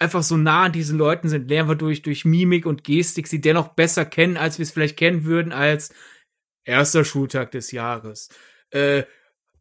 einfach 0.00 0.24
so 0.24 0.36
nah 0.36 0.64
an 0.64 0.72
diesen 0.72 0.98
Leuten 0.98 1.28
sind, 1.28 1.48
lernen 1.48 1.68
wir 1.68 1.76
durch, 1.76 2.02
durch 2.02 2.24
Mimik 2.24 2.66
und 2.66 2.82
Gestik 2.82 3.28
sie 3.28 3.40
dennoch 3.40 3.68
besser 3.68 4.04
kennen, 4.04 4.36
als 4.36 4.58
wir 4.58 4.64
es 4.64 4.72
vielleicht 4.72 4.96
kennen 4.96 5.24
würden 5.24 5.52
als 5.52 5.94
erster 6.64 7.04
Schultag 7.04 7.52
des 7.52 7.70
Jahres. 7.70 8.28
Äh, 8.70 9.04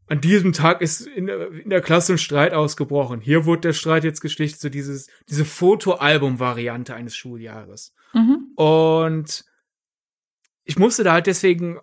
an 0.08 0.22
diesem 0.22 0.54
Tag 0.54 0.82
ist 0.82 1.08
in 1.08 1.28
der, 1.28 1.52
in 1.52 1.70
der 1.70 1.82
Klasse 1.82 2.14
ein 2.14 2.18
Streit 2.18 2.54
ausgebrochen. 2.54 3.22
Hier 3.22 3.46
wurde 3.46 3.62
der 3.62 3.74
Streit 3.74 4.04
jetzt 4.04 4.22
gesticht, 4.22 4.60
so 4.60 4.70
dieses, 4.70 5.10
diese 5.30 5.46
Fotoalbum-Variante 5.46 6.94
eines 6.94 7.16
Schuljahres. 7.16 7.94
Mhm. 8.14 8.52
Und 8.56 9.46
ich 10.66 10.78
musste 10.78 11.04
da 11.04 11.14
halt 11.14 11.28
deswegen 11.28 11.80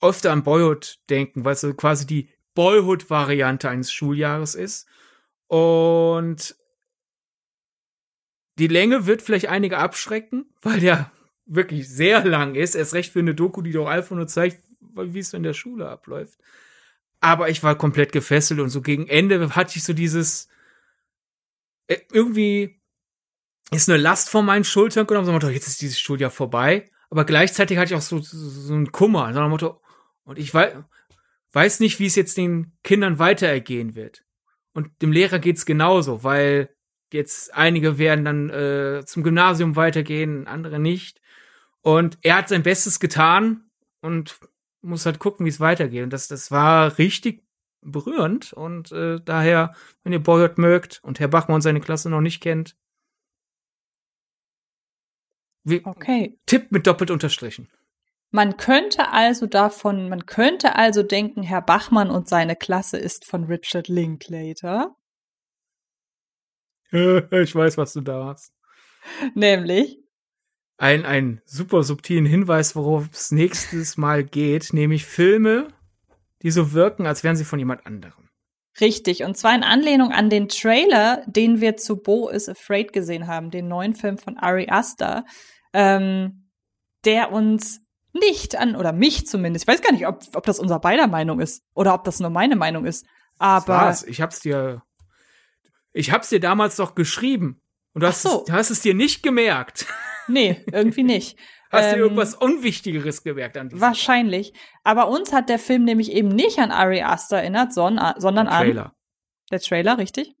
öfter 0.00 0.32
an 0.32 0.42
Boyhood 0.42 0.98
denken, 1.10 1.44
weil 1.44 1.52
es 1.52 1.60
so 1.60 1.72
quasi 1.74 2.06
die 2.06 2.28
Boyhood-Variante 2.54 3.68
eines 3.68 3.92
Schuljahres 3.92 4.54
ist. 4.54 4.88
Und 5.46 6.56
die 8.58 8.68
Länge 8.68 9.06
wird 9.06 9.22
vielleicht 9.22 9.48
einige 9.48 9.78
abschrecken, 9.78 10.52
weil 10.62 10.80
der 10.80 11.12
wirklich 11.46 11.88
sehr 11.88 12.24
lang 12.24 12.54
ist. 12.54 12.74
Erst 12.74 12.94
recht 12.94 13.12
für 13.12 13.20
eine 13.20 13.34
Doku, 13.34 13.62
die 13.62 13.72
doch 13.72 13.86
einfach 13.86 14.16
nur 14.16 14.26
zeigt, 14.26 14.60
wie 14.80 15.18
es 15.18 15.32
in 15.34 15.42
der 15.42 15.54
Schule 15.54 15.88
abläuft. 15.88 16.38
Aber 17.20 17.50
ich 17.50 17.62
war 17.62 17.76
komplett 17.76 18.12
gefesselt 18.12 18.60
und 18.60 18.70
so 18.70 18.80
gegen 18.80 19.06
Ende 19.06 19.54
hatte 19.54 19.76
ich 19.76 19.84
so 19.84 19.92
dieses 19.92 20.48
äh, 21.86 21.98
irgendwie 22.12 22.80
ist 23.72 23.88
eine 23.88 23.98
Last 23.98 24.30
von 24.30 24.44
meinen 24.44 24.64
Schultern 24.64 25.06
genommen, 25.06 25.40
so 25.40 25.48
jetzt 25.48 25.68
ist 25.68 25.82
dieses 25.82 26.00
Schuljahr 26.00 26.30
vorbei. 26.30 26.90
Aber 27.10 27.24
gleichzeitig 27.24 27.78
hatte 27.78 27.92
ich 27.92 27.98
auch 27.98 28.02
so, 28.02 28.18
so, 28.18 28.36
so 28.36 28.72
einen 28.72 28.92
Kummer, 28.92 29.32
so 29.34 29.40
Motto, 29.48 29.80
und 30.24 30.38
ich 30.38 30.54
weiß, 30.54 30.74
weiß 31.52 31.80
nicht, 31.80 31.98
wie 31.98 32.06
es 32.06 32.14
jetzt 32.14 32.36
den 32.36 32.72
Kindern 32.84 33.18
weiter 33.18 33.48
ergehen 33.48 33.94
wird. 33.94 34.24
Und 34.72 35.02
dem 35.02 35.10
Lehrer 35.10 35.40
geht's 35.40 35.66
genauso, 35.66 36.22
weil 36.22 36.70
jetzt 37.12 37.52
einige 37.54 37.98
werden 37.98 38.24
dann 38.24 38.50
äh, 38.50 39.04
zum 39.04 39.24
Gymnasium 39.24 39.74
weitergehen, 39.74 40.46
andere 40.46 40.78
nicht. 40.78 41.20
Und 41.80 42.18
er 42.22 42.36
hat 42.36 42.48
sein 42.48 42.62
Bestes 42.62 43.00
getan 43.00 43.70
und 44.00 44.38
muss 44.82 45.06
halt 45.06 45.18
gucken, 45.18 45.46
wie 45.46 45.50
es 45.50 45.60
weitergeht. 45.60 46.02
Und 46.02 46.12
das, 46.12 46.28
das 46.28 46.50
war 46.50 46.98
richtig 46.98 47.44
berührend. 47.82 48.52
Und 48.52 48.92
äh, 48.92 49.20
daher, 49.24 49.74
wenn 50.02 50.12
ihr 50.12 50.22
Boyhood 50.22 50.58
mögt 50.58 51.00
und 51.02 51.20
Herr 51.20 51.28
Bachmann 51.28 51.60
seine 51.60 51.80
Klasse 51.80 52.10
noch 52.10 52.20
nicht 52.20 52.40
kennt, 52.40 52.76
Okay. 55.84 56.38
Tipp 56.46 56.72
mit 56.72 56.86
doppelt 56.86 57.10
unterstrichen. 57.10 57.68
Man 58.30 58.56
könnte 58.56 59.10
also 59.10 59.46
davon, 59.46 60.08
man 60.08 60.24
könnte 60.24 60.76
also 60.76 61.02
denken, 61.02 61.42
Herr 61.42 61.62
Bachmann 61.62 62.10
und 62.10 62.28
seine 62.28 62.56
Klasse 62.56 62.96
ist 62.96 63.24
von 63.24 63.44
Richard 63.44 63.88
Linklater. 63.88 64.96
ich 66.92 67.54
weiß, 67.54 67.76
was 67.76 67.92
du 67.92 68.00
da 68.00 68.26
hast. 68.26 68.54
Nämlich, 69.34 69.99
Ein, 70.80 71.04
ein 71.04 71.42
super 71.44 71.82
subtilen 71.82 72.24
Hinweis, 72.24 72.74
worauf 72.74 73.10
es 73.12 73.32
nächstes 73.32 73.98
Mal 73.98 74.24
geht, 74.24 74.72
nämlich 74.72 75.04
Filme, 75.04 75.68
die 76.40 76.50
so 76.50 76.72
wirken, 76.72 77.06
als 77.06 77.22
wären 77.22 77.36
sie 77.36 77.44
von 77.44 77.58
jemand 77.58 77.84
anderem. 77.84 78.30
richtig, 78.80 79.22
und 79.24 79.36
zwar 79.36 79.54
in 79.54 79.62
Anlehnung 79.62 80.10
an 80.10 80.30
den 80.30 80.48
Trailer, 80.48 81.22
den 81.26 81.60
wir 81.60 81.76
zu 81.76 81.96
Bo 81.96 82.30
is 82.30 82.48
Afraid 82.48 82.94
gesehen 82.94 83.26
haben, 83.26 83.50
den 83.50 83.68
neuen 83.68 83.94
Film 83.94 84.16
von 84.16 84.38
Ari 84.38 84.68
Aster, 84.70 85.26
ähm, 85.74 86.48
der 87.04 87.30
uns 87.30 87.82
nicht 88.14 88.56
an, 88.56 88.74
oder 88.74 88.94
mich 88.94 89.26
zumindest, 89.26 89.64
ich 89.64 89.68
weiß 89.68 89.82
gar 89.82 89.92
nicht, 89.92 90.06
ob, 90.06 90.22
ob 90.32 90.46
das 90.46 90.58
unser 90.58 90.78
beider 90.78 91.08
Meinung 91.08 91.40
ist 91.40 91.62
oder 91.74 91.92
ob 91.92 92.04
das 92.04 92.20
nur 92.20 92.30
meine 92.30 92.56
Meinung 92.56 92.86
ist, 92.86 93.04
aber. 93.36 93.94
Ich 94.06 94.22
hab's 94.22 94.40
dir, 94.40 94.82
ich 95.92 96.10
hab's 96.10 96.30
dir 96.30 96.40
damals 96.40 96.76
doch 96.76 96.94
geschrieben. 96.94 97.60
Und 97.92 98.02
du 98.02 98.06
hast, 98.06 98.22
so. 98.22 98.44
es, 98.46 98.52
hast 98.52 98.70
es 98.70 98.80
dir 98.80 98.94
nicht 98.94 99.22
gemerkt. 99.22 99.84
Nee, 100.32 100.64
irgendwie 100.72 101.02
nicht. 101.02 101.38
Hast 101.70 101.92
Ähm, 101.92 102.00
irgendwas 102.00 102.34
Unwichtigeres 102.34 103.22
gemerkt 103.22 103.56
an 103.56 103.68
diesem 103.68 103.80
Wahrscheinlich. 103.80 104.52
Aber 104.82 105.08
uns 105.08 105.32
hat 105.32 105.48
der 105.48 105.60
Film 105.60 105.84
nämlich 105.84 106.10
eben 106.10 106.28
nicht 106.28 106.58
an 106.58 106.72
Ari 106.72 107.02
Aster 107.02 107.38
erinnert, 107.38 107.72
sondern, 107.72 108.20
sondern 108.20 108.48
an 108.48 108.64
Trailer. 108.64 108.94
der 109.52 109.60
Trailer, 109.60 109.98
richtig? 109.98 110.34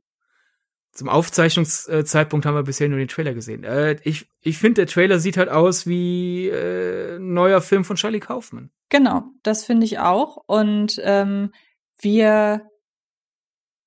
Zum 0.92 1.08
Aufzeichnungszeitpunkt 1.08 2.46
haben 2.46 2.56
wir 2.56 2.64
bisher 2.64 2.88
nur 2.88 2.98
den 2.98 3.06
Trailer 3.06 3.32
gesehen. 3.32 3.62
Äh, 3.62 3.98
ich 4.02 4.26
ich 4.40 4.58
finde, 4.58 4.82
der 4.82 4.86
Trailer 4.88 5.20
sieht 5.20 5.36
halt 5.36 5.48
aus 5.48 5.86
wie 5.86 6.48
äh, 6.48 7.16
ein 7.16 7.32
neuer 7.32 7.60
Film 7.60 7.84
von 7.84 7.94
Charlie 7.94 8.18
Kaufman. 8.18 8.70
Genau, 8.88 9.22
das 9.44 9.64
finde 9.64 9.86
ich 9.86 10.00
auch. 10.00 10.36
Und 10.48 11.00
ähm, 11.04 11.52
wir 12.00 12.68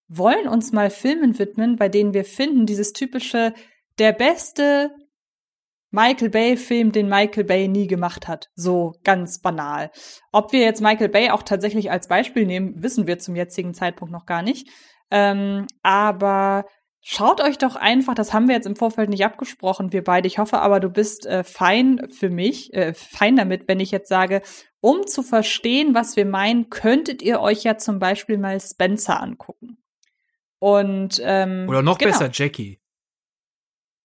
wollen 0.07 0.47
uns 0.47 0.71
mal 0.71 0.89
Filmen 0.89 1.37
widmen, 1.39 1.75
bei 1.75 1.89
denen 1.89 2.13
wir 2.13 2.23
finden, 2.23 2.65
dieses 2.65 2.93
typische, 2.93 3.53
der 3.99 4.13
beste 4.13 4.91
Michael 5.93 6.31
Bay-Film, 6.31 6.91
den 6.91 7.07
Michael 7.07 7.43
Bay 7.43 7.67
nie 7.67 7.85
gemacht 7.85 8.27
hat. 8.27 8.49
So 8.55 8.95
ganz 9.03 9.39
banal. 9.39 9.91
Ob 10.31 10.51
wir 10.51 10.61
jetzt 10.61 10.81
Michael 10.81 11.09
Bay 11.09 11.29
auch 11.29 11.43
tatsächlich 11.43 11.91
als 11.91 12.07
Beispiel 12.07 12.47
nehmen, 12.47 12.81
wissen 12.81 13.05
wir 13.05 13.19
zum 13.19 13.35
jetzigen 13.35 13.75
Zeitpunkt 13.75 14.11
noch 14.11 14.25
gar 14.25 14.41
nicht. 14.41 14.67
Ähm, 15.11 15.67
aber 15.83 16.65
schaut 16.99 17.41
euch 17.41 17.59
doch 17.59 17.75
einfach, 17.75 18.15
das 18.15 18.33
haben 18.33 18.47
wir 18.47 18.55
jetzt 18.55 18.65
im 18.65 18.75
Vorfeld 18.75 19.11
nicht 19.11 19.23
abgesprochen, 19.23 19.93
wir 19.93 20.03
beide. 20.03 20.25
Ich 20.25 20.39
hoffe 20.39 20.61
aber, 20.61 20.79
du 20.79 20.89
bist 20.89 21.27
äh, 21.27 21.43
fein 21.43 22.07
für 22.09 22.31
mich, 22.31 22.73
äh, 22.73 22.95
fein 22.95 23.35
damit, 23.35 23.67
wenn 23.67 23.79
ich 23.79 23.91
jetzt 23.91 24.09
sage, 24.09 24.41
um 24.81 25.05
zu 25.05 25.21
verstehen, 25.21 25.93
was 25.93 26.15
wir 26.15 26.25
meinen, 26.25 26.71
könntet 26.71 27.21
ihr 27.21 27.39
euch 27.39 27.63
ja 27.63 27.77
zum 27.77 27.99
Beispiel 27.99 28.39
mal 28.39 28.59
Spencer 28.59 29.21
angucken. 29.21 29.77
Und 30.57 31.21
ähm, 31.23 31.67
Oder 31.69 31.83
noch 31.83 31.99
genau, 31.99 32.11
besser, 32.11 32.31
Jackie. 32.33 32.79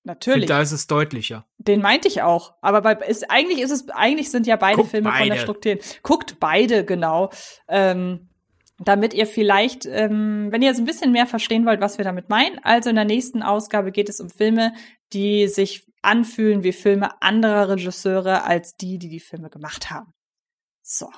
Ich 0.09 0.14
Natürlich. 0.14 0.40
finde, 0.40 0.55
da 0.55 0.62
ist 0.62 0.72
es 0.72 0.86
deutlicher. 0.86 1.44
Den 1.59 1.82
meinte 1.82 2.09
ich 2.09 2.22
auch. 2.22 2.55
Aber 2.62 2.80
bei, 2.80 2.94
ist, 2.94 3.30
eigentlich 3.30 3.60
ist 3.60 3.70
es, 3.70 3.90
eigentlich 3.90 4.30
sind 4.30 4.47
ja 4.47 4.56
beide 4.56 4.78
Guckt 4.78 4.90
Filme 4.90 5.10
von 5.10 5.18
der 5.18 5.28
beide. 5.28 5.40
Struktur. 5.43 5.76
Guckt 6.02 6.40
beide, 6.40 6.85
genau. 6.85 7.30
Ähm, 7.68 8.30
damit 8.78 9.12
ihr 9.12 9.26
vielleicht, 9.26 9.85
ähm, 9.85 10.48
wenn 10.51 10.62
ihr 10.62 10.68
jetzt 10.68 10.78
ein 10.78 10.86
bisschen 10.86 11.12
mehr 11.12 11.26
verstehen 11.26 11.66
wollt, 11.66 11.82
was 11.82 11.98
wir 11.98 12.05
damit 12.05 12.30
meinen. 12.30 12.59
Also 12.62 12.89
in 12.89 12.97
der 12.97 13.05
nächsten 13.05 13.43
Ausgabe 13.43 13.93
geht 13.93 14.09
es 14.09 14.18
um 14.18 14.30
Filme, 14.30 14.72
die 15.12 15.47
sich 15.47 15.85
anfühlen 16.01 16.62
wie 16.62 16.72
Filme 16.72 17.20
anderer 17.20 17.68
Regisseure 17.68 18.44
als 18.44 18.76
die, 18.76 18.98
die 18.98 19.10
die 19.10 19.20
Filme 19.20 19.51
gemacht 19.51 19.90
haben. 19.90 20.14
So. 20.82 21.10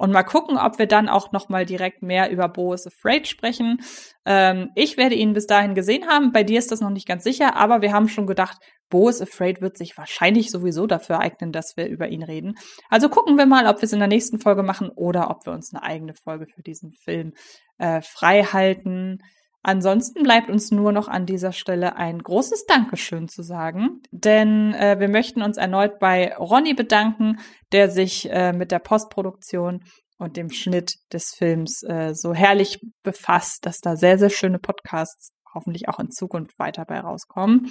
Und 0.00 0.12
mal 0.12 0.22
gucken, 0.22 0.56
ob 0.56 0.78
wir 0.78 0.86
dann 0.86 1.10
auch 1.10 1.30
noch 1.30 1.50
mal 1.50 1.66
direkt 1.66 2.00
mehr 2.00 2.30
über 2.30 2.48
Bo 2.48 2.72
is 2.72 2.86
Afraid 2.86 3.28
sprechen. 3.28 3.82
Ähm, 4.24 4.70
ich 4.74 4.96
werde 4.96 5.14
ihn 5.14 5.34
bis 5.34 5.44
dahin 5.46 5.74
gesehen 5.74 6.08
haben. 6.08 6.32
Bei 6.32 6.42
dir 6.42 6.58
ist 6.58 6.72
das 6.72 6.80
noch 6.80 6.88
nicht 6.88 7.06
ganz 7.06 7.22
sicher, 7.22 7.54
aber 7.54 7.82
wir 7.82 7.92
haben 7.92 8.08
schon 8.08 8.26
gedacht, 8.26 8.56
Bo 8.88 9.10
is 9.10 9.20
Afraid 9.20 9.60
wird 9.60 9.76
sich 9.76 9.98
wahrscheinlich 9.98 10.50
sowieso 10.50 10.86
dafür 10.86 11.18
eignen, 11.18 11.52
dass 11.52 11.76
wir 11.76 11.86
über 11.86 12.08
ihn 12.08 12.22
reden. 12.22 12.54
Also 12.88 13.10
gucken 13.10 13.36
wir 13.36 13.44
mal, 13.44 13.66
ob 13.66 13.82
wir 13.82 13.84
es 13.84 13.92
in 13.92 13.98
der 13.98 14.08
nächsten 14.08 14.40
Folge 14.40 14.62
machen 14.62 14.88
oder 14.88 15.28
ob 15.28 15.44
wir 15.44 15.52
uns 15.52 15.70
eine 15.74 15.82
eigene 15.82 16.14
Folge 16.14 16.46
für 16.46 16.62
diesen 16.62 16.92
Film 16.92 17.34
äh, 17.76 18.00
frei 18.00 18.44
halten. 18.44 19.18
Ansonsten 19.62 20.22
bleibt 20.22 20.48
uns 20.48 20.70
nur 20.70 20.90
noch 20.90 21.06
an 21.08 21.26
dieser 21.26 21.52
Stelle 21.52 21.96
ein 21.96 22.18
großes 22.18 22.64
Dankeschön 22.64 23.28
zu 23.28 23.42
sagen, 23.42 24.00
denn 24.10 24.72
äh, 24.72 24.98
wir 24.98 25.08
möchten 25.08 25.42
uns 25.42 25.58
erneut 25.58 25.98
bei 25.98 26.34
Ronny 26.36 26.72
bedanken, 26.72 27.38
der 27.72 27.90
sich 27.90 28.30
äh, 28.30 28.52
mit 28.52 28.72
der 28.72 28.78
Postproduktion 28.78 29.84
und 30.16 30.36
dem 30.36 30.50
Schnitt 30.50 30.94
des 31.12 31.34
Films 31.34 31.82
äh, 31.82 32.14
so 32.14 32.32
herrlich 32.32 32.80
befasst, 33.02 33.66
dass 33.66 33.80
da 33.80 33.96
sehr, 33.96 34.18
sehr 34.18 34.30
schöne 34.30 34.58
Podcasts 34.58 35.32
hoffentlich 35.54 35.88
auch 35.88 35.98
in 35.98 36.10
Zukunft 36.10 36.58
weiter 36.58 36.84
bei 36.86 37.00
rauskommen. 37.00 37.70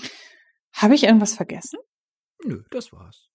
Habe 0.73 0.93
ich 0.93 1.03
irgendwas 1.03 1.35
vergessen? 1.35 1.79
Nö, 2.43 2.63
das 2.69 2.91
war's. 2.91 3.28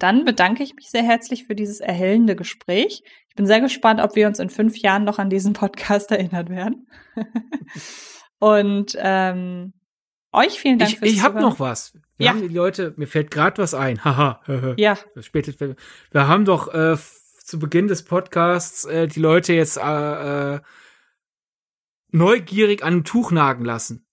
Dann 0.00 0.24
bedanke 0.24 0.62
ich 0.64 0.74
mich 0.74 0.90
sehr 0.90 1.02
herzlich 1.04 1.44
für 1.46 1.54
dieses 1.54 1.78
erhellende 1.80 2.34
Gespräch. 2.34 3.02
Ich 3.28 3.34
bin 3.36 3.46
sehr 3.46 3.60
gespannt, 3.60 4.00
ob 4.00 4.16
wir 4.16 4.26
uns 4.26 4.38
in 4.40 4.50
fünf 4.50 4.76
Jahren 4.78 5.04
noch 5.04 5.18
an 5.20 5.30
diesen 5.30 5.52
Podcast 5.52 6.10
erinnert 6.10 6.48
werden. 6.50 6.88
Und 8.38 8.96
ähm, 8.98 9.72
euch 10.32 10.58
vielen 10.60 10.78
Dank 10.78 10.92
Ich, 10.92 10.98
fürs 10.98 11.10
ich 11.12 11.22
habe 11.22 11.40
noch 11.40 11.60
was. 11.60 11.92
Wir 12.16 12.26
Ja. 12.26 12.32
haben 12.32 12.40
die 12.48 12.54
Leute, 12.54 12.94
mir 12.96 13.06
fällt 13.06 13.30
gerade 13.30 13.62
was 13.62 13.74
ein. 13.74 14.02
Haha. 14.04 14.74
Ja, 14.76 14.98
Später, 15.20 15.52
wir 16.10 16.28
haben 16.28 16.44
doch 16.44 16.72
äh, 16.72 16.96
zu 17.44 17.58
Beginn 17.58 17.88
des 17.88 18.04
Podcasts 18.04 18.84
äh, 18.86 19.06
die 19.08 19.20
Leute 19.20 19.52
jetzt 19.52 19.76
äh, 19.76 20.54
äh, 20.56 20.60
neugierig 22.12 22.82
an 22.82 22.92
einem 22.94 23.04
Tuch 23.04 23.30
nagen 23.30 23.64
lassen. 23.64 24.06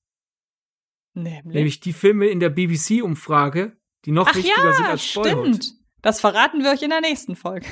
nämlich. 1.14 1.56
Nämlich 1.56 1.80
die 1.80 1.94
Filme 1.94 2.28
in 2.28 2.40
der 2.40 2.50
BBC-Umfrage, 2.50 3.78
die 4.06 4.12
noch 4.12 4.28
Ach 4.30 4.36
wichtiger 4.36 4.74
sind 4.74 4.86
ja, 4.86 4.92
als 4.92 5.14
Boyhood. 5.14 5.56
stimmt. 5.56 5.77
Das 6.08 6.22
verraten 6.22 6.64
wir 6.64 6.72
euch 6.72 6.82
in 6.84 6.90
der 6.90 7.02
nächsten 7.02 7.36
Folge. 7.36 7.68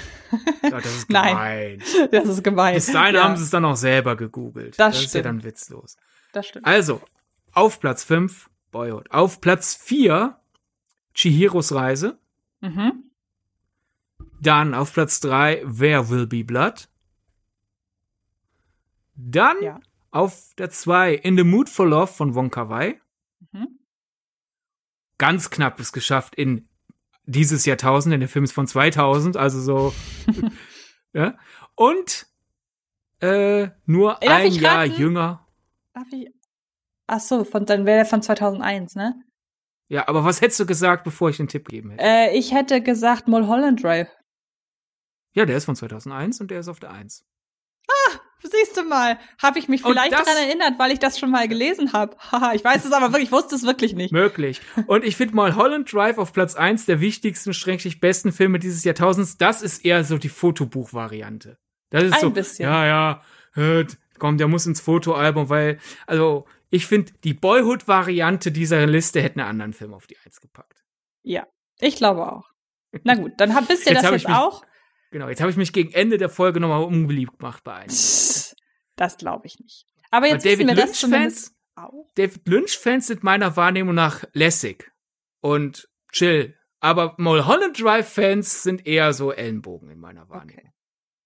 Ja, 0.61 0.71
das 0.71 0.85
ist 0.87 1.09
Nein. 1.09 1.79
gemein. 1.79 2.09
Das 2.11 2.27
ist 2.27 2.43
gemein. 2.43 2.75
Bis 2.75 2.87
dahin 2.91 3.15
ja, 3.15 3.23
haben 3.23 3.37
sie 3.37 3.43
es 3.45 3.49
dann 3.49 3.63
auch 3.63 3.77
selber 3.77 4.17
gegoogelt. 4.17 4.77
Das 4.77 4.95
ist 4.97 5.03
ja 5.03 5.07
stimmt. 5.21 5.25
dann 5.25 5.43
witzlos. 5.45 5.95
Das 6.33 6.45
stimmt. 6.45 6.65
Also, 6.67 7.01
auf 7.53 7.79
Platz 7.79 8.03
5 8.03 8.49
Boyhood. 8.71 9.09
Auf 9.09 9.39
Platz 9.39 9.73
4 9.75 10.37
Chihiros 11.13 11.73
Reise. 11.73 12.19
Mhm. 12.59 13.05
Dann 14.41 14.73
auf 14.73 14.91
Platz 14.93 15.21
3 15.21 15.61
Where 15.63 16.09
Will 16.09 16.27
Be 16.27 16.43
Blood. 16.43 16.89
Dann 19.15 19.55
Ja. 19.61 19.79
auf 20.11 20.53
der 20.57 20.69
2 20.71 21.13
In 21.13 21.37
the 21.37 21.45
Mood 21.45 21.69
for 21.69 21.87
Love 21.87 22.07
von 22.11 22.35
Wong 22.35 22.49
Kar 22.51 22.67
Wai. 22.67 22.99
Mhm. 23.53 23.79
Ganz 25.17 25.49
knapp 25.49 25.79
es 25.79 25.93
geschafft 25.93 26.35
in 26.35 26.67
dieses 27.25 27.65
Jahrtausend, 27.65 28.13
denn 28.13 28.19
der 28.19 28.29
Film 28.29 28.45
ist 28.45 28.51
von 28.53 28.67
2000, 28.67 29.37
also 29.37 29.59
so. 29.59 29.93
ja. 31.13 31.37
Und 31.75 32.27
äh, 33.19 33.69
nur 33.85 34.17
Darf 34.21 34.31
ein 34.31 34.51
Jahr 34.51 34.79
raten? 34.79 34.95
jünger. 34.95 35.47
Darf 35.93 36.07
ich? 36.11 36.31
Ach 37.07 37.19
so, 37.19 37.43
von, 37.43 37.65
dann 37.65 37.85
wäre 37.85 37.97
der 37.97 38.05
von 38.05 38.21
2001, 38.21 38.95
ne? 38.95 39.15
Ja, 39.87 40.07
aber 40.07 40.23
was 40.23 40.41
hättest 40.41 40.59
du 40.59 40.65
gesagt, 40.65 41.03
bevor 41.03 41.29
ich 41.29 41.37
den 41.37 41.47
Tipp 41.47 41.67
gegeben 41.67 41.91
hätte? 41.91 42.03
Äh, 42.03 42.37
ich 42.37 42.53
hätte 42.53 42.81
gesagt 42.81 43.27
Mulholland 43.27 43.83
Drive. 43.83 44.09
Ja, 45.33 45.45
der 45.45 45.57
ist 45.57 45.65
von 45.65 45.75
2001 45.75 46.41
und 46.41 46.49
der 46.49 46.59
ist 46.59 46.67
auf 46.67 46.79
der 46.79 46.91
1. 46.91 47.25
Siehst 48.51 48.77
du 48.77 48.83
mal, 48.83 49.17
habe 49.41 49.57
ich 49.59 49.67
mich 49.67 49.81
vielleicht 49.81 50.11
daran 50.13 50.37
erinnert, 50.47 50.77
weil 50.77 50.91
ich 50.91 50.99
das 50.99 51.17
schon 51.17 51.31
mal 51.31 51.47
gelesen 51.47 51.93
habe. 51.93 52.15
Haha, 52.31 52.53
ich 52.53 52.63
weiß 52.63 52.85
es 52.85 52.91
aber 52.91 53.07
wirklich, 53.07 53.25
ich 53.29 53.31
wusste 53.31 53.55
es 53.55 53.63
wirklich 53.63 53.93
nicht. 53.93 54.11
Möglich. 54.11 54.61
Und 54.87 55.03
ich 55.03 55.15
finde 55.15 55.35
mal 55.35 55.55
Holland 55.55 55.91
Drive 55.91 56.17
auf 56.19 56.31
Platz 56.31 56.55
1 56.55 56.85
der 56.85 56.99
wichtigsten, 57.01 57.53
schrägstrich 57.53 57.99
besten 57.99 58.31
Filme 58.31 58.59
dieses 58.59 58.83
Jahrtausends. 58.83 59.37
Das 59.37 59.61
ist 59.61 59.83
eher 59.83 60.03
so 60.03 60.17
die 60.19 60.29
Fotobuch-Variante. 60.29 61.57
Das 61.89 62.03
ist 62.03 62.13
Ein 62.13 62.19
so, 62.21 62.29
bisschen. 62.31 62.69
ja, 62.69 62.85
ja, 62.85 63.21
hört, 63.53 63.97
komm, 64.19 64.37
der 64.37 64.47
muss 64.47 64.65
ins 64.65 64.81
Fotoalbum, 64.81 65.49
weil, 65.49 65.79
also, 66.05 66.45
ich 66.69 66.85
finde, 66.87 67.13
die 67.23 67.33
Boyhood-Variante 67.33 68.51
dieser 68.51 68.85
Liste 68.85 69.21
hätte 69.21 69.39
einen 69.39 69.49
anderen 69.49 69.73
Film 69.73 69.93
auf 69.93 70.07
die 70.07 70.17
1 70.25 70.41
gepackt. 70.41 70.83
Ja, 71.23 71.47
ich 71.79 71.95
glaube 71.95 72.31
auch. 72.31 72.49
Na 73.03 73.15
gut, 73.15 73.33
dann 73.37 73.55
hab, 73.55 73.67
wisst 73.69 73.85
ihr 73.87 73.93
Jetzt 73.93 74.03
das 74.03 74.11
jetzt 74.11 74.21
ich 74.21 74.27
mich- 74.27 74.35
auch. 74.37 74.63
Genau, 75.11 75.29
jetzt 75.29 75.39
habe 75.39 75.49
ich 75.51 75.55
mich 75.55 75.71
gegen 75.71 75.93
Ende 75.93 76.17
der 76.17 76.27
Folge 76.29 76.59
nochmal 76.59 76.83
unbeliebt 76.83 77.39
gemacht 77.39 77.63
bei 77.63 77.73
einem. 77.75 77.89
Das 78.95 79.17
glaube 79.17 79.47
ich 79.47 79.59
nicht. 79.59 79.85
Aber 80.11 80.27
jetzt 80.27 80.45
David 80.45 80.59
wissen 80.59 80.67
wir 80.67 80.75
das 80.75 81.01
Lynch 81.01 81.13
Fans, 81.13 81.55
auch. 81.75 82.07
David 82.15 82.47
Lynch-Fans 82.47 83.07
sind 83.07 83.23
meiner 83.23 83.57
Wahrnehmung 83.57 83.95
nach 83.95 84.23
lässig 84.33 84.91
und 85.41 85.89
chill. 86.11 86.55
Aber 86.79 87.15
Mulholland 87.17 87.81
Drive-Fans 87.81 88.63
sind 88.63 88.85
eher 88.85 89.13
so 89.13 89.31
Ellenbogen 89.31 89.89
in 89.89 89.99
meiner 89.99 90.29
Wahrnehmung. 90.29 90.71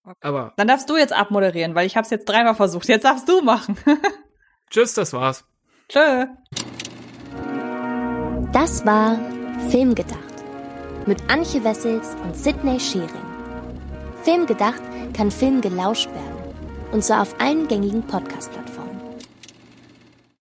Okay. 0.03 0.17
Aber 0.21 0.53
Dann 0.57 0.67
darfst 0.67 0.89
du 0.89 0.97
jetzt 0.97 1.13
abmoderieren, 1.13 1.75
weil 1.75 1.85
ich 1.85 1.95
habe 1.95 2.05
es 2.05 2.09
jetzt 2.09 2.27
dreimal 2.27 2.55
versucht. 2.55 2.87
Jetzt 2.87 3.03
darfst 3.03 3.27
du 3.27 3.41
machen. 3.41 3.77
tschüss, 4.69 4.93
das 4.93 5.13
war's. 5.13 5.45
Tschö. 5.89 6.25
Das 8.53 8.85
war 8.85 9.19
Filmgedacht 9.69 10.19
mit 11.05 11.21
Antje 11.29 11.63
Wessels 11.63 12.15
und 12.23 12.35
Sidney 12.35 12.79
Schering. 12.79 13.09
Filmgedacht 14.23 14.81
kann 15.13 15.29
Film 15.29 15.61
gelauscht 15.61 16.09
werden 16.11 16.38
und 16.91 17.03
zwar 17.03 17.21
auf 17.21 17.35
allen 17.39 17.67
gängigen 17.67 18.03
Podcast-Plattformen. 18.03 18.88